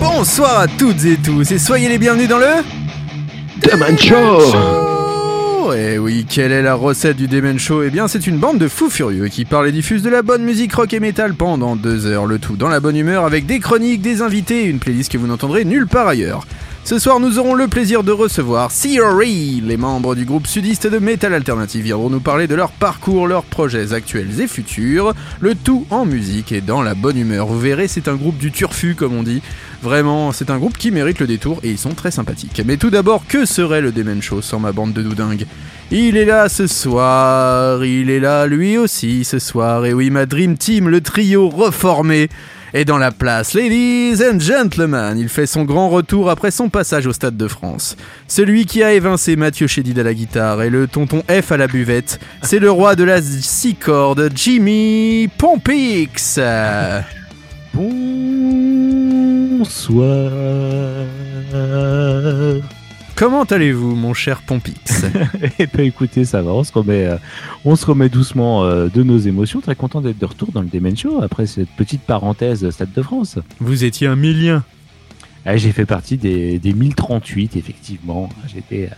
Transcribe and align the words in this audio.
Bonsoir 0.00 0.60
à 0.60 0.66
toutes 0.66 1.04
et 1.04 1.16
tous 1.16 1.52
et 1.52 1.58
soyez 1.58 1.88
les 1.88 1.98
bienvenus 1.98 2.28
dans 2.28 2.38
le 2.38 2.79
Demen 3.62 3.98
Show 3.98 4.54
Et 5.76 5.98
oui, 5.98 6.24
quelle 6.28 6.52
est 6.52 6.62
la 6.62 6.74
recette 6.74 7.16
du 7.16 7.26
Demen 7.26 7.58
Show? 7.58 7.82
Eh 7.82 7.90
bien, 7.90 8.08
c'est 8.08 8.26
une 8.26 8.38
bande 8.38 8.58
de 8.58 8.68
fous 8.68 8.90
furieux 8.90 9.28
qui 9.28 9.44
parle 9.44 9.68
et 9.68 9.72
diffuse 9.72 10.02
de 10.02 10.08
la 10.08 10.22
bonne 10.22 10.42
musique 10.42 10.74
rock 10.74 10.92
et 10.94 11.00
metal 11.00 11.34
pendant 11.34 11.76
deux 11.76 12.06
heures, 12.06 12.26
le 12.26 12.38
tout 12.38 12.56
dans 12.56 12.68
la 12.68 12.80
bonne 12.80 12.96
humeur 12.96 13.24
avec 13.24 13.46
des 13.46 13.60
chroniques, 13.60 14.02
des 14.02 14.22
invités 14.22 14.64
et 14.64 14.66
une 14.66 14.78
playlist 14.78 15.12
que 15.12 15.18
vous 15.18 15.26
n'entendrez 15.26 15.64
nulle 15.64 15.86
part 15.86 16.08
ailleurs. 16.08 16.46
Ce 16.82 16.98
soir, 16.98 17.20
nous 17.20 17.38
aurons 17.38 17.54
le 17.54 17.68
plaisir 17.68 18.02
de 18.02 18.10
recevoir 18.10 18.72
Theory. 18.72 19.62
Les 19.64 19.76
membres 19.76 20.14
du 20.14 20.24
groupe 20.24 20.46
sudiste 20.46 20.86
de 20.86 20.98
Metal 20.98 21.32
Alternative 21.34 21.84
viendront 21.84 22.08
nous 22.08 22.20
parler 22.20 22.46
de 22.46 22.54
leur 22.54 22.72
parcours, 22.72 23.28
leurs 23.28 23.44
projets 23.44 23.92
actuels 23.92 24.40
et 24.40 24.48
futurs, 24.48 25.14
le 25.40 25.54
tout 25.54 25.86
en 25.90 26.06
musique 26.06 26.52
et 26.52 26.62
dans 26.62 26.82
la 26.82 26.94
bonne 26.94 27.18
humeur. 27.18 27.46
Vous 27.46 27.60
verrez, 27.60 27.86
c'est 27.86 28.08
un 28.08 28.16
groupe 28.16 28.38
du 28.38 28.50
turfu, 28.50 28.94
comme 28.94 29.14
on 29.14 29.22
dit. 29.22 29.42
Vraiment, 29.82 30.32
c'est 30.32 30.50
un 30.50 30.58
groupe 30.58 30.76
qui 30.76 30.90
mérite 30.90 31.20
le 31.20 31.26
détour 31.26 31.60
et 31.62 31.70
ils 31.70 31.78
sont 31.78 31.94
très 31.94 32.10
sympathiques. 32.10 32.60
Mais 32.66 32.76
tout 32.76 32.90
d'abord, 32.90 33.24
que 33.26 33.46
serait 33.46 33.80
le 33.80 33.92
Demen 33.92 34.20
Show 34.20 34.42
sans 34.42 34.58
ma 34.58 34.72
bande 34.72 34.92
de 34.92 35.02
doudingues? 35.02 35.46
Il 35.90 36.16
est 36.16 36.26
là 36.26 36.48
ce 36.48 36.66
soir, 36.66 37.84
il 37.84 38.10
est 38.10 38.20
là 38.20 38.46
lui 38.46 38.76
aussi 38.76 39.24
ce 39.24 39.38
soir. 39.38 39.86
Et 39.86 39.94
oui, 39.94 40.10
ma 40.10 40.26
Dream 40.26 40.58
Team, 40.58 40.88
le 40.88 41.00
trio 41.00 41.48
reformé 41.48 42.28
est 42.74 42.84
dans 42.84 42.98
la 42.98 43.10
place. 43.10 43.54
Ladies 43.54 44.22
and 44.22 44.38
gentlemen, 44.38 45.18
il 45.18 45.28
fait 45.28 45.46
son 45.46 45.64
grand 45.64 45.88
retour 45.88 46.30
après 46.30 46.50
son 46.50 46.68
passage 46.68 47.06
au 47.06 47.12
Stade 47.12 47.36
de 47.36 47.48
France. 47.48 47.96
Celui 48.28 48.66
qui 48.66 48.82
a 48.82 48.92
évincé 48.92 49.34
Mathieu 49.34 49.66
Chédid 49.66 49.98
à 49.98 50.02
la 50.02 50.14
guitare 50.14 50.62
et 50.62 50.70
le 50.70 50.86
tonton 50.88 51.22
F 51.28 51.52
à 51.52 51.56
la 51.56 51.66
buvette, 51.66 52.20
c'est 52.42 52.58
le 52.58 52.70
roi 52.70 52.96
de 52.96 53.04
la 53.04 53.20
six 53.22 53.74
cordes, 53.74 54.30
Jimmy 54.34 55.28
Pompix. 55.38 56.38
Bonsoir. 59.60 60.32
Comment 63.14 63.42
allez-vous, 63.42 63.94
mon 63.94 64.14
cher 64.14 64.40
Pompix 64.40 65.04
Eh 65.58 65.66
ben 65.66 65.84
écoutez, 65.84 66.24
ça 66.24 66.40
va, 66.40 66.52
on 66.52 66.64
se 66.64 66.72
remet, 66.72 67.04
euh, 67.04 67.18
on 67.66 67.76
se 67.76 67.84
remet 67.84 68.08
doucement 68.08 68.64
euh, 68.64 68.88
de 68.88 69.02
nos 69.02 69.18
émotions. 69.18 69.60
Très 69.60 69.74
content 69.74 70.00
d'être 70.00 70.18
de 70.18 70.24
retour 70.24 70.50
dans 70.50 70.62
le 70.62 70.68
Demen 70.68 70.96
Show 70.96 71.20
après 71.22 71.44
cette 71.44 71.68
petite 71.76 72.00
parenthèse 72.00 72.70
Stade 72.70 72.94
de 72.96 73.02
France. 73.02 73.38
Vous 73.58 73.84
étiez 73.84 74.06
un 74.06 74.16
millien. 74.16 74.64
Ah, 75.44 75.58
J'ai 75.58 75.72
fait 75.72 75.84
partie 75.84 76.16
des, 76.16 76.58
des 76.58 76.72
1038, 76.72 77.56
effectivement. 77.56 78.30
J'étais 78.48 78.86
euh, 78.86 78.94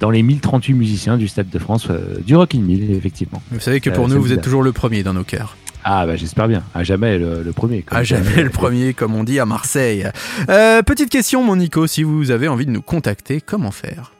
dans 0.00 0.08
les 0.08 0.22
1038 0.22 0.72
musiciens 0.72 1.18
du 1.18 1.28
Stade 1.28 1.50
de 1.50 1.58
France, 1.58 1.88
du 2.24 2.34
Rock 2.36 2.54
in 2.54 2.60
1000, 2.60 2.90
effectivement. 2.92 3.42
Vous 3.50 3.60
savez 3.60 3.82
que 3.82 3.90
pour 3.90 4.08
nous, 4.08 4.18
vous 4.18 4.32
êtes 4.32 4.40
toujours 4.40 4.62
le 4.62 4.72
premier 4.72 5.02
dans 5.02 5.12
nos 5.12 5.24
cœurs. 5.24 5.58
Ah 5.84 6.06
bah 6.06 6.16
j'espère 6.16 6.48
bien, 6.48 6.62
à 6.74 6.82
jamais 6.82 7.18
le, 7.18 7.42
le 7.42 7.52
premier. 7.52 7.82
comme 7.82 7.98
À 7.98 8.02
jamais 8.04 8.42
le 8.42 8.48
premier, 8.50 8.94
comme 8.94 9.14
on 9.14 9.22
dit 9.22 9.38
à 9.38 9.44
Marseille. 9.44 10.08
Euh, 10.48 10.80
petite 10.82 11.10
question, 11.10 11.44
mon 11.44 11.56
Nico, 11.56 11.86
si 11.86 12.02
vous 12.02 12.30
avez 12.30 12.48
envie 12.48 12.64
de 12.64 12.70
nous 12.70 12.80
contacter, 12.82 13.42
comment 13.42 13.70
faire? 13.70 14.12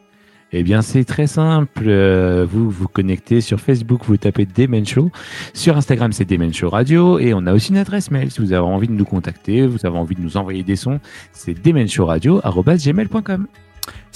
Eh 0.57 0.63
bien, 0.63 0.83
c'est 0.83 1.05
très 1.05 1.27
simple. 1.27 1.83
Euh, 1.87 2.47
Vous 2.49 2.71
vous 2.71 2.87
connectez 2.87 3.41
sur 3.41 3.59
Facebook, 3.61 4.03
vous 4.07 4.17
tapez 4.19 4.47
Demen 4.47 4.87
Show. 4.87 5.11
Sur 5.53 5.77
Instagram, 5.77 6.13
c'est 6.13 6.27
Demen 6.27 6.55
Show 6.55 6.69
Radio. 6.71 7.19
Et 7.19 7.35
on 7.35 7.45
a 7.47 7.53
aussi 7.53 7.71
une 7.71 7.79
adresse 7.79 8.13
mail. 8.13 8.31
Si 8.31 8.41
vous 8.41 8.53
avez 8.53 8.63
envie 8.63 8.87
de 8.87 8.93
nous 8.93 9.05
contacter, 9.05 9.67
vous 9.67 9.85
avez 9.85 9.97
envie 9.99 10.15
de 10.15 10.21
nous 10.21 10.37
envoyer 10.37 10.63
des 10.63 10.77
sons, 10.77 11.01
c'est 11.33 11.55
demenshowradio.gmail.com. 11.61 13.47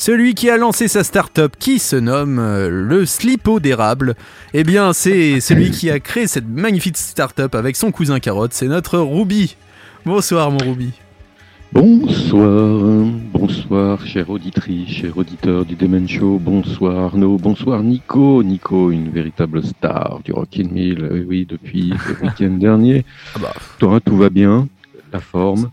Celui 0.01 0.35
qui 0.35 0.49
a 0.49 0.57
lancé 0.57 0.87
sa 0.87 1.03
start-up 1.03 1.57
qui 1.59 1.81
se 1.81 1.97
nomme 1.97 2.39
euh, 2.39 2.69
le 2.71 3.05
Slipo 3.05 3.59
d'érable, 3.59 4.15
eh 4.55 4.63
bien 4.63 4.93
c'est 4.93 5.41
celui 5.41 5.73
qui 5.73 5.91
a 5.91 5.99
créé 5.99 6.29
cette 6.29 6.47
magnifique 6.49 6.97
start-up 6.97 7.57
avec 7.57 7.75
son 7.75 7.91
cousin 7.91 8.21
Carotte, 8.21 8.53
c'est 8.53 8.69
notre 8.69 8.97
Ruby. 9.01 9.57
Bonsoir 10.07 10.53
mon 10.53 10.59
Ruby. 10.59 10.93
Bonsoir, 11.73 13.07
bonsoir, 13.33 14.07
chère 14.07 14.31
auditrice, 14.31 14.89
cher 14.89 15.19
auditeur 15.19 15.65
du 15.65 15.75
Demen 15.75 16.09
Show, 16.09 16.39
bonsoir 16.39 16.97
Arnaud, 17.07 17.37
bonsoir 17.37 17.83
Nico, 17.83 18.45
Nico, 18.45 18.93
une 18.93 19.11
véritable 19.11 19.65
star 19.65 20.21
du 20.25 20.33
Rock 20.33 20.61
in 20.61 20.69
1000, 20.71 21.09
oui, 21.13 21.25
oui, 21.29 21.47
depuis 21.51 21.91
le 21.91 22.25
week-end 22.25 22.57
dernier. 22.61 23.05
Ah 23.35 23.39
bah, 23.43 23.53
Toi, 23.81 23.99
tout 24.01 24.17
va 24.17 24.31
bien, 24.31 24.69
la 25.13 25.19
forme? 25.19 25.71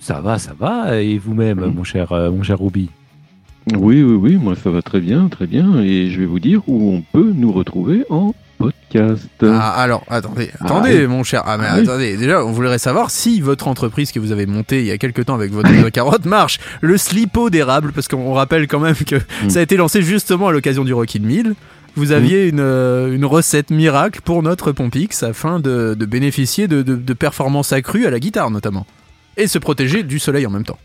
Ça 0.00 0.20
va, 0.22 0.38
ça 0.38 0.54
va. 0.58 1.00
Et 1.02 1.18
vous-même, 1.18 1.60
Mhm. 1.60 1.74
mon 1.74 1.84
cher, 1.84 2.10
euh, 2.12 2.30
mon 2.30 2.42
cher 2.42 2.58
Ruby 2.58 2.88
Oui, 3.76 4.02
oui, 4.02 4.14
oui, 4.14 4.36
moi 4.36 4.54
ça 4.62 4.70
va 4.70 4.82
très 4.82 5.00
bien, 5.00 5.28
très 5.28 5.46
bien, 5.46 5.80
et 5.82 6.10
je 6.10 6.20
vais 6.20 6.26
vous 6.26 6.38
dire 6.40 6.62
où 6.66 6.92
on 6.94 7.02
peut 7.12 7.32
nous 7.34 7.52
retrouver 7.52 8.04
en 8.10 8.34
podcast. 8.58 9.28
ah, 9.42 9.70
alors 9.80 10.04
attendez, 10.08 10.50
Ah, 10.60 10.64
attendez 10.64 11.06
mon 11.06 11.22
cher. 11.22 11.42
Ah 11.46 11.58
mais 11.58 11.64
Ah, 11.68 11.74
oui. 11.76 11.82
attendez, 11.82 12.16
déjà 12.16 12.44
on 12.44 12.52
voudrait 12.52 12.78
savoir 12.78 13.10
si 13.10 13.40
votre 13.40 13.68
entreprise 13.68 14.10
que 14.12 14.18
vous 14.20 14.32
avez 14.32 14.46
montée 14.46 14.80
il 14.80 14.86
y 14.86 14.90
a 14.90 14.98
quelques 14.98 15.24
temps 15.26 15.34
avec 15.34 15.52
votre 15.52 15.68
Carotte 15.90 16.24
marche. 16.24 16.58
Le 16.80 16.96
Slipo 16.96 17.50
d'érable, 17.50 17.92
parce 17.92 18.08
qu'on 18.08 18.32
rappelle 18.32 18.66
quand 18.66 18.80
même 18.80 18.94
que 18.96 19.16
Mm. 19.44 19.50
ça 19.50 19.58
a 19.60 19.62
été 19.62 19.76
lancé 19.76 20.02
justement 20.02 20.48
à 20.48 20.52
l'occasion 20.52 20.84
du 20.84 20.92
Rock 20.94 21.14
in 21.16 21.20
1000. 21.20 21.54
Vous 21.96 22.12
aviez 22.12 22.48
une, 22.48 22.60
euh, 22.60 23.12
une 23.14 23.24
recette 23.24 23.70
miracle 23.70 24.20
pour 24.24 24.42
notre 24.42 24.70
Pompix 24.72 25.22
afin 25.24 25.58
de, 25.58 25.94
de 25.98 26.06
bénéficier 26.06 26.68
de, 26.68 26.82
de- 26.82 26.94
de 26.96 27.12
performances 27.12 27.72
accrues 27.72 28.06
à 28.06 28.10
la 28.10 28.20
guitare 28.20 28.50
notamment. 28.50 28.86
Et 29.36 29.46
se 29.46 29.58
protéger 29.58 30.02
du 30.04 30.18
soleil 30.18 30.46
en 30.46 30.50
même 30.50 30.64
temps. 30.64 30.78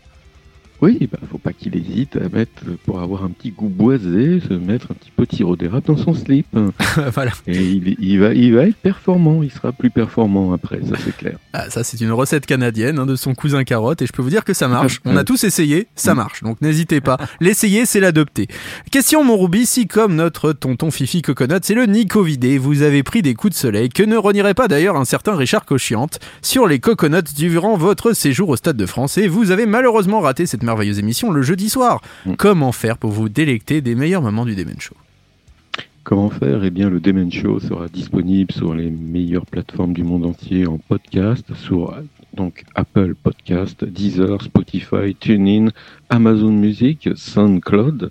Oui, 0.84 1.08
bah, 1.10 1.18
faut 1.32 1.38
pas 1.38 1.54
qu'il 1.54 1.74
hésite 1.76 2.16
à 2.16 2.28
mettre, 2.28 2.62
pour 2.84 3.00
avoir 3.00 3.24
un 3.24 3.30
petit 3.30 3.52
goût 3.52 3.70
boisé, 3.70 4.40
se 4.46 4.52
mettre 4.52 4.90
un 4.90 4.94
petit 4.94 5.10
peu 5.16 5.24
de 5.24 5.34
sirop 5.34 5.56
d'érable 5.56 5.86
dans 5.86 5.96
son 5.96 6.12
slip. 6.12 6.46
voilà. 7.14 7.32
Et 7.46 7.58
il, 7.58 7.96
il 7.98 8.20
va, 8.20 8.34
il 8.34 8.54
va 8.54 8.66
être 8.66 8.76
performant, 8.76 9.42
il 9.42 9.50
sera 9.50 9.72
plus 9.72 9.88
performant 9.88 10.52
après, 10.52 10.80
ça 10.82 10.96
c'est 11.02 11.16
clair. 11.16 11.38
Ah, 11.54 11.70
ça, 11.70 11.84
c'est 11.84 12.02
une 12.02 12.12
recette 12.12 12.44
canadienne 12.44 12.98
hein, 12.98 13.06
de 13.06 13.16
son 13.16 13.34
cousin 13.34 13.64
Carotte 13.64 14.02
et 14.02 14.06
je 14.06 14.12
peux 14.12 14.20
vous 14.20 14.28
dire 14.28 14.44
que 14.44 14.52
ça 14.52 14.68
marche. 14.68 15.00
On 15.06 15.16
a 15.16 15.24
tous 15.24 15.44
essayé, 15.44 15.86
ça 15.94 16.14
marche. 16.14 16.42
Donc 16.42 16.60
n'hésitez 16.60 17.00
pas. 17.00 17.16
L'essayer, 17.40 17.86
c'est 17.86 18.00
l'adopter. 18.00 18.46
Question, 18.90 19.24
mon 19.24 19.38
Ruby, 19.38 19.64
si 19.64 19.86
comme 19.86 20.14
notre 20.14 20.52
tonton 20.52 20.90
Fifi 20.90 21.22
Coconut, 21.22 21.60
c'est 21.62 21.74
le 21.74 21.86
Nico 21.86 22.22
vidé, 22.22 22.58
vous 22.58 22.82
avez 22.82 23.02
pris 23.02 23.22
des 23.22 23.32
coups 23.32 23.54
de 23.54 23.58
soleil, 23.58 23.88
que 23.88 24.02
ne 24.02 24.18
renierait 24.18 24.52
pas 24.52 24.68
d'ailleurs 24.68 24.96
un 24.96 25.06
certain 25.06 25.34
Richard 25.34 25.64
Cochiante 25.64 26.20
sur 26.42 26.66
les 26.66 26.78
coconuts 26.78 27.32
durant 27.34 27.78
votre 27.78 28.12
séjour 28.12 28.50
au 28.50 28.56
Stade 28.56 28.76
de 28.76 28.84
France 28.84 29.16
et 29.16 29.28
vous 29.28 29.50
avez 29.50 29.64
malheureusement 29.64 30.20
raté 30.20 30.44
cette 30.44 30.62
merveilleuse 30.62 30.73
émission 30.82 31.30
le 31.30 31.42
jeudi 31.42 31.68
soir. 31.68 32.00
Mm. 32.26 32.34
Comment 32.34 32.72
faire 32.72 32.98
pour 32.98 33.10
vous 33.10 33.28
délecter 33.28 33.80
des 33.80 33.94
meilleurs 33.94 34.22
moments 34.22 34.44
du 34.44 34.54
Demen 34.54 34.80
Show? 34.80 34.96
Comment 36.04 36.28
faire? 36.28 36.62
Eh 36.64 36.70
bien, 36.70 36.90
le 36.90 37.00
Demen 37.00 37.32
Show 37.32 37.60
sera 37.60 37.88
disponible 37.88 38.52
sur 38.52 38.74
les 38.74 38.90
meilleures 38.90 39.46
plateformes 39.46 39.94
du 39.94 40.04
monde 40.04 40.26
entier 40.26 40.66
en 40.66 40.76
podcast, 40.76 41.46
sur 41.54 41.96
donc 42.34 42.64
Apple 42.74 43.14
Podcast, 43.14 43.84
Deezer, 43.84 44.42
Spotify, 44.42 45.14
TuneIn, 45.18 45.70
Amazon 46.10 46.52
Music, 46.52 47.08
SoundCloud, 47.14 48.10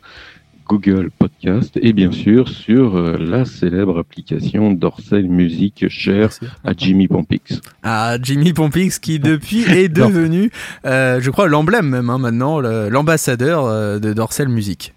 Google 0.73 1.11
Podcast 1.11 1.77
et 1.79 1.93
bien 1.93 2.11
sûr 2.11 2.49
sur 2.49 2.95
euh, 2.95 3.15
la 3.19 3.45
célèbre 3.45 3.99
application 3.99 4.71
Dorsey 4.71 5.21
Music 5.21 5.87
chère 5.87 6.31
à 6.63 6.71
Jimmy 6.75 7.07
Pompix. 7.07 7.61
à 7.83 8.17
Jimmy 8.19 8.53
Pompix 8.53 8.97
qui 8.97 9.19
depuis 9.19 9.61
est 9.69 9.87
devenu, 9.87 10.49
euh, 10.85 11.21
je 11.21 11.29
crois, 11.29 11.47
l'emblème 11.47 11.89
même 11.89 12.09
hein, 12.09 12.17
maintenant, 12.17 12.59
l'ambassadeur 12.59 13.65
euh, 13.65 13.99
de 13.99 14.13
Dorsel 14.13 14.49
Music. 14.49 14.95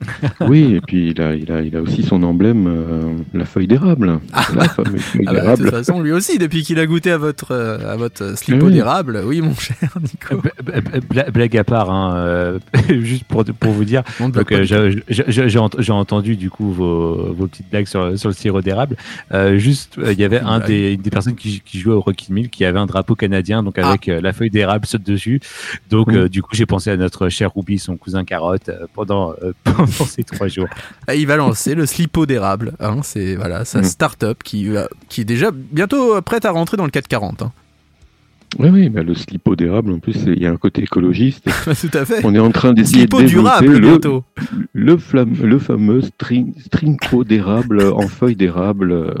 Oui, 0.40 0.74
et 0.74 0.80
puis 0.80 1.10
il 1.10 1.20
a, 1.20 1.34
il 1.34 1.50
a, 1.50 1.60
il 1.60 1.76
a 1.76 1.80
aussi 1.82 2.02
son 2.02 2.22
emblème, 2.22 2.66
euh, 2.68 3.12
la 3.34 3.44
feuille 3.44 3.66
d'érable. 3.66 4.20
la 4.54 4.68
fameuse 4.68 5.02
feuille 5.02 5.24
Ah 5.26 5.32
bah, 5.32 5.56
de 5.56 5.62
toute 5.62 5.70
façon, 5.70 6.00
lui 6.00 6.12
aussi, 6.12 6.38
depuis 6.38 6.62
qu'il 6.62 6.78
a 6.78 6.86
goûté 6.86 7.10
à 7.10 7.18
votre, 7.18 7.52
euh, 7.52 7.92
à 7.92 7.96
votre 7.96 8.22
euh, 8.22 8.36
slipo 8.36 8.66
Oui. 8.66 8.72
d'érable, 8.74 9.20
oui 9.24 9.40
mon 9.40 9.54
cher 9.58 9.76
Nico. 10.00 10.40
Bla- 10.40 10.80
bla- 10.80 11.00
bla- 11.00 11.30
Blague 11.30 11.56
à 11.56 11.64
part, 11.64 11.90
hein, 11.90 12.14
euh, 12.16 12.58
juste 13.00 13.24
pour, 13.24 13.44
pour 13.44 13.72
vous 13.72 13.84
dire, 13.84 14.02
Donc, 14.20 14.52
euh, 14.52 14.62
j'ai- 14.64 15.02
j'ai 15.08 15.48
j'ai 15.48 15.58
ent- 15.58 15.70
j'ai 15.78 15.92
entendu 15.92 16.36
du 16.36 16.48
coup 16.50 16.72
vos, 16.72 17.32
vos 17.32 17.46
petites 17.48 17.68
blagues 17.70 17.86
sur, 17.86 18.16
sur 18.18 18.28
le 18.28 18.34
sirop 18.34 18.60
d'érable. 18.62 18.96
Euh, 19.34 19.58
juste, 19.58 19.98
euh, 19.98 20.12
il 20.12 20.18
y 20.20 20.24
avait 20.24 20.38
Une 20.40 20.46
un 20.46 20.60
des, 20.60 20.92
une 20.94 21.00
des 21.02 21.10
personnes 21.10 21.34
qui, 21.34 21.60
qui 21.60 21.80
jouait 21.80 21.94
au 21.94 22.00
Rocky 22.00 22.32
Mill 22.32 22.48
qui 22.50 22.64
avait 22.64 22.78
un 22.78 22.86
drapeau 22.86 23.14
canadien, 23.16 23.62
donc 23.62 23.78
avec 23.78 24.08
euh, 24.08 24.20
la 24.20 24.32
feuille 24.32 24.50
d'érable 24.50 24.86
saute 24.86 25.02
dessus. 25.02 25.40
Donc, 25.90 26.14
du 26.16 26.42
coup, 26.42 26.50
j'ai 26.54 26.66
pensé 26.66 26.90
à 26.90 26.96
notre 26.96 27.28
cher 27.28 27.50
Ruby, 27.54 27.78
son 27.78 27.96
cousin 27.96 28.24
Carotte, 28.24 28.68
euh, 28.68 28.86
pendant, 28.94 29.32
pendant 29.98 30.10
ces 30.10 30.24
trois 30.24 30.48
jours. 30.48 30.68
Ah, 31.06 31.14
Il 31.14 31.26
va 31.26 31.36
lancer 31.36 31.74
le 31.74 31.86
slipo 31.86 32.26
d'érable. 32.26 32.72
Hein, 32.80 32.98
c'est 33.02 33.34
voilà, 33.36 33.64
sa 33.64 33.80
Mm. 33.80 33.84
start-up 33.84 34.42
qui, 34.44 34.68
va- 34.68 34.88
qui 35.08 35.22
est 35.22 35.24
déjà 35.24 35.50
bientôt 35.52 36.16
euh, 36.16 36.20
prête 36.20 36.44
à 36.44 36.50
rentrer 36.50 36.76
dans 36.76 36.84
le 36.84 36.90
440. 36.90 37.42
hein. 37.42 37.52
Oui, 38.58 38.70
oui, 38.70 38.88
bah, 38.88 39.02
le 39.02 39.14
slipo 39.14 39.54
d'érable, 39.56 39.92
en 39.92 39.98
plus, 39.98 40.16
il 40.26 40.42
y 40.42 40.46
a 40.46 40.50
un 40.50 40.56
côté 40.56 40.82
écologiste. 40.82 41.44
Tout 41.64 41.90
à 41.98 42.06
fait. 42.06 42.20
On 42.24 42.34
est 42.34 42.38
en 42.38 42.50
train 42.50 42.72
d'essayer 42.72 43.06
de 43.06 43.10
développer 43.16 43.28
durable 43.30 43.72
le, 43.74 43.78
bientôt. 43.78 44.24
le, 44.72 45.58
fameux 45.58 46.00
string, 46.00 46.54
stringco 46.58 47.24
d'érable 47.24 47.82
en 47.92 48.08
feuilles 48.08 48.36
d'érable 48.36 48.92
euh, 48.92 49.14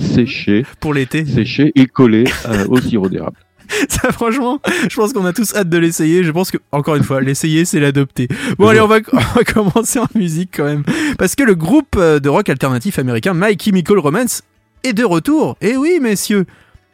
séchées, 0.00 0.66
Pour 0.80 0.94
l'été. 0.94 1.24
séchées 1.24 1.70
et 1.76 1.86
collées 1.86 2.24
euh, 2.48 2.66
au 2.68 2.80
sirop 2.80 3.08
d'érable. 3.08 3.36
Ça, 3.88 4.12
franchement, 4.12 4.60
je 4.88 4.94
pense 4.96 5.12
qu'on 5.12 5.24
a 5.24 5.32
tous 5.32 5.54
hâte 5.54 5.68
de 5.68 5.78
l'essayer. 5.78 6.24
Je 6.24 6.30
pense 6.30 6.50
que, 6.50 6.58
encore 6.72 6.96
une 6.96 7.04
fois, 7.04 7.20
l'essayer, 7.20 7.64
c'est 7.64 7.80
l'adopter. 7.80 8.28
Bon, 8.58 8.68
allez, 8.68 8.80
on 8.80 8.86
va, 8.86 8.98
on 9.12 9.18
va 9.18 9.44
commencer 9.44 9.98
en 9.98 10.08
musique 10.14 10.50
quand 10.56 10.64
même. 10.64 10.84
Parce 11.18 11.34
que 11.34 11.42
le 11.42 11.54
groupe 11.54 11.96
euh, 11.96 12.20
de 12.20 12.28
rock 12.28 12.48
alternatif 12.48 12.98
américain 12.98 13.32
My 13.34 13.56
Chemical 13.58 13.98
Romance 13.98 14.42
est 14.84 14.92
de 14.92 15.04
retour. 15.04 15.56
Et 15.60 15.76
oui, 15.76 15.98
messieurs. 16.00 16.46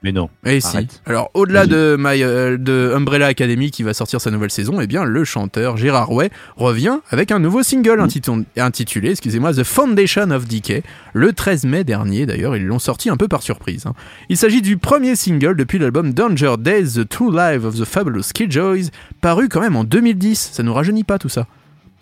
Mais 0.04 0.12
non. 0.12 0.30
Et 0.46 0.60
si. 0.60 0.76
Arrête. 0.76 1.02
Alors, 1.06 1.30
au-delà 1.34 1.66
de, 1.66 1.96
My, 1.98 2.22
euh, 2.22 2.56
de 2.56 2.92
Umbrella 2.94 3.26
Academy 3.26 3.72
qui 3.72 3.82
va 3.82 3.94
sortir 3.94 4.20
sa 4.20 4.30
nouvelle 4.30 4.50
saison, 4.52 4.80
eh 4.80 4.86
bien, 4.86 5.04
le 5.04 5.24
chanteur 5.24 5.76
Gérard 5.76 6.12
Way 6.12 6.30
revient 6.56 6.98
avec 7.10 7.32
un 7.32 7.40
nouveau 7.40 7.64
single 7.64 7.98
intitu- 8.00 8.44
intitulé, 8.56 9.10
excusez-moi, 9.10 9.52
The 9.54 9.64
Foundation 9.64 10.30
of 10.30 10.46
Decay. 10.46 10.84
Le 11.14 11.32
13 11.32 11.64
mai 11.64 11.82
dernier, 11.82 12.26
d'ailleurs, 12.26 12.54
ils 12.56 12.64
l'ont 12.64 12.78
sorti 12.78 13.10
un 13.10 13.16
peu 13.16 13.26
par 13.26 13.42
surprise. 13.42 13.86
hein. 13.86 13.94
Il 14.28 14.36
s'agit 14.36 14.62
du 14.62 14.76
premier 14.76 15.16
single 15.16 15.56
depuis 15.56 15.80
l'album 15.80 16.12
Danger 16.14 16.54
Days, 16.60 16.92
The 16.94 17.08
True 17.08 17.32
Life 17.32 17.64
of 17.64 17.74
the 17.80 17.84
Fabulous 17.84 18.30
Killjoys, 18.32 18.90
paru 19.20 19.48
quand 19.48 19.60
même 19.60 19.74
en 19.74 19.82
2010. 19.82 20.50
Ça 20.52 20.62
nous 20.62 20.74
rajeunit 20.74 21.02
pas 21.04 21.18
tout 21.18 21.28
ça. 21.28 21.46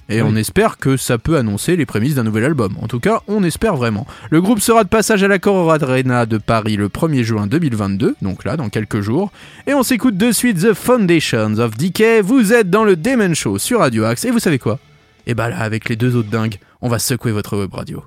Et 0.08 0.22
Oui. 0.22 0.28
on 0.32 0.36
espère 0.36 0.78
que 0.78 0.96
ça 0.96 1.18
peut 1.18 1.36
annoncer 1.36 1.76
les 1.76 1.84
prémices 1.86 2.14
d'un 2.14 2.22
nouvel 2.22 2.44
album. 2.44 2.76
En 2.80 2.86
tout 2.86 3.00
cas, 3.00 3.22
on 3.26 3.42
espère 3.42 3.76
vraiment. 3.76 4.06
Le 4.30 4.40
groupe 4.40 4.60
sera 4.60 4.84
de 4.84 4.88
passage 4.88 5.22
à 5.22 5.28
la 5.28 5.38
Arena 5.44 6.26
de 6.26 6.38
Paris 6.38 6.76
le 6.76 6.88
1er 6.88 7.22
juin 7.22 7.46
2022, 7.46 8.14
donc 8.22 8.44
là, 8.44 8.56
dans 8.56 8.68
quelques 8.68 9.00
jours. 9.00 9.30
Et 9.66 9.74
on 9.74 9.82
s'écoute 9.82 10.16
de 10.16 10.30
suite 10.32 10.58
The 10.60 10.74
Foundations 10.74 11.58
of 11.58 11.76
Decay. 11.76 12.20
Vous 12.20 12.52
êtes 12.52 12.70
dans 12.70 12.84
le 12.84 12.96
Demon 12.96 13.34
Show 13.34 13.58
sur 13.58 13.80
Radio 13.80 14.04
Axe. 14.04 14.24
Et 14.24 14.30
vous 14.30 14.38
savez 14.38 14.58
quoi? 14.58 14.78
Et 15.26 15.34
bah 15.34 15.48
là, 15.48 15.58
avec 15.58 15.88
les 15.88 15.96
deux 15.96 16.14
autres 16.14 16.30
dingues, 16.30 16.58
on 16.80 16.88
va 16.88 16.98
secouer 17.00 17.32
votre 17.32 17.56
web 17.58 17.72
radio. 17.74 18.02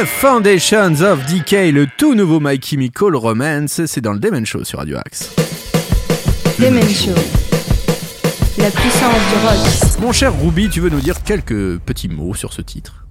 The 0.00 0.06
Foundations 0.06 1.02
of 1.02 1.26
Decay, 1.26 1.72
le 1.72 1.86
tout 1.98 2.14
nouveau 2.14 2.40
My 2.40 2.58
Chemical 2.58 3.14
Romance, 3.14 3.84
c'est 3.84 4.00
dans 4.00 4.14
le 4.14 4.18
Demon 4.18 4.46
Show 4.46 4.64
sur 4.64 4.78
Radio 4.78 4.96
Axe. 4.96 5.36
Demen 6.58 6.88
Show. 6.88 7.10
La 8.56 8.70
puissance 8.70 9.20
du 9.28 9.46
rock. 9.46 10.00
Mon 10.00 10.12
cher 10.12 10.32
Ruby, 10.40 10.70
tu 10.70 10.80
veux 10.80 10.88
nous 10.88 11.02
dire 11.02 11.22
quelques 11.22 11.78
petits 11.80 12.08
mots 12.08 12.32
sur 12.32 12.54
ce 12.54 12.62
titre? 12.62 13.04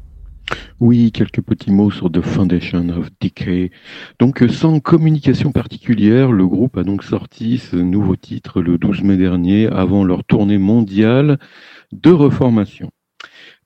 Oui, 0.80 1.12
quelques 1.12 1.42
petits 1.42 1.72
mots 1.72 1.92
sur 1.92 2.12
The 2.12 2.22
Foundation 2.22 2.90
of 2.90 3.10
Decay. 3.22 3.70
Donc, 4.18 4.42
euh, 4.42 4.50
sans 4.50 4.80
communication 4.80 5.52
particulière, 5.52 6.32
le 6.32 6.48
groupe 6.48 6.76
a 6.76 6.82
donc 6.82 7.04
sorti 7.04 7.60
ce 7.60 7.76
nouveau 7.76 8.16
titre 8.16 8.64
le 8.64 8.80
12 8.80 9.04
mai 9.04 9.18
dernier, 9.18 9.68
avant 9.68 10.04
leur 10.04 10.24
tournée 10.24 10.58
mondiale 10.58 11.38
de 11.92 12.10
reformation. 12.10 12.90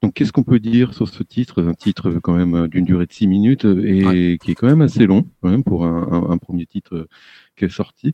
Donc, 0.03 0.15
qu'est-ce 0.15 0.33
qu'on 0.33 0.43
peut 0.43 0.59
dire 0.59 0.93
sur 0.93 1.07
ce 1.07 1.23
titre? 1.23 1.63
Un 1.63 1.73
titre 1.73 2.09
euh, 2.09 2.19
quand 2.21 2.33
même 2.35 2.55
euh, 2.55 2.67
d'une 2.67 2.83
durée 2.83 3.05
de 3.05 3.13
6 3.13 3.25
minutes 3.25 3.63
euh, 3.63 3.81
et 3.85 4.37
qui 4.37 4.51
est 4.51 4.55
quand 4.55 4.67
même 4.67 4.81
assez 4.81 5.07
long, 5.07 5.25
quand 5.41 5.49
même 5.49 5.63
pour 5.63 5.85
un, 5.85 6.07
un- 6.11 6.29
un 6.29 6.37
premier 6.37 6.65
titre 6.65 7.07
qui 7.55 7.63
est 7.63 7.69
sorti. 7.69 8.11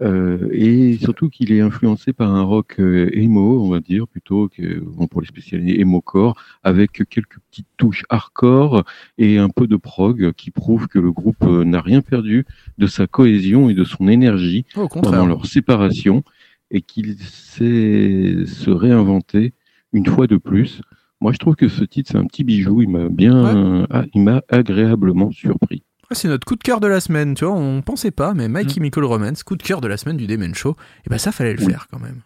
Euh, 0.00 0.48
et 0.52 0.96
surtout 0.98 1.28
qu'il 1.30 1.50
est 1.50 1.60
influencé 1.60 2.12
par 2.12 2.32
un 2.32 2.42
rock 2.42 2.76
emo, 2.78 3.60
on 3.60 3.68
va 3.70 3.80
dire, 3.80 4.06
plutôt 4.06 4.48
que 4.48 4.78
bon, 4.80 5.08
pour 5.08 5.20
les 5.20 5.26
spécialistes 5.26 5.80
emo-core, 5.80 6.36
avec 6.62 6.92
quelques 7.10 7.38
petites 7.50 7.66
touches 7.76 8.04
hardcore 8.08 8.84
et 9.18 9.38
un 9.38 9.48
peu 9.48 9.66
de 9.66 9.76
prog 9.76 10.32
qui 10.34 10.52
prouve 10.52 10.86
que 10.86 11.00
le 11.00 11.10
groupe 11.10 11.42
n'a 11.44 11.80
rien 11.80 12.02
perdu 12.02 12.46
de 12.78 12.86
sa 12.86 13.08
cohésion 13.08 13.68
et 13.68 13.74
de 13.74 13.82
son 13.82 14.06
énergie 14.06 14.64
pendant 15.02 15.26
leur 15.26 15.46
séparation 15.46 16.22
et 16.70 16.82
qu'il 16.82 17.16
sait 17.18 18.44
se 18.46 18.70
réinventer 18.70 19.54
une 19.92 20.06
fois 20.06 20.26
de 20.28 20.36
plus. 20.36 20.80
Moi, 21.22 21.32
je 21.32 21.38
trouve 21.38 21.54
que 21.54 21.68
ce 21.68 21.84
titre, 21.84 22.10
c'est 22.12 22.18
un 22.18 22.24
petit 22.26 22.42
bijou. 22.42 22.82
Il 22.82 22.88
m'a 22.90 23.08
bien, 23.08 23.86
ah, 23.90 24.02
il 24.12 24.22
m'a 24.22 24.42
agréablement 24.50 25.30
surpris. 25.30 25.84
Ah, 26.10 26.14
c'est 26.16 26.26
notre 26.28 26.44
coup 26.44 26.56
de 26.56 26.62
cœur 26.62 26.80
de 26.80 26.88
la 26.88 26.98
semaine, 27.00 27.34
tu 27.34 27.44
vois, 27.44 27.54
on 27.54 27.80
pensait 27.80 28.10
pas, 28.10 28.34
mais 28.34 28.48
My 28.48 28.64
Mm. 28.64 28.68
Chemical 28.70 29.04
Romance, 29.04 29.42
coup 29.44 29.56
de 29.56 29.62
cœur 29.62 29.80
de 29.80 29.86
la 29.88 29.96
semaine 29.96 30.16
du 30.16 30.26
Demon 30.26 30.52
Show, 30.52 30.76
et 31.06 31.08
ben 31.08 31.16
ça 31.18 31.32
fallait 31.32 31.54
le 31.54 31.60
Oui. 31.64 31.70
faire 31.70 31.86
quand 31.90 32.00
même. 32.00 32.22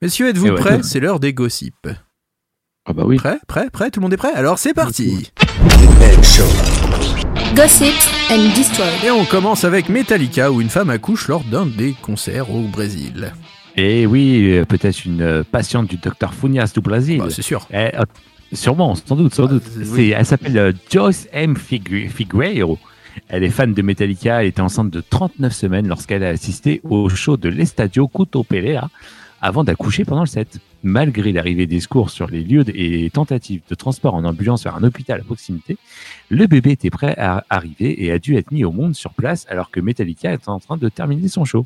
Messieurs, 0.00 0.28
êtes-vous 0.28 0.46
ouais. 0.46 0.54
prêts? 0.54 0.82
C'est 0.84 1.00
l'heure 1.00 1.18
des 1.20 1.34
gossips. 1.34 1.88
Ah 2.86 2.92
bah 2.94 3.02
oui. 3.04 3.16
Prêt 3.16 3.38
Prêt 3.48 3.68
Prêt? 3.70 3.90
Tout 3.90 3.98
le 4.00 4.04
monde 4.04 4.12
est 4.14 4.16
prêt? 4.16 4.32
Alors 4.32 4.58
c'est 4.58 4.72
parti 4.72 5.30
Gossip 7.54 7.94
and 8.30 8.54
Destroy. 8.54 8.86
Et 9.04 9.10
on 9.10 9.24
commence 9.24 9.64
avec 9.64 9.88
Metallica, 9.88 10.52
où 10.52 10.60
une 10.60 10.68
femme 10.70 10.90
accouche 10.90 11.28
lors 11.28 11.42
d'un 11.44 11.66
des 11.66 11.94
concerts 12.02 12.50
au 12.54 12.62
Brésil. 12.68 13.32
Et 13.80 14.06
oui, 14.06 14.50
euh, 14.50 14.64
peut-être 14.64 15.04
une 15.04 15.22
euh, 15.22 15.42
patiente 15.44 15.88
du 15.88 15.96
docteur 15.98 16.34
Funias 16.34 16.72
du 16.74 16.80
Brésil. 16.80 17.18
Bah, 17.18 17.26
c'est 17.30 17.42
sûr. 17.42 17.66
Eh, 17.70 17.76
euh, 17.96 18.04
sûrement, 18.52 18.96
sans 18.96 19.14
doute, 19.14 19.32
sans 19.32 19.44
Ah, 19.44 19.48
doute. 19.48 19.62
oui. 19.92 20.10
Elle 20.16 20.26
s'appelle 20.26 20.58
euh, 20.58 20.72
Joyce 20.90 21.28
M. 21.32 21.54
Figu- 21.56 22.08
Figueiro. 22.08 22.76
Elle 23.28 23.44
est 23.44 23.50
fan 23.50 23.72
de 23.74 23.82
Metallica. 23.82 24.42
Elle 24.42 24.48
était 24.48 24.60
enceinte 24.62 24.90
de 24.90 25.00
39 25.00 25.52
semaines 25.52 25.86
lorsqu'elle 25.86 26.24
a 26.24 26.28
assisté 26.30 26.80
au 26.82 27.08
show 27.08 27.36
de 27.36 27.48
l'Estadio 27.48 28.08
Couto 28.08 28.44
avant 29.40 29.62
d'accoucher 29.62 30.04
pendant 30.04 30.22
le 30.22 30.26
set. 30.26 30.58
Malgré 30.82 31.30
l'arrivée 31.30 31.66
des 31.66 31.78
secours 31.80 32.10
sur 32.10 32.26
les 32.28 32.42
lieux 32.42 32.64
et 32.74 33.08
tentatives 33.10 33.60
de 33.68 33.74
transport 33.76 34.14
en 34.14 34.24
ambulance 34.24 34.64
vers 34.64 34.74
un 34.76 34.82
hôpital 34.82 35.20
à 35.20 35.24
proximité, 35.24 35.76
le 36.30 36.46
bébé 36.48 36.72
était 36.72 36.90
prêt 36.90 37.14
à 37.16 37.44
arriver 37.50 38.04
et 38.04 38.10
a 38.10 38.18
dû 38.18 38.36
être 38.36 38.50
mis 38.50 38.64
au 38.64 38.72
monde 38.72 38.94
sur 38.96 39.12
place 39.12 39.46
alors 39.48 39.70
que 39.70 39.78
Metallica 39.80 40.32
était 40.32 40.48
en 40.48 40.58
train 40.60 40.76
de 40.76 40.88
terminer 40.88 41.28
son 41.28 41.44
show. 41.44 41.64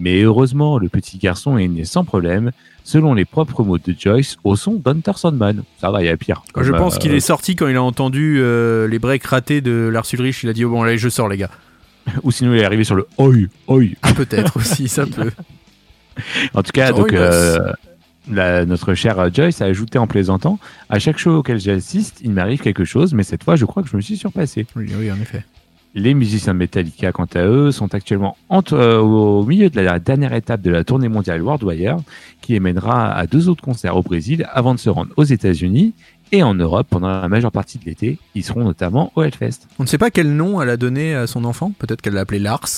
Mais 0.00 0.22
heureusement, 0.22 0.78
le 0.78 0.88
petit 0.88 1.18
garçon 1.18 1.58
est 1.58 1.68
né 1.68 1.84
sans 1.84 2.04
problème, 2.04 2.50
selon 2.84 3.12
les 3.14 3.24
propres 3.26 3.62
mots 3.62 3.78
de 3.78 3.94
Joyce, 3.96 4.36
au 4.44 4.56
son 4.56 4.72
d'Hunter 4.74 5.12
Sandman. 5.14 5.62
Ça 5.80 5.90
va, 5.90 6.02
il 6.02 6.06
y 6.06 6.08
a 6.08 6.16
pire. 6.16 6.42
Je 6.58 6.72
pense 6.72 6.96
euh, 6.96 6.98
qu'il 6.98 7.12
est 7.12 7.20
sorti 7.20 7.54
quand 7.54 7.68
il 7.68 7.76
a 7.76 7.82
entendu 7.82 8.38
euh, 8.40 8.88
les 8.88 8.98
breaks 8.98 9.24
ratés 9.26 9.60
de 9.60 9.88
Lars 9.92 10.06
Ulrich. 10.12 10.42
Il 10.42 10.48
a 10.48 10.52
dit 10.54 10.64
oh, 10.64 10.70
bon 10.70 10.82
allez 10.82 10.98
je 10.98 11.08
sors 11.08 11.28
les 11.28 11.36
gars. 11.36 11.50
Ou 12.22 12.30
sinon, 12.32 12.54
il 12.54 12.60
est 12.60 12.64
arrivé 12.64 12.82
sur 12.82 12.94
le 12.96 13.06
oi, 13.18 13.34
oi. 13.68 13.84
Ah, 14.02 14.12
Peut-être 14.14 14.56
aussi 14.56 14.88
ça 14.88 15.04
peut. 15.06 15.30
En 16.54 16.62
tout 16.62 16.72
cas, 16.72 16.90
Oh, 16.92 16.96
donc, 16.98 17.12
euh, 17.12 17.72
la- 18.30 18.64
notre 18.66 18.94
chère 18.94 19.32
Joyce 19.32 19.62
a 19.62 19.66
ajouté 19.66 19.98
en 19.98 20.06
plaisantant 20.06 20.58
À 20.88 20.98
chaque 20.98 21.18
show 21.18 21.36
auquel 21.36 21.58
j'assiste, 21.60 22.20
il 22.22 22.32
m'arrive 22.32 22.60
quelque 22.60 22.84
chose, 22.84 23.14
mais 23.14 23.22
cette 23.22 23.44
fois, 23.44 23.56
je 23.56 23.64
crois 23.64 23.82
que 23.82 23.88
je 23.88 23.96
me 23.96 24.00
suis 24.02 24.16
surpassé. 24.16 24.66
Oui 24.76 24.90
oui 24.98 25.10
en 25.12 25.16
effet. 25.20 25.44
Les 25.94 26.14
musiciens 26.14 26.52
de 26.54 26.58
Metallica, 26.58 27.10
quant 27.10 27.26
à 27.34 27.44
eux, 27.44 27.72
sont 27.72 27.92
actuellement 27.94 28.36
entre- 28.48 28.74
euh, 28.74 29.00
au 29.00 29.44
milieu 29.44 29.70
de 29.70 29.80
la 29.80 29.98
dernière 29.98 30.32
étape 30.34 30.62
de 30.62 30.70
la 30.70 30.84
tournée 30.84 31.08
mondiale 31.08 31.42
World 31.42 31.64
Wire, 31.64 31.96
qui 32.40 32.52
les 32.52 32.60
mènera 32.60 33.12
à 33.12 33.26
deux 33.26 33.48
autres 33.48 33.62
concerts 33.64 33.96
au 33.96 34.02
Brésil 34.02 34.46
avant 34.52 34.72
de 34.74 34.78
se 34.78 34.88
rendre 34.88 35.12
aux 35.16 35.24
États-Unis 35.24 35.92
et 36.30 36.44
en 36.44 36.54
Europe 36.54 36.86
pendant 36.88 37.08
la 37.08 37.28
majeure 37.28 37.50
partie 37.50 37.78
de 37.78 37.84
l'été. 37.86 38.18
Ils 38.36 38.44
seront 38.44 38.62
notamment 38.62 39.10
au 39.16 39.22
Hellfest. 39.22 39.66
On 39.80 39.82
ne 39.82 39.88
sait 39.88 39.98
pas 39.98 40.12
quel 40.12 40.32
nom 40.36 40.62
elle 40.62 40.70
a 40.70 40.76
donné 40.76 41.12
à 41.14 41.26
son 41.26 41.44
enfant. 41.44 41.72
Peut-être 41.76 42.00
qu'elle 42.02 42.14
l'a 42.14 42.20
appelé 42.20 42.38
Lars 42.38 42.68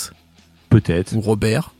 Peut-être. 0.70 1.14
ou 1.14 1.20
Robert. 1.20 1.74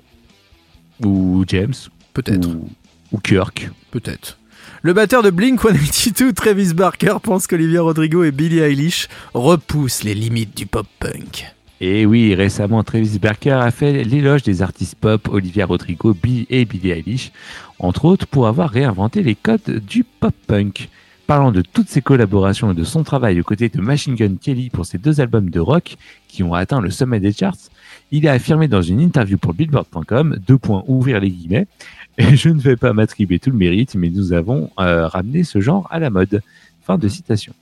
Ou 1.02 1.44
James. 1.48 1.72
Peut-être. 2.12 2.46
Ou, 2.46 2.68
ou 3.12 3.18
Kirk. 3.18 3.70
Peut-être. 3.90 4.38
Le 4.84 4.92
batteur 4.92 5.22
de 5.22 5.30
Blink-182, 5.30 6.32
Travis 6.32 6.74
Barker, 6.74 7.18
pense 7.22 7.46
qu'Olivia 7.46 7.82
Rodrigo 7.82 8.24
et 8.24 8.32
Billie 8.32 8.58
Eilish 8.58 9.06
repoussent 9.32 10.02
les 10.02 10.12
limites 10.12 10.56
du 10.56 10.66
pop-punk. 10.66 11.54
Et 11.80 12.04
oui, 12.04 12.34
récemment, 12.34 12.82
Travis 12.82 13.20
Barker 13.20 13.52
a 13.52 13.70
fait 13.70 14.02
l'éloge 14.02 14.42
des 14.42 14.60
artistes 14.60 14.96
pop 14.96 15.28
Olivia 15.28 15.66
Rodrigo 15.66 16.16
et 16.50 16.64
Billie 16.64 16.90
Eilish, 16.90 17.30
entre 17.78 18.06
autres 18.06 18.26
pour 18.26 18.48
avoir 18.48 18.70
réinventé 18.70 19.22
les 19.22 19.36
codes 19.36 19.84
du 19.86 20.02
pop-punk. 20.02 20.88
Parlant 21.28 21.52
de 21.52 21.62
toutes 21.62 21.88
ses 21.88 22.02
collaborations 22.02 22.72
et 22.72 22.74
de 22.74 22.82
son 22.82 23.04
travail 23.04 23.40
aux 23.40 23.44
côtés 23.44 23.68
de 23.68 23.80
Machine 23.80 24.16
Gun 24.16 24.34
Kelly 24.40 24.68
pour 24.68 24.84
ses 24.84 24.98
deux 24.98 25.20
albums 25.20 25.48
de 25.48 25.60
rock 25.60 25.96
qui 26.26 26.42
ont 26.42 26.54
atteint 26.54 26.80
le 26.80 26.90
sommet 26.90 27.20
des 27.20 27.32
charts, 27.32 27.70
il 28.10 28.26
a 28.26 28.32
affirmé 28.32 28.66
dans 28.66 28.82
une 28.82 29.00
interview 29.00 29.38
pour 29.38 29.54
Billboard.com, 29.54 30.38
deux 30.46 30.58
points 30.58 30.82
ouvrir 30.88 31.20
les 31.20 31.30
guillemets, 31.30 31.66
je 32.19 32.49
ne 32.49 32.61
vais 32.61 32.76
pas 32.76 32.92
m'attribuer 32.92 33.38
tout 33.38 33.50
le 33.50 33.57
mérite, 33.57 33.95
mais 33.95 34.11
nous 34.11 34.33
avons 34.33 34.71
euh, 34.78 35.07
ramené 35.07 35.45
ce 35.45 35.61
genre 35.61 35.87
à 35.90 35.99
la 35.99 36.11
mode. 36.11 36.42
Fin 36.85 36.99
de 36.99 37.07
citation. 37.07 37.54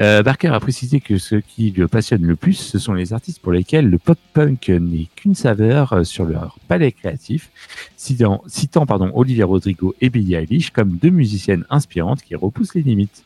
Euh, 0.00 0.22
Barker 0.22 0.48
a 0.48 0.58
précisé 0.58 1.00
que 1.00 1.18
ce 1.18 1.36
qui 1.36 1.70
le 1.70 1.86
passionne 1.86 2.24
le 2.24 2.34
plus, 2.34 2.54
ce 2.54 2.78
sont 2.78 2.94
les 2.94 3.12
artistes 3.12 3.40
pour 3.40 3.52
lesquels 3.52 3.88
le 3.88 3.98
pop-punk 3.98 4.68
n'est 4.68 5.06
qu'une 5.14 5.34
saveur 5.34 5.92
euh, 5.92 6.04
sur 6.04 6.24
leur 6.24 6.58
palais 6.66 6.90
créatif, 6.90 7.50
citant, 7.96 8.42
citant 8.46 8.86
pardon, 8.86 9.12
Olivia 9.14 9.46
Rodrigo 9.46 9.94
et 10.00 10.10
Billie 10.10 10.34
Eilish 10.34 10.70
comme 10.70 10.96
deux 10.96 11.10
musiciennes 11.10 11.64
inspirantes 11.70 12.22
qui 12.22 12.34
repoussent 12.34 12.74
les 12.74 12.82
limites. 12.82 13.22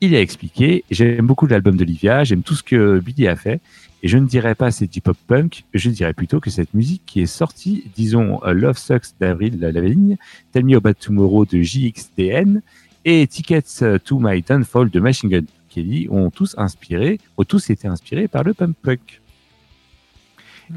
Il 0.00 0.14
a 0.14 0.20
expliqué 0.20 0.84
J'aime 0.90 1.26
beaucoup 1.26 1.46
l'album 1.46 1.76
d'Olivia, 1.76 2.22
j'aime 2.22 2.42
tout 2.42 2.54
ce 2.54 2.62
que 2.62 3.00
Billie 3.00 3.26
a 3.26 3.34
fait, 3.34 3.60
et 4.02 4.08
je 4.08 4.16
ne 4.16 4.26
dirais 4.26 4.54
pas 4.54 4.70
c'est 4.70 4.86
du 4.86 5.00
pop-punk, 5.00 5.64
je 5.74 5.90
dirais 5.90 6.14
plutôt 6.14 6.38
que 6.38 6.50
cette 6.50 6.72
musique 6.72 7.02
qui 7.04 7.20
est 7.20 7.26
sortie, 7.26 7.84
disons 7.96 8.40
euh, 8.44 8.52
Love 8.52 8.78
Sucks 8.78 9.18
d'Avril 9.18 9.58
Lavigne, 9.58 10.16
Tell 10.52 10.64
Me 10.64 10.76
About 10.76 10.94
Tomorrow 10.94 11.46
de 11.46 11.60
JXDN, 11.60 12.62
et 13.04 13.26
Tickets 13.26 13.84
to 14.04 14.18
My 14.20 14.40
Downfall 14.42 14.90
de 14.90 15.00
Machine 15.00 15.30
Gun 15.30 15.44
Kelly 15.68 16.08
ont 16.10 16.30
tous 16.30 16.54
inspiré, 16.58 17.18
ont 17.36 17.44
tous 17.44 17.70
été 17.70 17.88
inspirés 17.88 18.28
par 18.28 18.44
le 18.44 18.54
punk 18.54 18.76
punk. 18.82 19.20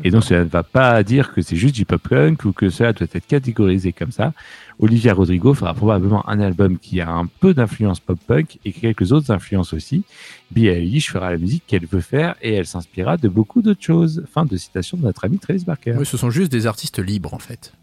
Et 0.03 0.11
donc, 0.11 0.23
cela 0.23 0.43
ne 0.43 0.49
va 0.49 0.63
pas 0.63 1.01
dire 1.03 1.33
que 1.33 1.41
c'est 1.41 1.55
juste 1.55 1.75
du 1.75 1.85
pop 1.85 2.01
punk 2.01 2.45
ou 2.45 2.53
que 2.53 2.69
cela 2.69 2.93
doit 2.93 3.07
être 3.11 3.27
catégorisé 3.27 3.93
comme 3.93 4.11
ça. 4.11 4.33
Olivia 4.79 5.13
Rodrigo 5.13 5.53
fera 5.53 5.73
probablement 5.73 6.27
un 6.29 6.39
album 6.39 6.77
qui 6.79 7.01
a 7.01 7.09
un 7.09 7.25
peu 7.25 7.53
d'influence 7.53 7.99
pop 7.99 8.17
punk 8.25 8.57
et 8.65 8.71
quelques 8.71 9.11
autres 9.11 9.31
influences 9.31 9.73
aussi. 9.73 10.03
Billie 10.49 10.69
Eilish 10.69 11.11
fera 11.11 11.31
la 11.31 11.37
musique 11.37 11.63
qu'elle 11.67 11.85
veut 11.85 12.01
faire 12.01 12.35
et 12.41 12.53
elle 12.53 12.65
s'inspirera 12.65 13.17
de 13.17 13.27
beaucoup 13.27 13.61
d'autres 13.61 13.83
choses. 13.83 14.23
Fin 14.33 14.45
de 14.45 14.57
citation 14.57 14.97
de 14.97 15.03
notre 15.03 15.25
ami 15.25 15.37
Travis 15.39 15.63
Barker. 15.65 15.95
Oui, 15.97 16.05
ce 16.05 16.17
sont 16.17 16.29
juste 16.29 16.51
des 16.51 16.67
artistes 16.67 16.99
libres 16.99 17.33
en 17.33 17.39
fait. 17.39 17.73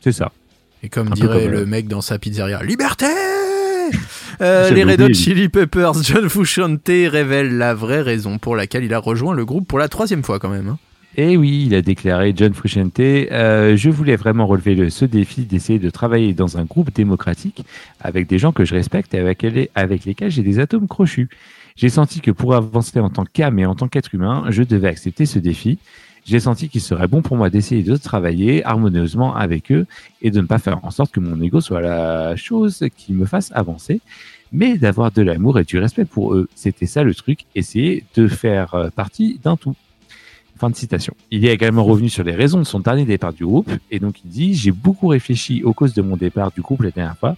C'est 0.00 0.12
ça. 0.12 0.32
Et 0.82 0.88
comme 0.88 1.08
Un 1.08 1.14
dirait 1.14 1.44
comme, 1.44 1.52
le 1.52 1.60
euh, 1.60 1.66
mec 1.66 1.88
dans 1.88 2.00
sa 2.00 2.18
pizzeria, 2.18 2.62
Liberté 2.62 3.06
Euh, 4.40 4.70
les 4.70 4.84
Red 4.84 5.00
Hot. 5.00 5.14
Chili 5.14 5.48
Peppers, 5.48 5.94
John 6.02 6.28
Frusciante 6.28 6.86
révèle 6.86 7.56
la 7.58 7.74
vraie 7.74 8.02
raison 8.02 8.38
pour 8.38 8.54
laquelle 8.54 8.84
il 8.84 8.94
a 8.94 8.98
rejoint 8.98 9.34
le 9.34 9.44
groupe 9.44 9.66
pour 9.66 9.78
la 9.80 9.88
troisième 9.88 10.22
fois 10.22 10.38
quand 10.38 10.50
même. 10.50 10.68
hein. 10.68 10.78
Et 11.20 11.36
oui, 11.36 11.64
il 11.66 11.74
a 11.74 11.82
déclaré 11.82 12.32
John 12.36 12.54
Frusciante, 12.54 13.00
euh, 13.00 13.76
je 13.76 13.90
voulais 13.90 14.14
vraiment 14.14 14.46
relever 14.46 14.76
le- 14.76 14.88
ce 14.88 15.04
défi 15.04 15.40
d'essayer 15.42 15.80
de 15.80 15.90
travailler 15.90 16.32
dans 16.32 16.58
un 16.58 16.64
groupe 16.64 16.94
démocratique 16.94 17.64
avec 18.00 18.28
des 18.28 18.38
gens 18.38 18.52
que 18.52 18.64
je 18.64 18.72
respecte 18.76 19.12
et 19.14 19.18
avec, 19.18 19.44
avec 19.74 20.04
lesquels 20.04 20.30
j'ai 20.30 20.44
des 20.44 20.60
atomes 20.60 20.86
crochus. 20.86 21.28
J'ai 21.74 21.88
senti 21.88 22.20
que 22.20 22.30
pour 22.30 22.54
avancer 22.54 23.00
en 23.00 23.10
tant 23.10 23.24
qu'âme 23.24 23.58
et 23.58 23.66
en 23.66 23.74
tant 23.74 23.88
qu'être 23.88 24.14
humain, 24.14 24.44
je 24.50 24.62
devais 24.62 24.86
accepter 24.86 25.26
ce 25.26 25.40
défi. 25.40 25.78
J'ai 26.24 26.38
senti 26.38 26.68
qu'il 26.68 26.80
serait 26.82 27.08
bon 27.08 27.20
pour 27.20 27.36
moi 27.36 27.50
d'essayer 27.50 27.82
de 27.82 27.96
travailler 27.96 28.64
harmonieusement 28.64 29.34
avec 29.34 29.72
eux 29.72 29.86
et 30.22 30.30
de 30.30 30.40
ne 30.40 30.46
pas 30.46 30.58
faire 30.58 30.84
en 30.84 30.90
sorte 30.92 31.10
que 31.10 31.18
mon 31.20 31.40
ego 31.42 31.60
soit 31.60 31.80
la 31.80 32.36
chose 32.36 32.84
qui 32.96 33.12
me 33.12 33.26
fasse 33.26 33.50
avancer, 33.56 34.00
mais 34.52 34.78
d'avoir 34.78 35.10
de 35.10 35.22
l'amour 35.22 35.58
et 35.58 35.64
du 35.64 35.78
respect 35.80 36.04
pour 36.04 36.34
eux. 36.34 36.48
C'était 36.54 36.86
ça 36.86 37.02
le 37.02 37.12
truc, 37.14 37.40
essayer 37.56 38.04
de 38.14 38.28
faire 38.28 38.74
euh, 38.76 38.90
partie 38.90 39.40
d'un 39.42 39.56
tout. 39.56 39.74
Fin 40.58 40.70
de 40.70 40.74
citation. 40.74 41.14
Il 41.30 41.46
est 41.46 41.52
également 41.52 41.84
revenu 41.84 42.08
sur 42.08 42.24
les 42.24 42.34
raisons 42.34 42.58
de 42.58 42.64
son 42.64 42.80
dernier 42.80 43.04
départ 43.04 43.32
du 43.32 43.44
groupe, 43.44 43.70
et 43.92 44.00
donc 44.00 44.24
il 44.24 44.28
dit 44.28 44.54
J'ai 44.54 44.72
beaucoup 44.72 45.06
réfléchi 45.06 45.62
aux 45.62 45.72
causes 45.72 45.94
de 45.94 46.02
mon 46.02 46.16
départ 46.16 46.50
du 46.50 46.62
groupe 46.62 46.82
la 46.82 46.90
dernière 46.90 47.16
fois. 47.16 47.36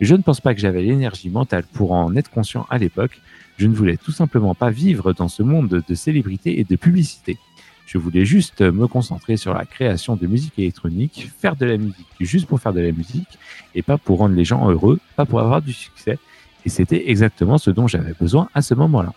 Je 0.00 0.14
ne 0.14 0.22
pense 0.22 0.40
pas 0.40 0.54
que 0.54 0.60
j'avais 0.60 0.82
l'énergie 0.82 1.30
mentale 1.30 1.64
pour 1.72 1.90
en 1.90 2.14
être 2.14 2.30
conscient 2.30 2.66
à 2.70 2.78
l'époque. 2.78 3.20
Je 3.58 3.66
ne 3.66 3.74
voulais 3.74 3.96
tout 3.96 4.12
simplement 4.12 4.54
pas 4.54 4.70
vivre 4.70 5.12
dans 5.12 5.28
ce 5.28 5.42
monde 5.42 5.82
de 5.86 5.94
célébrité 5.94 6.60
et 6.60 6.64
de 6.64 6.76
publicité. 6.76 7.38
Je 7.86 7.98
voulais 7.98 8.24
juste 8.24 8.60
me 8.60 8.86
concentrer 8.86 9.36
sur 9.36 9.52
la 9.52 9.64
création 9.64 10.14
de 10.14 10.28
musique 10.28 10.56
électronique, 10.56 11.28
faire 11.38 11.56
de 11.56 11.66
la 11.66 11.76
musique 11.76 12.06
juste 12.20 12.46
pour 12.46 12.60
faire 12.60 12.72
de 12.72 12.80
la 12.80 12.92
musique 12.92 13.36
et 13.74 13.82
pas 13.82 13.98
pour 13.98 14.18
rendre 14.18 14.36
les 14.36 14.44
gens 14.44 14.70
heureux, 14.70 15.00
pas 15.16 15.26
pour 15.26 15.40
avoir 15.40 15.60
du 15.60 15.72
succès. 15.72 16.18
Et 16.64 16.68
c'était 16.68 17.10
exactement 17.10 17.58
ce 17.58 17.72
dont 17.72 17.88
j'avais 17.88 18.14
besoin 18.18 18.48
à 18.54 18.62
ce 18.62 18.74
moment-là. 18.74 19.12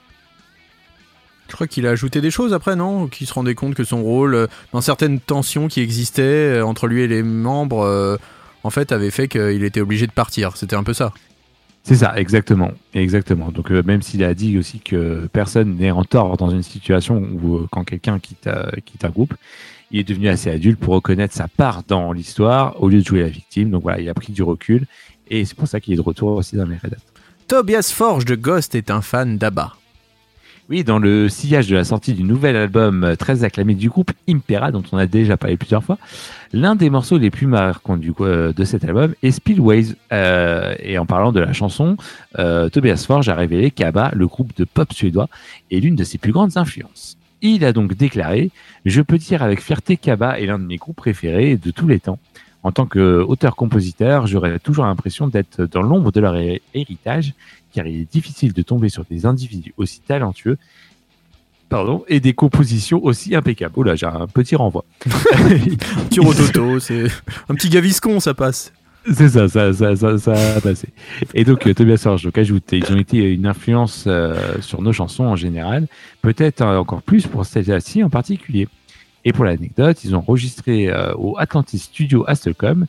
Je 1.54 1.56
crois 1.56 1.68
qu'il 1.68 1.86
a 1.86 1.92
ajouté 1.92 2.20
des 2.20 2.32
choses 2.32 2.52
après, 2.52 2.76
non? 2.76 3.06
Qu'il 3.06 3.28
se 3.28 3.34
rendait 3.36 3.54
compte 3.54 3.76
que 3.76 3.84
son 3.84 4.02
rôle, 4.02 4.34
euh, 4.34 4.48
dans 4.72 4.82
certaines 4.82 5.20
tensions 5.20 5.68
qui 5.68 5.82
existaient 5.82 6.24
euh, 6.24 6.66
entre 6.66 6.88
lui 6.88 7.04
et 7.04 7.08
les 7.08 7.22
membres, 7.22 7.86
euh, 7.86 8.18
en 8.64 8.72
fait, 8.72 8.92
avait 8.92 9.12
fait 9.12 9.28
qu'il 9.28 9.64
était 9.64 9.80
obligé 9.80 10.08
de 10.08 10.12
partir. 10.12 10.58
C'était 10.58 10.76
un 10.76 10.82
peu 10.82 10.94
ça. 10.94 11.14
C'est 11.84 11.98
ça, 11.98 12.14
exactement, 12.18 12.72
exactement. 12.96 13.52
Donc 13.52 13.70
même 13.70 14.02
s'il 14.02 14.24
a 14.24 14.34
dit 14.34 14.58
aussi 14.58 14.80
que 14.80 15.30
personne 15.32 15.76
n'est 15.76 15.92
en 15.92 16.04
tort 16.04 16.38
dans 16.38 16.50
une 16.50 16.64
situation 16.64 17.18
où 17.18 17.68
quand 17.72 17.84
quelqu'un 17.84 18.18
quitte, 18.18 18.50
quitte 18.84 19.06
un 19.06 19.10
groupe, 19.10 19.36
il 19.92 20.00
est 20.00 20.04
devenu 20.04 20.30
assez 20.30 20.50
adulte 20.50 20.80
pour 20.80 20.96
reconnaître 20.96 21.36
sa 21.36 21.48
part 21.48 21.84
dans 21.88 22.14
l'histoire 22.14 22.82
au 22.82 22.90
lieu 22.90 23.02
de 23.02 23.06
jouer 23.06 23.22
la 23.22 23.30
victime. 23.30 23.70
Donc 23.70 23.84
voilà, 23.84 24.00
il 24.00 24.10
a 24.10 24.16
pris 24.16 24.34
du 24.34 24.42
recul 24.42 24.88
et 25.28 25.46
c'est 25.46 25.56
pour 25.56 25.68
ça 25.68 25.80
qu'il 25.80 25.94
est 25.94 25.98
de 25.98 26.02
retour 26.02 26.30
aussi 26.30 26.56
dans 26.56 26.66
les 26.66 26.78
Red 26.78 26.98
Tobias 27.48 27.92
Forge 27.94 28.26
de 28.26 28.34
Ghost 28.34 28.74
est 28.74 28.90
un 28.90 29.02
fan 29.02 29.38
d'Abba. 29.38 29.76
Oui, 30.70 30.86
dans 30.86 30.98
le 30.98 31.28
sillage 31.28 31.68
de 31.68 31.76
la 31.76 31.84
sortie 31.84 32.14
du 32.14 32.24
nouvel 32.24 32.56
album 32.56 33.04
euh, 33.04 33.16
très 33.18 33.44
acclamé 33.44 33.76
du 33.76 33.90
groupe 33.90 34.12
Impera, 34.30 34.72
dont 34.72 34.84
on 34.94 34.98
a 34.98 35.08
déjà 35.08 35.36
parlé 35.36 35.58
plusieurs 35.58 35.84
fois, 35.84 35.98
l'un 36.54 36.76
des 36.76 36.90
morceaux 36.90 37.18
les 37.18 37.30
plus 37.30 37.48
marquants 37.48 38.00
euh, 38.22 38.54
de 38.54 38.64
cet 38.64 38.86
album 38.86 39.14
est 39.24 39.32
Speedways. 39.32 39.96
Euh, 40.14 40.74
et 40.80 40.98
en 40.98 41.06
parlant 41.06 41.34
de 41.34 41.42
la 41.42 41.52
chanson, 41.52 41.98
Tobias 42.34 43.04
Forge 43.06 43.28
a 43.28 43.36
révélé 43.36 43.72
qu'ABBA, 43.72 44.12
le 44.16 44.26
groupe 44.26 44.56
de 44.56 44.64
pop 44.64 44.94
suédois, 44.94 45.28
est 45.70 45.80
l'une 45.82 45.98
de 45.98 46.06
ses 46.06 46.18
plus 46.18 46.32
grandes 46.32 46.56
influences. 46.56 47.18
Il 47.42 47.66
a 47.66 47.74
donc 47.74 47.96
déclaré 47.96 48.50
Je 48.86 49.02
peux 49.02 49.18
dire 49.18 49.44
avec 49.44 49.62
fierté 49.62 49.98
qu'ABBA 49.98 50.40
est 50.40 50.46
l'un 50.46 50.60
de 50.60 50.66
mes 50.66 50.78
groupes 50.78 50.96
préférés 50.96 51.58
de 51.58 51.72
tous 51.72 51.88
les 51.88 52.00
temps. 52.00 52.20
En 52.64 52.72
tant 52.72 52.86
qu'auteur-compositeur, 52.86 54.28
j'aurais 54.28 54.58
toujours 54.60 54.86
l'impression 54.86 55.28
d'être 55.28 55.66
dans 55.66 55.82
l'ombre 55.82 56.14
de 56.14 56.22
leur 56.22 56.36
héritage 56.74 57.34
car 57.74 57.88
il 57.88 58.02
est 58.02 58.12
difficile 58.12 58.54
de 58.54 58.62
tomber 58.62 58.90
sur 58.90 59.04
des 59.06 59.26
individus 59.26 59.74
aussi 59.78 60.00
talentueux 60.02 60.58
pardon, 61.74 62.04
et 62.08 62.20
des 62.20 62.34
compositions 62.34 63.04
aussi 63.04 63.36
impeccables. 63.36 63.74
Oh 63.76 63.82
là, 63.82 63.96
j'ai 63.96 64.06
un 64.06 64.28
petit 64.28 64.56
renvoi. 64.56 64.86
petit 65.00 66.20
rototo, 66.20 66.80
c'est 66.80 67.06
un 67.50 67.56
petit 67.56 67.70
gaviscon, 67.70 68.20
ça 68.20 68.36
passe. 68.36 68.72
C'est 69.12 69.30
ça, 69.30 69.48
ça, 69.50 69.74
ça, 69.74 70.18
ça, 70.20 70.56
a 70.56 70.62
passé. 70.62 70.90
Et 71.34 71.44
donc, 71.44 71.66
euh, 71.66 71.74
Tobias 71.74 71.98
Forge, 71.98 72.24
donc 72.24 72.38
ajoute, 72.38 72.72
ils 72.72 72.94
ont 72.94 72.98
été 72.98 73.18
une 73.34 73.48
influence 73.48 74.06
euh, 74.06 74.62
sur 74.62 74.84
nos 74.84 74.94
chansons 74.94 75.26
en 75.26 75.36
général, 75.36 75.88
peut-être 76.22 76.62
euh, 76.62 76.78
encore 76.78 77.02
plus 77.02 77.26
pour 77.26 77.44
celle-ci 77.44 78.04
en 78.04 78.10
particulier. 78.10 78.68
Et 79.26 79.34
pour 79.34 79.44
l'anecdote, 79.44 80.04
ils 80.04 80.16
ont 80.16 80.20
enregistré 80.20 80.94
au 81.18 81.38
Atlantis 81.40 81.80
Studio 81.80 82.26
à 82.28 82.36
Stockholm, 82.36 82.88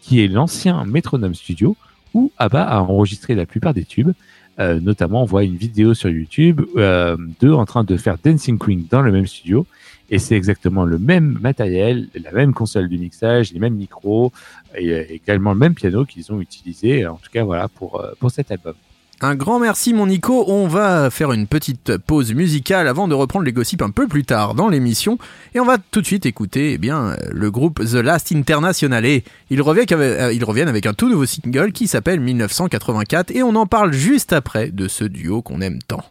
qui 0.00 0.22
est 0.22 0.28
l'ancien 0.28 0.84
Metronome 0.84 1.34
Studio, 1.34 1.76
où 2.14 2.32
ABBA 2.38 2.62
a 2.62 2.80
enregistré 2.80 3.34
la 3.34 3.46
plupart 3.46 3.74
des 3.74 3.84
tubes. 3.84 4.12
Euh, 4.58 4.80
notamment, 4.80 5.22
on 5.22 5.26
voit 5.26 5.44
une 5.44 5.56
vidéo 5.56 5.94
sur 5.94 6.10
YouTube 6.10 6.60
euh, 6.76 7.16
d'eux 7.40 7.52
en 7.52 7.64
train 7.64 7.84
de 7.84 7.96
faire 7.96 8.16
Dancing 8.22 8.58
Queen 8.58 8.86
dans 8.90 9.02
le 9.02 9.10
même 9.10 9.26
studio. 9.26 9.66
Et 10.10 10.18
c'est 10.18 10.36
exactement 10.36 10.84
le 10.84 10.98
même 10.98 11.38
matériel, 11.40 12.08
la 12.14 12.32
même 12.32 12.52
console 12.52 12.88
de 12.90 12.96
mixage, 12.96 13.52
les 13.52 13.60
mêmes 13.60 13.76
micros 13.76 14.30
et 14.76 14.92
euh, 14.92 15.04
également 15.08 15.52
le 15.52 15.58
même 15.58 15.74
piano 15.74 16.04
qu'ils 16.04 16.30
ont 16.32 16.40
utilisé, 16.40 17.06
en 17.06 17.16
tout 17.16 17.30
cas 17.32 17.44
voilà, 17.44 17.68
pour, 17.68 18.04
pour 18.18 18.30
cet 18.30 18.50
album. 18.50 18.74
Un 19.24 19.36
grand 19.36 19.60
merci 19.60 19.94
mon 19.94 20.08
Nico, 20.08 20.44
on 20.48 20.66
va 20.66 21.08
faire 21.08 21.30
une 21.30 21.46
petite 21.46 21.96
pause 21.96 22.34
musicale 22.34 22.88
avant 22.88 23.06
de 23.06 23.14
reprendre 23.14 23.44
les 23.44 23.52
gossips 23.52 23.80
un 23.80 23.90
peu 23.90 24.08
plus 24.08 24.24
tard 24.24 24.54
dans 24.54 24.68
l'émission. 24.68 25.16
Et 25.54 25.60
on 25.60 25.64
va 25.64 25.78
tout 25.78 26.00
de 26.00 26.06
suite 26.06 26.26
écouter 26.26 26.72
eh 26.72 26.78
bien, 26.78 27.16
le 27.30 27.50
groupe 27.52 27.78
The 27.84 27.94
Last 27.94 28.32
International. 28.32 29.06
Et 29.06 29.22
ils 29.48 29.62
reviennent, 29.62 29.86
avec, 29.92 30.20
euh, 30.20 30.32
ils 30.32 30.44
reviennent 30.44 30.66
avec 30.66 30.86
un 30.86 30.92
tout 30.92 31.08
nouveau 31.08 31.24
single 31.24 31.70
qui 31.70 31.86
s'appelle 31.86 32.18
1984 32.18 33.30
et 33.30 33.44
on 33.44 33.54
en 33.54 33.66
parle 33.66 33.92
juste 33.92 34.32
après 34.32 34.72
de 34.72 34.88
ce 34.88 35.04
duo 35.04 35.40
qu'on 35.40 35.60
aime 35.60 35.78
tant. 35.86 36.02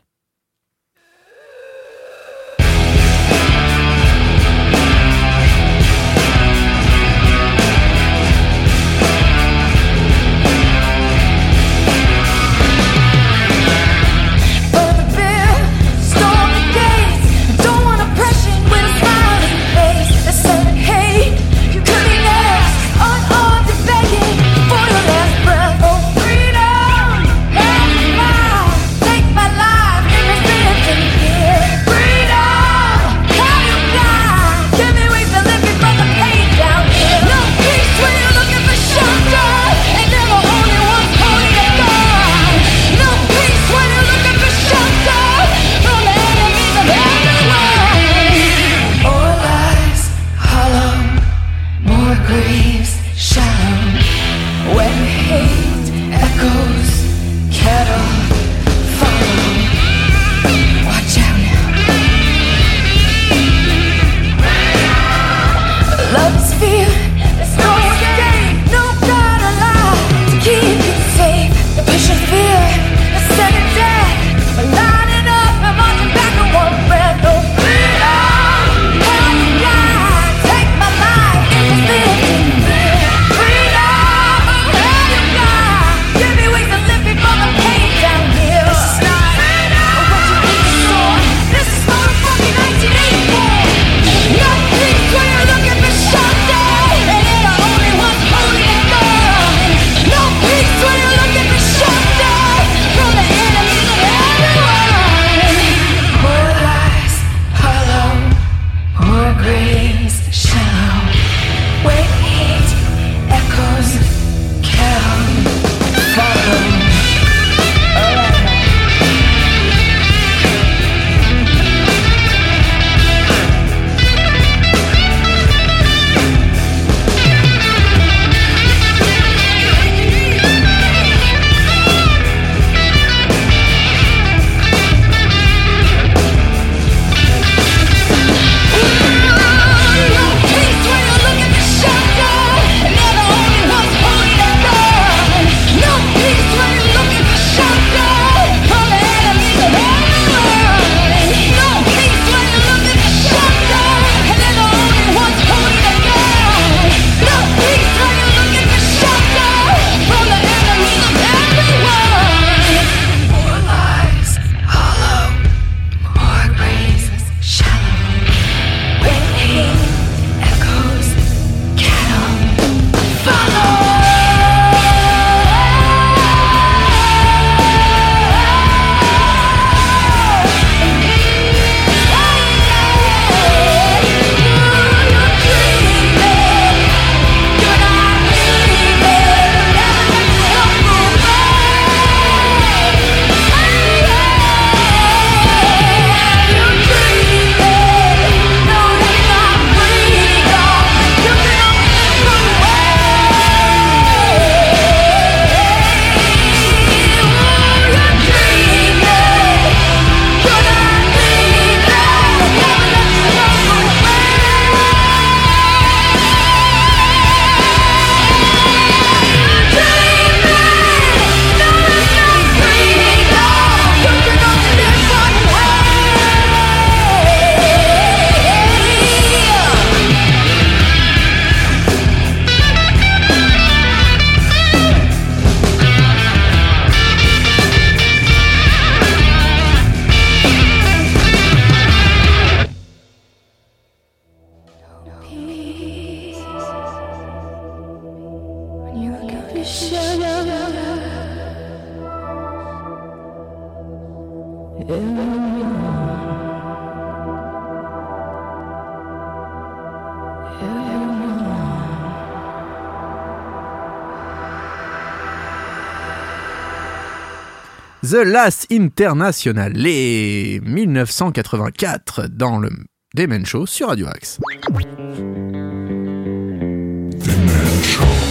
The 268.12 268.26
Last 268.26 268.68
International, 268.70 269.72
les 269.72 270.60
1984 270.66 272.28
dans 272.28 272.60
le 272.60 272.70
Demen 273.16 273.46
Show 273.46 273.66
sur 273.66 273.88
Radio 273.88 274.08
Axe. 274.08 274.38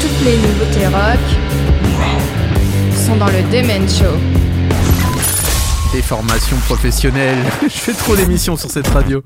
Toutes 0.02 0.26
les 0.26 0.36
nouveautés 0.36 0.86
rock 0.86 1.18
sont 2.94 3.16
dans 3.16 3.28
le 3.28 3.42
Demen 3.50 3.88
Show. 3.88 4.18
Des 5.94 6.02
formations 6.02 6.58
professionnelles. 6.66 7.38
Je 7.62 7.68
fais 7.68 7.94
trop 7.94 8.14
d'émissions 8.14 8.58
sur 8.58 8.70
cette 8.70 8.88
radio. 8.88 9.22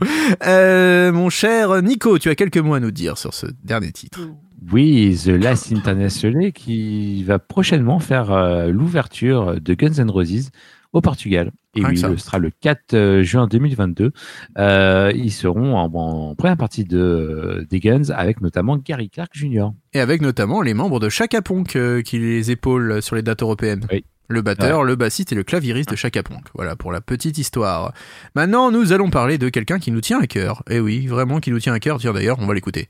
Euh, 0.47 1.11
mon 1.11 1.31
cher 1.31 1.83
Nico, 1.83 2.17
tu 2.21 2.31
as 2.31 2.37
quelques 2.37 2.59
mots 2.59 2.75
à 2.75 2.81
nous 2.81 2.93
dire 2.93 3.19
sur 3.19 3.35
ce 3.35 3.47
dernier 3.65 3.91
titre. 3.91 4.21
Oui, 4.73 5.19
The 5.25 5.29
Last 5.29 5.73
International 5.73 6.53
qui 6.53 7.23
va 7.25 7.39
prochainement 7.39 7.99
faire 7.99 8.33
euh, 8.33 8.69
l'ouverture 8.69 9.61
de 9.61 9.75
Guns 9.75 9.99
N' 9.99 10.11
Roses 10.11 10.51
au 10.95 11.01
Portugal. 11.01 11.51
Et 11.77 11.85
oui, 11.85 11.99
ce 11.99 12.17
sera 12.17 12.39
le 12.39 12.51
4 12.51 12.95
euh, 12.95 13.23
juin 13.23 13.49
2022. 13.49 14.13
Euh, 14.59 15.13
ils 15.15 15.33
seront 15.33 15.77
en, 15.77 15.93
en 15.93 16.35
première 16.37 16.57
partie 16.57 16.85
de, 16.85 17.67
des 17.69 17.81
Guns 17.81 18.11
avec 18.15 18.41
notamment 18.41 18.77
Gary 18.77 19.11
Clark 19.11 19.31
Jr. 19.35 19.71
Et 19.93 20.01
avec 20.01 20.23
notamment 20.23 20.63
les 20.63 20.73
membres 20.73 21.01
de 21.01 21.09
Chaka 21.09 21.43
Ponk 21.43 21.75
euh, 21.75 22.01
qui 22.03 22.19
les 22.19 22.53
épaulent 22.53 23.03
sur 23.03 23.17
les 23.17 23.23
dates 23.23 23.43
européennes. 23.43 23.87
Oui. 23.93 24.05
Le 24.29 24.41
batteur, 24.41 24.85
le 24.85 24.97
bassiste 24.97 25.33
et 25.33 25.35
le 25.35 25.43
claviériste 25.43 25.91
de 25.91 25.97
Chaka 25.97 26.23
Ponk. 26.23 26.47
Voilà 26.55 26.77
pour 26.77 26.93
la 26.93 27.03
petite 27.03 27.37
histoire. 27.37 27.93
Maintenant, 28.35 28.71
nous 28.71 28.93
allons 28.93 29.11
parler 29.11 29.37
de 29.37 29.51
quelqu'un 29.51 29.79
qui 29.79 29.91
nous 29.91 30.01
tient 30.01 30.19
à 30.19 30.27
cœur. 30.27 30.63
Et 30.71 30.81
oui, 30.81 31.07
vraiment 31.07 31.41
qui 31.41 31.51
nous 31.51 31.59
tient 31.59 31.75
à 31.75 31.79
cœur. 31.81 31.99
Tiens 31.99 32.15
d'ailleurs, 32.15 32.39
on 32.41 32.47
va 32.47 32.55
l'écouter. 32.55 32.89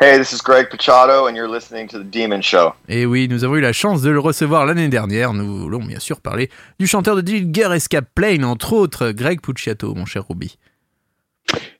Hey, 0.00 0.18
this 0.18 0.32
is 0.32 0.42
Greg 0.42 0.70
Pachado, 0.70 1.28
and 1.28 1.36
you're 1.36 1.48
listening 1.48 1.86
to 1.86 2.00
The 2.00 2.10
Demon 2.10 2.42
Show. 2.42 2.72
Et 2.88 3.06
oui, 3.06 3.28
nous 3.30 3.44
avons 3.44 3.54
eu 3.54 3.60
la 3.60 3.72
chance 3.72 4.02
de 4.02 4.10
le 4.10 4.18
recevoir 4.18 4.66
l'année 4.66 4.88
dernière. 4.88 5.32
Nous 5.32 5.56
voulons 5.56 5.78
bien 5.78 6.00
sûr 6.00 6.20
parler 6.20 6.50
du 6.80 6.88
chanteur 6.88 7.14
de 7.14 7.20
Dilger 7.20 7.68
Escape 7.72 8.08
Plane, 8.12 8.44
entre 8.44 8.72
autres, 8.72 9.12
Greg 9.12 9.40
Pucciato, 9.40 9.94
mon 9.94 10.04
cher 10.04 10.26
Ruby. 10.28 10.58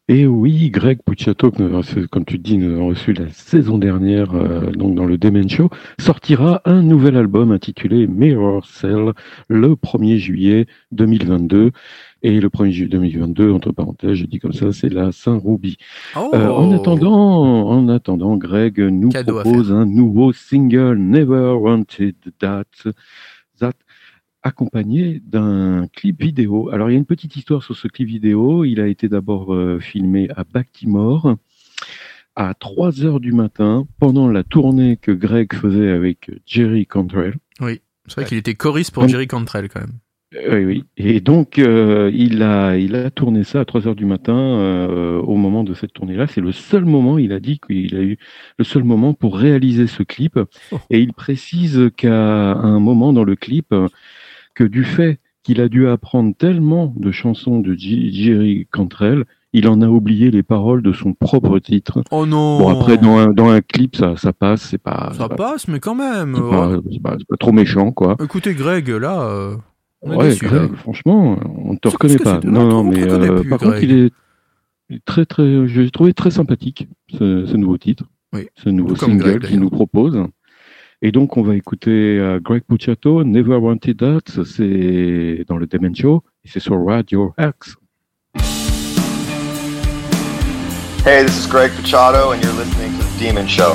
Et 0.07 0.27
oui, 0.27 0.71
Greg 0.71 1.01
Pucciato, 1.05 1.51
que 1.51 1.61
nous 1.61 1.69
avons 1.69 1.79
reçu, 1.79 2.07
comme 2.07 2.25
tu 2.25 2.39
dis, 2.39 2.57
nous 2.57 2.75
avons 2.75 2.89
reçu 2.89 3.15
la 3.15 3.29
saison 3.31 3.79
dernière, 3.79 4.35
euh, 4.35 4.71
donc 4.71 4.95
dans 4.95 5.07
le 5.07 5.19
Demen 5.19 5.49
Show, 5.49 5.71
sortira 5.99 6.61
un 6.67 6.83
nouvel 6.83 7.17
album 7.17 7.51
intitulé 7.51 8.07
Mirror 8.07 8.65
Cell 8.67 9.13
le 9.49 9.69
1er 9.75 10.19
juillet 10.19 10.67
2022. 10.93 11.73
Et 12.27 12.41
le 12.41 12.49
1er 12.49 12.71
juillet 12.71 12.89
2022, 12.89 13.53
entre 13.53 13.71
parenthèses, 13.71 14.15
je 14.15 14.25
dis 14.25 14.39
comme 14.39 14.55
ça, 14.55 14.73
c'est 14.73 14.89
la 14.89 15.13
Saint-Rouby. 15.13 15.77
Oh 16.17 16.31
Euh, 16.33 16.49
en 16.49 16.73
attendant, 16.73 17.69
en 17.69 17.87
attendant, 17.91 18.39
Greg 18.39 18.81
nous 18.81 19.11
Cadeau 19.11 19.41
propose 19.41 19.71
un 19.71 19.85
nouveau 19.85 20.33
single, 20.33 20.97
Never 20.97 21.53
Wanted 21.61 22.17
That, 22.39 22.65
That, 23.59 23.75
accompagné 24.43 25.21
d'un 25.23 25.87
clip 25.93 26.23
vidéo. 26.23 26.71
Alors, 26.71 26.89
il 26.89 26.95
y 26.95 26.97
a 26.97 26.99
une 26.99 27.05
petite 27.05 27.37
histoire 27.37 27.63
sur 27.63 27.77
ce 27.77 27.89
clip 27.89 28.09
vidéo. 28.09 28.65
Il 28.65 28.81
a 28.81 28.87
été 28.87 29.11
d'abord 29.11 29.53
euh, 29.53 29.79
filmé 29.79 30.31
à 30.35 30.45
Baltimore 30.45 31.37
à 32.37 32.55
3 32.55 33.05
heures 33.05 33.21
du 33.21 33.33
matin 33.33 33.87
pendant 34.01 34.29
la 34.29 34.45
tournée 34.45 34.97
que 34.97 35.13
Greg 35.13 35.53
faisait 35.53 35.91
avec 35.91 36.31
Jerry 36.47 36.87
Cantrell. 36.87 37.35
C'est 38.07 38.15
vrai 38.17 38.25
qu'il 38.25 38.39
était 38.39 38.55
choriste 38.55 38.93
pour 38.93 39.07
Jerry 39.09 39.27
Cantrell 39.27 39.69
quand 39.69 39.81
même. 39.81 39.99
Oui, 40.51 40.65
oui. 40.65 40.85
Et 40.97 41.21
donc, 41.21 41.59
euh, 41.59 42.11
il, 42.15 42.43
a, 42.43 42.77
il 42.77 42.97
a 42.97 43.11
tourné 43.11 43.45
ça 43.45 43.61
à 43.61 43.65
3 43.65 43.87
heures 43.87 43.95
du 43.95 44.05
matin 44.07 44.37
euh, 44.37 45.19
au 45.21 45.37
moment 45.37 45.63
de 45.65 45.75
cette 45.75 45.93
tournée-là. 45.93 46.27
C'est 46.27 46.41
le 46.41 46.53
seul 46.53 46.85
moment, 46.85 47.19
il 47.19 47.33
a 47.33 47.41
dit 47.41 47.61
qu'il 47.65 47.95
a 47.97 48.01
eu 48.01 48.19
le 48.59 48.65
seul 48.65 48.83
moment 48.85 49.15
pour 49.15 49.37
réaliser 49.37 49.87
ce 49.87 50.03
clip. 50.03 50.39
Oh. 50.73 50.79
Et 50.91 51.01
il 51.01 51.13
précise 51.13 51.91
qu'à 51.97 52.53
un 52.55 52.81
moment 52.81 53.13
dans 53.13 53.25
le 53.25 53.37
clip, 53.37 53.75
que 54.55 54.65
du 54.65 54.85
fait 54.85 55.19
qu'il 55.43 55.61
a 55.61 55.69
dû 55.69 55.87
apprendre 55.89 56.35
tellement 56.37 56.93
de 56.97 57.11
chansons 57.13 57.61
de 57.61 57.75
J- 57.75 58.13
Jerry 58.13 58.67
Cantrell, 58.73 59.25
il 59.53 59.69
en 59.69 59.83
a 59.83 59.87
oublié 59.87 60.31
les 60.33 60.43
paroles 60.43 60.83
de 60.83 60.93
son 60.93 61.13
propre 61.13 61.59
titre. 61.61 62.03
Oh 62.11 62.27
non 62.27 62.59
Bon, 62.59 62.69
après, 62.71 62.97
dans 62.99 63.19
un, 63.19 63.29
dans 63.29 63.51
un 63.51 63.61
clip, 63.61 63.95
ça, 63.95 64.17
ça 64.17 64.33
passe, 64.33 64.63
c'est 64.63 64.79
pas, 64.83 65.13
Ça 65.17 65.29
pas, 65.29 65.37
passe, 65.37 65.69
mais 65.69 65.79
quand 65.79 65.95
même. 65.95 66.35
c'est 66.35 66.51
pas, 66.51 66.77
c'est 66.91 67.03
pas- 67.03 67.17
pas 67.29 67.37
trop 67.39 67.53
méchant, 67.53 67.93
quoi. 67.93 68.17
Écoutez, 68.21 68.55
Greg, 68.55 68.89
là, 68.89 69.21
euh, 69.29 69.55
on 70.05 70.13
est 70.13 70.17
Ouais, 70.43 70.51
là. 70.51 70.69
franchement, 70.77 71.39
on 71.67 71.73
ne 71.73 71.79
te 71.79 71.89
reconnaît 71.89 72.19
pas. 72.19 72.41
Non, 72.45 72.67
non, 72.69 72.85
mais 72.85 73.03
euh, 73.03 73.41
plus, 73.41 73.49
par 73.49 73.59
contre, 73.59 73.73
Greg. 73.73 73.85
il 73.85 73.99
est 74.07 74.13
il 74.91 74.97
est 74.97 75.05
très, 75.07 75.25
très, 75.25 75.67
je 75.67 75.81
l'ai 75.81 75.91
trouvé 75.91 76.13
très 76.13 76.31
sympathique, 76.31 76.89
ce, 77.11 77.47
ce 77.47 77.57
nouveau 77.57 77.79
titre, 77.79 78.05
Oui. 78.35 78.49
ce 78.55 78.69
nouveau 78.69 78.91
Tout 78.95 79.07
single 79.07 79.41
qu'il 79.41 79.59
nous 79.59 79.71
propose. 79.71 80.23
Et 81.01 81.11
donc, 81.11 81.37
on 81.39 81.43
va 81.43 81.55
écouter 81.57 82.19
euh, 82.19 82.39
Greg 82.39 82.63
Pucciato, 82.69 83.25
Never 83.25 83.57
Wanted 83.57 83.97
That, 83.97 84.43
c'est 84.45 85.45
dans 85.49 85.57
le 85.57 85.67
Demon 85.67 85.95
Show, 85.95 86.23
et 86.45 86.49
c'est 86.49 86.61
sur 86.61 86.85
Radio 86.85 87.33
Axe. 87.39 87.77
Hey, 91.07 91.25
this 91.25 91.45
is 91.45 91.49
Greg 91.51 91.71
Pachado, 91.73 92.33
and 92.33 92.43
you're 92.43 92.53
listening 92.59 92.93
to 92.99 93.05
The 93.05 93.19
Demon 93.21 93.47
Show. 93.47 93.75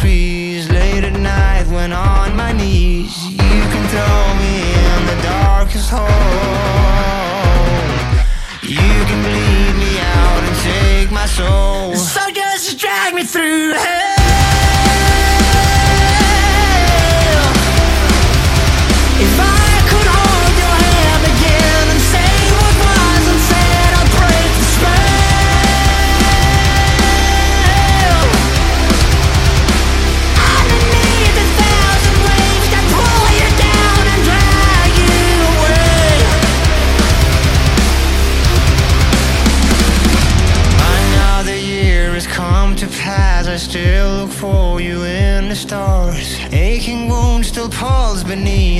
feet. 0.00 0.39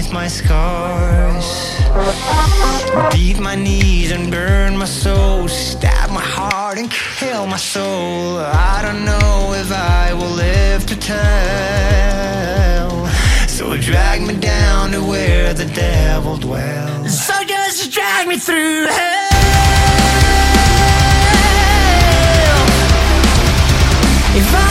Beneath 0.01 0.15
my 0.15 0.29
scars. 0.29 1.77
Beat 3.13 3.39
my 3.39 3.55
knees 3.55 4.11
and 4.13 4.31
burn 4.31 4.77
my 4.77 4.87
soul. 4.87 5.47
Stab 5.49 6.11
my 6.11 6.23
heart 6.23 6.79
and 6.79 6.91
kill 6.91 7.47
my 7.47 7.59
soul. 7.59 8.39
I 8.39 8.81
don't 8.83 9.05
know 9.05 9.53
if 9.55 9.71
I 9.71 10.15
will 10.15 10.31
live 10.31 10.87
to 10.87 10.97
tell. 10.97 11.21
So 13.47 13.77
drag 13.77 14.23
me 14.23 14.37
down 14.37 14.93
to 14.93 15.03
where 15.05 15.53
the 15.53 15.67
devil 15.67 16.37
dwells. 16.37 17.27
So 17.27 17.35
just 17.45 17.93
drag 17.93 18.27
me 18.27 18.39
through 18.39 18.87
hell. 18.87 19.29
If 24.33 24.55
I 24.55 24.70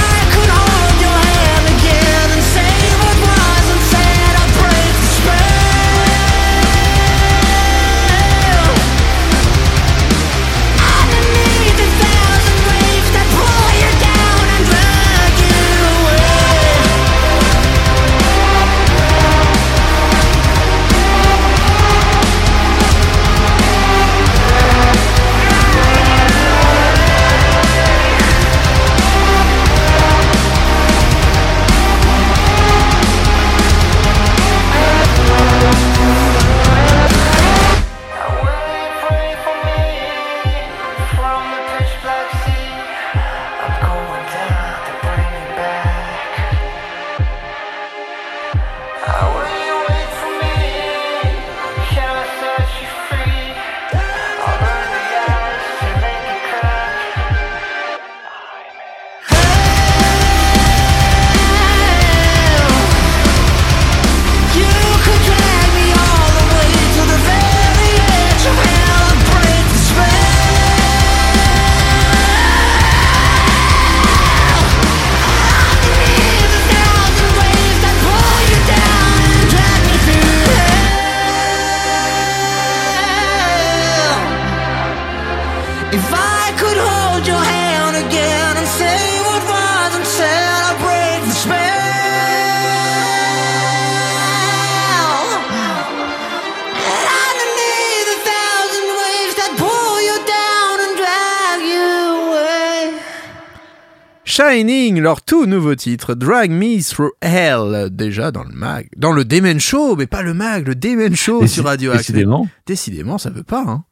nouveau 105.50 105.76
titre, 105.76 106.14
Drag 106.14 106.52
Me 106.52 106.82
Through 106.82 107.12
Hell, 107.22 107.89
déjà 107.91 108.32
dans 108.32 108.43
le 108.43 108.54
mag, 108.54 108.88
dans 108.95 109.12
le 109.12 109.26
Demen 109.26 109.60
Show, 109.60 109.95
mais 109.95 110.08
pas 110.08 110.22
le 110.22 110.34
mag, 110.34 110.68
le 110.68 110.76
Demen 110.76 111.16
Show 111.16 111.45
sur 111.47 111.66
Radio 111.66 111.91
Axe. 111.91 112.08
Décidément. 112.08 112.47
Décidément, 112.66 113.18
ça 113.18 113.30
veut 113.30 113.43
pas, 113.43 113.64
hein. 113.68 113.84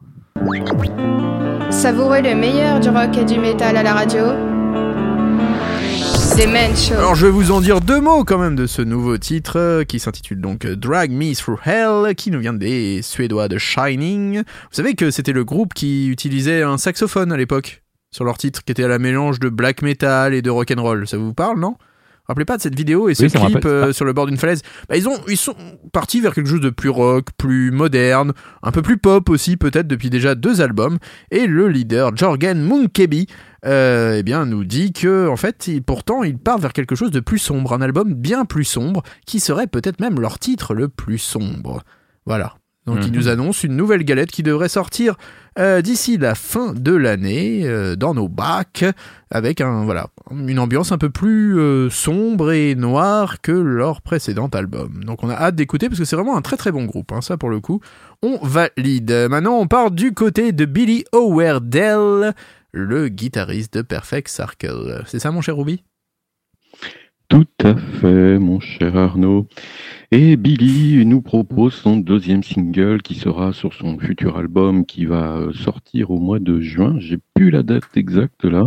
Savourez 1.70 2.22
le 2.22 2.36
meilleur 2.36 2.80
du 2.80 2.90
rock 2.90 3.18
et 3.18 3.26
du 3.26 3.40
métal 3.40 3.76
à 3.76 3.84
la 3.84 3.94
radio. 3.94 4.24
Demen 6.38 6.76
Show. 6.76 6.94
Alors 6.94 7.16
je 7.16 7.26
vais 7.26 7.32
vous 7.32 7.52
en 7.52 7.62
dire 7.62 7.82
deux 7.82 8.00
mots 8.00 8.24
quand 8.24 8.38
même 8.38 8.56
de 8.56 8.68
ce 8.68 8.84
nouveau 8.84 9.18
titre 9.18 9.58
euh, 9.58 9.84
qui 9.84 10.00
s'intitule 10.00 10.40
donc 10.40 10.66
euh, 10.66 10.76
Drag 10.76 11.10
Me 11.10 11.34
Through 11.34 11.58
Hell, 11.66 12.14
qui 12.16 12.30
nous 12.30 12.40
vient 12.40 12.54
des 12.54 13.02
Suédois 13.02 13.48
de 13.48 13.58
Shining. 13.58 14.38
Vous 14.38 14.44
savez 14.72 14.94
que 14.94 15.10
c'était 15.10 15.34
le 15.34 15.44
groupe 15.44 15.74
qui 15.74 16.08
utilisait 16.08 16.62
un 16.62 16.78
saxophone 16.78 17.32
à 17.32 17.38
l'époque 17.38 17.82
sur 18.18 18.26
leur 18.26 18.38
titre, 18.38 18.64
qui 18.66 18.72
était 18.72 18.84
à 18.84 18.88
la 18.90 19.00
mélange 19.00 19.40
de 19.40 19.48
black 19.50 19.82
metal 19.84 20.34
et 20.34 20.42
de 20.42 20.50
rock 20.50 20.72
and 20.76 20.82
roll. 20.82 21.08
Ça 21.08 21.18
vous 21.18 21.34
parle, 21.34 21.60
non? 21.60 21.76
Rappelez 22.28 22.44
pas 22.44 22.58
de 22.58 22.62
cette 22.62 22.76
vidéo 22.76 23.08
et 23.08 23.14
ce 23.16 23.24
Oui, 23.24 23.30
clip 23.32 23.64
euh, 23.66 23.94
sur 23.94 24.04
le 24.04 24.12
bord 24.12 24.26
d'une 24.26 24.36
falaise. 24.36 24.62
Bah, 24.90 24.98
ils 24.98 25.08
ont, 25.08 25.16
ils 25.30 25.38
sont 25.38 25.56
partis 25.94 26.20
vers 26.20 26.34
quelque 26.34 26.50
chose 26.50 26.60
de 26.60 26.70
plus 26.70 26.90
rock, 26.90 27.28
plus 27.38 27.72
moderne, 27.72 28.34
un 28.64 28.72
peu 28.72 28.82
plus 28.82 28.98
pop 28.98 29.30
aussi 29.30 29.56
peut-être 29.56 29.88
depuis 29.88 30.10
déjà 30.10 30.36
deux 30.36 30.60
albums. 30.60 30.98
Et 31.32 31.48
le 31.48 31.70
leader 31.70 32.14
Jorgen 32.18 32.62
Munkeby, 32.62 33.28
euh, 33.66 34.18
eh 34.18 34.24
bien, 34.24 34.46
nous 34.46 34.66
dit 34.66 34.92
que 34.92 35.30
en 35.30 35.38
fait, 35.38 35.68
il- 35.68 35.82
pourtant, 35.84 36.24
ils 36.24 36.38
partent 36.38 36.62
vers 36.62 36.74
quelque 36.74 36.96
chose 36.96 37.12
de 37.12 37.22
plus 37.22 37.40
sombre, 37.40 37.72
un 37.74 37.82
album 37.82 38.14
bien 38.14 38.44
plus 38.44 38.66
sombre, 38.66 39.04
qui 39.26 39.40
serait 39.40 39.68
peut-être 39.68 40.02
même 40.02 40.20
leur 40.20 40.38
titre 40.38 40.74
le 40.74 40.90
plus 40.90 41.20
sombre. 41.20 41.82
Voilà. 42.26 42.56
Donc, 42.88 43.00
il 43.04 43.12
Mhm. 43.12 43.16
nous 43.18 43.28
annonce 43.28 43.64
une 43.66 43.76
nouvelle 43.76 44.04
galette 44.04 44.32
qui 44.32 44.44
devrait 44.44 44.70
sortir 44.70 45.16
euh, 45.58 45.82
d'ici 45.82 46.18
la 46.18 46.36
fin 46.36 46.74
de 46.74 46.94
l'année 46.94 47.62
euh, 47.66 47.96
dans 47.96 48.14
nos 48.14 48.28
bacs, 48.28 48.86
avec 49.32 49.62
un 49.62 49.86
voilà 49.86 50.08
une 50.32 50.60
ambiance 50.60 50.92
un 50.92 50.98
peu 50.98 51.10
plus 51.10 51.60
euh, 51.60 51.90
sombre 51.90 52.52
et 52.52 52.76
noire 52.76 53.42
que 53.42 53.52
leur 53.52 54.02
précédent 54.02 54.48
album. 54.48 55.04
Donc, 55.04 55.24
on 55.24 55.30
a 55.30 55.36
hâte 55.36 55.56
d'écouter 55.56 55.90
parce 55.90 56.00
que 56.00 56.06
c'est 56.06 56.16
vraiment 56.16 56.38
un 56.38 56.42
très 56.42 56.58
très 56.58 56.72
bon 56.72 56.86
groupe. 56.86 57.12
hein, 57.12 57.22
ça, 57.22 57.38
pour 57.38 57.50
le 57.50 57.60
coup, 57.60 57.82
on 58.22 58.38
valide. 58.46 59.12
Maintenant, 59.30 59.58
on 59.58 59.68
part 59.68 59.92
du 59.92 60.14
côté 60.14 60.52
de 60.52 60.66
Billy 60.66 61.06
Howerdell, 61.12 62.34
le 62.72 63.08
guitariste 63.08 63.74
de 63.74 63.82
Perfect 63.82 64.28
Circle. 64.28 65.04
C'est 65.08 65.20
ça, 65.20 65.32
mon 65.32 65.42
cher 65.42 65.58
Ruby? 65.58 65.84
Tout 67.30 67.46
à 67.62 67.76
fait, 67.76 68.40
mon 68.40 68.62
cher 68.62 68.96
Arnaud. 68.96 69.48
Et 70.12 70.38
Billy 70.38 71.06
nous 71.06 71.22
propose 71.22 71.74
son 71.74 71.98
deuxième 71.98 72.42
single 72.42 73.02
qui 73.02 73.16
sera 73.16 73.52
sur 73.52 73.74
son 73.74 74.00
futur 74.00 74.38
album 74.38 74.86
qui 74.86 75.04
va 75.04 75.36
euh, 75.36 75.52
sortir 75.52 76.12
au 76.12 76.20
mois 76.20 76.40
de 76.40 76.62
juin. 76.62 76.96
J'ai 77.00 77.18
plus 77.36 77.50
la 77.50 77.64
date 77.64 77.84
exacte 77.96 78.46
là. 78.46 78.66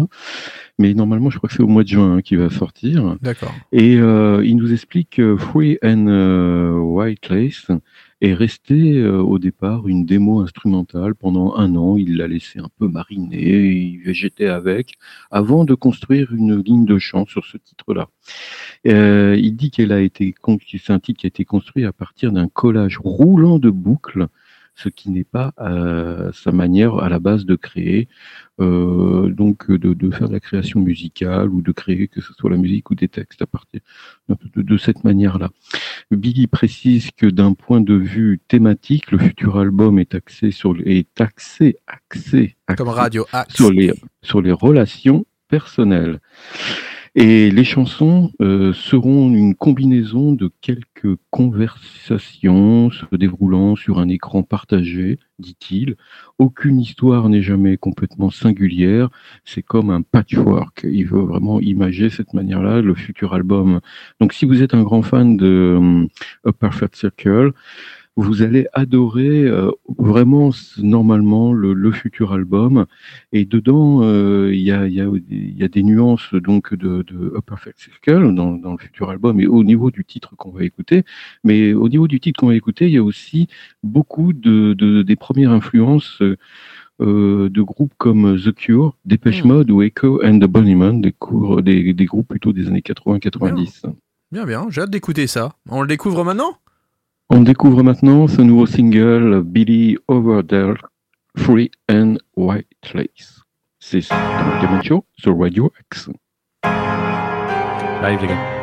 mais 0.79 0.93
normalement, 0.93 1.31
je 1.31 1.39
crois 1.39 1.49
que 1.49 1.55
c'est 1.55 1.63
au 1.63 1.69
mois 1.69 1.85
de 1.85 1.89
juin 1.89 2.17
hein, 2.17 2.21
qu'il 2.21 2.37
va 2.37 2.51
sortir. 2.51 3.17
D'accord. 3.23 3.55
Et 3.73 3.97
euh, 3.97 4.45
il 4.45 4.57
nous 4.57 4.75
explique 4.75 5.11
que 5.17 5.39
Free 5.39 5.79
and 5.83 6.07
euh, 6.09 6.73
White 6.73 7.31
Lace 7.31 7.71
est 8.21 8.35
resté 8.35 8.99
euh, 8.99 9.21
au 9.21 9.39
départ 9.39 9.89
une 9.89 10.05
démo 10.05 10.41
instrumentale 10.41 11.15
pendant 11.15 11.57
un 11.57 11.75
an. 11.77 11.97
Il 11.97 12.17
l'a 12.17 12.29
laissé 12.29 12.59
un 12.59 12.69
peu 12.79 12.89
mariner, 12.89 13.63
il 13.63 13.99
végétait 14.01 14.49
avec, 14.49 14.95
avant 15.31 15.65
de 15.65 15.75
construire 15.75 16.33
une 16.35 16.63
ligne 16.63 16.85
de 16.85 16.99
chant 16.99 17.27
sur 17.27 17.47
ce 17.47 17.57
titre-là. 17.57 18.09
Euh, 18.87 19.37
il 19.39 19.57
dit 19.57 19.71
qu'elle 19.71 19.93
a 19.93 20.01
été, 20.01 20.35
c'est 20.69 20.93
un 20.93 20.99
titre 20.99 21.21
qui 21.21 21.27
a 21.27 21.29
été 21.29 21.45
construit 21.45 21.85
à 21.85 21.93
partir 21.93 22.33
d'un 22.33 22.49
collage 22.49 22.99
roulant 22.99 23.59
de 23.59 23.71
boucles, 23.71 24.29
ce 24.83 24.89
qui 24.89 25.11
n'est 25.11 25.25
pas 25.25 25.53
euh, 25.61 26.31
sa 26.33 26.53
manière 26.53 26.97
à 26.99 27.09
la 27.09 27.19
base 27.19 27.45
de 27.45 27.57
créer, 27.57 28.09
euh, 28.61 29.29
donc 29.31 29.71
de, 29.71 29.95
de 29.95 30.11
faire 30.11 30.29
de 30.29 30.33
la 30.35 30.41
création 30.41 30.81
musicale 30.81 31.49
ou 31.51 31.63
de 31.63 31.73
créer 31.73 32.09
que 32.09 32.21
ce 32.21 32.33
soit 32.35 32.51
la 32.51 32.57
musique 32.57 32.91
ou 32.91 32.95
des 32.95 33.09
textes 33.09 33.43
à 33.43 33.47
partir 33.47 33.81
de, 34.29 34.35
de- 34.57 34.63
de 34.63 34.77
cette 34.77 35.05
manière-là. 35.05 35.51
Biggie 36.11 36.47
précise 36.47 37.11
que 37.17 37.27
d'un 37.27 37.53
point 37.55 37.81
de 37.81 37.95
vue 37.95 38.41
thématique, 38.49 39.11
le 39.13 39.19
futur 39.19 39.59
album 39.59 39.99
est 39.99 40.15
axé 40.15 40.51
sur 40.51 40.75
est 40.85 41.21
axé 41.21 41.77
axé, 41.87 42.57
Comme 42.77 42.89
axé 42.89 43.01
Radio 43.01 43.27
Axe. 43.33 43.55
sur 43.55 43.71
les 43.73 43.93
sur 44.23 44.41
les 44.43 44.53
relations 44.53 45.25
personnelles. 45.49 46.21
Et 47.17 47.51
les 47.51 47.65
chansons 47.65 48.31
euh, 48.41 48.73
seront 48.73 49.35
une 49.35 49.57
combinaison 49.57 50.33
de 50.33 50.49
quelques 50.61 51.17
conversations 51.31 52.91
se 52.91 53.17
déroulant 53.17 53.75
sur 53.75 53.99
un 53.99 54.09
écran 54.09 54.45
partagé, 54.45 55.19
dit-il. 55.41 55.97
Aucune 56.39 56.81
histoire 56.81 57.29
n'est 57.29 57.43
jamais 57.43 57.77
complètement 57.77 58.31
singulière. 58.31 59.09
C'est 59.45 59.63
comme 59.63 59.91
un 59.91 60.03
patchwork. 60.03 60.83
Il 60.85 61.07
veut 61.07 61.23
vraiment 61.23 61.59
imager 61.59 62.11
cette 62.11 62.33
manière-là 62.33 62.81
le 62.81 62.95
futur 62.95 63.35
album. 63.35 63.81
Donc, 64.21 64.33
si 64.33 64.45
vous 64.45 64.63
êtes 64.63 64.75
un 64.75 64.85
grand 64.85 65.03
fan 65.03 65.37
de 65.37 65.81
euh, 65.81 66.07
A 66.49 66.53
Perfect 66.53 66.95
Circle, 66.95 67.53
vous 68.21 68.43
allez 68.43 68.67
adorer 68.73 69.45
euh, 69.47 69.71
vraiment 69.99 70.51
normalement 70.79 71.53
le, 71.53 71.73
le 71.73 71.91
futur 71.93 72.33
album 72.33 72.87
et 73.33 73.45
dedans 73.45 74.01
euh, 74.03 74.51
il 74.53 74.61
y, 74.61 74.73
a, 74.73 74.87
il 74.87 74.95
y, 74.95 75.01
a, 75.01 75.07
il 75.31 75.59
y 75.59 75.63
a 75.65 75.69
des 75.69 75.83
nuances 75.83 76.33
donc 76.35 76.75
de, 76.75 77.03
de 77.03 77.35
A 77.37 77.43
Perfect 77.43 77.79
Circle 77.79 78.35
dans, 78.35 78.53
dans 78.53 78.73
le 78.73 78.79
futur 78.79 79.11
album 79.11 79.41
et 79.41 79.47
au 79.47 79.65
niveau 79.65 79.91
du 79.91 80.05
titre 80.05 80.35
qu'on 80.37 80.51
va 80.51 80.65
écouter 80.65 81.05
mais 81.45 81.73
au 81.73 81.89
niveau 81.89 82.09
du 82.09 82.21
titre 82.21 82.41
qu'on 82.41 82.49
va 82.49 82.55
écouter 82.55 82.87
il 82.87 82.93
y 82.93 82.99
a 82.99 83.03
aussi 83.05 83.49
beaucoup 83.83 84.33
de, 84.33 84.75
de 84.75 85.03
des 85.03 85.17
premières 85.17 85.51
influences 85.53 86.23
euh, 87.01 87.49
de 87.49 87.63
groupes 87.63 87.95
comme 87.97 88.39
The 88.39 88.53
Cure, 88.53 88.95
Depeche 89.07 89.43
Mm. 89.45 89.49
Mode 89.49 89.71
ou 89.71 89.81
Echo 89.83 90.21
and 90.23 90.39
the 90.39 90.45
Bunnymen, 90.47 91.01
des, 91.01 91.13
cours- 91.13 91.63
des, 91.63 91.95
des 91.95 92.05
groupes 92.05 92.29
plutôt 92.29 92.53
des 92.53 92.67
années 92.69 92.83
80-90. 92.83 93.85
Bien, 94.33 94.45
bien. 94.45 94.67
J'ai 94.69 94.83
hâte 94.83 94.91
d'écouter 94.91 95.27
ça. 95.27 95.53
On 95.71 95.81
le 95.81 95.89
découvre 95.89 96.25
maintenant? 96.25 96.57
On 97.33 97.43
découvre 97.43 97.85
maintenant 97.85 98.27
ce 98.27 98.43
nouveau 98.43 98.67
single 98.67 99.43
Billy 99.45 99.97
Over 100.09 100.43
There, 100.43 100.75
Free 101.37 101.71
and 101.89 102.17
White 102.37 102.93
Lace. 102.93 103.43
C'est 103.79 104.09
dans 104.11 104.17
le 104.17 104.81
Diamond 104.81 105.05
sur 105.17 105.39
Radio 105.39 105.73
X. 105.93 106.11
J'arrive, 106.65 108.23
les 108.23 108.27
gars. 108.27 108.61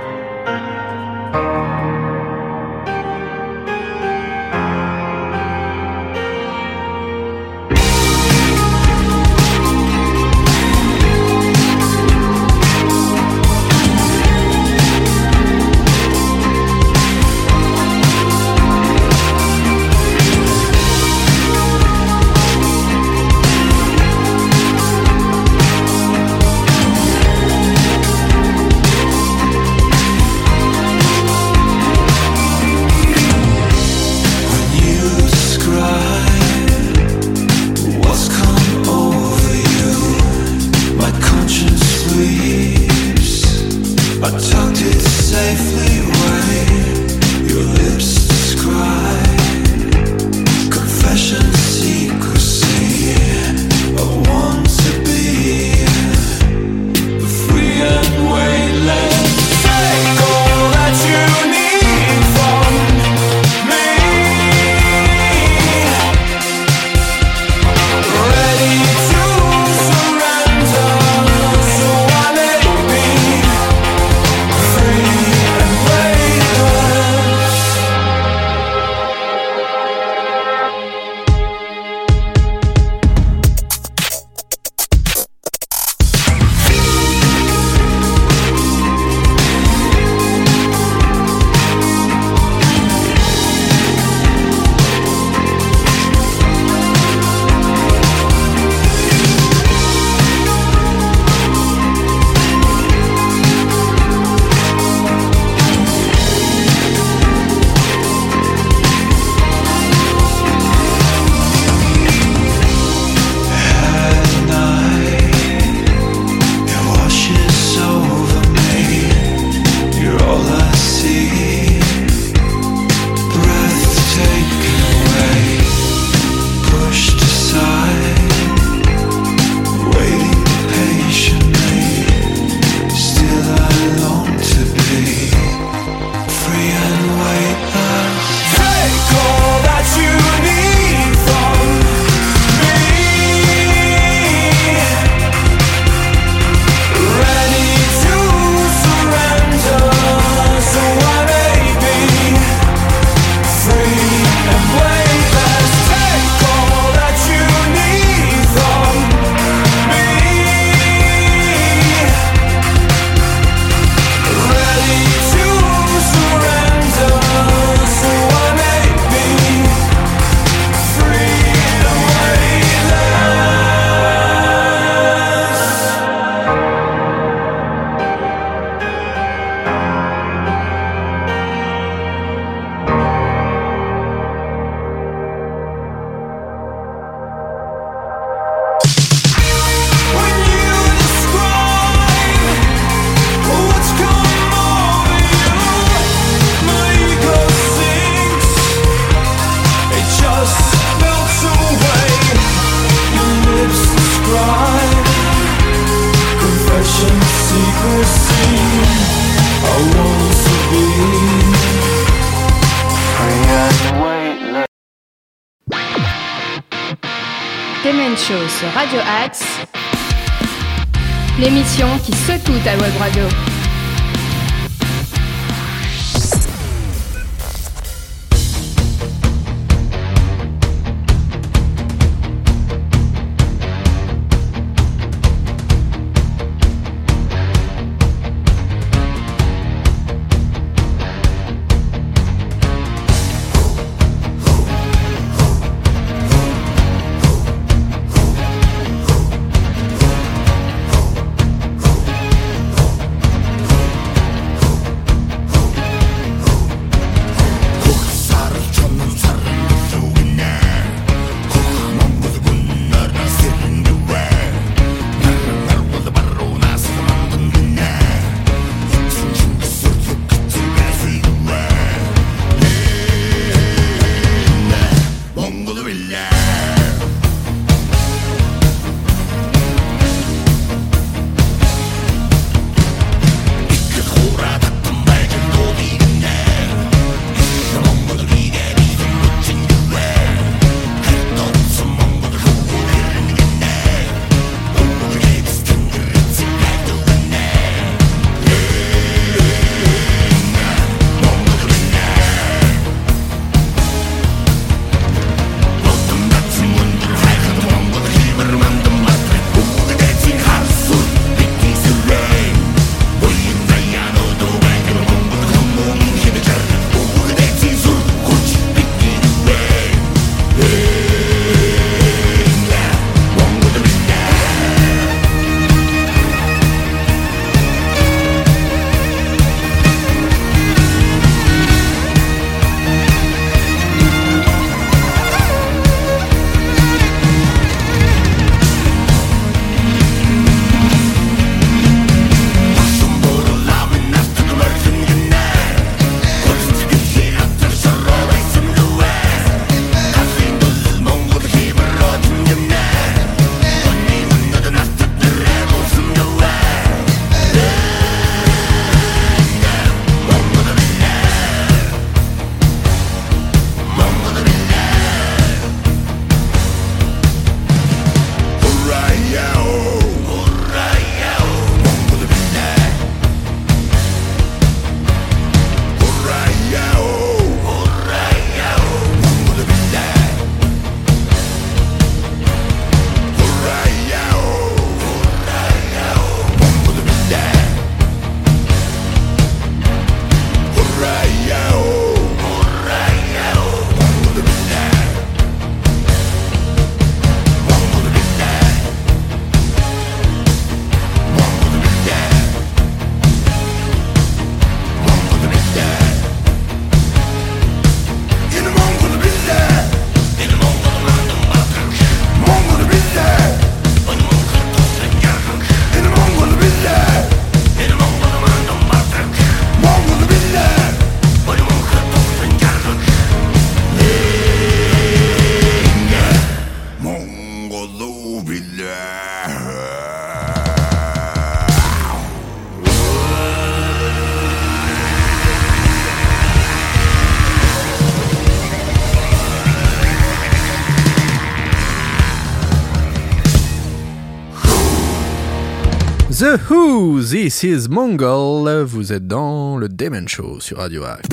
This 446.97 447.61
is 447.61 447.89
Mongol. 447.91 448.81
Vous 448.81 449.13
êtes 449.13 449.27
dans 449.27 449.77
le 449.77 449.87
Demon 449.87 450.25
Show 450.25 450.59
sur 450.59 450.77
Radio 450.77 451.03
Axe. 451.03 451.27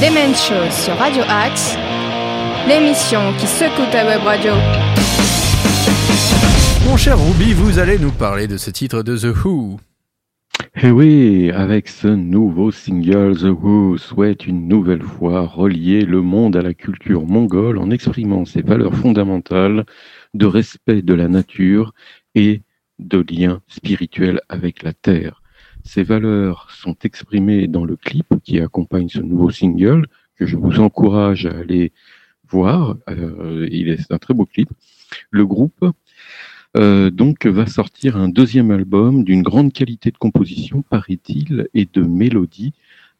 Demen 0.00 0.34
Show 0.34 0.70
sur 0.70 0.94
Radio 0.96 1.22
Axe, 1.28 1.76
l'émission 2.66 3.20
qui 3.38 3.46
secoue 3.46 3.84
ta 3.92 4.06
web 4.06 4.22
radio. 4.22 4.52
Mon 6.86 6.96
cher 6.96 7.18
Ruby, 7.18 7.52
vous 7.52 7.78
allez 7.78 7.98
nous 7.98 8.10
parler 8.10 8.46
de 8.46 8.56
ce 8.56 8.70
titre 8.70 9.02
de 9.02 9.18
The 9.18 9.36
Who. 9.44 9.78
Eh 10.82 10.90
oui, 10.90 11.50
avec 11.50 11.88
ce 11.88 12.08
nouveau 12.08 12.70
single, 12.70 13.36
The 13.36 13.52
Who 13.62 13.98
souhaite 13.98 14.46
une 14.46 14.66
nouvelle 14.66 15.02
fois 15.02 15.42
relier 15.42 16.06
le 16.06 16.22
monde 16.22 16.56
à 16.56 16.62
la 16.62 16.72
culture 16.72 17.26
mongole 17.26 17.76
en 17.76 17.90
exprimant 17.90 18.46
ses 18.46 18.62
valeurs 18.62 18.94
fondamentales 18.94 19.84
de 20.32 20.46
respect 20.46 21.02
de 21.02 21.12
la 21.12 21.28
nature 21.28 21.92
et 22.34 22.62
de 22.98 23.24
lien 23.28 23.60
spirituel 23.68 24.40
avec 24.48 24.82
la 24.82 24.92
terre. 24.92 25.42
Ces 25.84 26.02
valeurs 26.02 26.70
sont 26.70 26.96
exprimées 27.04 27.66
dans 27.66 27.84
le 27.84 27.96
clip 27.96 28.26
qui 28.42 28.60
accompagne 28.60 29.08
ce 29.08 29.20
nouveau 29.20 29.50
single, 29.50 30.06
que 30.36 30.46
je 30.46 30.56
vous 30.56 30.80
encourage 30.80 31.46
à 31.46 31.56
aller 31.58 31.92
voir. 32.48 32.96
Euh, 33.08 33.68
il 33.70 33.88
est 33.88 34.10
un 34.10 34.18
très 34.18 34.34
beau 34.34 34.46
clip. 34.46 34.70
Le 35.30 35.46
groupe 35.46 35.84
euh, 36.76 37.10
va 37.44 37.66
sortir 37.66 38.16
un 38.16 38.28
deuxième 38.28 38.70
album 38.70 39.24
d'une 39.24 39.42
grande 39.42 39.72
qualité 39.72 40.10
de 40.10 40.18
composition, 40.18 40.82
paraît-il, 40.82 41.68
et 41.74 41.86
de 41.92 42.02
mélodie, 42.02 42.72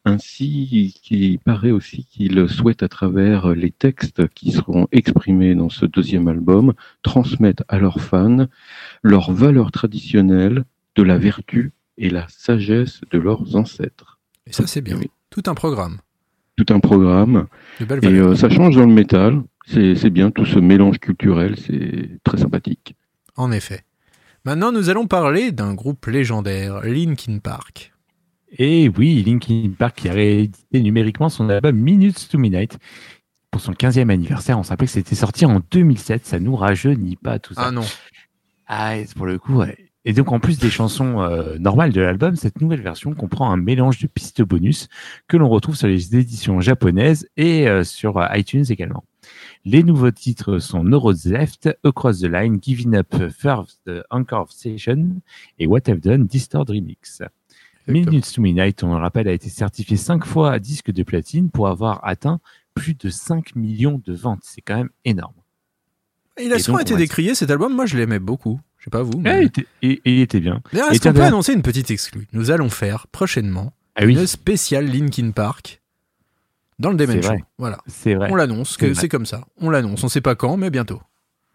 ainsi 0.05 0.95
qu'il 1.03 1.39
paraît 1.39 1.71
aussi 1.71 2.05
qu'il 2.05 2.49
souhaite 2.49 2.83
à 2.83 2.89
travers 2.89 3.49
les 3.55 3.71
textes 3.71 4.29
qui 4.29 4.53
seront 4.53 4.87
exprimés 4.93 5.55
dans 5.55 5.71
ce 5.71 5.87
deuxième 5.87 6.29
album, 6.29 6.75
transmettre 7.03 7.65
à 7.69 7.79
leurs 7.79 8.01
fans 8.01 8.47
leurs 9.03 9.33
valeurs 9.33 9.73
traditionnelles 9.73 10.65
de 10.97 11.03
la 11.03 11.19
vertu 11.19 11.73
et 11.97 12.11
la 12.11 12.27
sagesse 12.29 13.01
de 13.11 13.19
leurs 13.19 13.57
ancêtres. 13.57 14.19
Et 14.47 14.53
ça, 14.53 14.67
c'est 14.67 14.81
bien. 14.81 14.97
Oui. 14.99 15.11
Tout 15.31 15.43
un 15.47 15.55
programme. 15.55 15.99
Tout 16.57 16.67
un 16.73 16.81
programme. 16.81 17.47
Et 17.81 18.07
euh, 18.07 18.37
ça 18.37 18.49
change 18.49 18.77
dans 18.77 18.87
le 18.87 18.93
métal. 18.93 19.43
C'est 19.67 20.11
bien 20.11 20.31
tout 20.31 20.45
ce 20.45 20.59
mélange 20.59 20.99
culturel, 20.99 21.57
c'est 21.59 22.21
très 22.23 22.37
sympathique. 22.37 22.95
En 23.35 23.51
effet. 23.51 23.81
Maintenant, 24.45 24.73
nous 24.73 24.91
allons 24.91 25.07
parler 25.07 25.53
d'un 25.53 25.73
groupe 25.73 26.05
légendaire, 26.07 26.83
Linkin 26.83 27.39
Park. 27.39 27.94
Et 28.57 28.89
oui, 28.97 29.23
Linkin 29.25 29.73
Park 29.77 29.99
qui 29.99 30.09
a 30.09 30.13
réédité 30.13 30.81
numériquement 30.81 31.29
son 31.29 31.49
album 31.49 31.77
Minutes 31.77 32.29
to 32.31 32.39
Midnight 32.39 32.79
pour 33.51 33.61
son 33.61 33.73
15e 33.73 34.11
anniversaire. 34.11 34.59
On 34.59 34.63
se 34.63 34.75
que 34.75 34.87
c'était 34.87 35.17
sorti 35.17 35.45
en 35.45 35.61
2007. 35.71 36.25
Ça 36.25 36.39
nous 36.39 36.55
rajeunit 36.55 37.17
pas 37.17 37.39
tout 37.39 37.55
ça. 37.55 37.67
Ah 37.67 37.71
non. 37.73 37.85
Ah, 38.67 38.95
pour 39.17 39.27
le 39.27 39.39
coup, 39.39 39.57
ouais. 39.57 39.77
Et 40.07 40.13
donc, 40.13 40.33
en 40.33 40.39
plus 40.39 40.59
des 40.59 40.71
chansons 40.71 41.21
euh, 41.23 41.57
normales 41.59 41.93
de 41.93 42.01
l'album, 42.01 42.37
cette 42.37 42.61
nouvelle 42.61 42.83
version 42.83 43.15
comprend 43.15 43.51
un 43.51 43.57
mélange 43.57 43.99
de 43.99 44.07
pistes 44.07 44.43
bonus 44.43 44.89
que 45.29 45.37
l'on 45.37 45.49
retrouve 45.49 45.77
sur 45.77 45.89
les 45.89 46.15
éditions 46.15 46.61
japonaises 46.61 47.29
et 47.37 47.69
euh, 47.69 47.85
sur 47.85 48.19
euh, 48.19 48.27
iTunes 48.35 48.65
également. 48.69 49.05
Les 49.65 49.83
nouveaux 49.83 50.11
titres 50.11 50.59
sont 50.59 50.85
No 50.85 51.01
Roads 51.01 51.25
Left, 51.25 51.71
Across 51.85 52.21
the 52.21 52.25
Line, 52.25 52.59
Giving 52.61 52.97
Up 52.97 53.17
First, 53.31 53.91
Anchor 54.11 54.53
Station 54.53 55.23
et 55.59 55.67
What 55.67 55.81
I've 55.89 56.01
Done, 56.01 56.27
Distort 56.27 56.67
Remix. 56.69 57.23
Minutes 57.93 58.33
to 58.35 58.41
Midnight, 58.43 58.83
on 58.83 58.95
le 58.95 59.01
rappelle, 59.01 59.29
a 59.29 59.33
été 59.33 59.49
certifié 59.49 59.97
cinq 59.97 60.25
fois 60.25 60.53
à 60.53 60.59
disque 60.59 60.91
de 60.91 61.03
platine 61.03 61.51
pour 61.51 61.69
avoir 61.69 62.01
atteint 62.07 62.41
plus 62.75 62.95
de 62.95 63.09
5 63.11 63.55
millions 63.57 64.01
de 64.05 64.13
ventes. 64.15 64.41
C'est 64.43 64.61
quand 64.63 64.77
même 64.77 64.91
énorme. 65.05 65.35
Il 66.41 66.53
a 66.53 66.57
Et 66.57 66.59
souvent 66.59 66.79
été 66.79 66.97
décrié 66.97 67.35
cet 67.35 67.51
album, 67.51 67.75
moi 67.75 67.87
je 67.87 67.97
l'aimais 67.97 68.19
beaucoup. 68.19 68.61
Je 68.79 68.85
sais 68.85 68.91
pas 68.91 69.03
vous. 69.03 69.19
mais- 69.21 69.37
Eh, 69.37 69.41
il, 69.43 69.47
était, 69.47 69.67
il- 69.83 70.01
il 70.05 70.21
était 70.21 70.41
bien. 70.41 70.61
Et 70.73 70.77
est-ce 70.77 71.01
qu'on 71.01 71.13
peut 71.13 71.23
annoncer 71.23 71.53
une 71.53 71.63
petite 71.63 71.91
exclue? 71.91 72.27
Nous 72.33 72.51
allons 72.51 72.69
faire 72.71 73.07
prochainement 73.07 73.73
Ah 73.95 74.05
oui, 74.05 74.15
une 74.15 74.27
spéciale 74.27 74.87
Linkin 74.87 75.31
Park 75.31 75.81
dans 76.81 76.91
le 76.91 76.97
Demen 76.97 77.23
Show. 77.23 77.29
vrai. 77.29 77.45
Voilà. 77.59 77.79
c'est 77.87 78.15
vrai. 78.15 78.29
On 78.33 78.35
l'annonce, 78.35 78.77
que 78.77 78.93
c'est 78.95 79.09
comme 79.09 79.27
ça. 79.27 79.47
On 79.59 79.71
l'annonce. 79.71 80.03
On 80.03 80.09
sait 80.09 80.21
pas 80.21 80.35
quand, 80.35 80.57
mais 80.57 80.71
bientôt. 80.71 81.01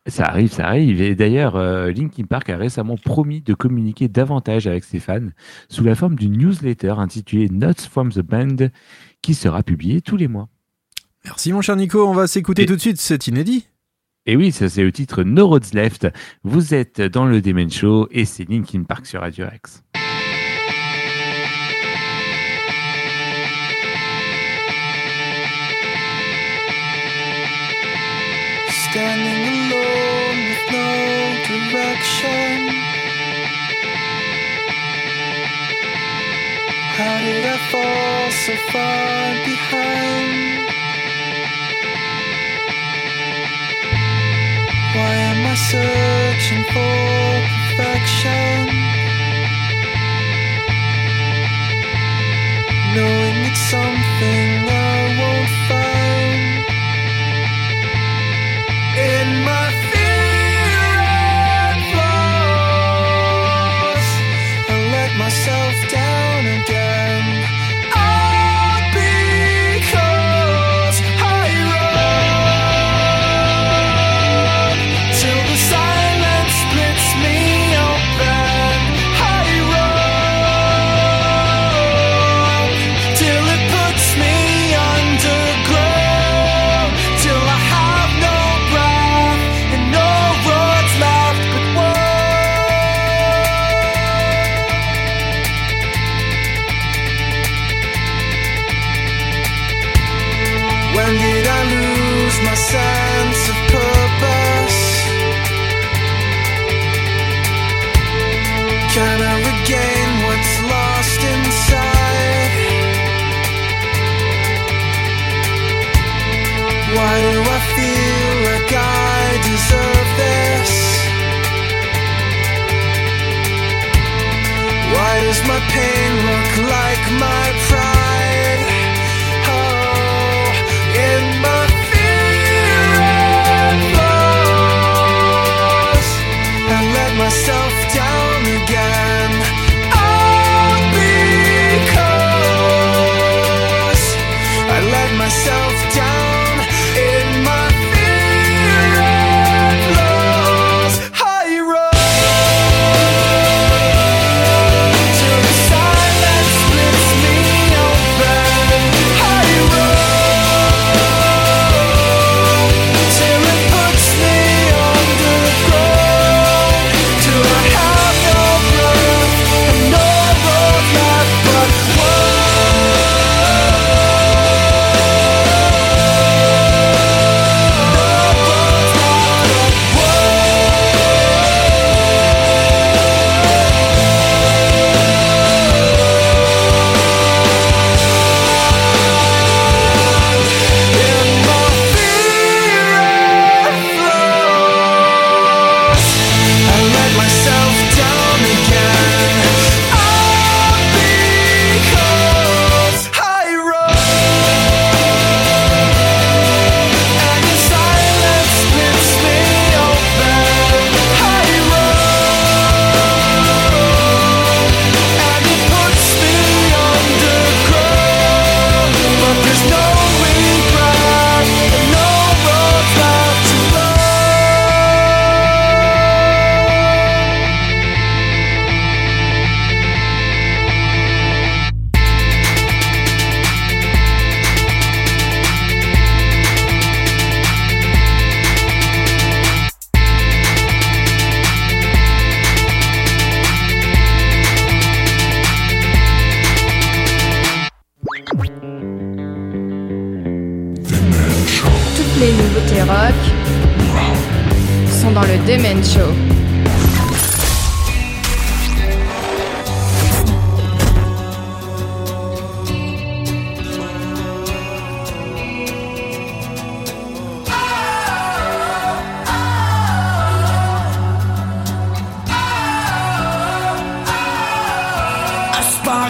Ça 0.10 0.26
arrive, 0.26 0.52
ça 0.52 0.68
arrive. 0.68 1.02
Et 1.02 1.16
d'ailleurs, 1.16 1.56
euh, 1.56 1.92
Linkin 1.92 2.24
Park 2.24 2.50
a 2.50 2.58
récemment 2.58 2.98
promis 2.98 3.42
de 3.42 3.54
communiquer 3.54 4.08
davantage 4.08 4.68
avec 4.68 4.84
ses 4.84 5.00
fans 5.00 5.28
sous 5.70 5.84
la 5.84 5.96
forme 5.96 6.16
d'une 6.16 6.38
newsletter 6.38 6.96
intitulée 6.98 7.50
Notes 7.50 7.82
from 7.82 8.12
the 8.12 8.20
Band 8.22 8.68
qui 9.22 9.34
sera 9.34 9.64
publiée 9.64 10.02
tous 10.02 10.18
les 10.18 10.28
mois. 10.28 10.48
Merci 11.26 11.52
mon 11.54 11.62
cher 11.62 11.76
Nico. 11.76 12.08
On 12.08 12.14
va 12.14 12.28
s'écouter 12.28 12.64
Et- 12.64 12.66
tout 12.66 12.76
de 12.76 12.82
suite 12.82 13.00
cet 13.00 13.28
inédit. 13.28 13.68
Et 14.26 14.36
oui, 14.36 14.52
ça 14.52 14.70
c'est 14.70 14.84
le 14.84 14.92
titre 14.92 15.24
No 15.24 15.48
Roads 15.48 15.74
Left. 15.74 16.08
Vous 16.44 16.74
êtes 16.74 17.02
dans 17.02 17.26
le 17.26 17.42
Demon 17.42 17.70
Show 17.70 18.08
et 18.12 18.26
c'est 18.26 18.48
Linkin 18.50 18.84
Park 18.84 19.06
sur 19.06 19.22
Radio. 19.22 19.46
Standing 28.70 29.54
no 29.54 29.59
direction. 32.20 32.68
How 36.98 37.18
did 37.20 37.46
I 37.46 37.58
fall 37.72 38.32
so 38.32 38.56
far 38.72 39.34
behind? 39.46 40.70
Why 44.96 45.14
am 45.30 45.46
I 45.46 45.56
searching 45.72 46.64
for 46.74 46.98
perfection? 47.78 48.68
Knowing 52.96 53.38
it's 53.50 53.60
something 53.60 54.59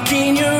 spark 0.09 0.39
in 0.39 0.58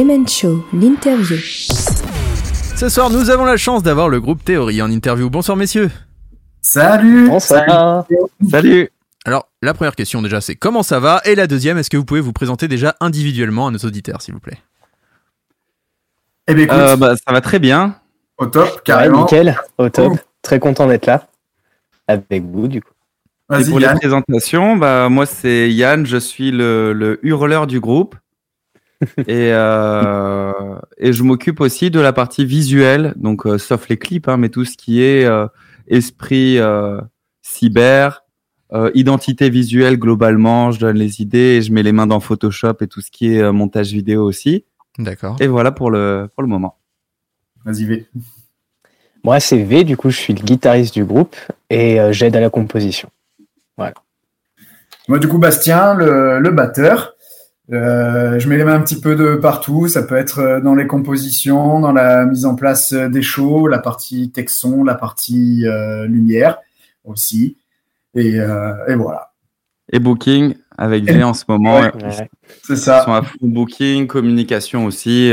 Demen 0.00 0.26
Show, 0.26 0.64
l'interview. 0.72 1.36
Ce 1.36 2.88
soir, 2.88 3.10
nous 3.10 3.28
avons 3.28 3.44
la 3.44 3.58
chance 3.58 3.82
d'avoir 3.82 4.08
le 4.08 4.18
groupe 4.18 4.42
Théorie 4.42 4.80
en 4.80 4.90
interview. 4.90 5.28
Bonsoir 5.28 5.58
messieurs. 5.58 5.90
Salut 6.62 7.28
Bonsoir. 7.28 8.06
Salut 8.50 8.88
Alors, 9.26 9.50
la 9.60 9.74
première 9.74 9.94
question 9.94 10.22
déjà, 10.22 10.40
c'est 10.40 10.54
comment 10.54 10.82
ça 10.82 11.00
va? 11.00 11.20
Et 11.26 11.34
la 11.34 11.46
deuxième, 11.46 11.76
est-ce 11.76 11.90
que 11.90 11.98
vous 11.98 12.06
pouvez 12.06 12.22
vous 12.22 12.32
présenter 12.32 12.66
déjà 12.66 12.96
individuellement 13.00 13.66
à 13.66 13.70
nos 13.72 13.78
auditeurs, 13.80 14.22
s'il 14.22 14.32
vous 14.32 14.40
plaît? 14.40 14.56
Eh 16.48 16.54
bien 16.54 16.64
écoute, 16.64 16.78
Euh, 16.78 16.96
bah, 16.96 17.12
ça 17.16 17.30
va 17.34 17.42
très 17.42 17.58
bien. 17.58 17.96
au 18.38 18.46
top, 18.46 18.64
Ouais, 18.76 18.80
carrément. 18.82 19.20
nickel, 19.24 19.54
au 19.76 19.90
top. 19.90 20.12
Cool. 20.12 20.18
Très 20.40 20.58
content 20.60 20.86
d'être 20.86 21.04
là 21.04 21.28
avec 22.08 22.42
vous, 22.44 22.68
du 22.68 22.80
coup. 22.80 22.88
Et 23.52 23.56
Vas-y, 23.56 23.68
pour 23.68 23.80
Yann. 23.82 23.92
les 23.92 24.00
présentations, 24.00 24.76
bah, 24.78 25.10
moi 25.10 25.26
c'est 25.26 25.70
Yann, 25.70 26.06
je 26.06 26.16
suis 26.16 26.52
le, 26.52 26.94
le 26.94 27.20
hurleur 27.22 27.66
du 27.66 27.80
groupe. 27.80 28.14
Et, 29.18 29.50
euh, 29.52 30.52
et 30.98 31.12
je 31.12 31.22
m'occupe 31.22 31.60
aussi 31.60 31.90
de 31.90 32.00
la 32.00 32.12
partie 32.12 32.44
visuelle, 32.44 33.14
donc 33.16 33.46
euh, 33.46 33.58
sauf 33.58 33.88
les 33.88 33.96
clips, 33.96 34.28
hein, 34.28 34.36
mais 34.36 34.48
tout 34.48 34.64
ce 34.64 34.76
qui 34.76 35.02
est 35.02 35.24
euh, 35.24 35.46
esprit 35.88 36.58
euh, 36.58 37.00
cyber, 37.42 38.24
euh, 38.72 38.90
identité 38.94 39.50
visuelle 39.50 39.98
globalement, 39.98 40.70
je 40.70 40.80
donne 40.80 40.96
les 40.96 41.20
idées 41.20 41.56
et 41.58 41.62
je 41.62 41.72
mets 41.72 41.82
les 41.82 41.92
mains 41.92 42.06
dans 42.06 42.20
Photoshop 42.20 42.74
et 42.80 42.86
tout 42.86 43.00
ce 43.00 43.10
qui 43.10 43.34
est 43.34 43.40
euh, 43.40 43.52
montage 43.52 43.92
vidéo 43.92 44.24
aussi. 44.24 44.64
D'accord. 44.98 45.36
Et 45.40 45.46
voilà 45.46 45.72
pour 45.72 45.90
le, 45.90 46.28
pour 46.34 46.42
le 46.42 46.48
moment. 46.48 46.76
Vas-y, 47.64 47.84
V. 47.84 48.06
Moi, 49.24 49.40
c'est 49.40 49.62
V, 49.62 49.84
du 49.84 49.96
coup, 49.96 50.10
je 50.10 50.16
suis 50.16 50.34
le 50.34 50.42
guitariste 50.42 50.94
du 50.94 51.04
groupe 51.04 51.36
et 51.68 52.00
euh, 52.00 52.12
j'aide 52.12 52.36
à 52.36 52.40
la 52.40 52.50
composition. 52.50 53.10
Moi, 55.08 55.18
du 55.18 55.26
coup, 55.26 55.38
Bastien, 55.38 55.94
le, 55.94 56.38
le 56.38 56.50
batteur. 56.50 57.14
Euh, 57.72 58.38
je 58.38 58.48
mets 58.48 58.56
les 58.56 58.64
mains 58.64 58.74
un 58.74 58.80
petit 58.80 59.00
peu 59.00 59.14
de 59.16 59.36
partout. 59.36 59.88
Ça 59.88 60.02
peut 60.02 60.16
être 60.16 60.40
euh, 60.40 60.60
dans 60.60 60.74
les 60.74 60.86
compositions, 60.86 61.80
dans 61.80 61.92
la 61.92 62.24
mise 62.26 62.44
en 62.44 62.54
place 62.54 62.92
euh, 62.92 63.08
des 63.08 63.22
shows, 63.22 63.68
la 63.68 63.78
partie 63.78 64.30
texte-son, 64.30 64.82
la 64.84 64.94
partie 64.94 65.66
euh, 65.66 66.06
lumière 66.06 66.58
aussi. 67.04 67.56
Et, 68.14 68.40
euh, 68.40 68.72
et 68.88 68.94
voilà. 68.94 69.32
Et 69.92 69.98
Booking 69.98 70.54
avec 70.76 71.04
V 71.04 71.22
en 71.22 71.34
ce 71.34 71.44
moment. 71.48 71.80
Ouais. 71.80 71.92
Ouais. 72.02 72.28
C'est 72.64 72.72
Ils 72.74 72.78
ça. 72.78 73.04
sont 73.04 73.12
à 73.12 73.22
fond 73.22 73.36
Booking, 73.42 74.06
communication 74.06 74.86
aussi. 74.86 75.32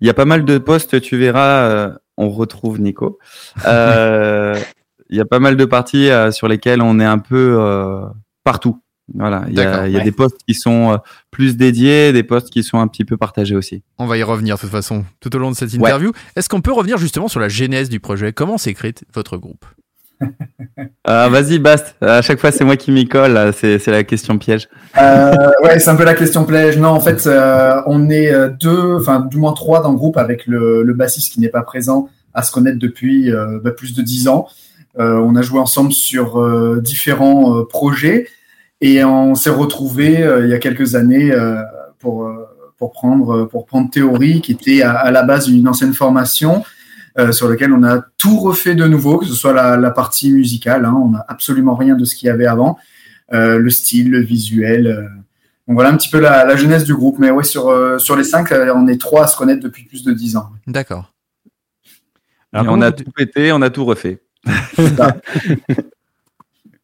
Il 0.00 0.06
y 0.06 0.10
a 0.10 0.14
pas 0.14 0.24
mal 0.24 0.44
de 0.44 0.58
postes, 0.58 1.00
tu 1.00 1.16
verras. 1.16 1.90
on 2.16 2.30
retrouve 2.30 2.80
Nico. 2.80 3.18
Euh, 3.66 4.54
Il 5.10 5.16
y 5.16 5.20
a 5.20 5.24
pas 5.24 5.38
mal 5.38 5.56
de 5.56 5.64
parties 5.64 6.10
euh, 6.10 6.30
sur 6.32 6.48
lesquelles 6.48 6.82
on 6.82 6.98
est 6.98 7.04
un 7.04 7.18
peu 7.18 7.56
euh, 7.60 8.06
partout. 8.42 8.80
Voilà, 9.12 9.44
il 9.48 9.54
y 9.54 9.60
a, 9.60 9.86
il 9.86 9.92
y 9.92 9.96
a 9.96 9.98
ouais. 9.98 10.04
des 10.04 10.12
postes 10.12 10.38
qui 10.48 10.54
sont 10.54 10.92
euh, 10.92 10.96
plus 11.30 11.56
dédiés, 11.58 12.12
des 12.12 12.22
postes 12.22 12.48
qui 12.48 12.62
sont 12.62 12.78
un 12.78 12.88
petit 12.88 13.04
peu 13.04 13.16
partagés 13.18 13.54
aussi. 13.54 13.82
On 13.98 14.06
va 14.06 14.16
y 14.16 14.22
revenir 14.22 14.56
de 14.56 14.60
toute 14.62 14.70
façon 14.70 15.04
tout 15.20 15.34
au 15.36 15.38
long 15.38 15.50
de 15.50 15.56
cette 15.56 15.70
Ouais. 15.74 15.78
interview. 15.90 16.12
Est-ce 16.36 16.48
qu'on 16.48 16.62
peut 16.62 16.72
revenir 16.72 16.96
justement 16.96 17.28
sur 17.28 17.38
la 17.40 17.48
genèse 17.50 17.90
du 17.90 18.00
projet? 18.00 18.32
Comment 18.32 18.56
s'est 18.56 18.72
créé 18.72 18.94
votre 19.14 19.36
groupe? 19.36 19.64
Euh, 21.06 21.28
Vas-y, 21.28 21.58
Bast. 21.58 21.96
À 22.00 22.22
chaque 22.22 22.40
fois, 22.40 22.50
c'est 22.50 22.64
moi 22.64 22.76
qui 22.78 22.90
m'y 22.90 23.06
colle. 23.06 23.52
C'est 23.54 23.86
la 23.88 24.04
question 24.04 24.38
piège. 24.38 24.70
Euh, 24.96 25.34
ouais, 25.62 25.78
c'est 25.78 25.90
un 25.90 25.96
peu 25.96 26.04
la 26.04 26.14
question 26.14 26.46
piège. 26.46 26.78
Non, 26.78 26.88
en 26.88 27.00
fait, 27.00 27.26
euh, 27.26 27.82
on 27.86 28.08
est 28.08 28.32
deux, 28.58 28.96
enfin 28.98 29.20
du 29.20 29.36
moins 29.36 29.52
trois 29.52 29.82
dans 29.82 29.90
le 29.90 29.98
groupe 29.98 30.16
avec 30.16 30.46
le, 30.46 30.82
le 30.82 30.94
bassiste 30.94 31.30
qui 31.30 31.40
n'est 31.40 31.50
pas 31.50 31.60
présent 31.60 32.08
à 32.32 32.42
se 32.42 32.50
connaître 32.52 32.78
depuis 32.78 33.30
euh, 33.30 33.60
bah, 33.62 33.70
plus 33.72 33.92
de 33.94 34.00
dix 34.00 34.28
ans. 34.28 34.48
Euh, 34.98 35.16
on 35.18 35.36
a 35.36 35.42
joué 35.42 35.58
ensemble 35.60 35.92
sur 35.92 36.40
euh, 36.40 36.80
différents 36.82 37.58
euh, 37.58 37.64
projets 37.66 38.26
et 38.80 39.04
on 39.04 39.34
s'est 39.34 39.50
retrouvés 39.50 40.22
euh, 40.22 40.44
il 40.44 40.50
y 40.50 40.54
a 40.54 40.58
quelques 40.58 40.94
années 40.94 41.32
euh, 41.32 41.62
pour 41.98 42.26
euh, 42.26 42.46
pour 42.76 42.92
prendre 42.92 43.44
pour 43.44 43.66
prendre 43.66 43.88
théorie 43.90 44.40
qui 44.40 44.52
était 44.52 44.82
à, 44.82 44.92
à 44.92 45.10
la 45.10 45.22
base 45.22 45.48
une 45.48 45.68
ancienne 45.68 45.94
formation 45.94 46.64
euh, 47.18 47.30
sur 47.30 47.48
lequel 47.48 47.72
on 47.72 47.84
a 47.84 48.02
tout 48.18 48.38
refait 48.38 48.74
de 48.74 48.84
nouveau, 48.86 49.18
que 49.18 49.26
ce 49.26 49.34
soit 49.34 49.52
la, 49.52 49.76
la 49.76 49.90
partie 49.92 50.32
musicale. 50.32 50.84
Hein, 50.84 50.94
on 51.00 51.10
n'a 51.10 51.24
absolument 51.28 51.76
rien 51.76 51.94
de 51.94 52.04
ce 52.04 52.16
qu'il 52.16 52.26
y 52.26 52.30
avait 52.30 52.46
avant 52.46 52.76
euh, 53.32 53.58
le 53.58 53.70
style, 53.70 54.10
le 54.10 54.18
visuel. 54.20 54.88
euh. 54.88 55.02
Donc 55.68 55.76
voilà 55.76 55.90
un 55.90 55.96
petit 55.96 56.10
peu 56.10 56.18
la, 56.18 56.44
la 56.44 56.56
jeunesse 56.56 56.82
du 56.82 56.92
groupe. 56.94 57.20
Mais 57.20 57.30
ouais, 57.30 57.44
sur, 57.44 57.68
euh, 57.68 57.98
sur 57.98 58.16
les 58.16 58.24
cinq, 58.24 58.52
on 58.52 58.88
est 58.88 59.00
trois 59.00 59.24
à 59.24 59.26
se 59.28 59.36
connaître 59.36 59.62
depuis 59.62 59.84
plus 59.84 60.02
de 60.02 60.12
dix 60.12 60.36
ans. 60.36 60.50
D'accord. 60.66 61.12
On 62.52 62.82
a 62.82 62.90
tout 62.92 63.10
pété, 63.14 63.52
on 63.52 63.62
a 63.62 63.70
tout 63.70 63.84
refait. 63.84 64.20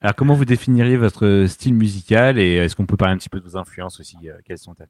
Alors, 0.00 0.14
comment 0.14 0.34
vous 0.34 0.44
définiriez 0.44 0.96
votre 0.96 1.44
style 1.46 1.74
musical 1.74 2.38
et 2.38 2.56
est-ce 2.56 2.74
qu'on 2.74 2.86
peut 2.86 2.96
parler 2.96 3.14
un 3.14 3.18
petit 3.18 3.28
peu 3.28 3.38
de 3.38 3.44
vos 3.44 3.56
influences 3.56 4.00
aussi 4.00 4.16
euh, 4.24 4.32
Quelles 4.44 4.58
sont-elles? 4.58 4.88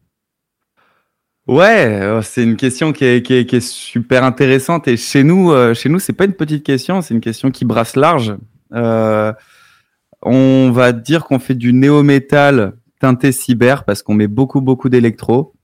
Ouais, 1.46 2.00
euh, 2.00 2.22
c'est 2.22 2.44
une 2.44 2.56
question 2.56 2.92
qui 2.92 3.04
est, 3.04 3.60
super 3.60 4.22
intéressante 4.22 4.86
et 4.86 4.96
chez 4.96 5.24
nous, 5.24 5.50
euh, 5.50 5.74
chez 5.74 5.88
nous, 5.88 5.98
c'est 5.98 6.12
pas 6.12 6.26
une 6.26 6.34
petite 6.34 6.64
question, 6.64 7.02
c'est 7.02 7.14
une 7.14 7.20
question 7.20 7.50
qui 7.50 7.64
brasse 7.64 7.96
large. 7.96 8.36
Euh, 8.72 9.32
on 10.22 10.70
va 10.70 10.92
dire 10.92 11.24
qu'on 11.24 11.38
fait 11.38 11.54
du 11.54 11.72
néo-metal 11.72 12.74
teinté 13.00 13.32
cyber 13.32 13.84
parce 13.84 14.02
qu'on 14.02 14.14
met 14.14 14.28
beaucoup 14.28 14.60
beaucoup 14.60 14.88
d'électro. 14.88 15.54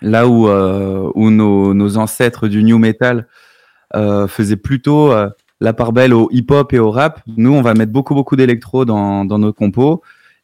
Là 0.00 0.28
où 0.28 0.48
euh, 0.48 1.10
où 1.14 1.30
nos, 1.30 1.96
ancêtres 1.96 2.46
du 2.46 2.62
new 2.62 2.78
metal 2.78 3.26
euh, 3.96 4.28
faisaient 4.28 4.56
plutôt 4.56 5.10
euh, 5.12 5.28
la 5.60 5.72
part 5.72 5.92
belle 5.92 6.14
au 6.14 6.28
hip-hop 6.30 6.72
et 6.72 6.78
au 6.78 6.90
rap, 6.90 7.22
nous 7.26 7.52
on 7.52 7.62
va 7.62 7.74
mettre 7.74 7.92
beaucoup 7.92 8.14
beaucoup 8.14 8.36
d'électro 8.36 8.84
dans 8.84 9.24
dans 9.24 9.38
nos 9.38 9.52
compos 9.52 10.02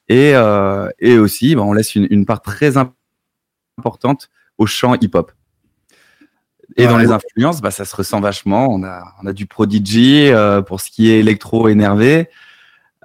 et 0.09 0.33
euh, 0.35 0.89
et 0.99 1.19
aussi 1.19 1.55
bah, 1.55 1.63
on 1.63 1.73
laisse 1.73 1.95
une, 1.95 2.07
une 2.11 2.27
part 2.27 2.43
très 2.43 2.77
im- 2.77 2.93
importante 3.79 4.31
au 4.59 4.67
chant 4.67 4.95
hip-hop. 5.01 5.33
Et 6.77 6.87
dans 6.87 6.99
les 6.99 7.13
influences, 7.13 7.61
bah, 7.61 7.71
ça 7.71 7.85
se 7.85 7.95
ressent 7.95 8.21
vachement. 8.21 8.67
On 8.69 8.83
a, 8.83 9.05
on 9.23 9.27
a 9.27 9.33
du 9.33 9.47
Prodigy 9.47 10.29
euh, 10.29 10.61
pour 10.61 10.81
ce 10.81 10.91
qui 10.91 11.09
est 11.09 11.21
électro 11.21 11.69
énervé. 11.69 12.29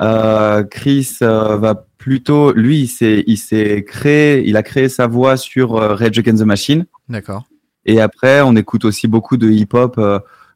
Euh, 0.02 0.64
Chris 0.64 1.18
va 1.22 1.86
plutôt, 1.98 2.52
lui, 2.54 2.80
il 2.82 2.88
s'est, 2.88 3.24
il 3.28 3.38
s'est 3.38 3.84
créé, 3.84 4.48
il 4.48 4.58
a 4.58 4.64
créé 4.64 4.90
sa 4.90 5.06
voix 5.06 5.38
sur 5.38 5.74
Rage 5.74 6.18
Against 6.18 6.42
the 6.42 6.46
Machine. 6.46 6.86
D'accord. 7.10 7.44
Et 7.86 8.02
après, 8.02 8.42
on 8.42 8.56
écoute 8.56 8.86
aussi 8.86 9.08
beaucoup 9.08 9.38
de 9.38 9.50
hip-hop, 9.50 10.00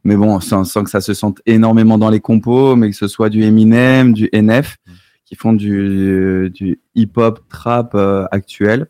mais 0.03 0.15
bon, 0.15 0.39
sans, 0.39 0.63
sans 0.63 0.83
que 0.83 0.89
ça 0.89 1.01
se 1.01 1.13
sente 1.13 1.41
énormément 1.45 1.97
dans 1.97 2.09
les 2.09 2.19
compos, 2.19 2.75
mais 2.75 2.89
que 2.89 2.95
ce 2.95 3.07
soit 3.07 3.29
du 3.29 3.43
Eminem, 3.43 4.13
du 4.13 4.29
NF, 4.33 4.77
qui 5.25 5.35
font 5.35 5.53
du, 5.53 6.51
du 6.53 6.79
hip-hop 6.95 7.39
trap 7.49 7.93
euh, 7.95 8.25
actuel. 8.31 8.87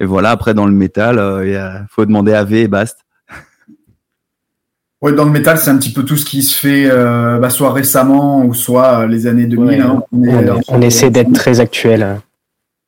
Et 0.00 0.04
voilà, 0.04 0.30
après, 0.30 0.54
dans 0.54 0.66
le 0.66 0.72
métal, 0.72 1.18
euh, 1.18 1.46
il 1.46 1.86
faut 1.90 2.06
demander 2.06 2.32
à 2.32 2.44
V 2.44 2.62
et 2.62 2.68
Bast. 2.68 2.98
Ouais, 5.00 5.12
dans 5.12 5.24
le 5.24 5.30
métal, 5.30 5.58
c'est 5.58 5.70
un 5.70 5.78
petit 5.78 5.92
peu 5.92 6.02
tout 6.04 6.16
ce 6.16 6.24
qui 6.24 6.42
se 6.42 6.58
fait 6.58 6.88
euh, 6.90 7.38
bah, 7.38 7.50
soit 7.50 7.72
récemment 7.72 8.44
ou 8.44 8.52
soit 8.52 9.06
les 9.06 9.28
années 9.28 9.46
2000. 9.46 9.64
Ouais, 9.64 9.80
hein. 9.80 10.02
On, 10.10 10.24
est- 10.24 10.50
on 10.68 10.80
essaie 10.82 11.10
d'être 11.10 11.32
très 11.32 11.60
actuel. 11.60 12.20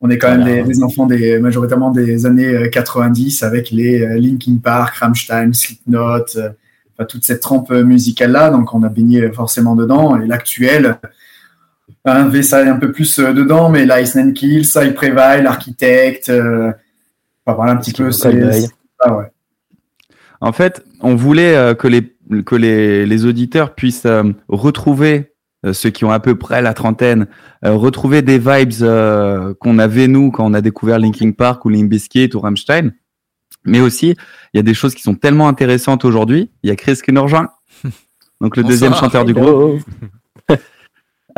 On 0.01 0.11
est 0.11 0.19
quand 0.19 0.37
même 0.37 0.45
des, 0.45 0.63
des 0.65 0.83
enfants 0.83 1.07
des 1.07 1.39
majoritairement 1.39 1.93
des 1.93 2.27
années 2.27 2.49
euh, 2.49 2.69
90 2.69 3.45
avec 3.45 3.71
les 3.71 4.19
Linkin 4.19 4.57
Park, 4.61 4.97
Rammstein, 4.97 5.53
Slipknot, 5.53 6.25
euh, 6.37 6.51
toute 7.05 7.25
cette 7.25 7.41
trempe 7.41 7.71
musicale 7.71 8.33
là. 8.33 8.51
Donc 8.51 8.75
on 8.75 8.83
a 8.83 8.89
baigné 8.89 9.31
forcément 9.33 9.77
dedans. 9.77 10.21
Et 10.21 10.27
l'actuel, 10.27 10.99
un 12.05 12.29
V 12.29 12.43
ça 12.43 12.59
un 12.59 12.77
peu 12.77 12.93
plus 12.93 13.19
euh, 13.19 13.33
dedans, 13.33 13.69
mais 13.71 13.85
Lice 13.87 14.17
and 14.17 14.33
Kill, 14.33 14.65
Side 14.65 14.95
Prevail, 14.95 15.43
l'architecte. 15.43 16.29
Euh, 16.29 16.73
enfin, 17.45 17.57
voilà 17.57 17.73
un 17.73 17.77
petit 17.77 17.93
peu. 17.93 18.11
c'est- 18.11 18.69
ah 18.99 19.17
ouais. 19.17 19.31
En 20.41 20.53
fait, 20.53 20.85
on 21.01 21.15
voulait 21.15 21.55
euh, 21.57 21.75
que 21.75 21.89
les 21.89 22.15
que 22.47 22.55
les, 22.55 23.07
les 23.07 23.25
auditeurs 23.27 23.75
puissent 23.75 24.07
euh, 24.07 24.23
retrouver 24.49 25.33
ceux 25.73 25.91
qui 25.91 26.07
ont 26.07 26.11
à 26.11 26.21
peu 26.21 26.37
près 26.37 26.63
la 26.63 26.73
trentaine, 26.73 27.27
euh, 27.67 27.75
retrouver 27.75 28.23
des 28.23 28.39
vibes 28.39 28.73
euh, 28.81 29.53
qu'on 29.61 29.79
avait 29.79 30.09
nous 30.09 30.31
quand 30.31 30.47
on 30.47 30.55
a 30.55 30.63
découvert 30.63 30.99
Linkin 30.99 31.33
Park 31.33 31.67
ou 31.67 31.69
Limp 31.69 31.91
Bizkit 31.91 32.31
ou 32.35 32.41
Rammstein. 32.41 32.93
Mais 33.65 33.81
aussi, 33.81 34.17
il 34.55 34.57
y 34.57 34.61
a 34.61 34.63
des 34.63 34.75
choses 34.75 34.95
qui 34.95 35.03
sont 35.03 35.15
tellement 35.15 35.49
intéressantes 35.49 36.05
aujourd'hui. 36.05 36.51
Il 36.63 36.69
y 36.69 36.73
a 36.73 36.77
Chris 36.77 36.99
qui 37.05 37.13
nous 37.13 37.23
rejoint, 37.23 37.51
donc 38.41 38.57
le 38.57 38.65
deuxième 38.65 38.95
chanteur 38.95 39.25
du 39.25 39.35
groupe. 39.35 39.81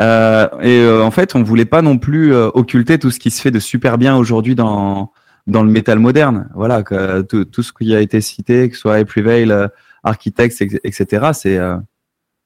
Euh, 0.01 0.47
et 0.61 0.79
euh, 0.79 1.03
en 1.03 1.11
fait, 1.11 1.35
on 1.35 1.43
voulait 1.43 1.65
pas 1.65 1.83
non 1.83 1.99
plus 1.99 2.33
euh, 2.33 2.49
occulter 2.55 2.97
tout 2.97 3.11
ce 3.11 3.19
qui 3.19 3.29
se 3.29 3.39
fait 3.39 3.51
de 3.51 3.59
super 3.59 3.99
bien 3.99 4.17
aujourd'hui 4.17 4.55
dans 4.55 5.11
dans 5.45 5.61
le 5.61 5.69
métal 5.69 5.99
moderne. 5.99 6.49
Voilà, 6.55 6.81
que, 6.81 7.21
tout, 7.21 7.45
tout 7.45 7.61
ce 7.61 7.71
qui 7.71 7.93
a 7.93 7.99
été 7.99 8.19
cité, 8.19 8.69
que 8.69 8.75
ce 8.75 8.81
soit 8.81 9.05
Prevail, 9.05 9.51
euh, 9.51 9.67
Architects, 10.03 10.61
etc. 10.83 11.29
C'est 11.33 11.59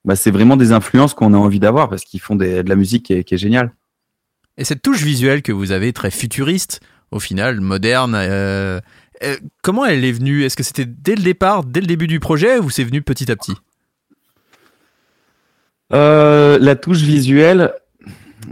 bah, 0.03 0.17
c'est 0.17 0.31
vraiment 0.31 0.57
des 0.57 0.73
influences 0.73 1.13
qu'on 1.13 1.33
a 1.33 1.37
envie 1.37 1.59
d'avoir 1.59 1.89
parce 1.89 2.03
qu'ils 2.03 2.19
font 2.19 2.35
des, 2.35 2.63
de 2.63 2.69
la 2.69 2.75
musique 2.75 3.05
qui 3.05 3.13
est, 3.13 3.23
qui 3.23 3.35
est 3.35 3.37
géniale. 3.37 3.73
Et 4.57 4.63
cette 4.63 4.81
touche 4.81 5.03
visuelle 5.03 5.41
que 5.41 5.53
vous 5.53 5.71
avez, 5.71 5.93
très 5.93 6.11
futuriste, 6.11 6.81
au 7.11 7.19
final, 7.19 7.61
moderne, 7.61 8.13
euh, 9.23 9.37
comment 9.61 9.85
elle 9.85 10.05
est 10.05 10.11
venue? 10.11 10.43
Est-ce 10.43 10.55
que 10.55 10.63
c'était 10.63 10.85
dès 10.85 11.15
le 11.15 11.23
départ, 11.23 11.63
dès 11.63 11.81
le 11.81 11.87
début 11.87 12.07
du 12.07 12.19
projet, 12.19 12.59
ou 12.59 12.69
c'est 12.69 12.83
venu 12.83 13.01
petit 13.01 13.31
à 13.31 13.35
petit? 13.35 13.53
Euh, 15.93 16.57
la 16.59 16.75
touche 16.75 17.01
visuelle, 17.01 17.73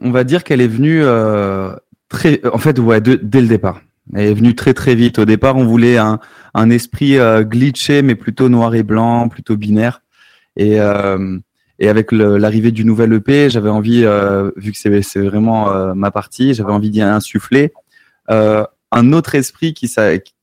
on 0.01 0.11
va 0.11 0.23
dire 0.23 0.43
qu'elle 0.43 0.61
est 0.61 0.67
venue 0.67 1.01
euh, 1.03 1.75
très, 2.09 2.41
en 2.45 2.57
fait, 2.57 2.79
ouais, 2.79 3.01
dès 3.01 3.41
le 3.41 3.47
départ. 3.47 3.81
Elle 4.13 4.27
est 4.27 4.33
venue 4.33 4.55
très 4.55 4.73
très 4.73 4.95
vite. 4.95 5.19
Au 5.19 5.25
départ, 5.25 5.57
on 5.57 5.65
voulait 5.65 5.97
un, 5.97 6.19
un 6.53 6.69
esprit 6.69 7.17
glitché, 7.41 8.03
mais 8.03 8.15
plutôt 8.15 8.49
noir 8.49 8.75
et 8.75 8.83
blanc, 8.83 9.29
plutôt 9.29 9.57
binaire. 9.57 10.01
Et, 10.57 10.77
et 11.79 11.89
avec 11.89 12.11
l'arrivée 12.11 12.71
du 12.71 12.85
nouvel 12.85 13.13
EP, 13.13 13.49
j'avais 13.49 13.71
envie, 13.71 14.05
vu 14.57 14.71
que 14.71 14.77
c'est 14.77 15.19
vraiment 15.19 15.95
ma 15.95 16.11
partie, 16.11 16.53
j'avais 16.53 16.71
envie 16.71 16.91
d'y 16.91 17.01
insuffler 17.01 17.73
un 18.91 19.13
autre 19.13 19.35
esprit 19.35 19.73
qui 19.73 19.93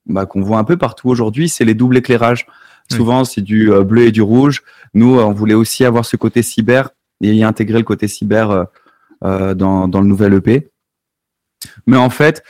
bah, 0.06 0.26
qu'on 0.26 0.40
voit 0.40 0.58
un 0.58 0.64
peu 0.64 0.76
partout 0.76 1.08
aujourd'hui, 1.08 1.48
c'est 1.48 1.64
les 1.64 1.74
doubles 1.74 1.96
éclairages. 1.96 2.46
Oui. 2.90 2.96
Souvent, 2.96 3.24
c'est 3.24 3.40
du 3.40 3.70
euh, 3.70 3.84
bleu 3.84 4.06
et 4.06 4.12
du 4.12 4.22
rouge. 4.22 4.62
Nous, 4.94 5.18
euh, 5.18 5.22
on 5.22 5.32
voulait 5.32 5.54
aussi 5.54 5.84
avoir 5.84 6.04
ce 6.04 6.16
côté 6.16 6.42
cyber 6.42 6.90
et 7.22 7.32
y 7.32 7.44
intégrer 7.44 7.78
le 7.78 7.84
côté 7.84 8.08
cyber 8.08 8.50
euh, 8.50 8.64
euh, 9.24 9.54
dans, 9.54 9.86
dans 9.86 10.00
le 10.00 10.06
nouvel 10.08 10.34
EP. 10.34 10.70
Mais 11.86 11.96
en 11.96 12.10
fait, 12.10 12.42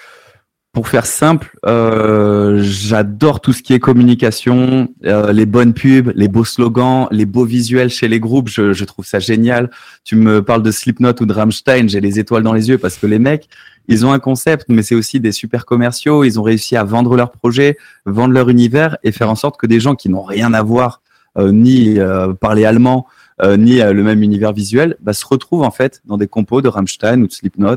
pour 0.72 0.88
faire 0.88 1.04
simple, 1.04 1.54
euh, 1.66 2.62
j'adore 2.62 3.42
tout 3.42 3.52
ce 3.52 3.62
qui 3.62 3.74
est 3.74 3.78
communication, 3.78 4.88
euh, 5.04 5.30
les 5.30 5.44
bonnes 5.44 5.74
pubs, 5.74 6.12
les 6.14 6.28
beaux 6.28 6.46
slogans, 6.46 7.08
les 7.10 7.26
beaux 7.26 7.44
visuels 7.44 7.90
chez 7.90 8.08
les 8.08 8.20
groupes. 8.20 8.48
Je, 8.48 8.72
je 8.72 8.84
trouve 8.86 9.04
ça 9.04 9.18
génial. 9.18 9.70
Tu 10.02 10.16
me 10.16 10.42
parles 10.42 10.62
de 10.62 10.70
Slipknot 10.70 11.12
ou 11.20 11.26
de 11.26 11.32
Rammstein, 11.34 11.90
j'ai 11.90 12.00
les 12.00 12.18
étoiles 12.18 12.42
dans 12.42 12.54
les 12.54 12.70
yeux 12.70 12.78
parce 12.78 12.96
que 12.96 13.06
les 13.06 13.18
mecs, 13.18 13.50
ils 13.92 14.06
ont 14.06 14.12
un 14.12 14.18
concept, 14.18 14.66
mais 14.70 14.82
c'est 14.82 14.94
aussi 14.94 15.20
des 15.20 15.32
super 15.32 15.66
commerciaux. 15.66 16.24
Ils 16.24 16.40
ont 16.40 16.42
réussi 16.42 16.76
à 16.76 16.84
vendre 16.84 17.14
leur 17.14 17.30
projet, 17.30 17.76
vendre 18.06 18.32
leur 18.32 18.48
univers 18.48 18.96
et 19.02 19.12
faire 19.12 19.28
en 19.28 19.34
sorte 19.34 19.60
que 19.60 19.66
des 19.66 19.80
gens 19.80 19.94
qui 19.94 20.08
n'ont 20.08 20.22
rien 20.22 20.54
à 20.54 20.62
voir, 20.62 21.02
euh, 21.36 21.52
ni 21.52 21.98
euh, 21.98 22.32
parler 22.32 22.64
allemand, 22.64 23.06
euh, 23.42 23.58
ni 23.58 23.80
le 23.80 24.02
même 24.02 24.22
univers 24.22 24.54
visuel, 24.54 24.96
bah, 25.00 25.12
se 25.12 25.26
retrouvent 25.26 25.62
en 25.62 25.70
fait 25.70 26.00
dans 26.06 26.16
des 26.16 26.26
compos 26.26 26.62
de 26.62 26.68
Rammstein 26.68 27.20
ou 27.22 27.26
de 27.26 27.32
Slipknot. 27.32 27.76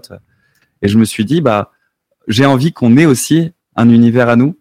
Et 0.82 0.88
je 0.88 0.98
me 0.98 1.04
suis 1.04 1.26
dit, 1.26 1.42
bah, 1.42 1.72
j'ai 2.30 2.46
envie 2.46 2.72
qu'on 2.72 2.96
ait 2.96 3.06
aussi 3.06 3.52
un 3.76 3.90
univers 3.90 4.30
à 4.30 4.38
nous 4.38 4.58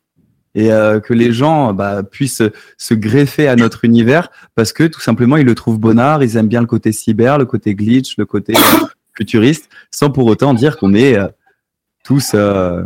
et 0.57 0.69
que 0.69 1.13
les 1.13 1.33
gens 1.33 1.73
bah, 1.73 2.05
puissent 2.05 2.43
se 2.79 2.95
greffer 2.95 3.49
à 3.49 3.57
notre 3.57 3.85
univers 3.85 4.31
parce 4.55 4.73
que 4.73 4.85
tout 4.85 5.01
simplement 5.01 5.37
ils 5.37 5.47
le 5.47 5.55
trouvent 5.57 5.81
bonnard, 5.81 6.23
ils 6.23 6.37
aiment 6.37 6.49
bien 6.49 6.61
le 6.61 6.69
côté 6.69 6.93
cyber, 6.93 7.39
le 7.39 7.45
côté 7.45 7.75
glitch, 7.75 8.17
le 8.19 8.25
côté 8.25 8.55
futuriste, 9.17 9.69
sans 9.91 10.11
pour 10.11 10.27
autant 10.27 10.55
dire 10.55 10.77
qu'on 10.77 10.95
est 10.95 11.17
tous 12.05 12.33
euh, 12.35 12.85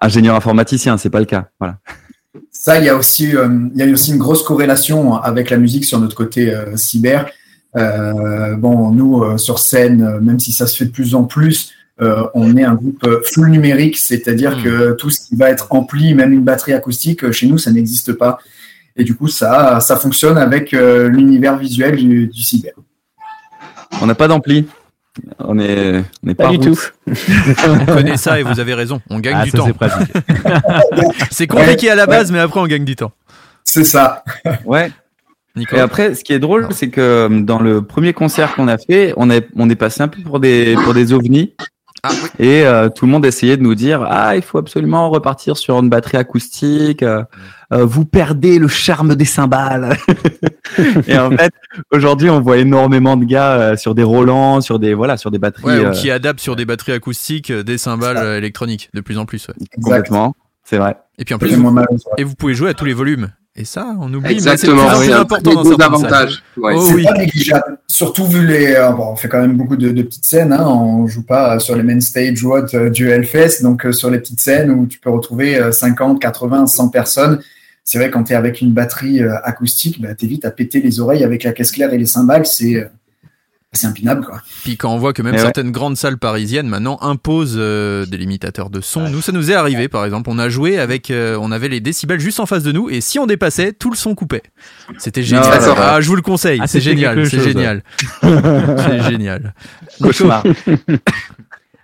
ingénieurs 0.00 0.36
informaticiens. 0.36 0.96
C'est 0.96 1.10
pas 1.10 1.20
le 1.20 1.26
cas. 1.26 1.48
Voilà. 1.60 1.78
Ça, 2.50 2.78
il 2.78 2.86
y 2.86 2.88
a 2.88 2.96
aussi, 2.96 3.36
euh, 3.36 3.48
il 3.74 3.78
y 3.78 3.82
a 3.82 3.92
aussi 3.92 4.12
une 4.12 4.18
grosse 4.18 4.42
corrélation 4.42 5.16
avec 5.16 5.50
la 5.50 5.58
musique 5.58 5.84
sur 5.84 6.00
notre 6.00 6.16
côté 6.16 6.54
euh, 6.54 6.76
cyber. 6.76 7.28
Euh, 7.76 8.54
bon, 8.56 8.90
nous, 8.90 9.22
euh, 9.22 9.36
sur 9.36 9.58
scène, 9.58 10.18
même 10.20 10.38
si 10.40 10.52
ça 10.52 10.66
se 10.66 10.76
fait 10.76 10.86
de 10.86 10.90
plus 10.90 11.14
en 11.14 11.24
plus, 11.24 11.72
euh, 12.00 12.24
on 12.34 12.56
est 12.56 12.64
un 12.64 12.74
groupe 12.74 13.06
full 13.32 13.48
numérique, 13.50 13.98
c'est-à-dire 13.98 14.56
Mm. 14.58 14.62
que 14.62 14.92
tout 14.92 15.10
ce 15.10 15.20
qui 15.20 15.36
va 15.36 15.50
être 15.50 15.66
ampli, 15.70 16.14
même 16.14 16.32
une 16.32 16.42
batterie 16.42 16.72
acoustique, 16.72 17.30
chez 17.32 17.46
nous, 17.46 17.58
ça 17.58 17.70
n'existe 17.70 18.14
pas. 18.14 18.38
Et 18.96 19.04
du 19.04 19.14
coup, 19.14 19.28
ça, 19.28 19.80
ça 19.80 19.96
fonctionne 19.96 20.36
avec 20.38 20.74
euh, 20.74 21.08
l'univers 21.08 21.56
visuel 21.58 21.96
du, 21.96 22.28
du 22.28 22.42
cyber. 22.42 22.72
On 24.00 24.06
n'a 24.06 24.14
pas 24.14 24.28
d'ampli. 24.28 24.66
On 25.38 25.58
est, 25.58 26.02
on 26.24 26.28
est 26.30 26.34
Pas 26.34 26.44
pas, 26.44 26.50
du 26.56 26.58
tout. 26.58 26.78
On 27.06 27.84
connaît 27.86 28.16
ça 28.16 28.40
et 28.40 28.42
vous 28.42 28.60
avez 28.60 28.74
raison. 28.74 29.00
On 29.10 29.20
gagne 29.20 29.36
Ah, 29.40 29.44
du 29.44 29.50
ça, 29.50 29.58
temps. 29.58 29.66
c'est 31.30 31.46
compliqué 31.48 31.90
à 31.90 31.94
la 31.94 32.06
base, 32.06 32.32
mais 32.32 32.38
après 32.38 32.60
on 32.60 32.66
gagne 32.66 32.84
du 32.84 32.96
temps. 32.96 33.12
C'est 33.64 33.84
ça. 33.84 34.24
Ouais. 34.64 34.90
Et 35.72 35.78
après, 35.78 36.14
ce 36.14 36.24
qui 36.24 36.32
est 36.32 36.38
drôle, 36.38 36.68
c'est 36.70 36.88
que 36.88 37.00
euh, 37.00 37.28
dans 37.42 37.58
le 37.58 37.82
premier 37.82 38.14
concert 38.14 38.54
qu'on 38.54 38.68
a 38.68 38.78
fait, 38.78 39.12
on 39.18 39.28
est, 39.28 39.46
on 39.54 39.68
est 39.68 39.76
passé 39.76 40.02
un 40.02 40.08
peu 40.08 40.22
pour 40.22 40.40
des, 40.40 40.74
pour 40.82 40.94
des 40.94 41.12
ovnis. 41.12 41.54
Ah 42.04 42.10
oui. 42.12 42.28
Et 42.44 42.66
euh, 42.66 42.88
tout 42.88 43.06
le 43.06 43.12
monde 43.12 43.24
essayait 43.24 43.56
de 43.56 43.62
nous 43.62 43.76
dire 43.76 44.04
ah 44.08 44.34
il 44.34 44.42
faut 44.42 44.58
absolument 44.58 45.08
repartir 45.08 45.56
sur 45.56 45.78
une 45.78 45.88
batterie 45.88 46.16
acoustique. 46.16 47.02
euh, 47.04 47.22
euh, 47.72 47.84
vous 47.84 48.04
perdez 48.04 48.58
le 48.58 48.66
charme 48.68 49.14
des 49.14 49.24
cymbales. 49.24 49.96
et 51.06 51.16
en 51.18 51.30
fait, 51.30 51.52
aujourd'hui, 51.92 52.28
on 52.28 52.40
voit 52.40 52.58
énormément 52.58 53.16
de 53.16 53.24
gars 53.24 53.52
euh, 53.52 53.76
sur 53.76 53.94
des 53.94 54.02
Roland, 54.02 54.60
sur 54.60 54.78
des 54.78 54.94
voilà, 54.94 55.16
sur 55.16 55.30
des 55.30 55.38
batteries 55.38 55.64
Ouais, 55.64 55.78
ou 55.78 55.86
euh, 55.86 55.90
qui 55.92 56.10
adaptent 56.10 56.40
sur 56.40 56.56
des 56.56 56.64
batteries 56.64 56.92
acoustiques 56.92 57.52
des 57.52 57.78
cymbales 57.78 58.36
électroniques 58.36 58.90
de 58.94 59.00
plus 59.00 59.16
en 59.18 59.24
plus. 59.24 59.46
ouais. 59.48 59.54
complètement. 59.82 60.34
C'est 60.64 60.78
vrai. 60.78 60.96
Et 61.18 61.24
puis 61.24 61.34
en 61.34 61.38
plus, 61.38 61.54
vous, 61.54 61.76
et 62.18 62.24
vous 62.24 62.34
pouvez 62.34 62.54
jouer 62.54 62.70
à 62.70 62.74
tous 62.74 62.84
les 62.84 62.94
volumes. 62.94 63.30
Et 63.54 63.66
ça, 63.66 63.94
on 64.00 64.12
oublie. 64.14 64.32
Exactement, 64.32 64.88
c'est 64.98 65.12
important 65.12 65.52
dans 65.52 65.62
gros 65.62 65.76
certaines 65.76 66.00
salles. 66.00 66.10
avantage. 66.10 66.42
Ouais. 66.56 66.74
Oh 66.74 66.86
c'est 66.88 66.94
oui. 66.94 67.04
pas 67.04 67.12
négligeable. 67.18 67.78
Surtout 67.86 68.26
vu 68.26 68.46
les. 68.46 68.74
euh, 68.74 68.92
bon, 68.92 69.08
on 69.12 69.16
fait 69.16 69.28
quand 69.28 69.40
même 69.42 69.56
beaucoup 69.58 69.76
de, 69.76 69.90
de 69.90 70.02
petites 70.02 70.24
scènes. 70.24 70.52
Hein. 70.52 70.66
On 70.66 71.06
joue 71.06 71.22
pas 71.22 71.58
sur 71.58 71.76
les 71.76 71.82
main 71.82 72.00
stage 72.00 72.42
ou 72.44 72.54
autres 72.54 72.74
euh, 72.76 72.88
du 72.88 73.10
Hellfest. 73.10 73.62
Donc, 73.62 73.84
euh, 73.84 73.92
sur 73.92 74.08
les 74.10 74.18
petites 74.20 74.40
scènes 74.40 74.70
où 74.70 74.86
tu 74.86 74.98
peux 74.98 75.10
retrouver 75.10 75.56
euh, 75.58 75.70
50, 75.70 76.18
80, 76.18 76.66
100 76.66 76.88
personnes, 76.88 77.40
c'est 77.84 77.98
vrai, 77.98 78.10
quand 78.10 78.24
tu 78.24 78.32
es 78.32 78.36
avec 78.36 78.60
une 78.62 78.72
batterie 78.72 79.22
euh, 79.22 79.34
acoustique, 79.42 80.00
bah, 80.00 80.14
tu 80.14 80.26
vite 80.26 80.44
à 80.46 80.50
péter 80.50 80.80
les 80.80 81.00
oreilles 81.00 81.24
avec 81.24 81.42
la 81.44 81.52
caisse 81.52 81.72
claire 81.72 81.92
et 81.92 81.98
les 81.98 82.06
cymbales. 82.06 82.46
C'est 82.46 82.76
euh, 82.76 82.84
c'est 83.72 83.86
impinable. 83.86 84.24
Quoi. 84.24 84.40
Puis 84.64 84.76
quand 84.76 84.92
on 84.92 84.98
voit 84.98 85.12
que 85.12 85.22
même 85.22 85.34
ouais. 85.34 85.40
certaines 85.40 85.72
grandes 85.72 85.96
salles 85.96 86.18
parisiennes 86.18 86.68
maintenant 86.68 86.98
imposent 87.00 87.56
euh, 87.56 88.04
des 88.06 88.16
limitateurs 88.16 88.70
de 88.70 88.80
son, 88.80 89.08
nous 89.08 89.22
ça 89.22 89.32
nous 89.32 89.50
est 89.50 89.54
arrivé 89.54 89.88
par 89.88 90.04
exemple, 90.04 90.28
on 90.30 90.38
a 90.38 90.48
joué 90.48 90.78
avec, 90.78 91.10
euh, 91.10 91.38
on 91.40 91.50
avait 91.52 91.68
les 91.68 91.80
décibels 91.80 92.20
juste 92.20 92.40
en 92.40 92.46
face 92.46 92.62
de 92.62 92.72
nous 92.72 92.90
et 92.90 93.00
si 93.00 93.18
on 93.18 93.26
dépassait, 93.26 93.72
tout 93.72 93.90
le 93.90 93.96
son 93.96 94.14
coupait. 94.14 94.42
C'était 94.98 95.22
génial. 95.22 95.44
Ah, 95.76 96.00
je 96.00 96.08
vous 96.08 96.16
le 96.16 96.22
conseille, 96.22 96.60
Ah, 96.62 96.66
c'est 96.66 96.80
génial, 96.80 97.26
c'est 97.26 97.40
génial, 97.40 97.82
c'est 98.22 99.02
génial. 99.02 99.54
Cauchemar. 100.00 100.44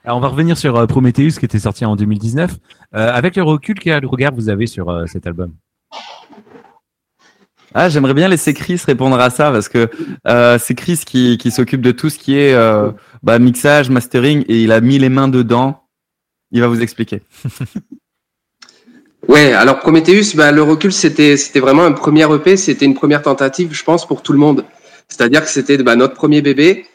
Alors, 0.08 0.16
on 0.16 0.20
va 0.22 0.28
revenir 0.28 0.56
sur 0.56 0.74
euh, 0.74 0.86
Prometheus 0.86 1.32
qui 1.38 1.44
était 1.44 1.58
sorti 1.58 1.84
en 1.84 1.94
2019. 1.94 2.52
Euh, 2.94 3.12
avec 3.12 3.36
le 3.36 3.42
recul, 3.42 3.78
quel 3.78 4.06
regard 4.06 4.32
vous 4.32 4.48
avez 4.48 4.66
sur 4.66 4.88
euh, 4.88 5.04
cet 5.04 5.26
album? 5.26 5.52
Ah, 7.80 7.88
j'aimerais 7.88 8.12
bien 8.12 8.26
laisser 8.26 8.54
Chris 8.54 8.82
répondre 8.84 9.20
à 9.20 9.30
ça 9.30 9.52
parce 9.52 9.68
que 9.68 9.88
euh, 10.26 10.58
c'est 10.60 10.74
Chris 10.74 11.02
qui, 11.06 11.38
qui 11.38 11.52
s'occupe 11.52 11.80
de 11.80 11.92
tout 11.92 12.10
ce 12.10 12.18
qui 12.18 12.36
est 12.36 12.52
euh, 12.52 12.90
bah, 13.22 13.38
mixage, 13.38 13.88
mastering 13.88 14.44
et 14.48 14.64
il 14.64 14.72
a 14.72 14.80
mis 14.80 14.98
les 14.98 15.08
mains 15.08 15.28
dedans. 15.28 15.84
Il 16.50 16.60
va 16.60 16.66
vous 16.66 16.82
expliquer. 16.82 17.22
Ouais, 19.28 19.52
alors 19.52 19.78
Prometheus, 19.80 20.34
bah, 20.36 20.52
le 20.52 20.62
recul, 20.62 20.90
c'était 20.92 21.36
c'était 21.36 21.60
vraiment 21.60 21.84
un 21.84 21.92
premier 21.92 22.24
EP, 22.32 22.56
c'était 22.56 22.86
une 22.86 22.94
première 22.94 23.20
tentative, 23.20 23.74
je 23.74 23.84
pense, 23.84 24.06
pour 24.06 24.22
tout 24.22 24.32
le 24.32 24.38
monde. 24.38 24.64
C'est-à-dire 25.08 25.42
que 25.42 25.50
c'était 25.50 25.76
bah, 25.78 25.96
notre 25.96 26.14
premier 26.14 26.40
bébé 26.40 26.86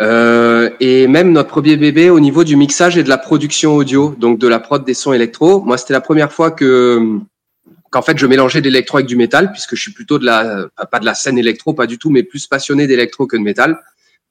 euh, 0.00 0.70
et 0.80 1.06
même 1.06 1.32
notre 1.32 1.50
premier 1.50 1.76
bébé 1.76 2.08
au 2.08 2.18
niveau 2.18 2.44
du 2.44 2.56
mixage 2.56 2.96
et 2.96 3.02
de 3.02 3.08
la 3.10 3.18
production 3.18 3.76
audio, 3.76 4.14
donc 4.18 4.38
de 4.38 4.48
la 4.48 4.58
prod 4.58 4.84
des 4.84 4.94
sons 4.94 5.12
électro. 5.12 5.60
Moi, 5.60 5.76
c'était 5.76 5.92
la 5.92 6.00
première 6.00 6.32
fois 6.32 6.50
que 6.50 7.20
qu'en 7.92 8.02
fait 8.02 8.18
je 8.18 8.26
mélangeais 8.26 8.60
de 8.60 8.64
l'électro 8.68 8.96
avec 8.96 9.06
du 9.06 9.14
métal, 9.16 9.52
puisque 9.52 9.76
je 9.76 9.82
suis 9.82 9.92
plutôt 9.92 10.18
de 10.18 10.24
la 10.24 10.66
pas 10.90 10.98
de 10.98 11.04
la 11.04 11.14
scène 11.14 11.38
électro, 11.38 11.74
pas 11.74 11.86
du 11.86 11.98
tout, 11.98 12.10
mais 12.10 12.24
plus 12.24 12.48
passionné 12.48 12.88
d'électro 12.88 13.28
que 13.28 13.36
de 13.36 13.42
métal. 13.42 13.78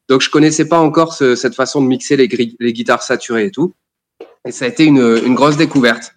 Donc 0.10 0.22
je 0.22 0.30
connaissais 0.30 0.68
pas 0.68 0.80
encore 0.80 1.14
ce- 1.14 1.36
cette 1.36 1.56
façon 1.56 1.82
de 1.82 1.88
mixer 1.88 2.18
les, 2.18 2.28
les 2.60 2.74
guitares 2.74 3.04
saturées 3.04 3.46
et 3.46 3.52
tout. 3.52 3.74
Et 4.46 4.52
ça 4.52 4.66
a 4.66 4.68
été 4.68 4.84
une, 4.84 5.22
une 5.26 5.36
grosse 5.36 5.56
découverte. 5.56 6.14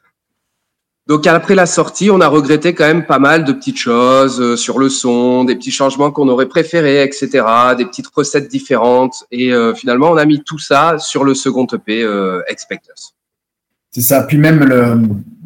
Donc 1.07 1.27
après 1.27 1.55
la 1.55 1.67
sortie, 1.67 2.11
on 2.11 2.23
a 2.23 2.29
regretté 2.29 2.75
quand 2.75 2.87
même 2.87 3.05
pas 3.05 3.19
mal 3.19 3.45
de 3.45 3.53
petites 3.53 3.77
choses 3.77 4.41
euh, 4.41 4.57
sur 4.57 4.79
le 4.79 4.89
son, 4.89 5.45
des 5.45 5.55
petits 5.55 5.71
changements 5.71 6.11
qu'on 6.11 6.29
aurait 6.31 6.49
préférés, 6.49 7.03
etc., 7.03 7.45
des 7.77 7.85
petites 7.85 8.07
recettes 8.07 8.49
différentes. 8.49 9.27
Et 9.31 9.53
euh, 9.53 9.75
finalement, 9.75 10.11
on 10.11 10.17
a 10.17 10.25
mis 10.25 10.43
tout 10.43 10.59
ça 10.59 10.99
sur 10.99 11.23
le 11.23 11.35
second 11.35 11.67
EP 11.75 12.03
euh, 12.03 12.41
Expect 12.49 12.89
Us. 12.97 13.13
C'est 13.91 14.01
ça. 14.01 14.23
Puis 14.23 14.39
même 14.39 14.65
le, 14.65 15.03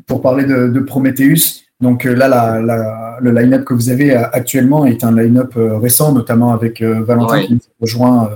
pour 0.07 0.23
parler 0.23 0.45
de, 0.45 0.69
de 0.69 0.81
Prometheus, 0.81 1.65
donc 1.81 2.07
euh, 2.07 2.15
là, 2.15 2.29
la, 2.29 2.61
la- 2.61 3.19
le 3.21 3.31
line-up 3.33 3.65
que 3.65 3.75
vous 3.75 3.89
avez 3.91 4.17
euh, 4.17 4.23
actuellement 4.33 4.87
est 4.87 5.03
un 5.05 5.13
line-up 5.15 5.53
euh, 5.57 5.79
récent, 5.79 6.13
notamment 6.13 6.53
avec 6.53 6.81
euh, 6.83 7.03
Valentin 7.03 7.35
Ouais. 7.39 7.47
qui 7.47 7.53
nous 7.55 7.59
a 7.59 7.73
rejoint 7.81 8.25
euh, 8.25 8.29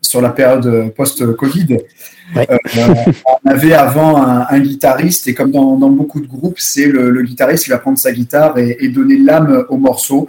sur 0.00 0.20
la 0.20 0.30
période 0.30 0.92
post-Covid. 0.94 1.78
Ouais. 2.36 2.46
Euh, 2.50 3.12
on 3.44 3.50
avait 3.50 3.74
avant 3.74 4.22
un, 4.22 4.46
un 4.48 4.60
guitariste 4.60 5.26
et 5.26 5.34
comme 5.34 5.50
dans, 5.50 5.76
dans 5.76 5.90
beaucoup 5.90 6.20
de 6.20 6.28
groupes, 6.28 6.58
c'est 6.60 6.86
le, 6.86 7.10
le 7.10 7.22
guitariste 7.22 7.64
qui 7.64 7.70
va 7.70 7.78
prendre 7.78 7.98
sa 7.98 8.12
guitare 8.12 8.56
et, 8.58 8.76
et 8.80 8.88
donner 8.88 9.18
l'âme 9.18 9.64
au 9.68 9.76
morceau. 9.76 10.28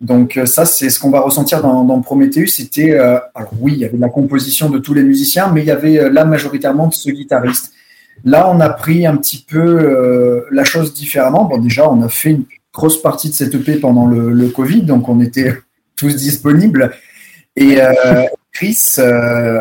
Donc 0.00 0.40
ça, 0.46 0.64
c'est 0.64 0.90
ce 0.90 0.98
qu'on 0.98 1.10
va 1.10 1.20
ressentir 1.20 1.60
dans, 1.62 1.84
dans 1.84 2.00
Prometheus. 2.00 2.46
C'était, 2.48 2.92
euh, 2.98 3.18
alors 3.34 3.52
oui, 3.60 3.72
il 3.74 3.78
y 3.78 3.84
avait 3.84 3.98
la 3.98 4.08
composition 4.08 4.70
de 4.70 4.78
tous 4.78 4.94
les 4.94 5.02
musiciens, 5.04 5.52
mais 5.52 5.60
il 5.60 5.66
y 5.66 5.70
avait 5.70 6.10
là 6.10 6.24
majoritairement 6.24 6.88
de 6.88 6.94
ce 6.94 7.10
guitariste. 7.10 7.72
Là, 8.24 8.50
on 8.50 8.60
a 8.60 8.68
pris 8.68 9.06
un 9.06 9.16
petit 9.16 9.44
peu 9.48 9.58
euh, 9.58 10.46
la 10.50 10.64
chose 10.64 10.92
différemment. 10.92 11.44
Bon, 11.44 11.58
déjà, 11.58 11.90
on 11.90 12.02
a 12.02 12.08
fait 12.08 12.30
une 12.30 12.44
grosse 12.72 13.00
partie 13.00 13.28
de 13.28 13.34
cette 13.34 13.54
EP 13.54 13.76
pendant 13.76 14.06
le, 14.06 14.48
Covid, 14.48 14.82
donc 14.82 15.08
on 15.08 15.20
était 15.20 15.54
tous 15.96 16.16
disponibles. 16.16 16.92
Et 17.56 17.80
euh, 17.80 18.24
Chris 18.52 18.96
euh, 18.98 19.60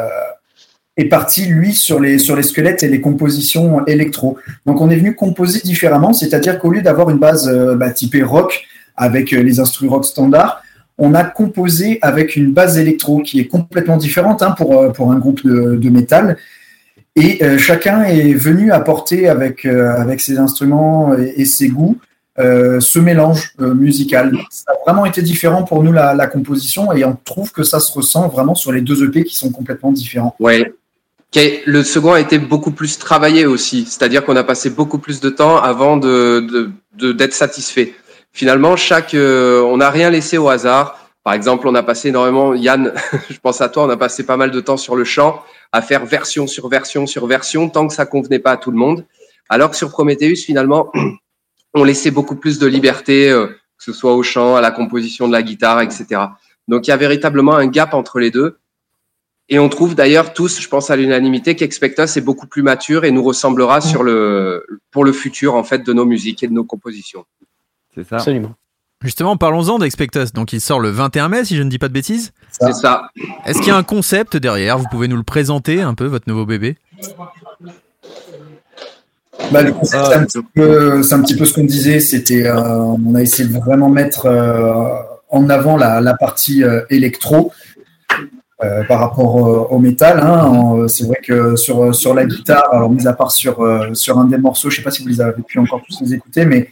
est 0.98 1.06
parti, 1.06 1.46
lui, 1.46 1.74
sur 1.74 2.00
les, 2.00 2.18
sur 2.18 2.36
les 2.36 2.44
squelettes 2.44 2.84
et 2.84 2.90
les 2.90 3.02
compositions 3.02 3.86
électro. 3.86 4.38
Donc, 4.66 4.82
on 4.82 4.90
est 4.90 4.98
venu 4.98 5.16
composer 5.16 5.62
différemment, 5.62 6.14
c'est-à-dire 6.14 6.60
qu'au 6.60 6.72
lieu 6.72 6.82
d'avoir 6.82 7.10
une 7.10 7.18
base 7.18 7.50
bah, 7.78 7.92
typée 7.92 8.24
rock 8.24 8.66
avec 8.96 9.32
les 9.32 9.60
instruments 9.60 9.94
rock 9.94 10.06
standards, 10.06 10.62
on 10.98 11.16
a 11.16 11.24
composé 11.24 11.98
avec 12.02 12.36
une 12.36 12.52
base 12.52 12.78
électro 12.78 13.22
qui 13.22 13.40
est 13.40 13.48
complètement 13.48 13.96
différente 13.96 14.42
hein, 14.42 14.52
pour, 14.52 15.12
un 15.12 15.18
groupe 15.18 15.46
de 15.46 15.90
métal. 15.90 16.38
Et 17.16 17.44
euh, 17.44 17.58
chacun 17.58 18.04
est 18.04 18.34
venu 18.34 18.72
apporter 18.72 19.28
avec, 19.28 19.66
euh, 19.66 19.94
avec 19.98 20.22
ses 20.22 20.38
instruments 20.38 21.14
et, 21.16 21.46
ses 21.46 21.70
goûts 21.70 21.98
euh, 22.38 22.80
ce 22.80 23.00
mélange 23.00 23.54
musical. 23.60 24.38
Ça 24.50 24.72
a 24.72 24.76
vraiment 24.86 25.06
été 25.06 25.22
différent 25.22 25.64
pour 25.64 25.84
nous 25.84 25.92
la, 25.92 26.28
composition 26.28 26.94
et 26.94 27.04
on 27.04 27.18
trouve 27.26 27.52
que 27.52 27.64
ça 27.64 27.80
se 27.80 27.92
ressent 27.92 28.30
vraiment 28.30 28.56
sur 28.56 28.72
les 28.72 28.82
deux 28.82 29.04
EP 29.04 29.24
qui 29.24 29.36
sont 29.36 29.52
complètement 29.52 29.92
différents. 29.92 30.36
Ouais. 30.40 30.74
Le 31.36 31.84
second 31.84 32.14
a 32.14 32.20
été 32.20 32.40
beaucoup 32.40 32.72
plus 32.72 32.98
travaillé 32.98 33.46
aussi, 33.46 33.86
c'est-à-dire 33.86 34.26
qu'on 34.26 34.36
a 34.36 34.44
passé 34.44 34.70
beaucoup 34.70 34.98
plus 34.98 35.20
de 35.20 35.30
temps 35.30 35.58
avant 35.58 35.98
de 35.98 36.72
d'être 36.98 37.34
satisfait. 37.34 37.94
Finalement, 38.34 38.76
chaque, 38.76 39.16
on 39.16 39.78
n'a 39.78 39.90
rien 39.90 40.10
laissé 40.10 40.38
au 40.38 40.50
hasard. 40.50 40.99
Par 41.24 41.34
exemple, 41.34 41.68
on 41.68 41.76
a 41.76 41.84
passé 41.84 42.10
énormément, 42.10 42.54
Yann, 42.54 42.94
je 43.30 43.40
pense 43.40 43.62
à 43.62 43.70
toi, 43.70 43.84
on 43.86 43.90
a 43.90 43.98
passé 43.98 44.26
pas 44.26 44.38
mal 44.38 44.52
de 44.52 44.60
temps 44.62 44.78
sur 44.78 44.96
le 44.96 45.04
chant, 45.04 45.44
à 45.72 45.82
faire 45.82 46.06
version 46.06 46.48
sur 46.48 46.70
version 46.70 47.06
sur 47.08 47.28
version, 47.28 47.70
tant 47.70 47.88
que 47.88 47.94
ça 47.94 48.06
convenait 48.06 48.40
pas 48.40 48.52
à 48.52 48.58
tout 48.58 48.72
le 48.72 48.78
monde. 48.78 49.06
Alors 49.50 49.72
que 49.72 49.76
sur 49.76 49.90
Prometheus, 49.90 50.38
finalement, 50.46 50.92
on 51.74 51.84
laissait 51.84 52.12
beaucoup 52.12 52.36
plus 52.36 52.60
de 52.60 52.68
liberté, 52.68 53.30
euh, 53.30 53.48
que 53.48 53.84
ce 53.84 53.94
soit 53.94 54.14
au 54.14 54.24
chant, 54.24 54.56
à 54.56 54.62
la 54.62 54.72
composition 54.72 55.28
de 55.28 55.34
la 55.34 55.44
guitare, 55.44 55.82
etc. 55.82 56.22
Donc 56.68 56.88
il 56.88 56.92
y 56.92 56.94
a 56.94 56.98
véritablement 56.98 57.56
un 57.56 57.68
gap 57.68 57.94
entre 57.94 58.20
les 58.20 58.32
deux. 58.32 58.58
Et 59.52 59.58
on 59.58 59.68
trouve 59.68 59.96
d'ailleurs 59.96 60.34
tous, 60.34 60.62
je 60.62 60.68
pense 60.68 60.92
à 60.92 60.96
l'unanimité, 60.96 61.56
qu'Expectus 61.56 62.16
est 62.18 62.22
beaucoup 62.22 62.46
plus 62.46 62.62
mature 62.62 63.04
et 63.04 63.10
nous 63.10 63.24
ressemblera 63.24 63.82
sur 63.82 64.04
le, 64.04 64.64
pour 64.92 65.04
le 65.04 65.12
futur 65.12 65.56
en 65.56 65.64
fait 65.64 65.80
de 65.80 65.92
nos 65.92 66.06
musiques 66.06 66.44
et 66.44 66.48
de 66.48 66.54
nos 66.54 66.64
compositions. 66.64 67.26
C'est 67.96 68.04
ça. 68.04 68.18
Absolument. 68.18 68.54
Justement, 69.02 69.38
parlons-en 69.38 69.80
d'Expectus. 69.80 70.34
Donc 70.34 70.52
il 70.52 70.60
sort 70.60 70.80
le 70.80 70.90
21 70.90 71.30
mai, 71.30 71.46
si 71.46 71.56
je 71.56 71.64
ne 71.64 71.70
dis 71.70 71.80
pas 71.80 71.88
de 71.88 71.94
bêtises. 71.94 72.34
C'est 72.52 72.74
ça. 72.74 73.04
Est-ce 73.46 73.60
qu'il 73.60 73.68
y 73.70 73.72
a 73.72 73.78
un 73.78 73.84
concept 73.84 74.36
derrière? 74.36 74.78
Vous 74.78 74.88
pouvez 74.92 75.08
nous 75.08 75.16
le 75.16 75.24
présenter 75.24 75.82
un 75.82 75.94
peu, 75.94 76.06
votre 76.06 76.28
nouveau 76.28 76.46
bébé? 76.46 76.78
Bah, 79.52 79.62
le 79.64 79.72
concept, 79.72 80.06
c'est 80.06 80.14
un, 80.16 80.26
petit 80.26 80.40
peu- 80.54 81.02
c'est 81.02 81.14
un 81.16 81.22
petit 81.22 81.36
peu 81.36 81.46
ce 81.46 81.54
qu'on 81.54 81.64
disait. 81.64 82.00
C'était, 82.02 82.46
euh, 82.46 82.60
on 82.78 83.16
a 83.16 83.22
essayé 83.22 83.48
de 83.48 83.58
vraiment 83.58 83.90
mettre 83.90 84.26
euh, 84.26 84.94
en 85.30 85.50
avant 85.50 85.78
la, 85.78 86.02
la 86.02 86.14
partie 86.16 86.64
euh, 86.64 86.82
électro. 86.90 87.52
par 88.90 89.00
rapport 89.00 89.72
au 89.72 89.80
métal. 89.80 90.20
Hein. 90.20 90.86
C'est 90.90 91.06
vrai 91.06 91.20
que 91.24 91.56
sur, 91.56 91.96
sur 91.96 92.14
la 92.14 92.26
guitare, 92.26 92.66
alors 92.74 92.90
mis 92.90 93.08
à 93.08 93.14
part 93.14 93.32
sur, 93.32 93.66
sur 93.94 94.20
un 94.20 94.26
des 94.26 94.38
morceaux, 94.38 94.70
je 94.70 94.76
sais 94.76 94.82
pas 94.82 94.92
si 94.92 95.02
vous 95.02 95.08
les 95.08 95.22
avez 95.22 95.42
pu 95.44 95.60
encore 95.60 95.82
tous 95.88 96.02
les 96.02 96.16
écouter, 96.16 96.44
mais 96.44 96.70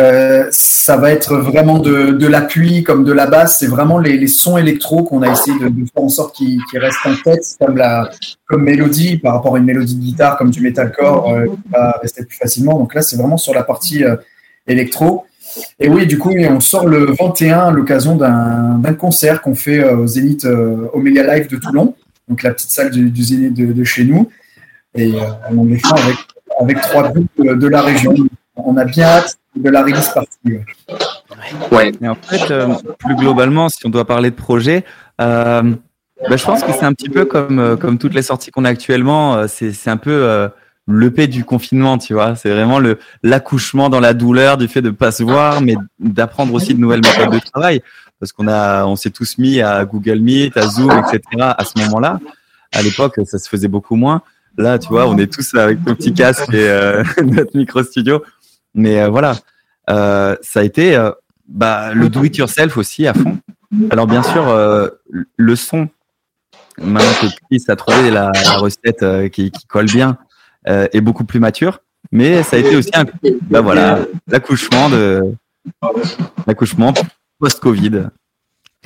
euh, 0.00 0.46
ça 0.88 0.96
va 0.96 1.10
être 1.10 1.36
vraiment 1.36 1.78
de, 1.78 2.26
l'appui 2.26 2.82
comme 2.82 3.04
de 3.04 3.12
la 3.12 3.26
basse. 3.26 3.58
C'est 3.58 3.66
vraiment 3.66 3.98
les, 3.98 4.26
sons 4.28 4.56
électro 4.56 5.02
qu'on 5.02 5.22
a 5.22 5.30
essayé 5.30 5.58
de, 5.58 5.84
faire 5.92 6.02
en 6.02 6.08
sorte 6.08 6.36
qu'ils 6.36 6.60
restent 6.74 7.04
en 7.04 7.14
tête, 7.24 7.44
comme, 7.60 7.76
la, 7.76 8.10
comme 8.46 8.62
mélodie 8.62 9.18
par 9.18 9.34
rapport 9.34 9.56
à 9.56 9.58
une 9.58 9.64
mélodie 9.64 9.96
de 9.96 10.00
guitare, 10.00 10.36
comme 10.36 10.50
du 10.50 10.60
metalcore, 10.60 11.30
euh, 11.30 11.46
qui 11.46 11.70
va 11.70 11.98
rester 12.00 12.24
plus 12.24 12.36
facilement. 12.36 12.78
Donc 12.78 12.94
là, 12.94 13.02
c'est 13.02 13.16
vraiment 13.16 13.36
sur 13.36 13.54
la 13.54 13.64
partie 13.64 14.04
euh, 14.04 14.16
électro. 14.66 15.26
Et 15.80 15.88
oui, 15.88 16.06
du 16.06 16.18
coup, 16.18 16.32
on 16.32 16.60
sort 16.60 16.86
le 16.86 17.14
21 17.18 17.58
à 17.58 17.70
l'occasion 17.70 18.14
d'un 18.14 18.94
concert 18.94 19.42
qu'on 19.42 19.54
fait 19.54 19.80
euh, 19.80 19.96
au 19.96 20.06
Zénith 20.06 20.46
Omélia 20.92 21.34
Live 21.34 21.48
de 21.48 21.56
Toulon, 21.56 21.94
donc 22.28 22.42
la 22.42 22.52
petite 22.52 22.70
salle 22.70 22.90
du, 22.90 23.22
Zénith 23.22 23.54
de, 23.54 23.84
chez 23.84 24.04
nous. 24.04 24.28
Et 24.94 25.12
on 25.50 25.64
les 25.64 25.78
fait 25.78 25.88
avec, 25.92 26.16
avec 26.60 26.80
trois 26.82 27.08
groupes 27.08 27.28
de 27.36 27.66
la 27.66 27.82
région. 27.82 28.14
On 28.56 28.76
a 28.76 28.84
bien 28.84 29.06
hâte 29.06 29.37
de 29.62 29.70
la 29.70 29.82
release 29.82 30.08
partie. 30.08 30.58
ouais. 31.72 31.92
Et 32.00 32.08
en 32.08 32.14
fait, 32.14 32.50
euh, 32.50 32.74
plus 32.98 33.16
globalement, 33.16 33.68
si 33.68 33.86
on 33.86 33.90
doit 33.90 34.04
parler 34.06 34.30
de 34.30 34.36
projet, 34.36 34.84
euh, 35.20 35.62
bah, 36.28 36.36
je 36.36 36.44
pense 36.44 36.62
que 36.62 36.72
c'est 36.72 36.84
un 36.84 36.92
petit 36.92 37.08
peu 37.08 37.24
comme, 37.24 37.58
euh, 37.58 37.76
comme 37.76 37.98
toutes 37.98 38.14
les 38.14 38.22
sorties 38.22 38.50
qu'on 38.50 38.64
a 38.64 38.68
actuellement. 38.70 39.36
euh, 39.36 39.46
c'est 39.48 39.72
c'est 39.72 39.90
un 39.90 39.96
peu 39.96 40.10
euh, 40.10 40.48
l'EP 40.88 41.26
du 41.28 41.44
confinement, 41.44 41.98
tu 41.98 42.14
vois. 42.14 42.34
C'est 42.36 42.50
vraiment 42.50 42.78
le 42.78 42.98
l'accouchement 43.22 43.88
dans 43.88 44.00
la 44.00 44.14
douleur 44.14 44.56
du 44.56 44.68
fait 44.68 44.82
de 44.82 44.90
pas 44.90 45.12
se 45.12 45.22
voir, 45.22 45.60
mais 45.60 45.76
d'apprendre 46.00 46.52
aussi 46.54 46.74
de 46.74 46.80
nouvelles 46.80 47.02
méthodes 47.02 47.32
de 47.32 47.38
travail. 47.38 47.82
Parce 48.20 48.32
qu'on 48.32 48.48
a, 48.48 48.84
on 48.84 48.96
s'est 48.96 49.10
tous 49.10 49.38
mis 49.38 49.60
à 49.60 49.84
Google 49.84 50.18
Meet, 50.18 50.56
à 50.56 50.62
Zoom, 50.66 50.90
etc. 50.90 51.20
à 51.38 51.64
ce 51.64 51.80
moment-là. 51.84 52.18
À 52.74 52.82
l'époque, 52.82 53.14
ça 53.24 53.38
se 53.38 53.48
faisait 53.48 53.68
beaucoup 53.68 53.94
moins. 53.94 54.22
Là, 54.56 54.76
tu 54.80 54.88
vois, 54.88 55.06
on 55.06 55.16
est 55.18 55.32
tous 55.32 55.54
avec 55.54 55.86
nos 55.86 55.94
petits 55.94 56.12
casques 56.12 56.52
et 56.52 56.68
euh, 56.68 57.04
notre 57.24 57.56
micro 57.56 57.80
studio. 57.84 58.24
Mais 58.78 59.00
euh, 59.00 59.08
voilà, 59.08 59.36
euh, 59.90 60.36
ça 60.40 60.60
a 60.60 60.62
été 60.62 60.94
euh, 60.94 61.10
bah, 61.48 61.92
le 61.92 62.08
do 62.08 62.22
it 62.22 62.36
yourself 62.36 62.76
aussi 62.76 63.08
à 63.08 63.12
fond. 63.12 63.38
Alors 63.90 64.06
bien 64.06 64.22
sûr, 64.22 64.44
le 65.36 65.56
son, 65.56 65.88
maintenant 66.80 67.12
que 67.20 67.26
Chris 67.26 67.64
a 67.68 67.76
trouvé 67.76 68.10
la, 68.10 68.32
recette 68.56 69.04
qui, 69.30 69.52
colle 69.68 69.84
bien, 69.84 70.16
est 70.64 71.02
beaucoup 71.02 71.24
plus 71.24 71.38
mature. 71.38 71.80
Mais 72.10 72.42
ça 72.44 72.56
a 72.56 72.60
été 72.60 72.76
aussi 72.76 72.88
un, 72.94 73.04
bah 73.50 73.60
voilà, 73.60 73.98
l'accouchement 74.26 74.88
de 74.88 75.34
l'accouchement 76.46 76.94
post-Covid. 77.38 78.08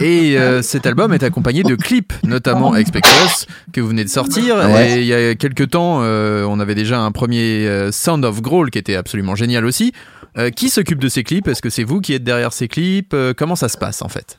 Et 0.02 0.36
euh, 0.36 0.62
cet 0.62 0.84
album 0.84 1.12
est 1.12 1.22
accompagné 1.22 1.62
de 1.62 1.76
clips, 1.76 2.12
notamment 2.24 2.74
Expect 2.74 3.08
Us, 3.24 3.46
que 3.72 3.80
vous 3.80 3.86
venez 3.86 4.02
de 4.02 4.08
sortir. 4.08 4.56
Ouais. 4.56 4.98
Et 4.98 5.00
il 5.00 5.06
y 5.06 5.14
a 5.14 5.36
quelques 5.36 5.70
temps, 5.70 6.00
euh, 6.02 6.44
on 6.44 6.58
avait 6.58 6.74
déjà 6.74 7.00
un 7.00 7.12
premier 7.12 7.68
euh, 7.68 7.92
Sound 7.92 8.24
of 8.24 8.42
Growl 8.42 8.70
qui 8.70 8.78
était 8.78 8.96
absolument 8.96 9.36
génial 9.36 9.64
aussi. 9.64 9.92
Euh, 10.36 10.50
qui 10.50 10.70
s'occupe 10.70 10.98
de 10.98 11.08
ces 11.08 11.22
clips? 11.22 11.46
Est-ce 11.46 11.62
que 11.62 11.70
c'est 11.70 11.84
vous 11.84 12.00
qui 12.00 12.14
êtes 12.14 12.24
derrière 12.24 12.52
ces 12.52 12.66
clips? 12.66 13.14
Comment 13.36 13.54
ça 13.54 13.68
se 13.68 13.78
passe 13.78 14.02
en 14.02 14.08
fait? 14.08 14.38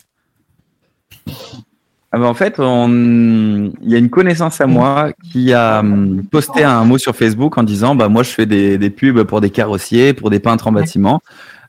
Ah 2.11 2.19
bah, 2.19 2.25
en 2.25 2.33
fait, 2.33 2.55
on... 2.59 3.71
il 3.81 3.89
y 3.89 3.95
a 3.95 3.97
une 3.97 4.09
connaissance 4.09 4.59
à 4.59 4.67
moi 4.67 5.13
qui 5.31 5.53
a 5.53 5.79
hum, 5.79 6.23
posté 6.29 6.63
un 6.63 6.83
mot 6.83 6.97
sur 6.97 7.15
Facebook 7.15 7.57
en 7.57 7.63
disant 7.63 7.95
bah 7.95 8.09
moi 8.09 8.23
je 8.23 8.31
fais 8.31 8.45
des, 8.45 8.77
des 8.77 8.89
pubs 8.89 9.23
pour 9.23 9.39
des 9.39 9.49
carrossiers, 9.49 10.13
pour 10.13 10.29
des 10.29 10.39
peintres 10.39 10.67
en 10.67 10.73
bâtiment. 10.73 11.21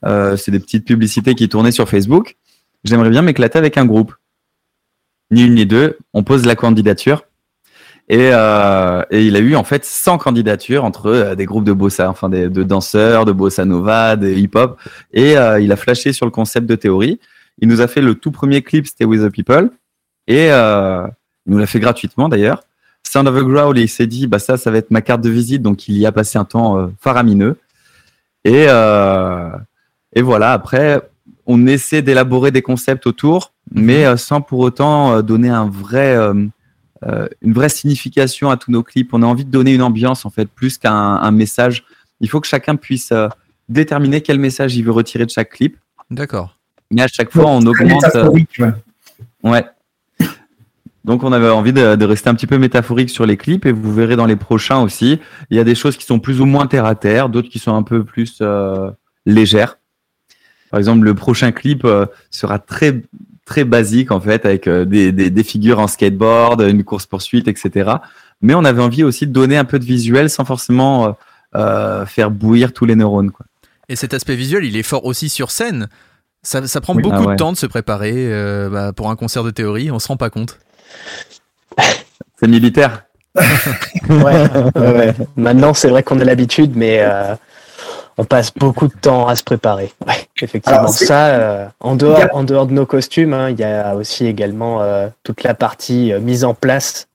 Euh, 0.04 0.36
c'est 0.36 0.50
des 0.50 0.60
petites 0.60 0.84
publicités 0.84 1.34
qui 1.34 1.48
tournaient 1.48 1.72
sur 1.72 1.88
Facebook. 1.88 2.36
J'aimerais 2.84 3.10
bien 3.10 3.22
m'éclater 3.22 3.58
avec 3.58 3.78
un 3.78 3.86
groupe. 3.86 4.14
Ni 5.30 5.44
une 5.44 5.54
ni 5.54 5.66
deux. 5.66 5.98
On 6.12 6.22
pose 6.22 6.44
la 6.44 6.54
candidature. 6.54 7.24
Et, 8.10 8.30
euh, 8.32 9.02
et 9.10 9.24
il 9.24 9.34
a 9.34 9.38
eu 9.38 9.56
en 9.56 9.64
fait 9.64 9.84
100 9.84 10.18
candidatures 10.18 10.84
entre 10.84 11.06
euh, 11.06 11.34
des 11.34 11.46
groupes 11.46 11.64
de 11.64 11.72
bossa, 11.72 12.10
enfin 12.10 12.28
des, 12.28 12.50
de 12.50 12.62
danseurs, 12.62 13.24
de 13.24 13.32
bossa 13.32 13.64
nova, 13.64 14.16
de 14.16 14.28
hip-hop. 14.28 14.78
Et 15.14 15.38
euh, 15.38 15.58
il 15.60 15.72
a 15.72 15.76
flashé 15.76 16.12
sur 16.12 16.26
le 16.26 16.30
concept 16.30 16.66
de 16.66 16.74
théorie. 16.74 17.18
Il 17.60 17.68
nous 17.68 17.80
a 17.80 17.88
fait 17.88 18.02
le 18.02 18.14
tout 18.14 18.30
premier 18.30 18.60
clip, 18.60 18.86
c'était 18.86 19.06
With 19.06 19.22
the 19.22 19.30
People. 19.30 19.70
Et 20.26 20.48
il 20.48 21.52
nous 21.52 21.58
l'a 21.58 21.66
fait 21.66 21.80
gratuitement 21.80 22.28
d'ailleurs. 22.28 22.62
Sound 23.06 23.28
of 23.28 23.36
a 23.36 23.42
Growl, 23.42 23.78
il 23.78 23.88
s'est 23.88 24.06
dit, 24.06 24.26
bah 24.26 24.38
ça, 24.38 24.56
ça 24.56 24.70
va 24.70 24.78
être 24.78 24.90
ma 24.90 25.02
carte 25.02 25.20
de 25.20 25.28
visite, 25.28 25.62
donc 25.62 25.86
il 25.88 25.96
y 25.96 26.06
a 26.06 26.12
passé 26.12 26.38
un 26.38 26.44
temps 26.44 26.90
faramineux. 27.00 27.58
Et, 28.44 28.64
et 28.64 30.22
voilà, 30.22 30.52
après, 30.52 31.00
on 31.46 31.66
essaie 31.66 32.02
d'élaborer 32.02 32.50
des 32.50 32.62
concepts 32.62 33.06
autour, 33.06 33.52
mais 33.72 34.04
euh, 34.06 34.16
sans 34.16 34.40
pour 34.40 34.60
autant 34.60 35.12
euh, 35.12 35.22
donner 35.22 35.48
un 35.50 35.68
vrai, 35.68 36.16
euh, 36.16 36.34
euh, 37.06 37.28
une 37.42 37.52
vraie 37.52 37.68
signification 37.68 38.50
à 38.50 38.56
tous 38.56 38.70
nos 38.70 38.82
clips. 38.82 39.10
On 39.12 39.22
a 39.22 39.26
envie 39.26 39.44
de 39.44 39.50
donner 39.50 39.74
une 39.74 39.82
ambiance, 39.82 40.24
en 40.24 40.30
fait, 40.30 40.48
plus 40.48 40.78
qu'un 40.78 40.92
un 40.92 41.30
message. 41.30 41.84
Il 42.20 42.28
faut 42.28 42.40
que 42.40 42.46
chacun 42.46 42.76
puisse 42.76 43.12
euh, 43.12 43.28
déterminer 43.68 44.20
quel 44.20 44.38
message 44.38 44.76
il 44.76 44.84
veut 44.84 44.92
retirer 44.92 45.26
de 45.26 45.30
chaque 45.30 45.50
clip. 45.50 45.76
D'accord. 46.10 46.56
Mais 46.90 47.02
à 47.02 47.08
chaque 47.08 47.30
fois, 47.32 47.46
on 47.46 47.60
augmente. 47.66 48.04
euh, 48.04 48.06
métaphorique, 48.06 48.56
ouais. 48.58 48.72
Ouais. 49.42 49.64
Donc 51.04 51.22
on 51.22 51.32
avait 51.32 51.50
envie 51.50 51.74
de, 51.74 51.96
de 51.96 52.04
rester 52.06 52.30
un 52.30 52.34
petit 52.34 52.46
peu 52.46 52.56
métaphorique 52.56 53.10
sur 53.10 53.26
les 53.26 53.36
clips 53.36 53.66
et 53.66 53.72
vous 53.72 53.92
verrez 53.92 54.16
dans 54.16 54.24
les 54.24 54.36
prochains 54.36 54.80
aussi. 54.80 55.20
Il 55.50 55.56
y 55.58 55.60
a 55.60 55.64
des 55.64 55.74
choses 55.74 55.98
qui 55.98 56.06
sont 56.06 56.18
plus 56.18 56.40
ou 56.40 56.46
moins 56.46 56.66
terre 56.66 56.86
à 56.86 56.94
terre, 56.94 57.28
d'autres 57.28 57.50
qui 57.50 57.58
sont 57.58 57.74
un 57.74 57.82
peu 57.82 58.04
plus 58.04 58.38
euh, 58.40 58.90
légères. 59.26 59.76
Par 60.74 60.80
exemple, 60.80 61.04
le 61.04 61.14
prochain 61.14 61.52
clip 61.52 61.84
euh, 61.84 62.04
sera 62.32 62.58
très 62.58 63.00
très 63.44 63.62
basique 63.62 64.10
en 64.10 64.20
fait 64.20 64.44
avec 64.44 64.66
euh, 64.66 64.84
des, 64.84 65.12
des, 65.12 65.30
des 65.30 65.44
figures 65.44 65.78
en 65.78 65.86
skateboard, 65.86 66.62
une 66.62 66.82
course 66.82 67.06
poursuite, 67.06 67.46
etc. 67.46 67.92
Mais 68.42 68.54
on 68.54 68.64
avait 68.64 68.82
envie 68.82 69.04
aussi 69.04 69.28
de 69.28 69.32
donner 69.32 69.56
un 69.56 69.64
peu 69.64 69.78
de 69.78 69.84
visuel 69.84 70.28
sans 70.28 70.44
forcément 70.44 71.06
euh, 71.06 71.12
euh, 71.54 72.06
faire 72.06 72.32
bouillir 72.32 72.72
tous 72.72 72.86
les 72.86 72.96
neurones. 72.96 73.30
Quoi. 73.30 73.46
Et 73.88 73.94
cet 73.94 74.14
aspect 74.14 74.34
visuel, 74.34 74.64
il 74.64 74.76
est 74.76 74.82
fort 74.82 75.04
aussi 75.04 75.28
sur 75.28 75.52
scène. 75.52 75.86
Ça, 76.42 76.66
ça 76.66 76.80
prend 76.80 76.96
Oui. 76.96 77.02
beaucoup 77.04 77.18
Ah 77.20 77.26
ouais. 77.26 77.34
de 77.34 77.38
temps 77.38 77.52
de 77.52 77.56
se 77.56 77.66
préparer 77.66 78.12
euh, 78.16 78.68
bah, 78.68 78.92
pour 78.92 79.10
un 79.10 79.14
concert 79.14 79.44
de 79.44 79.52
théorie, 79.52 79.92
on 79.92 80.00
se 80.00 80.08
rend 80.08 80.16
pas 80.16 80.30
compte. 80.30 80.58
C'est 82.40 82.48
militaire. 82.48 83.04
Ouais, 84.08 84.48
ouais, 84.74 84.92
ouais. 84.96 85.14
Maintenant, 85.36 85.72
c'est 85.72 85.88
vrai 85.88 86.02
qu'on 86.02 86.18
a 86.20 86.24
l'habitude, 86.24 86.72
mais 86.76 86.98
euh, 87.00 87.34
on 88.18 88.24
passe 88.24 88.52
beaucoup 88.54 88.86
de 88.88 88.92
temps 89.00 89.26
à 89.26 89.36
se 89.36 89.42
préparer. 89.42 89.92
Ouais, 90.06 90.14
effectivement. 90.40 90.78
Alors, 90.80 90.90
Ça, 90.90 91.26
euh, 91.28 91.66
en, 91.80 91.96
dehors, 91.96 92.20
a- 92.20 92.34
en 92.34 92.44
dehors 92.44 92.66
de 92.66 92.72
nos 92.72 92.86
costumes, 92.86 93.32
hein, 93.34 93.50
il 93.50 93.58
y 93.58 93.64
a 93.64 93.94
aussi 93.96 94.26
également 94.26 94.82
euh, 94.82 95.08
toute 95.22 95.42
la 95.42 95.54
partie 95.54 96.12
euh, 96.12 96.20
mise 96.20 96.44
en 96.44 96.54
place 96.54 97.08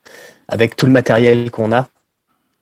avec 0.47 0.75
tout 0.75 0.85
le 0.85 0.91
matériel 0.91 1.51
qu'on 1.51 1.71
a. 1.71 1.87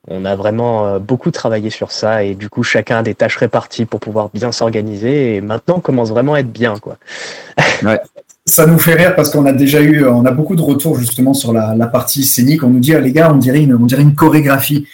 On 0.10 0.24
a 0.24 0.36
vraiment 0.38 0.86
euh, 0.88 1.00
beaucoup 1.00 1.32
travaillé 1.32 1.70
sur 1.70 1.92
ça 1.92 2.24
et 2.24 2.34
du 2.36 2.48
coup, 2.50 2.64
chacun 2.64 3.00
a 3.00 3.04
des 3.04 3.14
tâches 3.16 3.36
réparties 3.38 3.86
pour 3.86 4.00
pouvoir 4.00 4.30
bien 4.34 4.52
s'organiser. 4.54 5.36
Et 5.36 5.42
maintenant, 5.42 5.76
on 5.78 5.82
commence 5.82 6.10
vraiment 6.10 6.34
à 6.36 6.40
être 6.40 6.52
bien, 6.52 6.78
quoi. 6.80 6.98
Ça 8.46 8.66
nous 8.66 8.80
fait 8.80 8.94
rire 8.94 9.14
parce 9.16 9.30
qu'on 9.30 9.46
a 9.46 9.52
déjà 9.52 9.82
eu, 9.82 10.06
on 10.08 10.24
a 10.26 10.32
beaucoup 10.32 10.56
de 10.56 10.62
retours 10.62 10.98
justement 10.98 11.34
sur 11.34 11.52
la, 11.52 11.76
la 11.76 11.88
partie 11.88 12.24
scénique. 12.24 12.64
On 12.64 12.70
nous 12.70 12.80
dit, 12.80 12.96
ah, 12.96 13.02
les 13.02 13.12
gars, 13.12 13.30
on 13.34 13.36
dirait 13.38 13.62
une, 13.62 13.76
on 13.76 13.86
dirait 13.86 14.04
une 14.04 14.16
chorégraphie. 14.16 14.88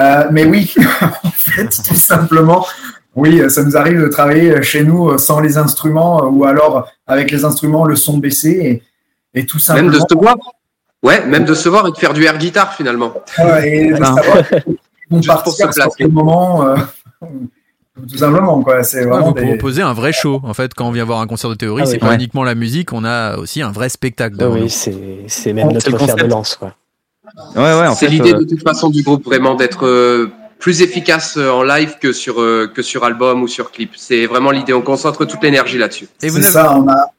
Euh, 0.00 0.24
mais 0.30 0.44
oui, 0.44 0.74
en 1.24 1.30
fait, 1.30 1.68
tout 1.86 1.94
simplement, 1.94 2.66
oui, 3.14 3.42
ça 3.50 3.62
nous 3.64 3.76
arrive 3.76 4.00
de 4.00 4.08
travailler 4.08 4.62
chez 4.62 4.84
nous 4.84 5.16
sans 5.18 5.40
les 5.40 5.56
instruments 5.58 6.22
euh, 6.24 6.28
ou 6.28 6.44
alors 6.44 6.88
avec 7.06 7.30
les 7.30 7.44
instruments, 7.44 7.84
le 7.86 7.96
son 7.96 8.18
baissé 8.18 8.82
et, 9.34 9.40
et 9.40 9.46
tout 9.46 9.58
Même 9.70 9.88
de 9.90 9.98
simplement. 9.98 10.06
se 10.10 10.14
voir. 10.16 10.36
Ouais, 11.02 11.24
même 11.26 11.44
de 11.44 11.54
se 11.54 11.68
voir 11.68 11.86
et 11.86 11.92
de 11.92 11.96
faire 11.96 12.12
du 12.14 12.24
air 12.24 12.36
guitar 12.38 12.72
finalement. 12.74 13.12
Ouais, 13.38 13.68
et 13.76 13.90
de 13.92 13.96
savoir 13.96 14.24
vont 15.10 15.22
Juste 15.22 15.42
pour 15.44 15.52
se 15.52 15.58
sur 15.58 15.70
placer. 15.70 16.02
le 16.04 16.08
moment. 16.08 16.66
euh, 16.66 16.76
tout 18.10 18.18
simplement, 18.18 18.62
quoi. 18.62 18.82
C'est 18.82 19.00
Ouais, 19.04 19.06
vraiment 19.06 19.28
vous 19.28 19.34
des- 19.34 19.46
proposez 19.46 19.82
un 19.82 19.92
vrai 19.92 20.12
show. 20.12 20.40
En 20.42 20.52
fait, 20.54 20.74
quand 20.74 20.86
on 20.86 20.90
vient 20.90 21.04
voir 21.04 21.20
un 21.20 21.26
concert 21.26 21.48
de 21.50 21.54
théorie, 21.54 21.82
Ah 21.84 21.86
c'est 21.86 21.92
oui. 21.94 21.98
pas 21.98 22.08
Ouais. 22.08 22.14
uniquement 22.16 22.44
la 22.44 22.54
musique, 22.54 22.92
on 22.92 23.04
a 23.04 23.36
aussi 23.36 23.62
un 23.62 23.70
vrai 23.72 23.88
spectacle 23.88 24.36
Ah 24.40 24.48
oui, 24.48 24.68
c'est 24.68 25.52
même 25.52 25.70
notre 25.72 25.90
le 25.90 25.98
fer 25.98 26.16
de 26.16 26.24
lance, 26.24 26.56
quoi. 26.56 26.74
Ouais, 27.54 27.62
ouais. 27.62 27.86
en 27.86 27.94
C'est 27.94 28.08
l'idée 28.08 28.32
euh, 28.34 28.38
de 28.40 28.44
toute 28.44 28.62
façon 28.62 28.88
du 28.90 29.02
groupe 29.02 29.24
vraiment 29.24 29.54
d'être 29.54 29.86
euh, 29.86 30.30
plus 30.58 30.80
efficace 30.82 31.36
euh, 31.36 31.50
en 31.50 31.62
live 31.62 31.96
que 32.00 32.12
sur 32.12 32.40
euh, 32.40 32.70
que 32.72 32.82
sur 32.82 33.04
album 33.04 33.42
ou 33.42 33.48
sur 33.48 33.70
clip. 33.72 33.90
C'est 33.96 34.26
vraiment 34.26 34.50
l'idée. 34.50 34.72
On 34.72 34.82
concentre 34.82 35.24
toute 35.26 35.42
l'énergie 35.42 35.78
là-dessus. 35.78 36.08
Et 36.22 36.28
vous 36.28 36.36
c'est 36.38 36.50
ça, 36.50 36.76
on 36.78 36.88
a, 36.88 37.10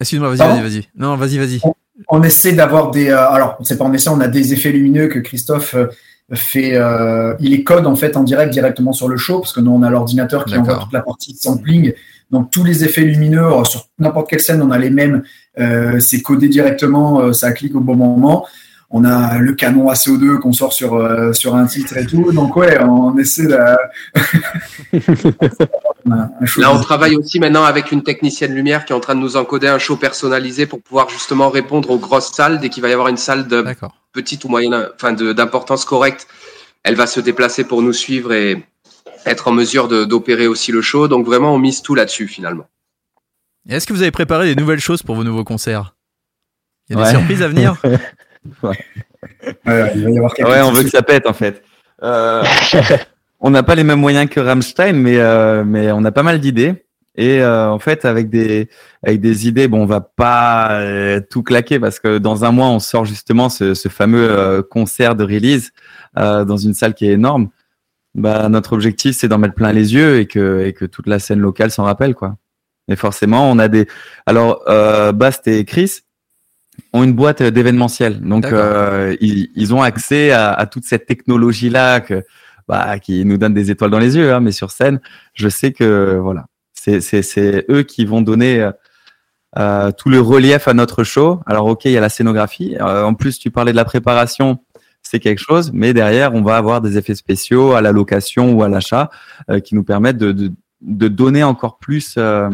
Excuse-moi, 0.00 0.28
vas-y, 0.34 0.48
vas-y, 0.48 0.62
vas-y. 0.62 0.88
Non, 0.96 1.16
vas-y, 1.16 1.38
vas-y. 1.38 1.60
on 2.08 2.22
essaie 2.22 2.52
d'avoir 2.52 2.90
des. 2.90 3.08
euh, 3.08 3.30
alors, 3.30 3.56
c'est 3.62 3.78
pas 3.78 3.84
on 3.84 3.92
essaie, 3.94 4.10
on 4.10 4.20
a 4.20 4.28
des 4.28 4.52
effets 4.52 4.72
lumineux 4.72 5.08
que 5.08 5.18
Christophe 5.18 5.74
euh, 5.74 5.86
fait. 6.34 6.74
euh, 6.74 7.34
il 7.40 7.52
les 7.52 7.64
code 7.64 7.86
en 7.86 7.96
fait 7.96 8.16
en 8.16 8.24
direct 8.24 8.52
directement 8.52 8.92
sur 8.92 9.08
le 9.08 9.16
show 9.16 9.40
parce 9.40 9.54
que 9.54 9.60
nous 9.60 9.70
on 9.70 9.82
a 9.82 9.88
l'ordinateur 9.88 10.44
qui 10.44 10.56
envoie 10.56 10.76
toute 10.76 10.92
la 10.92 11.00
partie 11.00 11.34
sampling. 11.34 11.94
Donc 12.30 12.50
tous 12.50 12.64
les 12.64 12.84
effets 12.84 13.02
lumineux 13.02 13.48
sur 13.64 13.86
n'importe 14.00 14.28
quelle 14.28 14.40
scène, 14.40 14.60
on 14.60 14.70
a 14.70 14.78
les 14.78 14.90
mêmes. 14.90 15.22
euh, 15.58 15.98
c'est 16.00 16.20
codé 16.20 16.48
directement, 16.48 17.20
euh, 17.20 17.32
ça 17.32 17.52
clique 17.52 17.74
au 17.74 17.80
bon 17.80 17.94
moment. 17.94 18.46
On 18.90 19.04
a 19.04 19.38
le 19.38 19.52
canon 19.54 19.88
à 19.88 19.94
CO2 19.94 20.38
qu'on 20.38 20.52
sort 20.52 20.72
sur, 20.72 20.94
euh, 20.94 21.32
sur 21.32 21.56
un 21.56 21.66
titre 21.66 21.96
et 21.96 22.06
tout. 22.06 22.32
Donc 22.32 22.54
ouais, 22.56 22.80
on 22.82 23.16
essaie 23.18 23.46
de... 23.46 23.56
Là, 26.06 26.72
on 26.72 26.80
travaille 26.80 27.16
aussi 27.16 27.40
maintenant 27.40 27.64
avec 27.64 27.90
une 27.90 28.04
technicienne 28.04 28.54
lumière 28.54 28.84
qui 28.84 28.92
est 28.92 28.96
en 28.96 29.00
train 29.00 29.16
de 29.16 29.20
nous 29.20 29.36
encoder 29.36 29.66
un 29.66 29.78
show 29.78 29.96
personnalisé 29.96 30.66
pour 30.66 30.80
pouvoir 30.80 31.08
justement 31.08 31.50
répondre 31.50 31.90
aux 31.90 31.98
grosses 31.98 32.32
salles. 32.32 32.60
Dès 32.60 32.68
qu'il 32.68 32.82
va 32.82 32.88
y 32.88 32.92
avoir 32.92 33.08
une 33.08 33.16
salle 33.16 33.48
de 33.48 33.64
petite 34.12 34.44
ou 34.44 34.48
moyenne, 34.48 34.88
enfin 34.94 35.12
d'importance 35.12 35.84
correcte, 35.84 36.28
elle 36.84 36.94
va 36.94 37.08
se 37.08 37.18
déplacer 37.18 37.64
pour 37.64 37.82
nous 37.82 37.92
suivre 37.92 38.32
et 38.32 38.64
être 39.24 39.48
en 39.48 39.52
mesure 39.52 39.88
d'opérer 40.06 40.46
aussi 40.46 40.70
le 40.70 40.80
show. 40.80 41.08
Donc 41.08 41.26
vraiment, 41.26 41.52
on 41.52 41.58
mise 41.58 41.82
tout 41.82 41.96
là-dessus 41.96 42.28
finalement. 42.28 42.68
Est-ce 43.68 43.88
que 43.88 43.92
vous 43.92 44.02
avez 44.02 44.12
préparé 44.12 44.46
des 44.46 44.60
nouvelles 44.60 44.78
choses 44.78 45.02
pour 45.02 45.16
vos 45.16 45.24
nouveaux 45.24 45.42
concerts? 45.42 45.96
Il 46.88 46.96
y 46.96 47.00
a 47.00 47.04
des 47.04 47.10
surprises 47.10 47.42
à 47.42 47.48
venir? 47.48 47.82
ouais. 48.62 48.76
ouais, 49.66 50.62
on 50.62 50.72
veut 50.72 50.82
que 50.82 50.90
ça 50.90 51.02
pète 51.02 51.26
en 51.26 51.32
fait. 51.32 51.62
Euh, 52.02 52.42
on 53.40 53.50
n'a 53.50 53.62
pas 53.62 53.74
les 53.74 53.84
mêmes 53.84 54.00
moyens 54.00 54.28
que 54.28 54.40
Rammstein, 54.40 54.94
mais 54.94 55.18
euh, 55.18 55.64
mais 55.64 55.90
on 55.92 56.04
a 56.04 56.12
pas 56.12 56.22
mal 56.22 56.40
d'idées. 56.40 56.84
Et 57.18 57.40
euh, 57.40 57.70
en 57.70 57.78
fait, 57.78 58.04
avec 58.04 58.28
des 58.28 58.68
avec 59.02 59.20
des 59.20 59.48
idées, 59.48 59.68
bon, 59.68 59.82
on 59.82 59.86
va 59.86 60.00
pas 60.00 60.80
tout 61.30 61.42
claquer 61.42 61.80
parce 61.80 61.98
que 61.98 62.18
dans 62.18 62.44
un 62.44 62.52
mois, 62.52 62.68
on 62.68 62.78
sort 62.78 63.04
justement 63.04 63.48
ce, 63.48 63.74
ce 63.74 63.88
fameux 63.88 64.62
concert 64.70 65.14
de 65.14 65.24
release 65.24 65.72
dans 66.14 66.56
une 66.56 66.74
salle 66.74 66.94
qui 66.94 67.06
est 67.08 67.12
énorme. 67.12 67.48
Bah, 68.14 68.48
notre 68.48 68.72
objectif, 68.72 69.14
c'est 69.16 69.28
d'en 69.28 69.36
mettre 69.38 69.54
plein 69.54 69.72
les 69.72 69.94
yeux 69.94 70.20
et 70.20 70.26
que 70.26 70.64
et 70.64 70.72
que 70.72 70.84
toute 70.84 71.06
la 71.06 71.18
scène 71.18 71.40
locale 71.40 71.70
s'en 71.70 71.84
rappelle, 71.84 72.14
quoi. 72.14 72.36
Et 72.88 72.96
forcément, 72.96 73.50
on 73.50 73.58
a 73.58 73.68
des. 73.68 73.86
Alors, 74.26 74.62
Bast 75.14 75.48
et 75.48 75.64
Chris, 75.64 76.02
ont 76.92 77.04
une 77.04 77.12
boîte 77.12 77.42
d'événementiel. 77.42 78.20
Donc, 78.20 78.46
euh, 78.46 79.16
ils, 79.20 79.50
ils, 79.54 79.74
ont 79.74 79.82
accès 79.82 80.30
à, 80.30 80.52
à 80.52 80.66
toute 80.66 80.84
cette 80.84 81.06
technologie-là 81.06 82.00
que, 82.00 82.24
bah, 82.68 82.98
qui 82.98 83.24
nous 83.24 83.38
donne 83.38 83.54
des 83.54 83.70
étoiles 83.70 83.90
dans 83.90 83.98
les 83.98 84.16
yeux. 84.16 84.32
Hein, 84.32 84.40
mais 84.40 84.52
sur 84.52 84.70
scène, 84.70 85.00
je 85.34 85.48
sais 85.48 85.72
que 85.72 86.18
voilà, 86.20 86.46
c'est 86.74 87.66
eux 87.70 87.82
qui 87.82 88.04
vont 88.04 88.22
donner 88.22 88.70
euh, 89.58 89.90
tout 89.92 90.10
le 90.10 90.20
relief 90.20 90.68
à 90.68 90.74
notre 90.74 91.02
show. 91.04 91.40
Alors, 91.46 91.66
ok, 91.66 91.86
il 91.86 91.92
y 91.92 91.96
a 91.96 92.00
la 92.00 92.08
scénographie. 92.08 92.76
Euh, 92.80 93.04
en 93.04 93.14
plus, 93.14 93.38
tu 93.38 93.50
parlais 93.50 93.72
de 93.72 93.76
la 93.76 93.84
préparation. 93.84 94.58
C'est 95.02 95.20
quelque 95.20 95.38
chose, 95.38 95.70
mais 95.72 95.94
derrière, 95.94 96.34
on 96.34 96.42
va 96.42 96.56
avoir 96.56 96.80
des 96.80 96.98
effets 96.98 97.14
spéciaux 97.14 97.72
à 97.72 97.80
la 97.80 97.92
location 97.92 98.52
ou 98.52 98.62
à 98.62 98.68
l'achat 98.68 99.08
euh, 99.50 99.60
qui 99.60 99.74
nous 99.74 99.84
permettent 99.84 100.18
de, 100.18 100.32
de, 100.32 100.52
de, 100.82 101.08
donner 101.08 101.44
encore 101.44 101.78
plus 101.78 102.16
euh, 102.18 102.50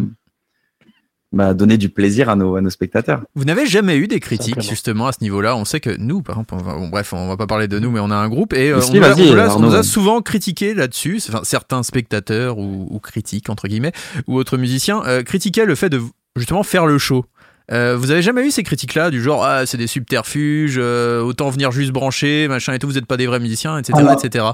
bah, 1.32 1.54
donner 1.54 1.78
du 1.78 1.88
plaisir 1.88 2.28
à 2.28 2.36
nos, 2.36 2.56
à 2.56 2.60
nos 2.60 2.68
spectateurs. 2.68 3.22
Vous 3.34 3.44
n'avez 3.44 3.64
jamais 3.66 3.96
eu 3.96 4.06
des 4.06 4.20
critiques 4.20 4.60
justement 4.60 5.06
à 5.06 5.12
ce 5.12 5.18
niveau-là? 5.22 5.56
On 5.56 5.64
sait 5.64 5.80
que 5.80 5.96
nous, 5.98 6.20
par 6.20 6.36
exemple, 6.36 6.62
bon, 6.62 6.88
bref, 6.88 7.14
on 7.14 7.28
va 7.28 7.38
pas 7.38 7.46
parler 7.46 7.68
de 7.68 7.78
nous, 7.78 7.90
mais 7.90 8.00
on 8.00 8.10
a 8.10 8.16
un 8.16 8.28
groupe 8.28 8.52
et 8.52 8.70
euh, 8.70 8.80
on, 8.86 8.92
nous 8.92 9.02
a, 9.38 9.56
on, 9.56 9.60
nous 9.60 9.74
a 9.74 9.82
souvent 9.82 10.20
critiqué 10.20 10.74
là-dessus. 10.74 11.22
Enfin, 11.28 11.40
certains 11.42 11.82
spectateurs 11.82 12.58
ou, 12.58 12.86
ou, 12.90 12.98
critiques 12.98 13.48
entre 13.48 13.66
guillemets 13.66 13.92
ou 14.26 14.36
autres 14.36 14.58
musiciens 14.58 15.02
euh, 15.06 15.22
critiquaient 15.22 15.64
le 15.64 15.74
fait 15.74 15.88
de 15.88 16.02
justement 16.36 16.62
faire 16.62 16.86
le 16.86 16.98
show. 16.98 17.24
Euh, 17.70 17.96
vous 17.96 18.10
avez 18.10 18.20
jamais 18.20 18.46
eu 18.46 18.50
ces 18.50 18.62
critiques-là 18.62 19.10
du 19.10 19.22
genre 19.22 19.44
ah 19.44 19.64
c'est 19.64 19.78
des 19.78 19.86
subterfuges, 19.86 20.76
euh, 20.78 21.22
autant 21.22 21.48
venir 21.48 21.70
juste 21.72 21.92
brancher, 21.92 22.46
machin 22.48 22.74
et 22.74 22.78
tout, 22.78 22.88
vous 22.88 22.94
n'êtes 22.94 23.06
pas 23.06 23.16
des 23.16 23.26
vrais 23.26 23.40
musiciens, 23.40 23.78
etc., 23.78 24.04
etc. 24.12 24.44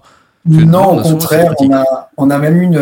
Non, 0.46 0.98
au 0.98 1.02
contraire, 1.02 1.54
on 1.58 1.72
a, 1.72 2.10
on 2.16 2.30
a 2.30 2.38
même 2.38 2.62
une, 2.62 2.80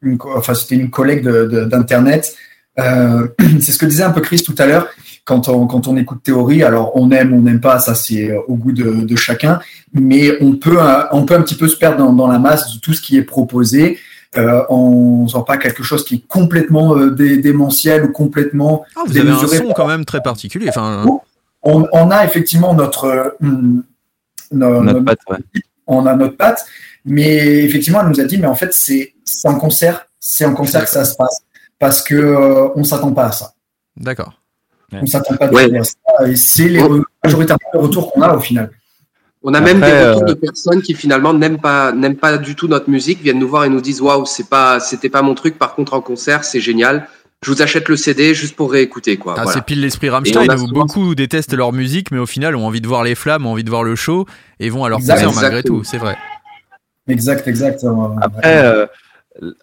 une 0.00 0.18
enfin 0.34 0.54
c'était 0.54 0.76
une 0.76 0.90
collègue 0.90 1.28
d'internet 1.28 2.34
euh, 2.78 3.28
c'est 3.60 3.72
ce 3.72 3.78
que 3.78 3.86
disait 3.86 4.02
un 4.02 4.10
peu 4.10 4.20
Chris 4.20 4.42
tout 4.42 4.54
à 4.58 4.66
l'heure. 4.66 4.88
Quand 5.24 5.48
on, 5.48 5.66
quand 5.66 5.88
on 5.88 5.96
écoute 5.96 6.22
théorie, 6.22 6.62
alors 6.62 6.92
on 6.94 7.10
aime, 7.10 7.34
on 7.34 7.42
n'aime 7.42 7.60
pas, 7.60 7.78
ça 7.78 7.94
c'est 7.94 8.34
au 8.48 8.54
goût 8.54 8.72
de, 8.72 9.04
de, 9.04 9.16
chacun, 9.16 9.60
mais 9.92 10.42
on 10.42 10.56
peut, 10.56 10.78
on 11.12 11.26
peut 11.26 11.34
un 11.34 11.42
petit 11.42 11.54
peu 11.54 11.68
se 11.68 11.76
perdre 11.76 11.98
dans, 11.98 12.14
dans 12.14 12.28
la 12.28 12.38
masse 12.38 12.74
de 12.74 12.80
tout 12.80 12.94
ce 12.94 13.02
qui 13.02 13.18
est 13.18 13.22
proposé. 13.22 13.98
Euh, 14.36 14.62
on 14.68 15.24
ne 15.24 15.28
sent 15.28 15.44
pas 15.46 15.56
quelque 15.56 15.82
chose 15.82 16.04
qui 16.04 16.16
est 16.16 16.26
complètement 16.26 16.96
euh, 16.96 17.10
démentiel 17.10 18.04
ou 18.04 18.12
complètement. 18.12 18.84
Ah, 18.96 19.00
vous 19.06 19.18
avez 19.18 19.30
un 19.30 19.46
son 19.46 19.72
quand 19.74 19.86
même 19.86 20.04
très 20.04 20.22
particulier. 20.22 20.68
Enfin, 20.68 21.04
on, 21.62 21.86
on 21.92 22.10
a 22.10 22.24
effectivement 22.24 22.74
notre, 22.74 23.36
notre, 24.50 25.00
patte, 25.00 25.18
ouais. 25.30 25.60
on 25.86 26.06
a 26.06 26.14
notre 26.14 26.36
patte, 26.36 26.64
mais 27.04 27.64
effectivement, 27.64 28.00
elle 28.02 28.08
nous 28.08 28.20
a 28.20 28.24
dit, 28.24 28.38
mais 28.38 28.46
en 28.46 28.54
fait, 28.54 28.72
c'est 28.72 29.14
un 29.44 29.54
concert, 29.54 30.06
c'est 30.20 30.44
un 30.44 30.52
concert 30.52 30.84
que 30.84 30.90
ça 30.90 31.04
se 31.04 31.16
passe 31.16 31.42
parce 31.78 32.02
que 32.02 32.14
euh, 32.14 32.68
on 32.74 32.84
s'attend 32.84 33.12
pas 33.12 33.26
à 33.26 33.32
ça. 33.32 33.52
D'accord. 33.96 34.34
On 34.92 35.06
s'attend 35.06 35.36
pas 35.36 35.46
à 35.46 35.84
ça 35.84 36.26
et 36.26 36.36
c'est 36.36 36.68
les 36.68 36.82
majoritairement 37.22 37.70
les 37.74 37.80
retours 37.80 38.12
qu'on 38.12 38.22
a 38.22 38.34
au 38.34 38.40
final. 38.40 38.70
On 39.42 39.54
a 39.54 39.60
même 39.60 39.80
des 39.80 39.86
retours 39.86 40.24
de 40.24 40.34
personnes 40.34 40.82
qui 40.82 40.94
finalement 40.94 41.32
n'aiment 41.32 41.60
pas 41.60 41.92
n'aiment 41.92 42.16
pas 42.16 42.38
du 42.38 42.56
tout 42.56 42.68
notre 42.68 42.90
musique, 42.90 43.20
viennent 43.22 43.38
nous 43.38 43.48
voir 43.48 43.64
et 43.64 43.68
nous 43.68 43.80
disent 43.80 44.00
waouh 44.00 44.24
c'est 44.26 44.48
pas 44.48 44.80
c'était 44.80 45.10
pas 45.10 45.22
mon 45.22 45.34
truc. 45.34 45.58
Par 45.58 45.74
contre 45.74 45.94
en 45.94 46.00
concert 46.00 46.44
c'est 46.44 46.60
génial. 46.60 47.06
Je 47.44 47.52
vous 47.52 47.62
achète 47.62 47.88
le 47.88 47.96
CD 47.96 48.34
juste 48.34 48.56
pour 48.56 48.72
réécouter 48.72 49.16
quoi. 49.16 49.36
Ah, 49.38 49.44
C'est 49.46 49.62
pile 49.62 49.80
l'esprit 49.80 50.08
Rammstein 50.08 50.48
où 50.58 50.66
beaucoup 50.72 51.14
détestent 51.14 51.54
leur 51.54 51.72
musique 51.72 52.10
mais 52.10 52.18
au 52.18 52.26
final 52.26 52.56
ont 52.56 52.66
envie 52.66 52.80
de 52.80 52.88
voir 52.88 53.04
les 53.04 53.14
flammes, 53.14 53.46
ont 53.46 53.52
envie 53.52 53.64
de 53.64 53.70
voir 53.70 53.84
le 53.84 53.94
show 53.94 54.26
et 54.58 54.70
vont 54.70 54.84
à 54.84 54.88
leur 54.88 54.98
concert 54.98 55.32
malgré 55.34 55.62
tout. 55.62 55.84
C'est 55.84 55.98
vrai. 55.98 56.16
Exact, 57.06 57.46
exact. 57.46 57.86
Après. 58.20 58.64
Euh, 58.64 58.86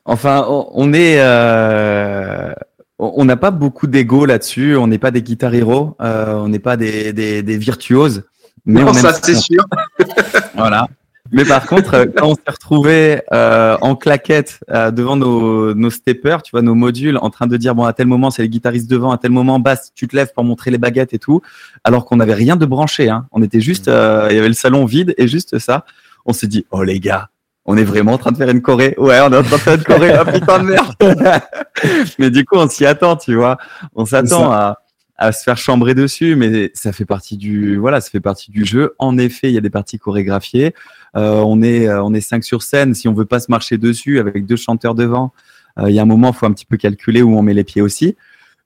enfin, 0.05 0.45
on 0.49 0.93
est, 0.93 1.19
euh, 1.19 2.53
on 2.99 3.25
n'a 3.25 3.37
pas 3.37 3.51
beaucoup 3.51 3.87
d'ego 3.87 4.25
là-dessus. 4.25 4.75
On 4.75 4.87
n'est 4.87 4.97
pas 4.97 5.11
des 5.11 5.21
guitar 5.21 5.53
héros, 5.53 5.95
euh, 6.01 6.35
on 6.35 6.49
n'est 6.49 6.59
pas 6.59 6.77
des, 6.77 7.13
des, 7.13 7.43
des, 7.43 7.57
virtuoses. 7.57 8.23
Mais 8.65 8.83
non, 8.83 8.93
ça 8.93 9.13
c'est 9.13 9.35
sûr. 9.35 9.63
voilà. 10.55 10.87
Mais 11.31 11.43
par 11.43 11.65
contre, 11.65 12.05
quand 12.15 12.27
on 12.29 12.35
s'est 12.35 12.41
retrouvé 12.47 13.21
euh, 13.33 13.77
en 13.81 13.95
claquette 13.95 14.59
euh, 14.69 14.91
devant 14.91 15.15
nos, 15.15 15.73
nos 15.73 15.89
steppers, 15.89 16.43
tu 16.43 16.51
vois, 16.51 16.61
nos 16.61 16.75
modules, 16.75 17.17
en 17.17 17.29
train 17.29 17.47
de 17.47 17.57
dire 17.57 17.73
bon 17.73 17.83
à 17.83 17.93
tel 17.93 18.05
moment 18.05 18.29
c'est 18.29 18.43
les 18.43 18.49
guitaristes 18.49 18.89
devant, 18.89 19.11
à 19.11 19.17
tel 19.17 19.31
moment 19.31 19.59
basse, 19.59 19.91
tu 19.95 20.07
te 20.07 20.15
lèves 20.15 20.31
pour 20.33 20.43
montrer 20.43 20.69
les 20.69 20.77
baguettes 20.77 21.13
et 21.13 21.19
tout, 21.19 21.41
alors 21.83 22.05
qu'on 22.05 22.17
n'avait 22.17 22.35
rien 22.35 22.55
de 22.55 22.65
branché. 22.65 23.09
Hein. 23.09 23.25
On 23.31 23.41
était 23.41 23.59
juste, 23.59 23.87
euh, 23.87 24.27
il 24.29 24.35
y 24.35 24.39
avait 24.39 24.47
le 24.47 24.53
salon 24.53 24.85
vide 24.85 25.15
et 25.17 25.27
juste 25.27 25.57
ça. 25.57 25.85
On 26.25 26.33
s'est 26.33 26.47
dit 26.47 26.65
oh 26.69 26.83
les 26.83 26.99
gars, 26.99 27.29
on 27.65 27.77
est 27.77 27.83
vraiment 27.83 28.13
en 28.13 28.17
train 28.17 28.31
de 28.31 28.37
faire 28.37 28.49
une 28.49 28.61
choré. 28.61 28.95
Ouais, 28.97 29.19
on 29.21 29.31
est 29.31 29.37
en 29.37 29.43
train 29.43 29.57
de 29.57 29.61
faire 29.61 29.75
une 29.75 29.83
choré. 29.83 30.11
Ah 30.11 30.25
putain 30.25 30.59
de 30.59 30.63
merde. 30.65 30.95
mais 32.19 32.29
du 32.29 32.45
coup, 32.45 32.57
on 32.57 32.69
s'y 32.69 32.85
attend, 32.85 33.15
tu 33.15 33.35
vois. 33.35 33.57
On 33.95 34.05
s'attend 34.05 34.51
à, 34.51 34.79
à 35.17 35.31
se 35.31 35.43
faire 35.43 35.57
chambrer 35.57 35.95
dessus, 35.95 36.35
mais 36.35 36.71
ça 36.73 36.91
fait 36.91 37.05
partie 37.05 37.37
du, 37.37 37.77
voilà, 37.77 38.01
ça 38.01 38.09
fait 38.09 38.19
partie 38.19 38.51
du 38.51 38.65
jeu. 38.65 38.95
En 38.99 39.17
effet, 39.17 39.49
il 39.49 39.53
y 39.53 39.57
a 39.57 39.61
des 39.61 39.69
parties 39.69 39.97
chorégraphiées. 39.97 40.73
Euh, 41.15 41.41
on 41.45 41.61
est, 41.61 41.87
euh, 41.87 42.03
on 42.03 42.13
est 42.13 42.21
cinq 42.21 42.43
sur 42.43 42.63
scène. 42.63 42.93
Si 42.93 43.07
on 43.07 43.13
veut 43.13 43.25
pas 43.25 43.39
se 43.39 43.49
marcher 43.49 43.77
dessus 43.77 44.19
avec 44.19 44.45
deux 44.45 44.57
chanteurs 44.57 44.95
devant, 44.95 45.31
euh, 45.79 45.89
il 45.89 45.95
y 45.95 45.99
a 45.99 46.01
un 46.01 46.05
moment, 46.05 46.31
il 46.31 46.35
faut 46.35 46.45
un 46.45 46.51
petit 46.51 46.65
peu 46.65 46.77
calculer 46.77 47.21
où 47.21 47.37
on 47.37 47.41
met 47.41 47.53
les 47.53 47.63
pieds 47.63 47.81
aussi. 47.81 48.15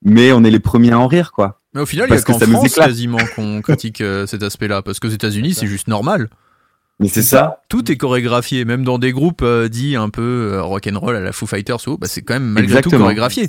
Mais 0.02 0.32
on 0.32 0.42
est 0.44 0.50
les 0.50 0.60
premiers 0.60 0.92
à 0.92 0.98
en 0.98 1.06
rire, 1.06 1.30
quoi. 1.30 1.60
Mais 1.74 1.82
au 1.82 1.86
final, 1.86 2.08
il 2.08 2.14
y 2.14 2.18
a 2.18 2.22
qu'en 2.22 2.38
France 2.38 2.74
quasiment 2.74 3.18
qu'on 3.36 3.60
critique 3.60 4.02
cet 4.26 4.42
aspect-là, 4.42 4.82
parce 4.82 4.98
qu'aux 4.98 5.08
États-Unis, 5.08 5.54
c'est 5.54 5.68
juste 5.68 5.86
normal. 5.86 6.30
Mais 7.00 7.08
c'est 7.08 7.22
ça. 7.22 7.62
Tout 7.70 7.90
est 7.90 7.96
chorégraphié, 7.96 8.66
même 8.66 8.84
dans 8.84 8.98
des 8.98 9.12
groupes 9.12 9.40
euh, 9.42 9.68
dits 9.68 9.96
un 9.96 10.10
peu 10.10 10.52
euh, 10.52 10.62
rock'n'roll 10.62 11.16
à 11.16 11.20
la 11.20 11.32
Foo 11.32 11.46
Fighters 11.46 11.88
ou 11.88 11.96
bah, 11.96 12.06
c'est 12.06 12.20
quand 12.20 12.34
même 12.34 12.44
malgré 12.44 12.82
tout 12.82 12.90
chorégraphié. 12.90 13.48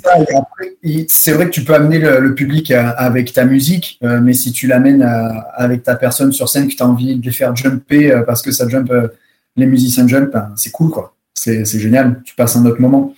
C'est 1.08 1.32
vrai 1.32 1.44
que 1.44 1.50
tu 1.50 1.62
peux 1.62 1.74
amener 1.74 1.98
le, 1.98 2.34
public 2.34 2.70
avec 2.70 3.34
ta 3.34 3.44
musique, 3.44 3.98
euh, 4.02 4.20
mais 4.22 4.32
si 4.32 4.52
tu 4.52 4.66
l'amènes 4.66 5.02
avec 5.54 5.82
ta 5.82 5.96
personne 5.96 6.32
sur 6.32 6.48
scène, 6.48 6.66
que 6.66 6.74
tu 6.74 6.82
as 6.82 6.88
envie 6.88 7.16
de 7.16 7.24
les 7.24 7.30
faire 7.30 7.54
jumper 7.54 8.22
parce 8.26 8.40
que 8.40 8.52
ça 8.52 8.66
jump, 8.68 8.90
les 9.56 9.66
musiciens 9.66 10.08
jump, 10.08 10.32
ben, 10.32 10.50
c'est 10.56 10.70
cool 10.70 10.90
quoi. 10.90 11.14
C'est 11.34 11.64
génial. 11.64 12.22
Tu 12.24 12.34
passes 12.34 12.56
un 12.56 12.64
autre 12.64 12.80
moment. 12.80 13.14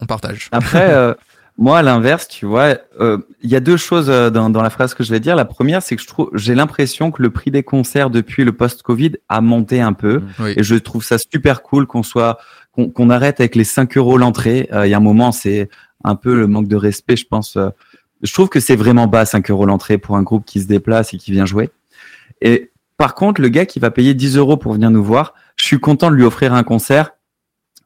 On 0.00 0.06
partage. 0.06 0.48
Après. 0.52 1.14
Moi, 1.62 1.78
à 1.78 1.82
l'inverse, 1.82 2.26
tu 2.26 2.44
vois, 2.44 2.76
euh, 2.98 3.18
il 3.40 3.48
y 3.48 3.54
a 3.54 3.60
deux 3.60 3.76
choses 3.76 4.10
euh, 4.10 4.30
dans, 4.30 4.50
dans, 4.50 4.62
la 4.62 4.68
phrase 4.68 4.94
que 4.94 5.04
je 5.04 5.12
vais 5.12 5.20
dire. 5.20 5.36
La 5.36 5.44
première, 5.44 5.80
c'est 5.80 5.94
que 5.94 6.02
je 6.02 6.08
trouve, 6.08 6.28
j'ai 6.34 6.56
l'impression 6.56 7.12
que 7.12 7.22
le 7.22 7.30
prix 7.30 7.52
des 7.52 7.62
concerts 7.62 8.10
depuis 8.10 8.42
le 8.42 8.50
post-Covid 8.50 9.12
a 9.28 9.40
monté 9.40 9.80
un 9.80 9.92
peu, 9.92 10.22
et 10.56 10.64
je 10.64 10.74
trouve 10.74 11.04
ça 11.04 11.18
super 11.18 11.62
cool 11.62 11.86
qu'on 11.86 12.02
soit, 12.02 12.38
qu'on 12.72 13.10
arrête 13.10 13.38
avec 13.38 13.54
les 13.54 13.62
5 13.62 13.96
euros 13.96 14.18
l'entrée. 14.18 14.68
Euh, 14.72 14.88
il 14.88 14.90
y 14.90 14.94
a 14.94 14.96
un 14.96 15.00
moment, 15.00 15.30
c'est 15.30 15.68
un 16.02 16.16
peu 16.16 16.34
le 16.34 16.48
manque 16.48 16.66
de 16.66 16.74
respect, 16.74 17.14
je 17.14 17.26
pense. 17.26 17.56
je 18.22 18.32
trouve 18.32 18.48
que 18.48 18.58
c'est 18.58 18.74
vraiment 18.74 19.06
bas 19.06 19.24
5 19.24 19.48
euros 19.48 19.64
l'entrée 19.64 19.98
pour 19.98 20.16
un 20.16 20.24
groupe 20.24 20.44
qui 20.44 20.60
se 20.60 20.66
déplace 20.66 21.14
et 21.14 21.16
qui 21.16 21.30
vient 21.30 21.46
jouer. 21.46 21.70
Et 22.40 22.72
par 22.96 23.14
contre, 23.14 23.40
le 23.40 23.50
gars 23.50 23.66
qui 23.66 23.78
va 23.78 23.92
payer 23.92 24.14
10 24.14 24.36
euros 24.36 24.56
pour 24.56 24.72
venir 24.72 24.90
nous 24.90 25.04
voir, 25.04 25.32
je 25.54 25.64
suis 25.64 25.78
content 25.78 26.10
de 26.10 26.16
lui 26.16 26.24
offrir 26.24 26.54
un 26.54 26.64
concert 26.64 27.12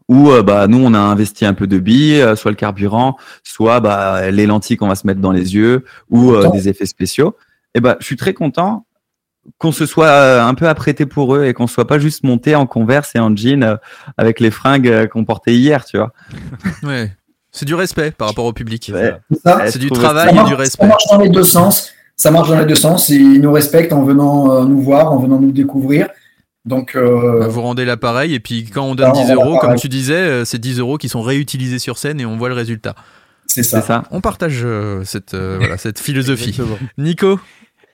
où 0.08 0.30
euh, 0.30 0.42
bah 0.42 0.66
nous 0.68 0.78
on 0.78 0.94
a 0.94 0.98
investi 0.98 1.44
un 1.44 1.54
peu 1.54 1.66
de 1.66 1.78
billes, 1.78 2.20
euh, 2.20 2.36
soit 2.36 2.50
le 2.50 2.56
carburant, 2.56 3.16
soit 3.42 3.80
bah 3.80 4.30
les 4.30 4.46
lentilles 4.46 4.76
qu'on 4.76 4.88
va 4.88 4.94
se 4.94 5.06
mettre 5.06 5.20
dans 5.20 5.32
les 5.32 5.54
yeux 5.54 5.84
ou 6.10 6.32
euh, 6.32 6.50
des 6.50 6.68
effets 6.68 6.86
spéciaux. 6.86 7.36
Et 7.74 7.80
bah 7.80 7.96
je 8.00 8.06
suis 8.06 8.16
très 8.16 8.34
content 8.34 8.86
qu'on 9.58 9.70
se 9.70 9.86
soit 9.86 10.42
un 10.42 10.54
peu 10.54 10.68
apprêté 10.68 11.06
pour 11.06 11.36
eux 11.36 11.44
et 11.44 11.54
qu'on 11.54 11.68
soit 11.68 11.86
pas 11.86 12.00
juste 12.00 12.24
monté 12.24 12.56
en 12.56 12.66
converse 12.66 13.12
et 13.14 13.20
en 13.20 13.34
jean 13.36 13.78
avec 14.16 14.40
les 14.40 14.50
fringues 14.50 15.08
qu'on 15.08 15.24
portait 15.24 15.54
hier, 15.54 15.84
tu 15.84 15.98
vois. 15.98 16.12
Ouais. 16.82 17.12
C'est 17.56 17.64
du 17.64 17.74
respect 17.74 18.10
par 18.10 18.28
rapport 18.28 18.44
au 18.44 18.52
public. 18.52 18.92
Ouais. 18.92 19.14
C'est 19.70 19.78
du 19.78 19.90
travail 19.90 20.36
et 20.38 20.44
du 20.44 20.52
respect. 20.52 20.82
Ça 20.82 20.88
marche 20.88 21.04
dans 21.10 21.18
les 21.18 21.30
deux 21.30 21.42
sens. 21.42 21.90
ça 22.14 22.30
marche 22.30 22.50
dans 22.50 22.58
les 22.58 22.66
deux 22.66 22.74
sens. 22.74 23.08
Ils 23.08 23.40
nous 23.40 23.50
respectent 23.50 23.94
en 23.94 24.04
venant 24.04 24.52
euh, 24.52 24.64
nous 24.66 24.82
voir, 24.82 25.10
en 25.10 25.16
venant 25.16 25.40
nous 25.40 25.52
découvrir. 25.52 26.08
Donc, 26.66 26.96
euh, 26.96 27.40
Bah, 27.40 27.48
Vous 27.48 27.62
rendez 27.62 27.84
l'appareil 27.84 28.34
et 28.34 28.40
puis 28.40 28.64
quand 28.64 28.84
on 28.84 28.94
donne 28.94 29.10
Ah, 29.14 29.16
on 29.16 29.24
10 29.24 29.32
rend 29.34 29.44
euros, 29.46 29.58
comme 29.58 29.76
tu 29.76 29.88
disais, 29.88 30.14
euh, 30.14 30.44
c'est 30.44 30.58
10 30.58 30.78
euros 30.80 30.98
qui 30.98 31.08
sont 31.08 31.22
réutilisés 31.22 31.78
sur 31.78 31.96
scène 31.96 32.20
et 32.20 32.26
on 32.26 32.36
voit 32.36 32.48
le 32.48 32.54
résultat. 32.54 32.94
c'est 33.46 33.62
ça. 33.62 34.02
On 34.10 34.20
partage 34.20 34.60
euh, 34.64 35.02
cette, 35.04 35.34
euh, 35.34 35.56
voilà, 35.58 35.76
cette 35.78 36.00
philosophie. 36.00 36.58
Nico 36.98 37.38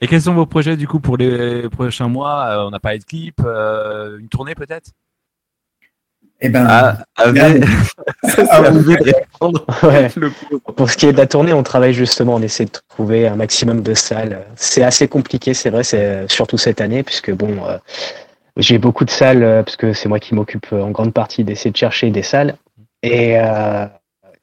Et 0.00 0.08
quels 0.08 0.22
sont 0.22 0.34
vos 0.34 0.46
projets 0.46 0.76
du 0.76 0.88
coup 0.88 1.00
pour 1.00 1.16
les 1.18 1.68
prochains 1.68 2.08
mois? 2.08 2.46
Euh, 2.48 2.66
On 2.66 2.70
n'a 2.70 2.80
pas 2.80 2.96
de 2.96 3.04
clip, 3.04 3.40
euh, 3.44 4.18
une 4.18 4.28
tournée 4.28 4.54
peut-être? 4.54 4.90
Eh 6.44 6.48
ben, 6.48 6.66
Ah, 6.68 6.98
avec... 7.16 7.62
Ça. 8.28 8.72
Ouais. 9.82 10.08
Pour 10.76 10.90
ce 10.90 10.96
qui 10.96 11.06
est 11.06 11.12
de 11.12 11.18
la 11.18 11.26
tournée, 11.26 11.52
on 11.52 11.62
travaille 11.62 11.94
justement, 11.94 12.34
on 12.34 12.42
essaie 12.42 12.64
de 12.64 12.70
trouver 12.88 13.28
un 13.28 13.36
maximum 13.36 13.80
de 13.82 13.94
salles. 13.94 14.44
C'est 14.56 14.82
assez 14.82 15.06
compliqué, 15.06 15.54
c'est 15.54 15.70
vrai, 15.70 15.84
c'est 15.84 16.28
surtout 16.28 16.58
cette 16.58 16.80
année, 16.80 17.04
puisque 17.04 17.30
bon, 17.32 17.64
euh, 17.68 17.76
j'ai 18.56 18.78
beaucoup 18.78 19.04
de 19.04 19.10
salles, 19.10 19.42
euh, 19.42 19.62
parce 19.62 19.76
que 19.76 19.92
c'est 19.92 20.08
moi 20.08 20.18
qui 20.20 20.34
m'occupe 20.34 20.66
euh, 20.72 20.82
en 20.82 20.90
grande 20.90 21.12
partie 21.12 21.44
d'essayer 21.44 21.70
de 21.70 21.76
chercher 21.76 22.10
des 22.10 22.22
salles. 22.22 22.56
Et 23.02 23.38
euh, 23.38 23.86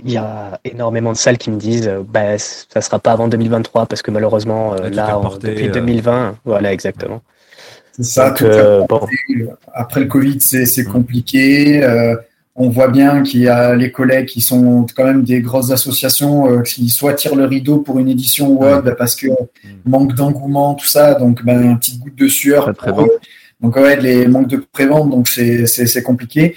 il 0.04 0.12
y 0.12 0.18
a 0.18 0.60
énormément 0.66 1.12
de 1.12 1.18
salles 1.18 1.38
qui 1.38 1.52
me 1.52 1.58
disent, 1.58 1.92
bah, 2.08 2.38
ça 2.38 2.82
sera 2.82 3.00
pas 3.00 3.12
avant 3.12 3.28
2023, 3.28 3.86
parce 3.86 4.02
que 4.02 4.12
malheureusement, 4.12 4.74
euh, 4.74 4.90
là, 4.90 5.18
on- 5.18 5.22
reporté, 5.22 5.50
depuis 5.50 5.68
euh. 5.68 5.74
2020, 5.74 6.38
voilà, 6.46 6.74
exactement. 6.74 7.22
c'est 7.94 8.04
ça. 8.04 8.30
Donc, 8.30 8.42
euh, 8.42 8.86
bon, 8.88 9.02
Après 9.74 10.00
le 10.00 10.08
Covid, 10.08 10.40
c'est 10.42 10.66
c'est 10.66 10.86
compliqué. 10.86 11.84
Euh, 11.84 12.16
on 12.56 12.70
voit 12.70 12.90
bien 12.90 13.24
qu'il 13.24 13.42
y 13.42 13.48
a 13.48 13.74
les 13.76 13.90
collègues 13.90 14.26
qui 14.26 14.42
sont 14.42 14.86
quand 14.96 15.06
même 15.06 15.24
des 15.24 15.40
grosses 15.40 15.72
associations 15.72 16.52
euh, 16.52 16.62
qui 16.62 16.90
soit 16.90 17.14
tirent 17.14 17.36
le 17.36 17.46
rideau 17.46 17.78
pour 17.78 18.00
une 18.00 18.10
édition 18.10 18.50
ou 18.50 18.66
autre 18.66 18.92
parce 18.98 19.16
que 19.16 19.28
manque 19.86 20.14
d'engouement, 20.14 20.74
tout 20.74 20.88
ça. 20.88 21.14
Donc, 21.14 21.44
ben, 21.46 21.62
une 21.62 21.80
petite 21.80 22.00
goutte 22.02 22.16
de 22.18 22.28
sueur. 22.28 22.74
Pour. 22.74 23.08
Donc, 23.62 23.76
ouais, 23.76 24.00
les 24.00 24.28
manques 24.28 24.48
de 24.48 24.58
prévente, 24.72 25.10
donc 25.10 25.28
c'est 25.28 26.04
compliqué. 26.04 26.56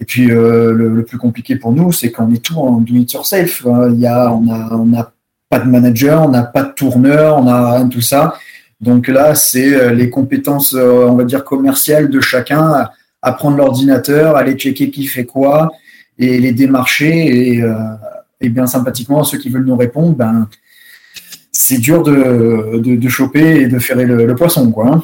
Et 0.00 0.04
puis, 0.04 0.30
euh, 0.30 0.72
le, 0.72 0.88
le 0.94 1.04
plus 1.04 1.18
compliqué 1.18 1.56
pour 1.56 1.72
nous, 1.72 1.92
c'est 1.92 2.10
qu'on 2.10 2.32
est 2.34 2.42
tout 2.42 2.58
en 2.58 2.80
do 2.80 2.94
it 2.96 3.12
yourself. 3.12 3.64
hein. 3.66 3.88
Il 3.92 4.00
y 4.00 4.06
a, 4.06 4.32
on 4.32 4.50
a, 4.52 4.74
on 4.74 4.86
n'a 4.86 5.12
pas 5.48 5.60
de 5.60 5.68
manager, 5.68 6.22
on 6.22 6.28
n'a 6.30 6.42
pas 6.42 6.64
de 6.64 6.72
tourneur, 6.72 7.38
on 7.38 7.44
n'a 7.44 7.76
rien 7.76 7.84
de 7.84 7.92
tout 7.92 8.00
ça. 8.00 8.34
Donc 8.80 9.08
là, 9.08 9.34
c'est 9.34 9.72
euh, 9.72 9.92
les 9.92 10.10
compétences, 10.10 10.74
euh, 10.74 11.06
on 11.08 11.14
va 11.14 11.24
dire, 11.24 11.44
commerciales 11.44 12.10
de 12.10 12.20
chacun, 12.20 12.88
à, 13.22 13.32
prendre 13.32 13.56
l'ordinateur, 13.56 14.36
aller 14.36 14.54
checker 14.54 14.90
qui 14.90 15.06
fait 15.06 15.24
quoi, 15.24 15.70
et 16.18 16.38
les 16.40 16.52
démarcher, 16.52 17.54
et, 17.54 17.62
euh, 17.62 17.74
et 18.40 18.48
bien 18.50 18.66
sympathiquement, 18.66 19.24
ceux 19.24 19.38
qui 19.38 19.48
veulent 19.48 19.64
nous 19.64 19.76
répondre, 19.76 20.14
ben, 20.14 20.48
c'est 21.52 21.78
dur 21.78 22.02
de, 22.02 22.78
de, 22.78 22.96
de 22.96 23.08
choper 23.08 23.62
et 23.62 23.68
de 23.68 23.78
faire 23.78 23.96
le, 23.96 24.26
le 24.26 24.34
poisson, 24.34 24.70
quoi. 24.70 25.02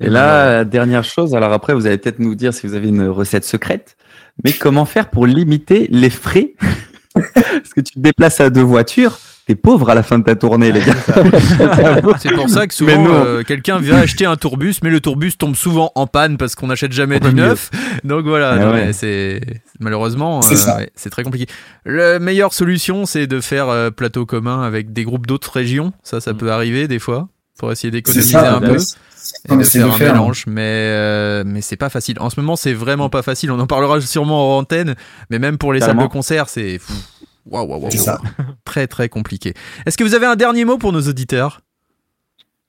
Et 0.00 0.08
là, 0.08 0.52
la 0.52 0.64
dernière 0.64 1.04
chose, 1.04 1.34
alors 1.34 1.52
après, 1.52 1.74
vous 1.74 1.86
allez 1.86 1.98
peut-être 1.98 2.20
nous 2.20 2.34
dire 2.34 2.54
si 2.54 2.66
vous 2.66 2.74
avez 2.74 2.88
une 2.88 3.08
recette 3.08 3.44
secrète, 3.44 3.96
mais 4.44 4.52
comment 4.52 4.84
faire 4.84 5.10
pour 5.10 5.26
limiter 5.26 5.88
les 5.90 6.10
frais 6.10 6.54
Parce 7.14 7.74
que 7.74 7.80
tu 7.80 7.94
te 7.94 7.98
déplaces 7.98 8.40
à 8.40 8.48
deux 8.50 8.62
voitures, 8.62 9.18
t'es 9.48 9.56
pauvre 9.56 9.90
à 9.90 9.96
la 9.96 10.04
fin 10.04 10.20
de 10.20 10.24
ta 10.24 10.36
tournée, 10.36 10.70
les 10.70 10.80
gars. 10.80 10.94
C'est 12.20 12.32
pour 12.32 12.48
ça 12.48 12.68
que 12.68 12.74
souvent 12.74 13.06
euh, 13.08 13.42
quelqu'un 13.42 13.80
vient 13.80 13.96
acheter 13.96 14.24
un 14.24 14.36
tourbus, 14.36 14.74
mais 14.84 14.90
le 14.90 15.00
tourbus 15.00 15.32
tombe 15.32 15.56
souvent 15.56 15.90
en 15.96 16.06
panne 16.06 16.36
parce 16.36 16.54
qu'on 16.54 16.68
n'achète 16.68 16.92
jamais 16.92 17.18
du 17.18 17.34
neuf. 17.34 17.70
Donc 18.04 18.24
voilà, 18.24 18.50
Ah 18.50 18.58
non, 18.58 18.70
ouais. 18.72 18.86
mais 18.86 18.92
c'est 18.92 19.40
malheureusement 19.80 20.42
C'est 20.42 20.68
euh, 20.68 20.76
ouais, 20.76 20.90
très 21.10 21.24
compliqué. 21.24 21.46
La 21.84 22.20
meilleure 22.20 22.52
solution, 22.52 23.04
c'est 23.04 23.26
de 23.26 23.40
faire 23.40 23.68
euh, 23.68 23.90
plateau 23.90 24.26
commun 24.26 24.62
avec 24.62 24.92
des 24.92 25.02
groupes 25.02 25.26
d'autres 25.26 25.50
régions. 25.50 25.92
Ça, 26.04 26.20
ça 26.20 26.34
peut 26.34 26.52
arriver 26.52 26.86
des 26.86 27.00
fois 27.00 27.28
pour 27.58 27.72
essayer 27.72 27.90
d'économiser 27.90 28.36
un 28.36 28.60
ben, 28.60 28.74
peu. 28.74 28.78
Et 29.48 29.52
on 29.52 29.56
de 29.56 29.60
essaie 29.62 29.78
faire 29.78 29.88
de 29.88 29.92
un 29.92 29.96
faire. 29.96 30.10
hein. 30.10 30.12
mélange, 30.14 30.44
mais 30.46 30.62
euh, 30.62 31.44
mais 31.46 31.60
c'est 31.60 31.76
pas 31.76 31.88
facile. 31.88 32.16
En 32.20 32.30
ce 32.30 32.40
moment, 32.40 32.56
c'est 32.56 32.72
vraiment 32.74 33.08
pas 33.08 33.22
facile. 33.22 33.50
On 33.50 33.58
en 33.60 33.66
parlera 33.66 34.00
sûrement 34.00 34.56
en 34.56 34.58
antenne, 34.60 34.94
mais 35.30 35.38
même 35.38 35.58
pour 35.58 35.72
les 35.72 35.80
salles 35.80 35.96
de 35.98 36.06
concert, 36.06 36.48
c'est 36.48 36.80
waouh, 37.50 37.66
waouh, 37.66 37.88
très 38.64 38.86
très 38.86 39.08
compliqué. 39.08 39.54
Est-ce 39.86 39.96
que 39.96 40.04
vous 40.04 40.14
avez 40.14 40.26
un 40.26 40.36
dernier 40.36 40.64
mot 40.64 40.78
pour 40.78 40.92
nos 40.92 41.02
auditeurs? 41.02 41.60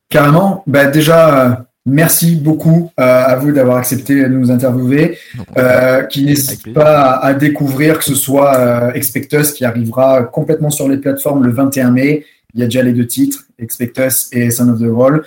Carrément. 0.10 0.64
Bah, 0.66 0.86
déjà, 0.88 1.46
euh, 1.46 1.56
merci 1.86 2.36
beaucoup 2.36 2.92
euh, 3.00 3.04
à 3.04 3.36
vous 3.36 3.52
d'avoir 3.52 3.78
accepté 3.78 4.24
de 4.24 4.28
nous 4.28 4.50
interviewer. 4.52 5.18
Qui 6.10 6.26
n'hésite 6.26 6.74
pas 6.74 7.12
à, 7.12 7.26
à 7.28 7.34
découvrir 7.34 8.00
que 8.00 8.04
ce 8.06 8.16
soit 8.16 8.92
Expectus 8.96 9.52
qui 9.52 9.66
arrivera 9.66 10.24
complètement 10.24 10.70
sur 10.72 10.88
les 10.90 10.98
plateformes 10.98 11.44
le 11.44 11.52
21 11.52 11.92
mai. 11.92 12.26
Il 12.56 12.62
y 12.62 12.64
a 12.64 12.66
déjà 12.66 12.82
les 12.82 12.94
deux 12.94 13.06
titres, 13.06 13.44
Expectus 13.60 14.30
et 14.32 14.50
Son 14.50 14.70
of 14.70 14.80
the 14.80 14.90
Roll. 14.92 15.24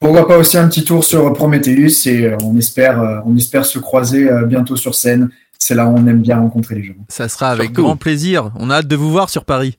Pourquoi 0.00 0.28
pas 0.28 0.38
aussi 0.38 0.56
un 0.56 0.68
petit 0.68 0.84
tour 0.84 1.02
sur 1.04 1.32
Prometheus 1.32 2.06
et 2.06 2.26
euh, 2.26 2.36
on 2.44 2.56
espère, 2.56 3.00
euh, 3.00 3.18
on 3.26 3.36
espère 3.36 3.64
se 3.66 3.78
croiser 3.80 4.30
euh, 4.30 4.44
bientôt 4.44 4.76
sur 4.76 4.94
scène. 4.94 5.30
C'est 5.58 5.74
là 5.74 5.86
où 5.86 5.94
on 5.96 6.06
aime 6.06 6.20
bien 6.22 6.38
rencontrer 6.38 6.76
les 6.76 6.84
gens. 6.84 6.94
Ça 7.08 7.28
sera 7.28 7.50
avec 7.50 7.66
Surtout. 7.70 7.82
grand 7.82 7.96
plaisir. 7.96 8.52
On 8.56 8.70
a 8.70 8.76
hâte 8.76 8.86
de 8.86 8.94
vous 8.96 9.10
voir 9.10 9.28
sur 9.28 9.44
Paris. 9.44 9.76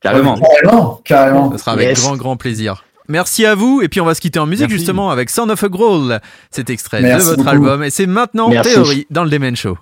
Carrément. 0.00 0.36
Carrément, 0.38 1.00
carrément. 1.04 1.52
Ça 1.52 1.58
sera 1.58 1.72
avec 1.72 1.88
Yes. 1.88 2.00
grand 2.02 2.16
grand 2.16 2.36
plaisir. 2.36 2.84
Merci 3.08 3.46
à 3.46 3.54
vous 3.54 3.80
et 3.82 3.88
puis 3.88 4.00
on 4.00 4.04
va 4.06 4.14
se 4.14 4.20
quitter 4.20 4.38
en 4.40 4.46
musique 4.46 4.62
Merci. 4.68 4.78
justement 4.78 5.10
avec 5.10 5.30
Sound 5.30 5.50
of 5.50 5.62
a 5.62 5.68
Growl. 5.68 6.20
Cet 6.50 6.68
extrait 6.70 7.00
Merci 7.02 7.18
de 7.26 7.30
votre 7.30 7.36
beaucoup. 7.44 7.48
album 7.50 7.82
et 7.84 7.90
c'est 7.90 8.06
maintenant 8.06 8.48
Merci. 8.48 8.72
Théorie 8.74 9.06
dans 9.10 9.22
le 9.24 9.30
Demen 9.30 9.54
Show. 9.54 9.78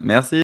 Merci. 0.00 0.42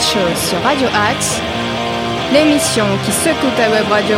Show 0.00 0.18
sur 0.48 0.60
Radio 0.62 0.88
Axe, 0.88 1.40
l'émission 2.32 2.84
qui 3.04 3.12
secoue 3.12 3.50
ta 3.56 3.70
web 3.70 3.88
radio. 3.88 4.16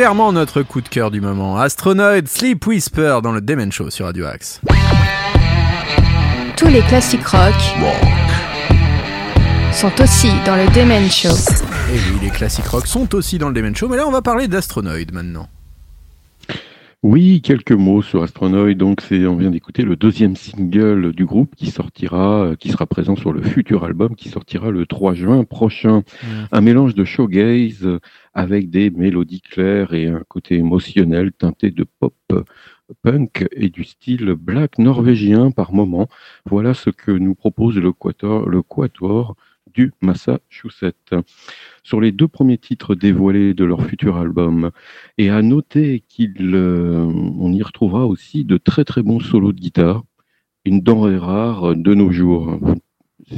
Clairement 0.00 0.32
notre 0.32 0.62
coup 0.62 0.80
de 0.80 0.88
cœur 0.88 1.10
du 1.10 1.20
moment. 1.20 1.58
Astronaut 1.58 2.24
Sleep 2.24 2.66
Whisper 2.66 3.18
dans 3.22 3.32
le 3.32 3.42
Demen 3.42 3.70
Show 3.70 3.90
sur 3.90 4.06
Radio 4.06 4.24
Axe. 4.24 4.58
Tous 6.56 6.68
les 6.68 6.80
classiques 6.80 7.26
rock 7.26 7.52
sont 9.74 9.92
aussi 10.00 10.30
dans 10.46 10.56
le 10.56 10.66
Demen 10.74 11.10
Show. 11.10 11.28
Et 11.92 11.98
oui, 11.98 12.18
les 12.22 12.30
classiques 12.30 12.68
rock 12.68 12.86
sont 12.86 13.14
aussi 13.14 13.36
dans 13.36 13.48
le 13.48 13.54
Demen 13.54 13.76
Show, 13.76 13.90
mais 13.90 13.98
là 13.98 14.06
on 14.06 14.10
va 14.10 14.22
parler 14.22 14.48
d'Astronaut 14.48 14.96
maintenant. 15.12 15.50
Oui, 17.02 17.40
quelques 17.40 17.72
mots 17.72 18.02
sur 18.02 18.22
Astronoid. 18.22 18.74
Donc, 18.74 19.00
c'est, 19.00 19.26
on 19.26 19.36
vient 19.36 19.50
d'écouter 19.50 19.84
le 19.84 19.96
deuxième 19.96 20.36
single 20.36 21.14
du 21.14 21.24
groupe 21.24 21.54
qui 21.56 21.70
sortira, 21.70 22.44
euh, 22.44 22.56
qui 22.56 22.68
sera 22.68 22.86
présent 22.86 23.16
sur 23.16 23.32
le 23.32 23.40
futur 23.40 23.84
album 23.84 24.14
qui 24.14 24.28
sortira 24.28 24.70
le 24.70 24.84
3 24.84 25.14
juin 25.14 25.44
prochain. 25.44 26.02
Un 26.52 26.60
mélange 26.60 26.94
de 26.94 27.04
showgaze 27.04 27.86
euh, 27.86 28.00
avec 28.34 28.68
des 28.68 28.90
mélodies 28.90 29.40
claires 29.40 29.94
et 29.94 30.08
un 30.08 30.22
côté 30.28 30.56
émotionnel 30.56 31.32
teinté 31.32 31.70
de 31.70 31.84
pop 31.84 32.14
euh, 32.32 32.44
punk 33.02 33.48
et 33.52 33.70
du 33.70 33.84
style 33.84 34.34
black 34.34 34.76
norvégien 34.78 35.52
par 35.52 35.72
moment. 35.72 36.06
Voilà 36.44 36.74
ce 36.74 36.90
que 36.90 37.12
nous 37.12 37.34
propose 37.34 37.78
le 37.78 37.92
quator, 37.92 38.46
le 38.46 38.60
quatuor 38.60 39.36
du 39.72 39.92
Massachusetts. 40.02 41.14
Sur 41.82 42.00
les 42.00 42.12
deux 42.12 42.28
premiers 42.28 42.58
titres 42.58 42.94
dévoilés 42.94 43.54
de 43.54 43.64
leur 43.64 43.82
futur 43.84 44.16
album, 44.16 44.70
et 45.18 45.30
à 45.30 45.42
noter 45.42 46.02
qu'on 46.14 47.52
y 47.52 47.62
retrouvera 47.62 48.06
aussi 48.06 48.44
de 48.44 48.56
très 48.58 48.84
très 48.84 49.02
bons 49.02 49.20
solos 49.20 49.52
de 49.52 49.60
guitare, 49.60 50.02
une 50.64 50.80
denrée 50.82 51.16
rare 51.16 51.74
de 51.74 51.94
nos 51.94 52.10
jours. 52.12 52.58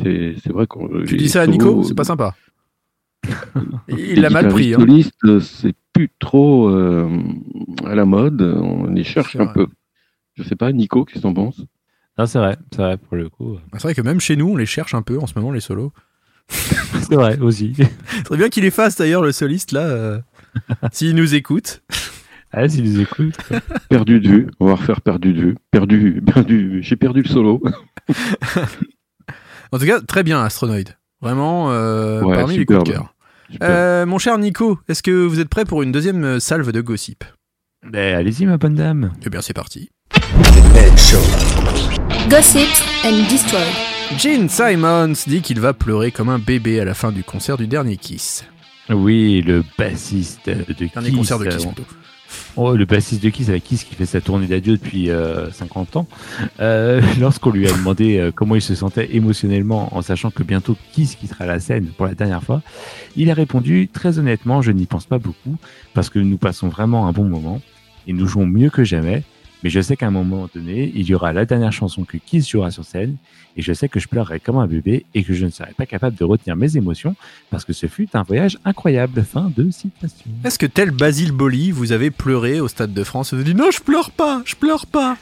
C'est 0.03 0.35
c'est 0.43 0.53
vrai 0.53 0.67
qu'on. 0.67 0.89
Tu 1.05 1.17
dis 1.17 1.29
ça 1.29 1.43
à 1.43 1.47
Nico, 1.47 1.83
c'est 1.85 1.95
pas 1.95 2.05
sympa. 2.05 2.35
Il 3.89 4.21
l'a 4.21 4.31
mal 4.31 4.49
pris. 4.49 4.75
hein. 4.75 4.79
Solistes, 4.79 5.39
c'est 5.41 5.75
plus 5.93 6.11
trop 6.19 6.69
euh, 6.69 7.09
à 7.85 7.95
la 7.95 8.05
mode. 8.05 8.43
On 8.43 8.87
les 8.87 9.05
cherche 9.05 9.37
un 9.37 9.47
peu. 9.47 9.67
Je 10.35 10.43
sais 10.43 10.57
pas, 10.57 10.73
Nico, 10.73 11.05
qu'est-ce 11.05 11.19
que 11.19 11.23
t'en 11.23 11.35
penses? 11.35 11.61
Non, 12.19 12.27
c'est 12.27 12.39
vrai, 12.39 12.57
c'est 12.73 12.83
vrai 12.83 12.97
pour 12.97 13.17
le 13.17 13.29
coup. 13.29 13.57
Ah, 13.73 13.79
C'est 13.79 13.83
vrai 13.85 13.95
que 13.95 14.03
même 14.03 14.21
chez 14.21 14.37
nous, 14.37 14.49
on 14.49 14.57
les 14.57 14.67
cherche 14.67 14.95
un 14.95 15.03
peu 15.03 15.19
en 15.19 15.27
ce 15.27 15.35
moment, 15.39 15.51
les 15.53 15.61
solos. 15.61 15.93
C'est 16.49 17.15
vrai 17.15 17.39
aussi. 17.39 17.75
Serait 18.27 18.37
bien 18.37 18.49
qu'il 18.49 18.65
efface 18.65 18.97
d'ailleurs 18.97 19.23
le 19.23 19.33
soliste 19.33 19.73
là, 19.73 19.81
euh, 19.81 20.21
s'il 20.93 21.15
nous 21.15 21.35
écoute. 21.35 21.83
Ah, 22.53 22.69
s'il 22.69 22.85
nous 22.85 23.01
écoute. 23.01 23.37
Perdu 23.89 24.21
de 24.21 24.29
vue. 24.29 24.47
On 24.61 24.67
va 24.67 24.75
refaire 24.75 25.01
perdu 25.01 25.33
de 25.33 25.41
vue. 25.41 25.57
Perdu, 25.71 26.23
perdu. 26.25 26.81
J'ai 26.83 26.97
perdu 26.97 27.23
le 27.23 27.29
solo. 27.29 27.63
En 29.73 29.79
tout 29.79 29.87
cas, 29.87 30.01
très 30.03 30.23
bien, 30.23 30.43
Astronoid. 30.43 30.85
Vraiment, 31.23 31.71
euh, 31.71 32.21
Ouais, 32.23 32.37
parmi 32.37 32.59
les 32.59 32.67
coups 32.67 32.85
de 32.85 32.93
cœur. 32.93 33.15
Euh, 33.63 34.07
mon 34.07 34.19
cher 34.19 34.37
Nico, 34.39 34.79
est-ce 34.89 35.03
que 35.03 35.25
vous 35.27 35.41
êtes 35.41 35.49
prêt 35.49 35.65
pour 35.65 35.83
une 35.83 35.93
deuxième 35.93 36.25
euh, 36.25 36.41
salve 36.41 36.73
de 36.73 36.81
gossip? 36.81 37.25
Ben, 37.87 38.17
allez-y, 38.17 38.47
ma 38.47 38.59
bonne 38.59 38.75
dame. 38.75 39.13
Eh 39.25 39.31
bien, 39.31 39.41
c'est 39.41 39.55
parti. 39.55 39.91
Gossip 42.29 42.69
and 43.05 43.29
Destroy. 43.31 43.92
Gene 44.19 44.49
Simons 44.49 45.15
dit 45.27 45.41
qu'il 45.41 45.61
va 45.61 45.73
pleurer 45.73 46.13
comme 46.13 46.29
un 46.29 46.39
bébé 46.39 46.81
à 46.81 46.85
la 46.85 46.95
fin 46.95 47.13
du 47.13 47.25
concert 47.25 47.57
du 47.57 47.67
dernier 47.67 47.97
Kiss. 47.97 48.45
Oui, 48.89 49.43
le 49.43 49.65
bassiste 49.79 50.49
de 50.49 50.73
Kiss. 50.73 50.93
Dernier 50.93 51.13
concert 51.13 51.39
de 51.39 51.47
Kiss, 51.47 51.65
euh, 51.65 51.69
plutôt. 51.69 51.85
Oh, 52.57 52.77
le 52.77 52.85
bassiste 52.85 53.23
de 53.23 53.31
Kiss 53.31 53.49
avec 53.49 53.65
Kiss 53.65 53.85
qui 53.85 53.95
fait 53.95 54.07
sa 54.07 54.21
tournée 54.21 54.47
d'adieu 54.47 54.77
depuis 54.77 55.11
euh, 55.11 55.51
50 55.51 55.97
ans. 55.97 56.07
Euh, 56.61 57.01
Lorsqu'on 57.21 57.51
lui 57.51 57.67
a 57.69 57.73
demandé 57.73 58.19
euh, 58.19 58.31
comment 58.35 58.55
il 58.55 58.63
se 58.63 58.75
sentait 58.75 59.15
émotionnellement 59.15 59.95
en 59.97 60.03
sachant 60.03 60.31
que 60.31 60.43
bientôt 60.43 60.77
Kiss 60.93 61.17
quittera 61.17 61.47
la 61.47 61.61
scène 61.61 61.87
pour 61.97 62.07
la 62.07 62.15
dernière 62.15 62.43
fois, 62.43 62.63
il 63.17 63.31
a 63.31 63.35
répondu 63.35 63.89
très 63.93 64.19
honnêtement, 64.19 64.63
je 64.63 64.73
n'y 64.73 64.87
pense 64.87 65.07
pas 65.07 65.19
beaucoup 65.19 65.57
parce 65.95 66.11
que 66.11 66.19
nous 66.19 66.39
passons 66.39 66.69
vraiment 66.69 67.09
un 67.09 67.13
bon 67.13 67.25
moment 67.25 67.61
et 68.07 68.13
nous 68.13 68.27
jouons 68.27 68.47
mieux 68.47 68.71
que 68.71 68.85
jamais. 68.85 69.23
Mais 69.63 69.71
je 69.71 69.81
sais 69.81 69.97
qu'à 69.97 70.07
un 70.07 70.11
moment 70.11 70.49
donné, 70.55 70.91
il 70.95 71.03
y 71.09 71.15
aura 71.15 71.33
la 71.33 71.45
dernière 71.45 71.73
chanson 71.73 72.05
que 72.05 72.17
Kiss 72.17 72.49
jouera 72.51 72.71
sur 72.71 72.85
scène 72.85 73.17
et 73.57 73.63
je 73.63 73.73
sais 73.73 73.89
que 73.89 74.01
je 74.01 74.09
pleurerai 74.09 74.41
comme 74.41 74.57
un 74.57 74.67
bébé 74.67 75.05
et 75.15 75.23
que 75.25 75.33
je 75.35 75.45
ne 75.45 75.51
serai 75.51 75.73
pas 75.77 75.87
capable 75.87 76.17
de 76.17 76.25
retenir 76.25 76.57
mes 76.57 76.77
émotions 76.77 77.15
parce 77.51 77.65
que 77.65 77.73
ce 77.73 77.87
fut 77.87 78.09
un 78.15 78.23
voyage 78.23 78.59
incroyable. 78.65 79.23
Fin 79.23 79.53
de 79.57 79.71
citation. 79.71 80.31
Est-ce 80.45 80.59
que 80.59 80.67
tel 80.67 80.91
Basile 80.91 81.33
Boli, 81.33 81.71
vous 81.71 81.93
avez 81.93 82.11
pleuré 82.11 82.61
au 82.61 82.69
Stade 82.69 82.93
de 82.93 83.05
France 83.05 83.33
et 83.33 83.37
vous 83.37 83.43
avez 83.43 83.53
dit 83.53 83.57
non, 83.59 83.71
je 83.71 83.81
pleure 83.81 84.11
pas, 84.11 84.43
je 84.45 84.57
pleure 84.57 84.87
pas 84.87 85.17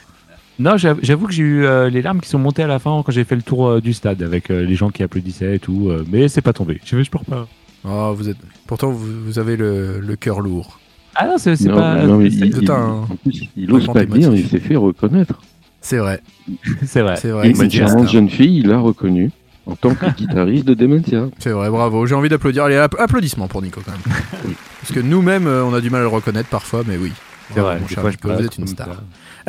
Non, 0.59 0.75
j'av- 0.77 0.99
j'avoue 1.03 1.27
que 1.27 1.33
j'ai 1.33 1.43
eu 1.43 1.65
euh, 1.65 1.89
les 1.89 2.01
larmes 2.01 2.21
qui 2.21 2.29
sont 2.29 2.39
montées 2.39 2.63
à 2.63 2.67
la 2.67 2.79
fin 2.79 3.01
quand 3.05 3.11
j'ai 3.11 3.23
fait 3.25 3.35
le 3.35 3.41
tour 3.43 3.67
euh, 3.67 3.81
du 3.81 3.93
stade 3.93 4.21
avec 4.23 4.49
euh, 4.49 4.63
les 4.65 4.75
gens 4.75 4.89
qui 4.89 5.03
applaudissaient 5.03 5.55
et 5.57 5.59
tout, 5.59 5.89
euh, 5.89 6.03
mais 6.09 6.27
c'est 6.29 6.41
pas 6.41 6.53
tombé. 6.53 6.79
Je, 6.85 7.01
je 7.03 7.09
pleure 7.09 7.25
pas. 7.25 7.47
Oh, 7.83 8.13
vous 8.15 8.29
êtes... 8.29 8.37
Pourtant, 8.67 8.91
vous, 8.91 9.23
vous 9.25 9.39
avez 9.39 9.55
le, 9.57 9.99
le 9.99 10.15
cœur 10.15 10.39
lourd. 10.41 10.79
Ah 11.15 11.27
non, 11.27 11.37
c'est 11.37 11.55
pas. 11.69 12.03
non, 12.03 12.17
mais 12.17 12.29
c'est- 12.29 12.37
il, 12.47 12.53
c'est 12.53 12.61
il- 12.61 12.71
un- 12.71 13.01
en 13.09 13.15
plus, 13.23 13.49
il 13.57 13.71
ose 13.73 13.87
pas 13.87 14.05
dire, 14.05 14.33
il 14.33 14.47
s'est 14.47 14.59
fait 14.59 14.75
reconnaître. 14.75 15.39
C'est 15.81 15.97
vrai. 15.97 16.21
C'est 16.85 17.01
vrai. 17.01 17.15
C'est 17.15 17.29
vrai. 17.31 17.47
Et 17.47 17.51
une 17.51 17.83
hein. 17.83 18.05
jeune 18.07 18.29
fille, 18.29 18.59
il 18.59 18.67
l'a 18.67 18.77
reconnu 18.77 19.31
en 19.65 19.75
tant 19.75 19.95
que 19.95 20.05
guitariste 20.15 20.65
de 20.65 20.73
Dementia. 20.75 21.27
C'est 21.39 21.49
vrai, 21.51 21.69
bravo. 21.69 22.05
J'ai 22.05 22.13
envie 22.15 22.29
d'applaudir. 22.29 22.63
Allez, 22.65 22.75
app- 22.77 22.95
applaudissements 22.99 23.47
pour 23.47 23.61
Nico 23.61 23.81
quand 23.83 23.91
même. 23.91 24.01
Oui. 24.47 24.53
Parce 24.79 24.93
que 24.93 24.99
nous-mêmes, 24.99 25.47
euh, 25.47 25.63
on 25.65 25.73
a 25.73 25.81
du 25.81 25.89
mal 25.89 26.01
à 26.01 26.03
le 26.03 26.09
reconnaître 26.09 26.49
parfois, 26.49 26.83
mais 26.87 26.97
oui. 26.97 27.11
C'est 27.53 27.59
vrai. 27.59 27.79
Mon 27.79 27.87
cher 27.87 28.03
Nico, 28.07 28.29
vous 28.33 28.45
êtes 28.45 28.57
une 28.57 28.67
star. 28.67 28.87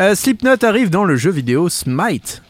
Euh, 0.01 0.15
Slipknot 0.15 0.57
arrive 0.63 0.91
dans 0.91 1.05
le 1.05 1.17
jeu 1.17 1.31
vidéo 1.31 1.69
Smite. 1.69 2.43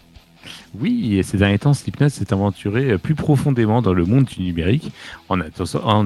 Oui, 0.80 1.18
et 1.18 1.22
ces 1.22 1.36
derniers 1.36 1.58
temps, 1.58 1.74
Slipknot 1.74 2.08
s'est 2.08 2.32
aventuré 2.32 2.92
euh, 2.92 2.98
plus 2.98 3.14
profondément 3.14 3.82
dans 3.82 3.92
le 3.92 4.04
monde 4.06 4.24
du 4.24 4.40
numérique 4.42 4.90
en, 5.28 5.38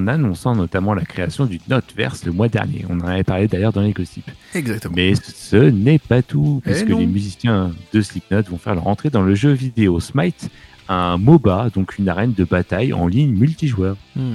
annonçant 0.08 0.56
notamment 0.56 0.92
la 0.92 1.04
création 1.04 1.46
du 1.46 1.60
Noteverse 1.68 2.24
le 2.24 2.32
mois 2.32 2.48
dernier. 2.48 2.84
On 2.88 2.98
en 3.00 3.06
avait 3.06 3.22
parlé 3.24 3.46
d'ailleurs 3.46 3.72
dans 3.72 3.82
les 3.82 3.92
gossips. 3.92 4.28
Exactement. 4.54 4.94
Mais 4.96 5.14
ce 5.14 5.56
n'est 5.56 6.00
pas 6.00 6.22
tout, 6.22 6.62
Eh 6.66 6.70
puisque 6.70 6.88
non. 6.88 6.98
les 6.98 7.06
musiciens 7.06 7.70
de 7.92 8.00
Slipknot 8.00 8.42
vont 8.50 8.58
faire 8.58 8.74
leur 8.74 8.88
entrée 8.88 9.10
dans 9.10 9.22
le 9.22 9.34
jeu 9.36 9.52
vidéo 9.52 10.00
Smite, 10.00 10.50
un 10.88 11.16
MOBA, 11.16 11.70
donc 11.74 11.98
une 11.98 12.08
arène 12.08 12.32
de 12.32 12.44
bataille 12.44 12.92
en 12.92 13.06
ligne 13.06 13.30
multijoueur. 13.36 13.96
Hmm. 14.16 14.34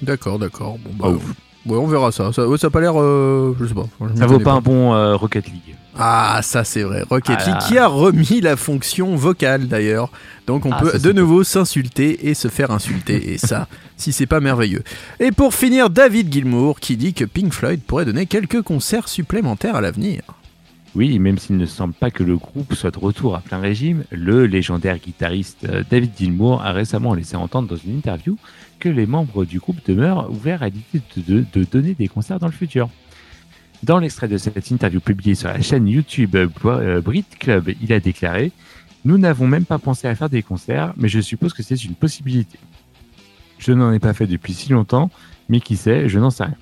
D'accord, 0.00 0.38
d'accord. 0.38 0.78
Bon, 0.78 0.90
bah, 0.98 1.18
Ah, 1.20 1.70
ouais, 1.70 1.76
on 1.78 1.86
verra 1.86 2.10
ça. 2.10 2.32
Ça, 2.32 2.48
ouais, 2.48 2.58
ça 2.58 2.68
a 2.68 2.70
pas 2.70 2.80
l'air. 2.80 2.94
euh, 3.00 3.54
je 3.60 3.66
sais 3.66 3.74
pas. 3.74 3.86
Je 4.00 4.16
Ça 4.18 4.26
vaut 4.26 4.38
pas 4.40 4.52
un 4.52 4.60
bon 4.60 4.94
euh, 4.94 5.14
Rocket 5.14 5.46
League. 5.46 5.76
Ah, 5.98 6.40
ça 6.42 6.64
c'est 6.64 6.82
vrai. 6.82 7.02
Rocket 7.08 7.36
Ah 7.40 7.44
League 7.46 7.58
qui 7.68 7.76
a 7.78 7.86
remis 7.86 8.40
la 8.40 8.56
fonction 8.56 9.14
vocale 9.14 9.68
d'ailleurs. 9.68 10.10
Donc 10.46 10.64
on 10.64 10.72
Ah, 10.72 10.80
peut 10.80 10.90
ça, 10.92 10.98
de 10.98 11.12
nouveau 11.12 11.44
s'insulter 11.44 12.28
et 12.28 12.34
se 12.34 12.48
faire 12.48 12.70
insulter. 12.70 13.32
et 13.34 13.38
ça, 13.38 13.68
si 13.98 14.12
c'est 14.12 14.26
pas 14.26 14.40
merveilleux. 14.40 14.82
Et 15.20 15.32
pour 15.32 15.54
finir, 15.54 15.90
David 15.90 16.32
Gilmour 16.32 16.80
qui 16.80 16.96
dit 16.96 17.12
que 17.12 17.24
Pink 17.26 17.52
Floyd 17.52 17.80
pourrait 17.86 18.06
donner 18.06 18.26
quelques 18.26 18.62
concerts 18.62 19.08
supplémentaires 19.08 19.76
à 19.76 19.80
l'avenir. 19.82 20.22
Oui, 20.94 21.18
même 21.18 21.38
s'il 21.38 21.56
ne 21.56 21.64
semble 21.66 21.94
pas 21.94 22.10
que 22.10 22.22
le 22.22 22.36
groupe 22.36 22.74
soit 22.74 22.90
de 22.90 22.98
retour 22.98 23.34
à 23.34 23.40
plein 23.40 23.58
régime, 23.58 24.04
le 24.10 24.44
légendaire 24.46 24.98
guitariste 24.98 25.64
euh, 25.66 25.82
David 25.90 26.10
Gilmour 26.18 26.62
a 26.62 26.72
récemment 26.72 27.14
laissé 27.14 27.34
entendre 27.36 27.66
dans 27.68 27.76
une 27.76 27.96
interview 27.96 28.36
que 28.78 28.90
les 28.90 29.06
membres 29.06 29.46
du 29.46 29.58
groupe 29.58 29.78
demeurent 29.86 30.30
ouverts 30.30 30.62
à 30.62 30.68
l'idée 30.68 31.00
de, 31.16 31.22
de- 31.40 31.44
de 31.52 31.64
donner 31.64 31.94
des 31.94 32.08
concerts 32.08 32.38
dans 32.38 32.46
le 32.46 32.52
futur. 32.52 32.90
Dans 33.82 33.98
l'extrait 33.98 34.28
de 34.28 34.38
cette 34.38 34.70
interview 34.70 35.00
publiée 35.00 35.34
sur 35.34 35.48
la 35.48 35.60
chaîne 35.60 35.88
YouTube 35.88 36.36
euh, 36.36 36.48
euh, 36.66 37.00
Brit 37.00 37.24
Club, 37.38 37.70
il 37.82 37.92
a 37.92 37.98
déclaré 38.00 38.52
Nous 39.04 39.18
n'avons 39.18 39.46
même 39.48 39.64
pas 39.64 39.78
pensé 39.78 40.06
à 40.06 40.14
faire 40.14 40.28
des 40.30 40.42
concerts, 40.42 40.92
mais 40.96 41.08
je 41.08 41.20
suppose 41.20 41.52
que 41.52 41.62
c'est 41.62 41.82
une 41.84 41.94
possibilité. 41.94 42.58
Je 43.58 43.72
n'en 43.72 43.92
ai 43.92 43.98
pas 43.98 44.12
fait 44.12 44.26
depuis 44.26 44.52
si 44.54 44.70
longtemps, 44.70 45.10
mais 45.48 45.60
qui 45.60 45.76
sait, 45.76 46.08
je 46.08 46.18
n'en 46.18 46.30
sais 46.30 46.44
rien. 46.44 46.54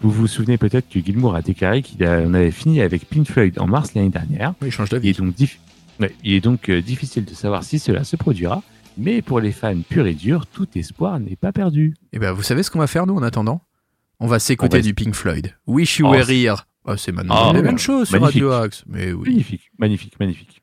Vous 0.00 0.10
vous 0.10 0.26
souvenez 0.26 0.58
peut-être 0.58 0.88
que 0.88 1.00
Gilmour 1.00 1.34
a 1.36 1.42
déclaré 1.42 1.82
qu'il 1.82 2.04
avait 2.04 2.50
fini 2.50 2.80
avec 2.80 3.08
Pink 3.08 3.26
Floyd 3.28 3.58
en 3.58 3.66
mars 3.66 3.94
l'année 3.94 4.10
dernière. 4.10 4.54
Il 4.62 4.70
change 4.70 4.90
d'avis. 4.90 5.12
dif- 5.12 5.58
ouais, 6.00 6.14
il 6.24 6.34
est 6.34 6.40
donc 6.40 6.68
euh, 6.68 6.82
difficile 6.82 7.24
de 7.24 7.34
savoir 7.34 7.62
si 7.64 7.78
cela 7.78 8.04
se 8.04 8.16
produira, 8.16 8.62
mais 8.98 9.22
pour 9.22 9.40
les 9.40 9.52
fans 9.52 9.80
purs 9.88 10.06
et 10.06 10.14
durs, 10.14 10.46
tout 10.46 10.66
espoir 10.74 11.18
n'est 11.20 11.36
pas 11.36 11.52
perdu. 11.52 11.94
Et 12.12 12.18
ben 12.18 12.32
vous 12.32 12.42
savez 12.42 12.62
ce 12.62 12.70
qu'on 12.70 12.78
va 12.80 12.86
faire 12.88 13.06
nous 13.06 13.14
en 13.14 13.22
attendant? 13.22 13.62
On 14.20 14.26
va 14.26 14.38
s'écouter 14.38 14.78
va- 14.78 14.82
du 14.82 14.94
Pink 14.94 15.14
Floyd. 15.14 15.54
Wish 15.66 15.98
You 15.98 16.06
Oh, 16.06 16.10
Were 16.12 16.30
Here. 16.30 16.54
Ah, 16.86 16.96
c'est 16.96 17.12
maintenant 17.12 17.50
Oh, 17.50 17.52
la 17.52 17.62
même 17.62 17.78
chose 17.78 18.08
sur. 18.08 18.20
Radio 18.20 18.52
Axe. 18.52 18.84
Mais 18.86 19.12
oui. 19.12 19.28
Magnifique, 19.30 19.70
magnifique, 19.78 20.20
magnifique. 20.20 20.62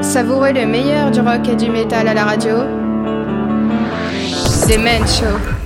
Savourez 0.00 0.52
le 0.52 0.66
meilleur 0.66 1.10
du 1.10 1.20
rock 1.20 1.48
et 1.48 1.56
du 1.56 1.70
métal 1.70 2.08
à 2.08 2.14
la 2.14 2.24
radio. 2.24 2.56
C'est 4.46 4.78
Men 4.78 5.06
Show. 5.06 5.57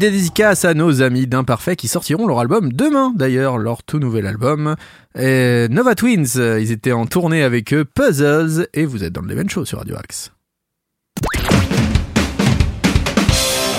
Dédicace 0.00 0.64
à 0.64 0.74
nos 0.74 1.02
amis 1.02 1.26
d'Imparfait 1.26 1.76
qui 1.76 1.86
sortiront 1.86 2.26
leur 2.26 2.40
album 2.40 2.72
demain 2.72 3.12
d'ailleurs, 3.14 3.58
leur 3.58 3.84
tout 3.84 4.00
nouvel 4.00 4.26
album. 4.26 4.74
Et 5.16 5.68
Nova 5.70 5.94
Twins, 5.94 6.26
ils 6.34 6.72
étaient 6.72 6.90
en 6.90 7.06
tournée 7.06 7.44
avec 7.44 7.72
eux, 7.72 7.84
Puzzles, 7.84 8.66
et 8.74 8.86
vous 8.86 9.04
êtes 9.04 9.12
dans 9.12 9.20
le 9.20 9.28
Leven 9.28 9.48
Show 9.48 9.64
sur 9.64 9.78
Radio 9.78 9.96
Axe. 9.96 10.32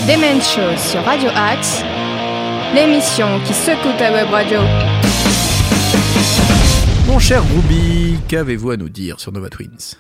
Demen 0.08 0.42
Show 0.42 0.78
sur 0.78 1.04
Radio 1.04 1.30
Axe, 1.36 1.84
l'émission 2.76 3.40
qui 3.46 3.54
secoue 3.54 3.98
ta 3.98 4.14
web 4.14 4.30
radio. 4.30 4.60
Mon 7.08 7.18
cher 7.18 7.44
Ruby, 7.54 8.20
qu'avez-vous 8.28 8.72
à 8.72 8.78
nous 8.78 8.90
dire 8.90 9.20
sur 9.20 9.32
Nova 9.32 9.50
Twins? 9.50 9.98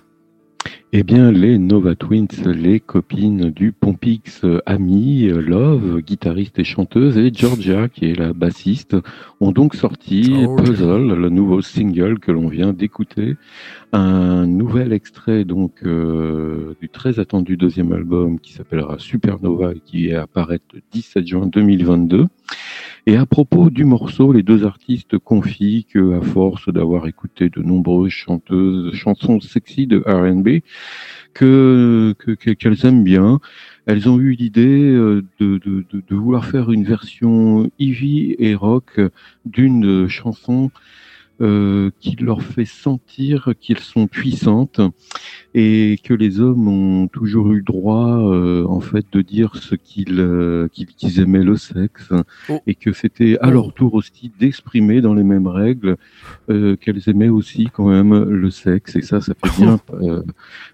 Eh 0.93 1.03
bien, 1.03 1.31
les 1.31 1.57
Nova 1.57 1.95
Twins, 1.95 2.27
les 2.45 2.81
copines 2.81 3.49
du 3.49 3.71
Pompix 3.71 4.41
Ami, 4.65 5.21
Love, 5.21 6.01
guitariste 6.01 6.59
et 6.59 6.65
chanteuse, 6.65 7.17
et 7.17 7.31
Georgia, 7.33 7.87
qui 7.87 8.07
est 8.07 8.19
la 8.19 8.33
bassiste, 8.33 8.97
ont 9.39 9.53
donc 9.53 9.73
sorti 9.75 10.25
Georgia. 10.25 10.63
Puzzle, 10.63 11.13
le 11.13 11.29
nouveau 11.29 11.61
single 11.61 12.19
que 12.19 12.33
l'on 12.33 12.49
vient 12.49 12.73
d'écouter. 12.73 13.37
Un 13.93 14.45
nouvel 14.47 14.91
extrait 14.91 15.45
donc 15.45 15.75
euh, 15.85 16.75
du 16.81 16.89
très 16.89 17.19
attendu 17.19 17.55
deuxième 17.55 17.93
album 17.93 18.37
qui 18.37 18.51
s'appellera 18.51 18.99
Supernova 18.99 19.71
et 19.71 19.79
qui 19.79 20.13
apparaître 20.13 20.65
le 20.73 20.81
17 20.91 21.25
juin 21.25 21.47
2022. 21.47 22.27
Et 23.07 23.17
à 23.17 23.25
propos 23.25 23.69
du 23.71 23.83
morceau, 23.83 24.31
les 24.31 24.43
deux 24.43 24.63
artistes 24.63 25.17
confient 25.17 25.85
que, 25.85 26.13
à 26.13 26.21
force 26.21 26.71
d'avoir 26.71 27.07
écouté 27.07 27.49
de 27.49 27.61
nombreuses 27.61 28.11
chanteuses, 28.11 28.93
chansons 28.93 29.39
sexy 29.39 29.87
de 29.87 29.99
R&B, 30.05 30.61
que 31.33 32.13
que- 32.19 32.31
que- 32.31 32.51
qu'elles 32.51 32.85
aiment 32.85 33.03
bien, 33.03 33.39
elles 33.87 34.07
ont 34.09 34.19
eu 34.19 34.33
l'idée 34.33 34.91
euh, 34.91 35.23
de, 35.39 35.57
de, 35.57 35.85
de, 35.91 36.03
de 36.07 36.15
vouloir 36.15 36.45
faire 36.45 36.71
une 36.71 36.83
version 36.83 37.69
heavy 37.79 38.35
et 38.37 38.53
rock 38.55 38.99
d'une 39.45 40.07
chanson 40.07 40.69
euh, 41.41 41.89
qui 41.99 42.15
leur 42.17 42.41
fait 42.43 42.65
sentir 42.65 43.53
qu'elles 43.59 43.79
sont 43.79 44.07
puissantes 44.07 44.79
et 45.53 45.97
que 46.03 46.13
les 46.13 46.39
hommes 46.39 46.67
ont 46.67 47.07
toujours 47.07 47.51
eu 47.51 47.61
droit 47.63 48.19
euh, 48.19 48.63
en 48.67 48.79
fait 48.79 49.05
de 49.11 49.21
dire 49.21 49.55
ce 49.55 49.75
qu'ils 49.75 50.19
euh, 50.19 50.67
qu'ils 50.71 50.87
qu'ils 50.87 51.19
aimaient 51.19 51.43
le 51.43 51.57
sexe 51.57 52.11
et 52.67 52.75
que 52.75 52.93
c'était 52.93 53.37
à 53.41 53.49
leur 53.49 53.73
tour 53.73 53.95
aussi 53.95 54.31
d'exprimer 54.39 55.01
dans 55.01 55.13
les 55.13 55.23
mêmes 55.23 55.47
règles 55.47 55.97
euh, 56.49 56.75
qu'elles 56.75 57.01
aimaient 57.09 57.29
aussi 57.29 57.69
quand 57.73 57.87
même 57.89 58.13
le 58.23 58.49
sexe 58.51 58.95
et 58.95 59.01
ça 59.01 59.19
ça 59.19 59.33
fait 59.33 59.61
bien 59.61 59.79
euh, 60.01 60.21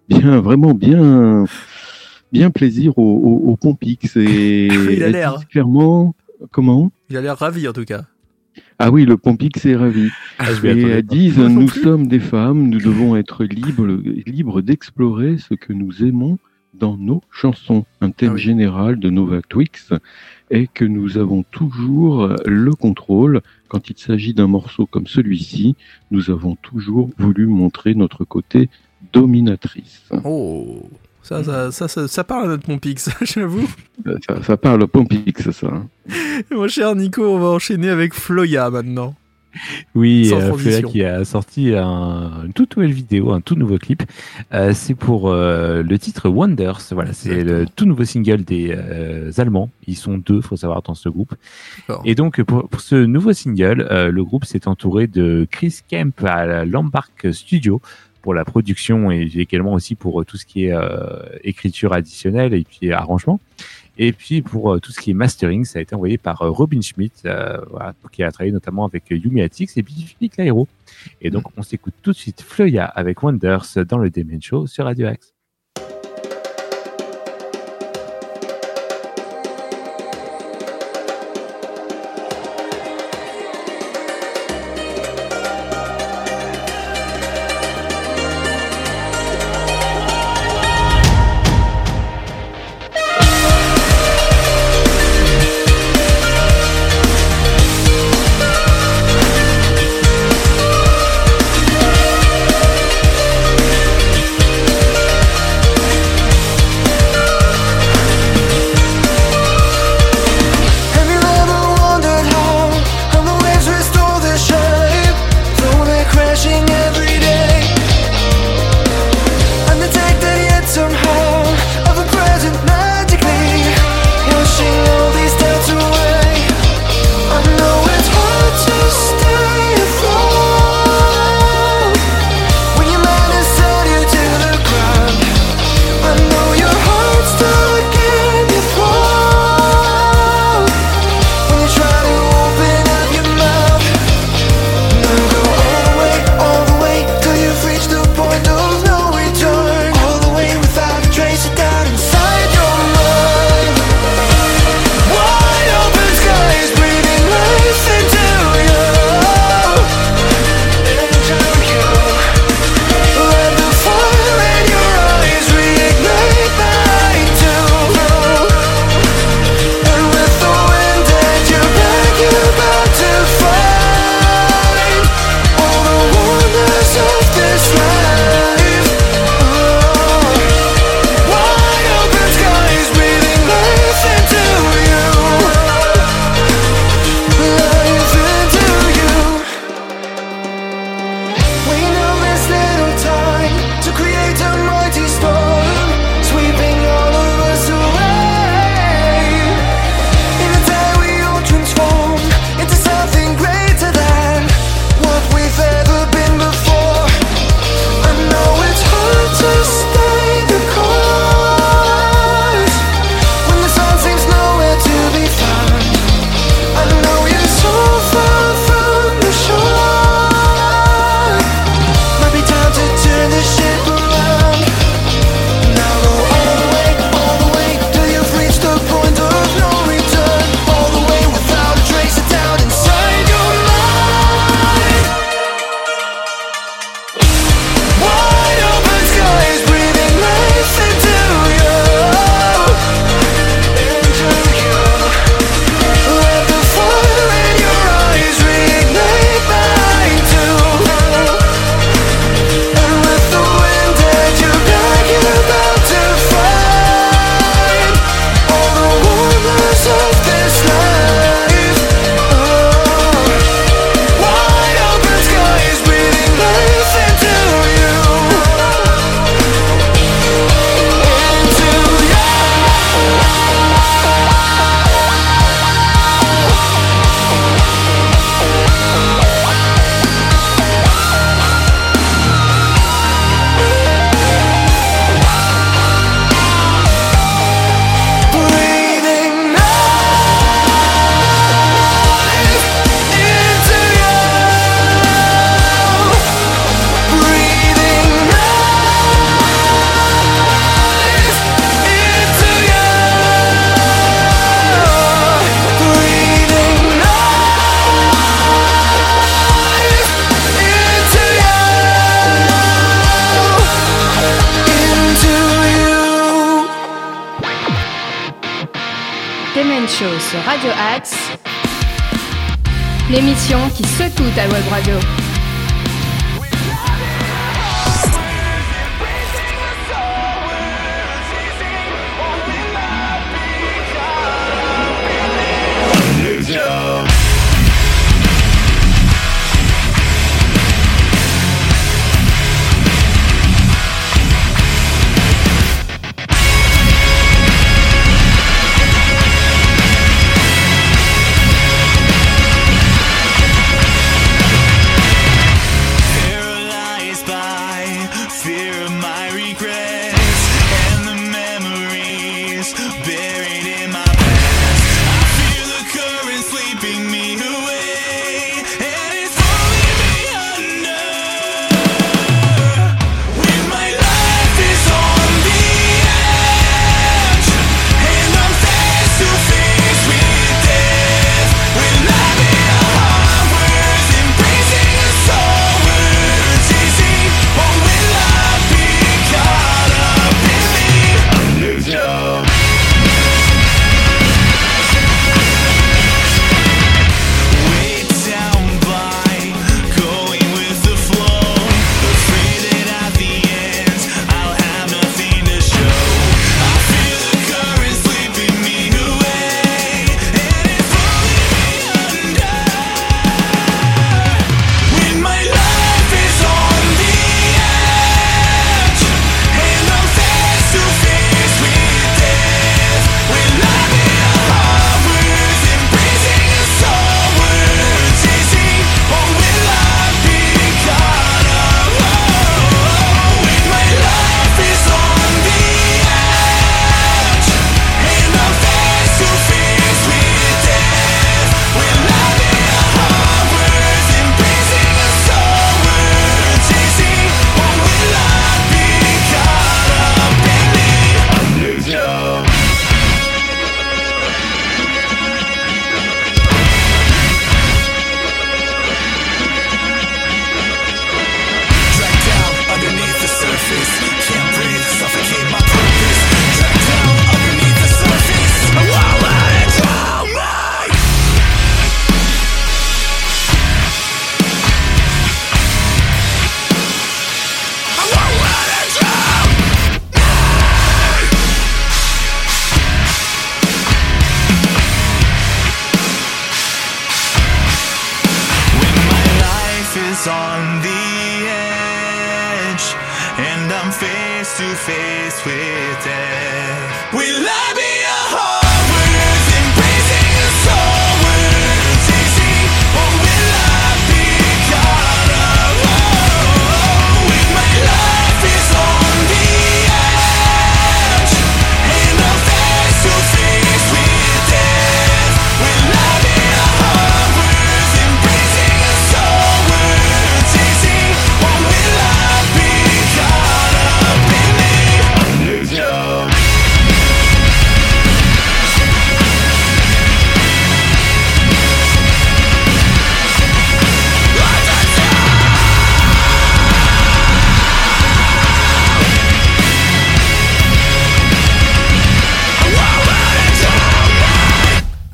bien 0.10 0.41
vraiment 0.41 0.73
bien 0.73 1.45
bien 2.31 2.52
plaisir 2.52 2.98
au, 2.98 3.02
au, 3.03 3.52
au 3.52 3.56
Pompix 3.56 4.15
et 4.18 4.68
Il 4.68 5.02
a 5.03 5.10
l'air. 5.10 5.48
clairement 5.49 6.14
comment? 6.52 6.91
Il 7.10 7.18
a 7.18 7.22
l'air 7.22 7.38
ravi 7.38 7.68
en 7.68 7.73
tout 7.73 7.85
cas. 7.85 8.03
Ah 8.79 8.91
oui, 8.91 9.05
le 9.05 9.17
Pompix 9.17 9.65
est 9.65 9.75
ravi. 9.75 10.09
Ah, 10.39 10.51
et 10.63 10.81
elles 10.81 11.03
disent, 11.03 11.39
nous 11.39 11.69
sommes 11.69 12.07
des 12.07 12.19
femmes, 12.19 12.69
nous 12.69 12.79
devons 12.79 13.15
être 13.15 13.43
libres, 13.43 13.88
libres 14.25 14.61
d'explorer 14.61 15.38
ce 15.38 15.55
que 15.55 15.73
nous 15.73 16.03
aimons 16.03 16.38
dans 16.73 16.95
nos 16.95 17.21
chansons. 17.31 17.85
Un 18.01 18.11
thème 18.11 18.34
Ah 18.35 18.38
général 18.38 18.99
de 18.99 19.09
Nova 19.09 19.41
Twix 19.41 19.93
est 20.51 20.67
que 20.71 20.85
nous 20.85 21.17
avons 21.17 21.43
toujours 21.43 22.35
le 22.45 22.71
contrôle. 22.73 23.41
Quand 23.67 23.89
il 23.89 23.97
s'agit 23.97 24.34
d'un 24.34 24.47
morceau 24.47 24.85
comme 24.85 25.07
celui-ci, 25.07 25.75
nous 26.11 26.29
avons 26.29 26.55
toujours 26.55 27.09
voulu 27.17 27.47
montrer 27.47 27.95
notre 27.95 28.25
côté 28.25 28.69
dominatrice. 29.11 30.07
Oh, 30.23 30.89
ça, 31.27 31.43
ça, 31.43 31.71
ça, 31.71 31.87
ça, 31.87 32.07
ça 32.07 32.23
parle 32.23 32.45
à 32.45 32.47
notre 32.47 32.63
Pompix, 32.63 33.09
j'avoue. 33.21 33.67
Ça, 34.27 34.41
ça 34.43 34.57
parle 34.57 34.83
au 34.83 34.87
Pompix, 34.87 35.49
ça. 35.51 35.67
hein. 35.67 35.87
Mon 36.51 36.67
cher 36.67 36.95
Nico, 36.95 37.23
on 37.23 37.39
va 37.39 37.47
enchaîner 37.47 37.89
avec 37.89 38.13
Floya 38.13 38.69
maintenant. 38.69 39.15
Oui, 39.95 40.29
euh, 40.33 40.53
Floya 40.53 40.83
qui 40.83 41.03
a 41.03 41.25
sorti 41.25 41.73
un- 41.73 42.43
une 42.45 42.53
toute 42.53 42.77
nouvelle 42.77 42.91
vidéo, 42.91 43.31
un 43.31 43.41
tout 43.41 43.55
nouveau 43.55 43.79
clip. 43.79 44.03
Euh, 44.53 44.71
c'est 44.75 44.93
pour 44.93 45.29
euh, 45.31 45.81
le 45.81 45.97
titre 45.97 46.29
Wonders. 46.29 46.79
Voilà, 46.91 47.11
c'est 47.13 47.43
le 47.43 47.65
tout 47.75 47.85
nouveau 47.85 48.05
single 48.05 48.43
des 48.43 48.71
euh, 48.77 49.31
Allemands. 49.37 49.71
Ils 49.87 49.95
sont 49.95 50.19
deux, 50.19 50.41
faut 50.41 50.57
savoir, 50.57 50.83
dans 50.83 50.93
ce 50.93 51.09
groupe. 51.09 51.33
Et 52.05 52.13
donc 52.13 52.39
pour, 52.43 52.69
pour 52.69 52.81
ce 52.81 52.95
nouveau 52.95 53.33
single, 53.33 53.87
euh, 53.89 54.11
le 54.11 54.23
groupe 54.23 54.45
s'est 54.45 54.67
entouré 54.67 55.07
de 55.07 55.47
Chris 55.49 55.79
Kemp 55.89 56.23
à 56.23 56.45
la 56.45 56.63
Lambark 56.65 57.33
Studio 57.33 57.81
pour 58.27 58.33
la 58.33 58.43
production 58.43 59.09
et 59.09 59.31
également 59.35 59.71
aussi 59.71 59.95
pour 59.95 60.19
euh, 60.19 60.25
tout 60.25 60.35
ce 60.35 60.45
qui 60.45 60.65
est 60.65 60.73
euh, 60.73 61.21
écriture 61.45 61.93
additionnelle 61.93 62.53
et 62.53 62.65
puis 62.65 62.91
arrangement. 62.91 63.39
Et 63.97 64.11
puis 64.11 64.41
pour 64.41 64.73
euh, 64.73 64.79
tout 64.81 64.91
ce 64.91 64.99
qui 64.99 65.11
est 65.11 65.13
mastering, 65.13 65.63
ça 65.63 65.79
a 65.79 65.81
été 65.81 65.95
envoyé 65.95 66.17
par 66.17 66.39
Robin 66.39 66.81
Schmidt, 66.81 67.21
euh, 67.25 67.57
voilà, 67.71 67.93
qui 68.11 68.23
a 68.23 68.31
travaillé 68.33 68.51
notamment 68.51 68.83
avec 68.83 69.05
Yumi 69.11 69.41
Atix 69.41 69.77
et 69.77 69.81
puis 69.81 69.93
Philippe 69.93 70.35
Lairo. 70.35 70.67
Et 71.21 71.29
donc 71.29 71.45
on 71.55 71.61
s'écoute 71.61 71.93
tout 72.01 72.11
de 72.11 72.17
suite 72.17 72.41
Floya 72.41 72.83
avec 72.83 73.23
Wonders 73.23 73.85
dans 73.87 73.97
le 73.97 74.09
Demen 74.09 74.41
Show 74.41 74.67
sur 74.67 74.83
Radio 74.83 75.07
Axe. 75.07 75.36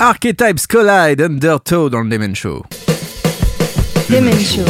Archetypes 0.06 0.68
Collide, 0.68 1.22
Undertow 1.22 1.90
dans 1.90 2.02
le 2.02 2.10
Demen 2.10 2.36
Show. 2.36 2.66
Demen 4.10 4.38
Show. 4.38 4.66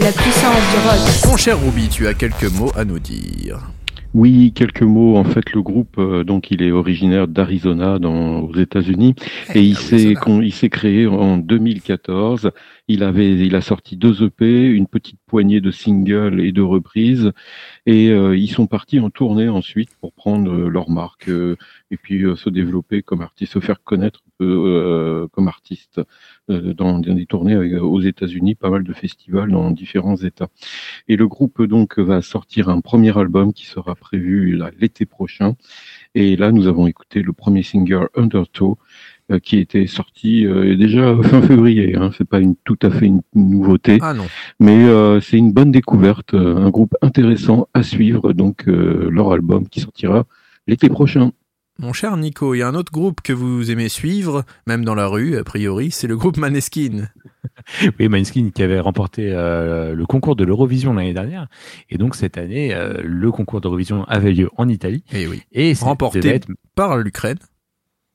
La 0.00 0.10
puissance 0.10 0.62
du 0.72 0.78
rock. 0.84 1.30
Mon 1.30 1.36
cher 1.36 1.60
Ruby, 1.60 1.88
tu 1.88 2.08
as 2.08 2.14
quelques 2.14 2.50
mots 2.58 2.72
à 2.74 2.84
nous 2.84 2.98
dire. 2.98 3.60
Oui, 4.12 4.52
quelques 4.52 4.82
mots. 4.82 5.16
En 5.16 5.22
fait, 5.22 5.52
le 5.52 5.62
groupe, 5.62 5.94
euh, 5.98 6.24
donc, 6.24 6.50
il 6.50 6.60
est 6.64 6.72
originaire 6.72 7.28
d'Arizona, 7.28 8.00
dans 8.00 8.40
aux 8.40 8.56
États-Unis, 8.56 9.14
et 9.54 9.60
il 9.60 9.76
s'est 9.76 10.14
il 10.42 10.52
s'est 10.52 10.70
créé 10.70 11.06
en 11.06 11.36
2014. 11.36 12.50
Il 12.86 13.02
avait, 13.02 13.38
il 13.38 13.56
a 13.56 13.62
sorti 13.62 13.96
deux 13.96 14.22
EP, 14.24 14.66
une 14.66 14.86
petite 14.86 15.18
poignée 15.26 15.60
de 15.62 15.70
singles 15.70 16.40
et 16.40 16.52
de 16.52 16.60
reprises, 16.60 17.32
et 17.86 18.10
euh, 18.10 18.36
ils 18.36 18.50
sont 18.50 18.66
partis 18.66 19.00
en 19.00 19.08
tournée 19.10 19.48
ensuite 19.48 19.90
pour 20.00 20.12
prendre 20.12 20.52
euh, 20.52 20.68
leur 20.68 20.90
marque 20.90 21.28
euh, 21.28 21.56
et 21.90 21.96
puis 21.96 22.24
euh, 22.24 22.36
se 22.36 22.50
développer 22.50 23.02
comme 23.02 23.22
artiste, 23.22 23.52
se 23.52 23.60
faire 23.60 23.82
connaître 23.82 24.22
euh, 24.42 25.28
comme 25.28 25.46
artiste 25.46 26.00
euh, 26.50 26.74
dans, 26.74 26.98
des 26.98 27.26
tournées 27.26 27.56
aux 27.78 28.00
États-Unis, 28.00 28.56
pas 28.56 28.68
mal 28.68 28.82
de 28.82 28.92
festivals 28.92 29.50
dans 29.50 29.70
différents 29.70 30.16
États. 30.16 30.48
Et 31.06 31.16
le 31.16 31.28
groupe 31.28 31.62
donc 31.62 31.98
va 32.00 32.20
sortir 32.20 32.68
un 32.68 32.80
premier 32.80 33.16
album 33.16 33.52
qui 33.52 33.66
sera 33.66 33.94
prévu 33.94 34.60
l'été 34.78 35.06
prochain. 35.06 35.54
Et 36.16 36.36
là, 36.36 36.50
nous 36.50 36.66
avons 36.66 36.88
écouté 36.88 37.22
le 37.22 37.32
premier 37.32 37.62
single 37.62 38.08
Undertow, 38.16 38.76
qui 39.42 39.58
était 39.58 39.86
sorti 39.86 40.46
euh, 40.46 40.76
déjà 40.76 41.16
fin 41.22 41.40
février. 41.42 41.96
Hein. 41.96 42.10
C'est 42.16 42.28
pas 42.28 42.40
une, 42.40 42.54
tout 42.64 42.78
à 42.82 42.90
fait 42.90 43.06
une 43.06 43.22
nouveauté, 43.34 43.98
Ah 44.02 44.12
non. 44.14 44.26
mais 44.60 44.84
euh, 44.84 45.20
c'est 45.20 45.36
une 45.38 45.52
bonne 45.52 45.72
découverte, 45.72 46.34
euh, 46.34 46.56
un 46.56 46.70
groupe 46.70 46.94
intéressant 47.02 47.68
à 47.74 47.82
suivre. 47.82 48.32
Donc 48.32 48.68
euh, 48.68 49.08
leur 49.10 49.32
album 49.32 49.68
qui 49.68 49.80
sortira 49.80 50.24
l'été 50.66 50.88
prochain. 50.88 51.32
Mon 51.80 51.92
cher 51.92 52.16
Nico, 52.16 52.54
il 52.54 52.58
y 52.58 52.62
a 52.62 52.68
un 52.68 52.74
autre 52.76 52.92
groupe 52.92 53.20
que 53.20 53.32
vous 53.32 53.70
aimez 53.72 53.88
suivre, 53.88 54.44
même 54.66 54.84
dans 54.84 54.94
la 54.94 55.08
rue, 55.08 55.36
a 55.36 55.42
priori, 55.42 55.90
c'est 55.90 56.06
le 56.06 56.16
groupe 56.16 56.36
Maneskin. 56.36 57.08
Oui, 58.00 58.08
Maneskin 58.08 58.50
qui 58.54 58.62
avait 58.62 58.80
remporté 58.80 59.30
euh, 59.32 59.94
le 59.94 60.06
concours 60.06 60.34
de 60.36 60.44
l'Eurovision 60.44 60.92
l'année 60.94 61.12
dernière. 61.14 61.46
Et 61.90 61.98
donc 61.98 62.14
cette 62.14 62.36
année, 62.38 62.74
euh, 62.74 63.00
le 63.04 63.30
concours 63.32 63.60
d'Eurovision 63.60 64.04
avait 64.04 64.32
lieu 64.32 64.50
en 64.56 64.68
Italie. 64.68 65.02
Et 65.12 65.26
oui. 65.26 65.42
Et 65.52 65.74
ça 65.74 65.86
Remporté 65.86 66.26
être- 66.28 66.48
par 66.74 66.96
l'Ukraine. 66.98 67.38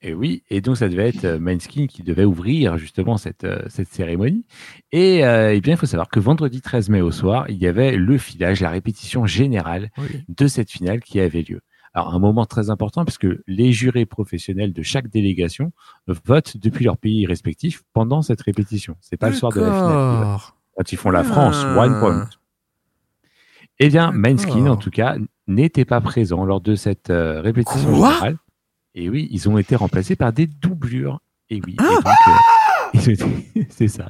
Et 0.02 0.14
oui, 0.14 0.44
et 0.50 0.62
donc 0.62 0.78
ça 0.78 0.88
devait 0.88 1.10
être 1.10 1.26
euh, 1.26 1.40
Manskin 1.40 1.88
qui 1.88 2.04
devait 2.04 2.24
ouvrir 2.24 2.78
justement 2.78 3.18
cette, 3.18 3.44
euh, 3.44 3.62
cette 3.68 3.90
cérémonie. 3.90 4.46
Et 4.94 5.26
euh, 5.26 5.54
eh 5.54 5.60
bien, 5.60 5.74
il 5.74 5.78
faut 5.78 5.86
savoir 5.86 6.08
que 6.08 6.22
vendredi 6.22 6.62
13 6.62 6.88
mai 6.90 7.02
au 7.02 7.12
soir, 7.12 7.46
il 7.50 7.58
y 7.58 7.68
avait 7.68 7.98
le 7.98 8.18
filage, 8.18 8.62
la 8.62 8.70
répétition 8.70 9.26
générale 9.26 9.90
de 10.30 10.48
cette 10.48 10.72
finale 10.72 11.02
qui 11.02 11.20
avait 11.20 11.42
lieu. 11.42 11.60
Alors, 11.94 12.14
un 12.14 12.20
moment 12.20 12.46
très 12.46 12.70
important 12.70 13.04
puisque 13.04 13.28
les 13.48 13.74
jurés 13.74 14.06
professionnels 14.06 14.72
de 14.72 14.84
chaque 14.84 15.10
délégation 15.10 15.74
votent 16.08 16.56
depuis 16.56 16.86
leur 16.86 16.98
pays 16.98 17.26
respectif 17.26 17.82
pendant 17.92 18.22
cette 18.22 18.42
répétition. 18.42 18.96
C'est 19.02 19.18
pas 19.18 19.30
le 19.30 19.36
soir 19.36 19.52
de 19.52 19.60
la 19.60 19.74
finale. 19.74 20.38
Quand 20.78 20.92
ils 20.94 20.98
font 20.98 21.10
la 21.10 21.24
France, 21.26 21.58
Ah. 21.66 21.78
one 21.78 22.00
point. 22.00 22.30
Eh 23.80 23.90
bien, 23.90 24.12
Manskin, 24.12 24.68
en 24.68 24.78
tout 24.78 24.92
cas, 24.92 25.16
n'était 25.48 25.84
pas 25.86 26.00
présent 26.00 26.46
lors 26.46 26.62
de 26.62 26.76
cette 26.76 27.10
euh, 27.10 27.42
répétition 27.42 27.90
Quoi? 27.98 28.10
générale. 28.12 28.38
Et 28.96 29.10
oui, 29.10 29.28
ils 29.32 29.48
ont 29.50 29.58
été 29.58 29.76
remplacés 29.76 30.16
par 30.16 30.34
des 30.34 30.48
doublures. 30.48 31.20
Et 31.50 31.62
oui, 31.66 31.74
et 31.74 31.76
Ah. 31.80 31.96
donc, 31.96 32.06
euh, 32.28 32.32
c'est 33.70 33.88
ça. 33.88 34.10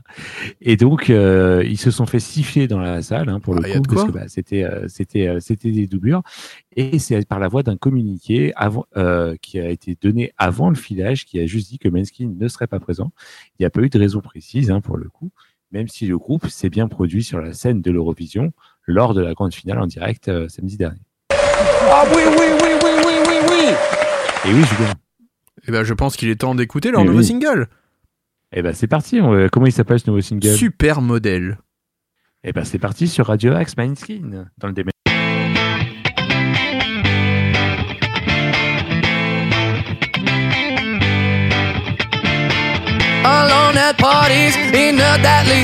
Et 0.61 0.77
donc, 0.77 1.09
euh, 1.09 1.63
ils 1.67 1.77
se 1.77 1.91
sont 1.91 2.05
fait 2.05 2.19
siffler 2.19 2.67
dans 2.67 2.79
la 2.79 3.01
salle, 3.01 3.27
hein, 3.29 3.39
pour 3.41 3.53
le 3.53 3.61
Ah, 3.65 3.77
coup, 3.77 3.81
parce 3.93 4.05
que 4.07 4.11
bah, 4.11 4.27
c'était, 4.29 4.63
euh, 4.63 4.87
c'était, 4.87 5.27
euh, 5.27 5.39
c'était 5.41 5.71
des 5.71 5.85
doublures. 5.87 6.21
Et 6.77 6.97
c'est 6.97 7.25
par 7.27 7.39
la 7.39 7.49
voie 7.49 7.61
d'un 7.63 7.75
communiqué 7.75 8.53
avant, 8.55 8.85
euh, 8.95 9.35
qui 9.41 9.59
a 9.59 9.69
été 9.69 9.97
donné 10.01 10.31
avant 10.37 10.69
le 10.69 10.75
filage, 10.75 11.25
qui 11.25 11.39
a 11.41 11.45
juste 11.45 11.69
dit 11.69 11.77
que 11.77 11.89
Manskin 11.89 12.31
ne 12.37 12.47
serait 12.47 12.67
pas 12.67 12.79
présent. 12.79 13.11
Il 13.59 13.63
n'y 13.63 13.65
a 13.65 13.69
pas 13.69 13.81
eu 13.81 13.89
de 13.89 13.99
raison 13.99 14.21
précise, 14.21 14.71
hein, 14.71 14.79
pour 14.79 14.95
le 14.97 15.09
coup, 15.09 15.31
même 15.71 15.89
si 15.89 16.05
le 16.07 16.17
groupe 16.17 16.47
s'est 16.47 16.69
bien 16.69 16.87
produit 16.87 17.23
sur 17.23 17.41
la 17.41 17.51
scène 17.53 17.81
de 17.81 17.91
l'Eurovision 17.91 18.53
lors 18.85 19.13
de 19.13 19.21
la 19.21 19.33
grande 19.33 19.53
finale 19.53 19.79
en 19.79 19.87
direct 19.87 20.29
euh, 20.29 20.47
samedi 20.47 20.77
dernier. 20.77 21.01
Ah 21.31 22.03
oui, 22.15 22.21
oui, 22.25 22.45
oui, 22.61 22.69
oui, 22.81 22.89
oui, 23.05 23.13
oui, 23.27 23.35
oui. 23.49 24.08
Et 24.45 24.53
oui, 24.53 24.63
Julien. 24.63 24.93
Eh 25.67 25.71
ben, 25.71 25.83
je 25.83 25.93
pense 25.93 26.15
qu'il 26.15 26.29
est 26.29 26.35
temps 26.37 26.55
d'écouter 26.55 26.91
leur 26.91 27.03
nouveau 27.03 27.19
oui. 27.19 27.25
single. 27.25 27.67
Eh 28.53 28.61
ben, 28.61 28.73
c'est 28.73 28.87
parti. 28.87 29.19
on- 29.21 29.47
Comment 29.51 29.65
il 29.67 29.71
s'appelle 29.73 29.99
ce 29.99 30.07
nouveau 30.09 30.21
single? 30.21 30.55
Super 30.55 31.01
modèle. 31.01 31.57
Eh 32.43 32.53
ben, 32.53 32.63
c'est 32.63 32.79
parti 32.79 33.07
sur 33.07 33.27
Radio 33.27 33.53
Axe 33.53 33.75
Manskin 33.77 34.45
dans 34.57 34.67
le. 34.69 34.73
Alone 43.23 43.77
at 43.77 43.97
parties 43.97 44.55
in 44.73 44.97
a 44.99 45.17
deadly 45.21 45.63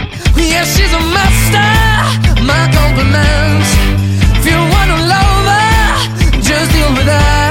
Yeah, 0.37 0.63
she's 0.65 0.93
a 0.93 0.99
master. 1.15 2.43
My. 2.43 2.71
If 4.43 4.47
you 4.47 4.57
wanna 4.57 4.97
love 5.05 5.45
her, 5.45 6.41
just 6.41 6.71
deal 6.71 6.91
with 6.93 7.05
her. 7.05 7.50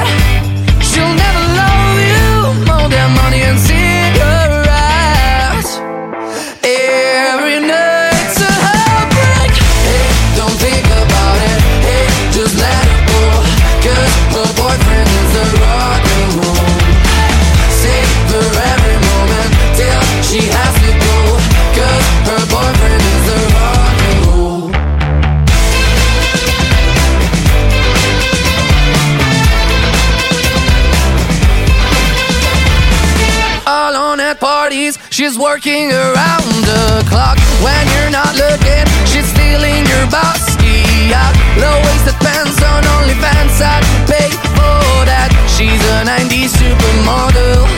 She's 35.20 35.38
working 35.38 35.92
around 35.92 36.48
the 36.64 37.04
clock. 37.06 37.36
When 37.60 37.84
you're 37.92 38.08
not 38.08 38.34
looking, 38.36 38.86
she's 39.04 39.28
stealing 39.28 39.84
your 39.84 40.06
bossy 40.08 41.12
out. 41.12 41.36
Low 41.60 41.76
waisted 41.84 42.16
pants 42.24 42.56
on 42.64 42.80
OnlyFans. 42.84 43.60
I'd 43.60 43.84
pay 44.08 44.30
for 44.56 45.04
that. 45.04 45.28
She's 45.44 45.76
a 45.92 46.08
90s 46.08 46.56
supermodel. 46.56 47.68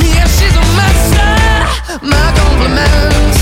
Yeah, 0.00 0.24
she's 0.40 0.56
a 0.56 0.64
master. 0.80 2.00
My 2.00 2.32
compliments. 2.32 3.39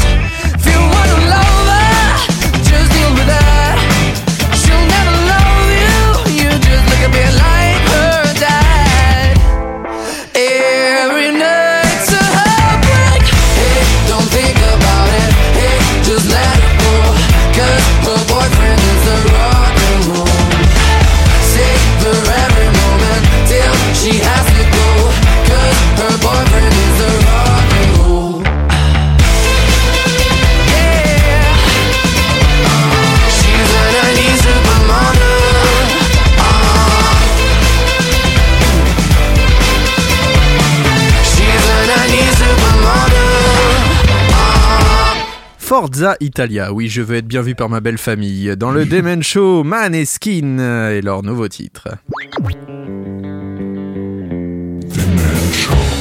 Forza 45.81 46.17
Italia, 46.19 46.73
oui, 46.73 46.89
je 46.89 47.01
veux 47.03 47.15
être 47.19 47.29
bien 47.29 47.41
vu 47.41 47.55
par 47.55 47.69
ma 47.69 47.79
belle 47.79 47.99
famille. 47.99 48.57
Dans 48.57 48.73
le 48.73 48.85
Demen 48.85 49.23
Show, 49.23 49.63
Maneskin 49.63 50.59
et 50.91 51.01
leur 51.03 51.23
nouveau 51.23 51.47
titre. 51.47 51.87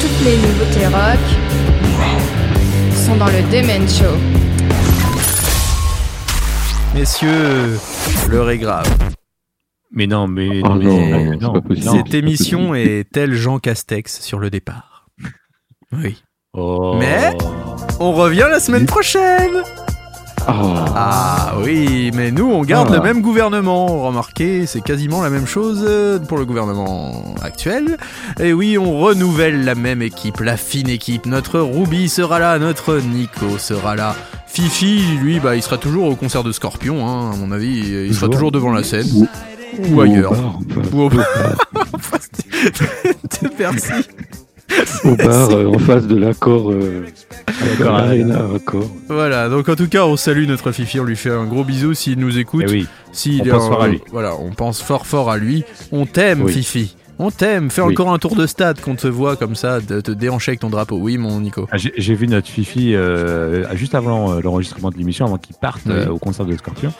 Toutes 0.01 0.25
les 0.25 0.35
nouveautés 0.37 0.87
rock 0.87 1.19
sont 2.91 3.17
dans 3.17 3.27
le 3.27 3.43
Demen 3.51 3.87
Show. 3.87 4.17
Messieurs, 6.95 7.77
l'heure 8.31 8.49
est 8.49 8.57
grave. 8.57 8.91
Mais 9.91 10.07
non, 10.07 10.27
mais, 10.27 10.59
Oh 10.63 10.73
mais- 10.73 11.35
non, 11.39 11.61
non. 11.61 11.93
Cette 11.97 12.15
émission 12.15 12.73
est 12.73 13.05
tel 13.13 13.35
Jean 13.35 13.59
Castex 13.59 14.21
sur 14.21 14.39
le 14.39 14.49
départ? 14.49 15.05
Oui. 15.91 16.17
Oh. 16.59 16.95
Mais 16.97 17.37
on 17.99 18.11
revient 18.13 18.47
la 18.49 18.59
semaine 18.59 18.85
prochaine 18.87 19.61
Ah, 20.47 20.85
Ah 20.95 21.53
oui, 21.63 22.09
mais 22.15 22.31
nous 22.31 22.45
on 22.51 22.63
garde 22.63 22.89
Ah. 22.91 22.95
le 22.97 23.01
même 23.03 23.21
gouvernement. 23.21 23.85
Remarquez, 24.05 24.65
c'est 24.65 24.81
quasiment 24.81 25.21
la 25.21 25.29
même 25.29 25.45
chose 25.45 25.83
euh, 25.87 26.17
pour 26.19 26.37
le 26.37 26.45
gouvernement 26.45 27.35
actuel. 27.43 27.97
Et 28.39 28.53
oui, 28.53 28.77
on 28.77 28.97
renouvelle 28.99 29.65
la 29.65 29.75
même 29.75 30.01
équipe, 30.01 30.39
la 30.39 30.57
fine 30.57 30.89
équipe. 30.89 31.25
Notre 31.27 31.59
Ruby 31.59 32.09
sera 32.09 32.39
là, 32.39 32.57
notre 32.59 32.95
Nico 32.97 33.57
sera 33.59 33.95
là. 33.95 34.15
Fifi, 34.47 35.03
lui, 35.21 35.39
bah, 35.39 35.55
il 35.55 35.61
sera 35.61 35.77
toujours 35.77 36.07
au 36.07 36.15
concert 36.15 36.43
de 36.43 36.51
Scorpion, 36.51 37.07
hein, 37.07 37.31
à 37.33 37.35
mon 37.35 37.51
avis. 37.51 38.05
Il 38.07 38.15
sera 38.15 38.29
Toujours. 38.29 38.51
devant 38.51 38.71
la 38.71 38.83
scène. 38.83 39.05
Ou- 39.91 40.01
ailleurs. 40.01 40.31
au 40.31 40.35
bar, 40.35 40.59
enfin, 40.77 40.89
Ou 40.93 41.01
au 41.01 41.09
Merci. 43.59 43.91
Au 45.05 45.15
bar, 45.15 45.49
euh, 45.51 45.65
en 45.67 45.79
face 45.79 46.05
de 46.07 46.15
l'accord, 46.17 46.71
euh. 46.71 47.05
Voilà, 49.07 49.49
donc 49.49 49.69
en 49.69 49.75
tout 49.75 49.87
cas, 49.87 50.05
on 50.05 50.17
salue 50.17 50.45
notre 50.47 50.71
Fifi, 50.71 50.99
on 50.99 51.03
lui 51.05 51.15
fait 51.15 51.29
un 51.31 51.45
gros 51.45 51.63
bisou 51.63 51.93
s'il 51.93 52.19
nous 52.19 52.37
écoute. 52.37 52.63
Eh 52.67 52.71
oui. 52.71 52.87
S'il 53.11 53.41
On 53.43 53.55
pense 53.55 53.63
en- 53.63 53.69
fort 53.69 53.83
à 53.83 53.87
lui. 53.87 54.01
Voilà, 54.11 54.35
on 54.35 54.51
pense 54.51 54.81
fort 54.81 55.07
fort 55.07 55.31
à 55.31 55.37
lui. 55.37 55.63
On 55.91 56.05
t'aime, 56.05 56.43
Oui. 56.43 56.51
Fifi. 56.53 56.95
On 57.19 57.31
t'aime. 57.31 57.71
Fais 57.71 57.81
Oui. 57.81 57.93
encore 57.93 58.13
un 58.13 58.19
tour 58.19 58.35
de 58.35 58.45
stade 58.45 58.79
qu'on 58.79 58.93
te 58.95 59.07
voit 59.07 59.35
comme 59.37 59.55
ça, 59.55 59.79
de 59.79 60.01
te 60.01 60.11
déhancher 60.11 60.51
avec 60.51 60.59
ton 60.59 60.69
drapeau. 60.69 60.97
Oui, 60.97 61.17
mon 61.17 61.39
Nico. 61.39 61.67
Ah, 61.71 61.77
J'ai 61.77 62.13
vu 62.13 62.27
notre 62.27 62.47
Fifi 62.47 62.93
euh, 62.93 63.65
juste 63.75 63.95
avant 63.95 64.33
euh, 64.33 64.41
l'enregistrement 64.41 64.91
de 64.91 64.97
l'émission, 64.97 65.25
avant 65.25 65.37
qu'il 65.37 65.55
parte 65.55 65.81
Oui. 65.87 65.93
euh, 65.95 66.09
au 66.09 66.19
concert 66.19 66.45
de 66.45 66.55
Scorpion. 66.55 66.93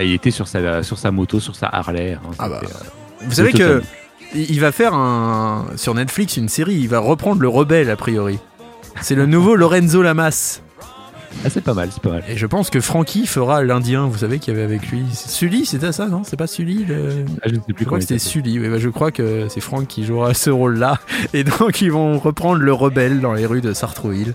Il 0.00 0.12
était 0.12 0.30
sur 0.30 0.46
sa, 0.46 0.82
sur 0.84 0.98
sa 0.98 1.10
moto, 1.10 1.40
sur 1.40 1.56
sa 1.56 1.66
Harley. 1.68 2.12
hein. 2.12 2.30
Ah 2.38 2.48
bah. 2.48 2.60
Euh, 2.62 2.66
Vous 3.26 3.32
savez 3.32 3.50
que 3.52 3.58
totem. 3.78 3.82
Il 4.34 4.60
va 4.60 4.72
faire 4.72 4.94
un 4.94 5.66
sur 5.76 5.94
Netflix 5.94 6.36
une 6.36 6.48
série. 6.48 6.74
Il 6.74 6.88
va 6.88 6.98
reprendre 6.98 7.40
le 7.40 7.48
rebelle 7.48 7.90
a 7.90 7.96
priori. 7.96 8.38
C'est 9.00 9.14
le 9.14 9.26
nouveau 9.26 9.56
Lorenzo 9.56 10.02
Lamas. 10.02 10.60
Ah, 11.44 11.50
c'est 11.50 11.62
pas 11.62 11.74
mal, 11.74 11.90
c'est 11.92 12.02
pas 12.02 12.10
mal. 12.10 12.24
Et 12.28 12.36
je 12.36 12.46
pense 12.46 12.70
que 12.70 12.80
Frankie 12.80 13.26
fera 13.26 13.62
l'Indien, 13.62 14.06
vous 14.06 14.18
savez, 14.18 14.38
qu'il 14.38 14.54
y 14.54 14.56
avait 14.56 14.64
avec 14.64 14.88
lui. 14.88 15.02
C'est 15.12 15.30
Sully, 15.30 15.66
c'était 15.66 15.92
ça, 15.92 16.06
non? 16.06 16.22
C'est 16.24 16.36
pas 16.36 16.46
Sully 16.46 16.84
le... 16.84 17.24
Ah, 17.42 17.48
je 17.48 17.56
ne 17.56 17.56
sais 17.56 17.72
plus 17.72 17.74
Je 17.80 17.84
crois 17.84 17.98
que 17.98 18.04
c'était. 18.04 18.18
Sully, 18.18 18.60
oui, 18.60 18.68
bah, 18.68 18.78
je 18.78 18.88
crois 18.88 19.10
que 19.10 19.48
c'est 19.48 19.60
Franck 19.60 19.88
qui 19.88 20.04
jouera 20.04 20.32
ce 20.32 20.50
rôle-là. 20.50 20.98
Et 21.32 21.44
donc 21.44 21.80
ils 21.80 21.90
vont 21.90 22.18
reprendre 22.18 22.60
le 22.60 22.72
rebelle 22.72 23.20
dans 23.20 23.34
les 23.34 23.46
rues 23.46 23.60
de 23.60 23.72
Sartrouville. 23.72 24.34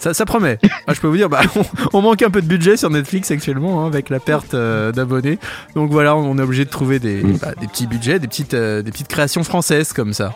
Ça, 0.00 0.14
ça 0.14 0.24
promet. 0.24 0.58
Ah, 0.86 0.94
je 0.94 1.00
peux 1.00 1.06
vous 1.08 1.16
dire, 1.16 1.28
bah, 1.28 1.42
on, 1.56 1.62
on 1.98 2.00
manque 2.02 2.22
un 2.22 2.30
peu 2.30 2.40
de 2.42 2.46
budget 2.46 2.76
sur 2.78 2.88
Netflix 2.90 3.30
actuellement 3.30 3.84
hein, 3.84 3.86
avec 3.86 4.08
la 4.08 4.18
perte 4.18 4.54
euh, 4.54 4.90
d'abonnés. 4.92 5.38
Donc 5.76 5.90
voilà, 5.90 6.16
on 6.16 6.36
est 6.38 6.42
obligé 6.42 6.64
de 6.64 6.70
trouver 6.70 6.98
des, 6.98 7.22
bah, 7.22 7.52
des 7.60 7.66
petits 7.68 7.86
budgets, 7.86 8.18
des 8.18 8.26
petites, 8.26 8.54
euh, 8.54 8.80
des 8.82 8.90
petites 8.90 9.08
créations 9.08 9.44
françaises 9.44 9.92
comme 9.92 10.12
ça. 10.14 10.34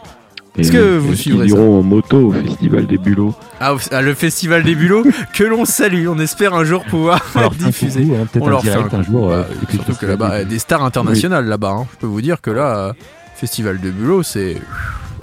Est-ce 0.56 0.70
que 0.70 0.98
vous 0.98 1.14
suivrez 1.16 1.46
Ils 1.46 1.50
ça 1.50 1.56
iront 1.56 1.80
en 1.80 1.82
moto 1.82 2.28
au 2.28 2.30
Festival 2.32 2.86
des 2.86 2.98
Bulots. 2.98 3.34
ah, 3.58 3.74
à 3.90 4.02
le 4.02 4.14
Festival 4.14 4.62
des 4.62 4.74
Bulots, 4.76 5.02
que 5.34 5.42
l'on 5.42 5.64
salue. 5.64 6.06
On 6.08 6.18
espère 6.20 6.54
un 6.54 6.62
jour 6.64 6.84
pouvoir 6.84 7.20
leur 7.34 7.52
fait 7.54 7.64
un 7.64 7.66
diffuser. 7.66 8.02
hein, 8.14 8.26
On 8.40 8.48
leur 8.48 8.62
fait 8.62 8.70
un 8.70 8.86
un 8.98 9.02
jour, 9.02 9.32
euh, 9.32 9.42
Bah, 9.42 9.66
surtout 9.72 9.94
que 9.94 10.06
là-bas, 10.06 10.44
des 10.44 10.58
stars 10.60 10.84
internationales 10.84 11.46
là-bas. 11.46 11.70
hein. 11.80 11.86
Je 11.94 11.98
peux 12.00 12.06
vous 12.06 12.20
dire 12.20 12.40
que 12.40 12.50
là, 12.52 12.92
Festival 13.34 13.80
de 13.80 13.90
Bulot, 13.90 14.22
c'est. 14.22 14.58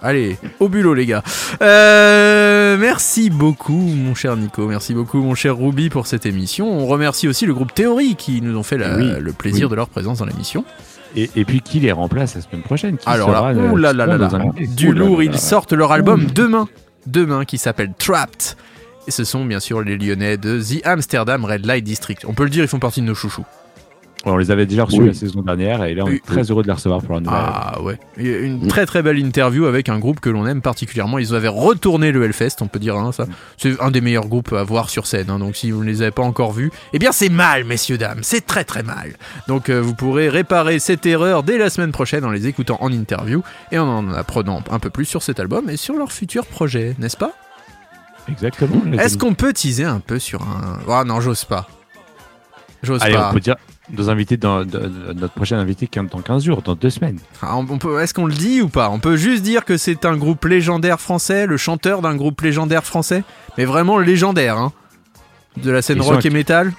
Allez, 0.03 0.37
au 0.59 0.67
bulot 0.67 0.93
les 0.95 1.05
gars. 1.05 1.21
Euh, 1.61 2.75
merci 2.77 3.29
beaucoup 3.29 3.73
mon 3.73 4.15
cher 4.15 4.35
Nico, 4.35 4.65
merci 4.67 4.93
beaucoup 4.95 5.19
mon 5.21 5.35
cher 5.35 5.55
Ruby 5.57 5.89
pour 5.89 6.07
cette 6.07 6.25
émission. 6.25 6.71
On 6.71 6.87
remercie 6.87 7.27
aussi 7.27 7.45
le 7.45 7.53
groupe 7.53 7.73
Théorie 7.73 8.15
qui 8.15 8.41
nous 8.41 8.57
ont 8.57 8.63
fait 8.63 8.77
la- 8.77 8.97
Oui, 8.97 9.11
le 9.19 9.31
plaisir 9.33 9.67
oui. 9.67 9.71
de 9.71 9.75
leur 9.75 9.89
présence 9.89 10.19
dans 10.19 10.25
l'émission. 10.25 10.65
Et, 11.15 11.29
et 11.35 11.45
puis 11.45 11.61
qui 11.61 11.79
les 11.81 11.91
remplace 11.91 12.35
la 12.35 12.41
semaine 12.41 12.61
prochaine? 12.63 12.97
Qui 12.97 13.07
Alors 13.07 13.29
sera, 13.29 13.53
là, 13.53 13.59
euh, 13.59 13.77
là 13.77 13.93
là 13.93 14.05
là 14.17 14.29
du 14.75 14.91
lourd, 14.93 15.21
ils 15.21 15.37
sortent 15.37 15.73
leur 15.73 15.91
album 15.91 16.25
demain, 16.33 16.67
demain 17.05 17.45
qui 17.45 17.57
s'appelle 17.57 17.91
Trapped. 17.97 18.55
Et 19.07 19.11
ce 19.11 19.23
sont 19.23 19.43
bien 19.45 19.59
sûr 19.59 19.81
les 19.81 19.97
Lyonnais 19.97 20.37
de 20.37 20.59
The 20.61 20.85
Amsterdam 20.85 21.43
Red 21.45 21.65
Light 21.65 21.83
District. 21.83 22.23
On 22.27 22.33
peut 22.33 22.43
le 22.43 22.49
dire, 22.49 22.63
ils 22.63 22.67
font 22.67 22.79
partie 22.79 23.01
de 23.01 23.05
nos 23.07 23.15
chouchous. 23.15 23.45
On 24.23 24.37
les 24.37 24.51
avait 24.51 24.67
déjà 24.67 24.83
reçus 24.83 24.99
Oui. 25.01 25.07
la 25.07 25.13
saison 25.15 25.41
dernière 25.41 25.83
et 25.83 25.95
là 25.95 26.03
on 26.05 26.09
est 26.09 26.23
très 26.23 26.43
heureux 26.51 26.61
de 26.61 26.67
les 26.67 26.73
recevoir 26.73 27.01
pour 27.01 27.15
la 27.15 27.21
nouvelle. 27.21 27.39
Ah 27.41 27.81
ouais. 27.81 27.99
Il 28.17 28.27
y 28.27 28.33
a 28.33 28.37
Une 28.39 28.67
très 28.67 28.85
très 28.85 29.01
belle 29.01 29.17
interview 29.17 29.65
avec 29.65 29.89
un 29.89 29.97
groupe 29.97 30.19
que 30.19 30.29
l'on 30.29 30.45
aime 30.45 30.61
particulièrement. 30.61 31.17
Ils 31.17 31.33
avaient 31.33 31.47
retourné 31.47 32.11
le 32.11 32.23
Hellfest, 32.23 32.57
on 32.61 32.67
peut 32.67 32.77
dire 32.77 32.95
hein, 32.97 33.11
ça. 33.11 33.25
C'est 33.57 33.81
un 33.81 33.89
des 33.89 33.99
meilleurs 33.99 34.27
groupes 34.27 34.53
à 34.53 34.63
voir 34.63 34.89
sur 34.91 35.07
scène. 35.07 35.31
hein. 35.31 35.39
donc 35.39 35.55
si 35.55 35.71
vous 35.71 35.81
ne 35.83 35.87
les 35.89 36.03
avez 36.03 36.11
pas 36.11 36.21
encore 36.21 36.51
vus, 36.51 36.69
eh 36.93 36.99
bien 36.99 37.11
c'est 37.11 37.29
mal, 37.29 37.63
messieurs 37.63 37.97
dames. 37.97 38.19
C'est 38.21 38.45
très 38.45 38.63
très 38.63 38.83
mal. 38.83 39.13
Donc 39.47 39.69
euh, 39.69 39.81
vous 39.81 39.95
pourrez 39.95 40.29
réparer 40.29 40.77
cette 40.77 41.05
erreur 41.07 41.41
dès 41.41 41.57
la 41.57 41.71
semaine 41.71 41.91
prochaine 41.91 42.23
en 42.23 42.29
les 42.29 42.45
écoutant 42.45 42.77
en 42.81 42.91
interview 42.91 43.41
et 43.71 43.79
en 43.79 43.87
en 43.87 44.13
apprenant 44.13 44.61
un 44.69 44.77
peu 44.79 44.91
plus 44.91 45.05
sur 45.05 45.23
cet 45.23 45.39
album 45.39 45.67
et 45.69 45.77
sur 45.77 45.95
leurs 45.95 46.11
futurs 46.11 46.45
projets, 46.45 46.95
n'est-ce 46.99 47.17
pas? 47.17 47.31
Exactement. 48.29 48.81
Est-ce 48.99 49.17
qu'on 49.17 49.33
peut 49.33 49.51
teaser 49.51 49.83
un 49.85 49.99
peu 49.99 50.19
sur 50.19 50.43
un 50.43 50.77
Ah 50.87 51.03
non, 51.05 51.21
j'ose 51.21 51.43
pas. 51.45 51.67
J'ose 52.83 53.01
Allez, 53.01 53.15
pas. 53.15 53.29
on 53.29 53.33
peut 53.33 53.39
dire 53.39 53.55
nos 53.97 54.09
invités 54.09 54.37
dans, 54.37 54.63
dans 54.65 54.79
notre 55.15 55.33
prochain 55.33 55.57
invité 55.57 55.87
qui 55.87 55.99
est 55.99 56.03
dans 56.03 56.21
15 56.21 56.43
jours, 56.43 56.61
dans 56.61 56.75
deux 56.75 56.89
semaines. 56.89 57.19
Ah, 57.41 57.57
on- 57.57 57.65
peut- 57.77 57.99
Est-ce 58.01 58.13
qu'on 58.13 58.25
le 58.25 58.33
dit 58.33 58.61
ou 58.61 58.69
pas? 58.69 58.89
On 58.89 58.99
peut 58.99 59.17
juste 59.17 59.43
dire 59.43 59.65
que 59.65 59.77
c'est 59.77 60.05
un 60.05 60.15
groupe 60.17 60.45
légendaire 60.45 60.99
français, 60.99 61.45
le 61.47 61.57
chanteur 61.57 62.01
d'un 62.01 62.15
groupe 62.15 62.41
légendaire 62.41 62.83
français, 62.83 63.23
mais 63.57 63.65
vraiment 63.65 63.97
légendaire, 63.99 64.57
hein 64.57 64.71
De 65.61 65.71
la 65.71 65.81
scène 65.81 65.97
Ils 65.97 66.03
rock 66.03 66.25
et 66.25 66.29
métal 66.29 66.71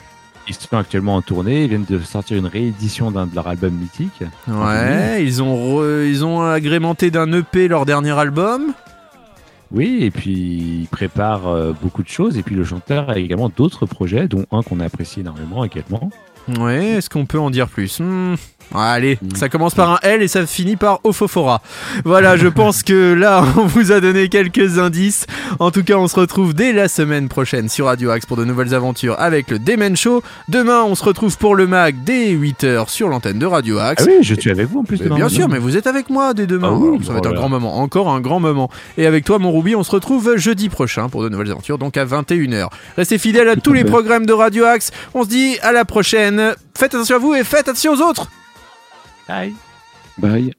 Ils 0.48 0.54
sont 0.54 0.76
actuellement 0.76 1.16
en 1.16 1.22
tournée, 1.22 1.64
ils 1.64 1.68
viennent 1.68 1.84
de 1.88 1.98
sortir 2.00 2.36
une 2.38 2.46
réédition 2.46 3.10
d'un 3.10 3.26
de 3.26 3.34
leur 3.34 3.46
album 3.48 3.74
mythique. 3.74 4.22
Ouais, 4.48 5.22
ils 5.24 5.42
ont, 5.42 5.54
re- 5.82 6.06
ils 6.08 6.24
ont 6.24 6.40
agrémenté 6.42 7.10
d'un 7.10 7.30
EP 7.32 7.68
leur 7.68 7.84
dernier 7.86 8.12
album. 8.18 8.72
Oui, 9.70 9.98
et 10.02 10.10
puis 10.10 10.32
ils 10.82 10.88
préparent 10.90 11.46
euh, 11.48 11.72
beaucoup 11.80 12.02
de 12.02 12.08
choses. 12.08 12.36
Et 12.36 12.42
puis 12.42 12.54
le 12.54 12.62
chanteur 12.64 13.08
a 13.08 13.18
également 13.18 13.48
d'autres 13.48 13.86
projets, 13.86 14.28
dont 14.28 14.44
un 14.52 14.62
qu'on 14.62 14.80
apprécie 14.80 15.20
énormément 15.20 15.64
également. 15.64 16.10
Ouais, 16.58 16.84
est-ce 16.98 17.08
qu'on 17.10 17.26
peut 17.26 17.38
en 17.38 17.50
dire 17.50 17.68
plus? 17.68 18.00
Hmm. 18.00 18.34
Allez, 18.74 19.18
Hmm. 19.20 19.34
ça 19.36 19.50
commence 19.50 19.74
par 19.74 19.90
un 19.90 19.98
L 20.02 20.22
et 20.22 20.28
ça 20.28 20.46
finit 20.46 20.76
par 20.76 21.00
Ophofora. 21.04 21.60
Voilà, 22.06 22.38
je 22.38 22.48
pense 22.48 22.82
que 22.82 23.12
là, 23.12 23.44
on 23.58 23.66
vous 23.66 23.92
a 23.92 24.00
donné 24.00 24.28
quelques 24.30 24.78
indices. 24.78 25.26
En 25.58 25.70
tout 25.70 25.84
cas, 25.84 25.96
on 25.96 26.08
se 26.08 26.18
retrouve 26.18 26.54
dès 26.54 26.72
la 26.72 26.88
semaine 26.88 27.28
prochaine 27.28 27.68
sur 27.68 27.86
Radio 27.86 28.08
Axe 28.10 28.24
pour 28.24 28.38
de 28.38 28.46
nouvelles 28.46 28.74
aventures 28.74 29.16
avec 29.20 29.50
le 29.50 29.58
Demen 29.58 29.94
Show. 29.94 30.22
Demain, 30.48 30.84
on 30.84 30.94
se 30.94 31.04
retrouve 31.04 31.36
pour 31.36 31.54
le 31.54 31.66
mag 31.66 31.96
dès 32.02 32.30
8h 32.32 32.88
sur 32.88 33.08
l'antenne 33.08 33.38
de 33.38 33.44
Radio 33.44 33.78
Axe. 33.78 34.04
Ah 34.06 34.10
oui, 34.10 34.22
je 34.22 34.34
suis 34.34 34.50
avec 34.50 34.68
vous 34.68 34.78
en 34.80 34.84
plus 34.84 34.98
Mais 35.00 35.04
demain. 35.04 35.16
bien 35.16 35.28
sûr, 35.28 35.50
mais 35.50 35.58
vous 35.58 35.76
êtes 35.76 35.86
avec 35.86 36.08
moi 36.08 36.32
dès 36.32 36.46
demain. 36.46 36.70
Ah 36.72 36.74
oui, 36.74 36.88
Alors, 36.96 37.04
ça 37.04 37.12
va 37.12 37.18
être 37.18 37.26
un 37.28 37.34
grand 37.34 37.50
moment, 37.50 37.76
encore 37.78 38.08
un 38.08 38.20
grand 38.22 38.40
moment. 38.40 38.70
Et 38.96 39.06
avec 39.06 39.26
toi, 39.26 39.38
mon 39.38 39.52
Ruby, 39.52 39.76
on 39.76 39.82
se 39.82 39.90
retrouve 39.90 40.38
jeudi 40.38 40.70
prochain 40.70 41.10
pour 41.10 41.22
de 41.22 41.28
nouvelles 41.28 41.50
aventures, 41.50 41.76
donc 41.76 41.98
à 41.98 42.06
21h. 42.06 42.68
Restez 42.96 43.18
fidèles 43.18 43.50
à 43.50 43.56
tous 43.56 43.74
les 43.74 43.84
programmes 43.92 44.24
de 44.24 44.32
Radio 44.32 44.64
Axe. 44.64 44.92
On 45.12 45.24
se 45.24 45.28
dit 45.28 45.56
à 45.60 45.72
la 45.72 45.84
prochaine. 46.36 46.56
Faites 46.76 46.94
attention 46.94 47.16
à 47.16 47.18
vous 47.18 47.34
et 47.34 47.44
faites 47.44 47.68
attention 47.68 47.92
aux 47.92 48.00
autres. 48.00 48.30
Bye. 49.28 49.54
Bye. 50.18 50.52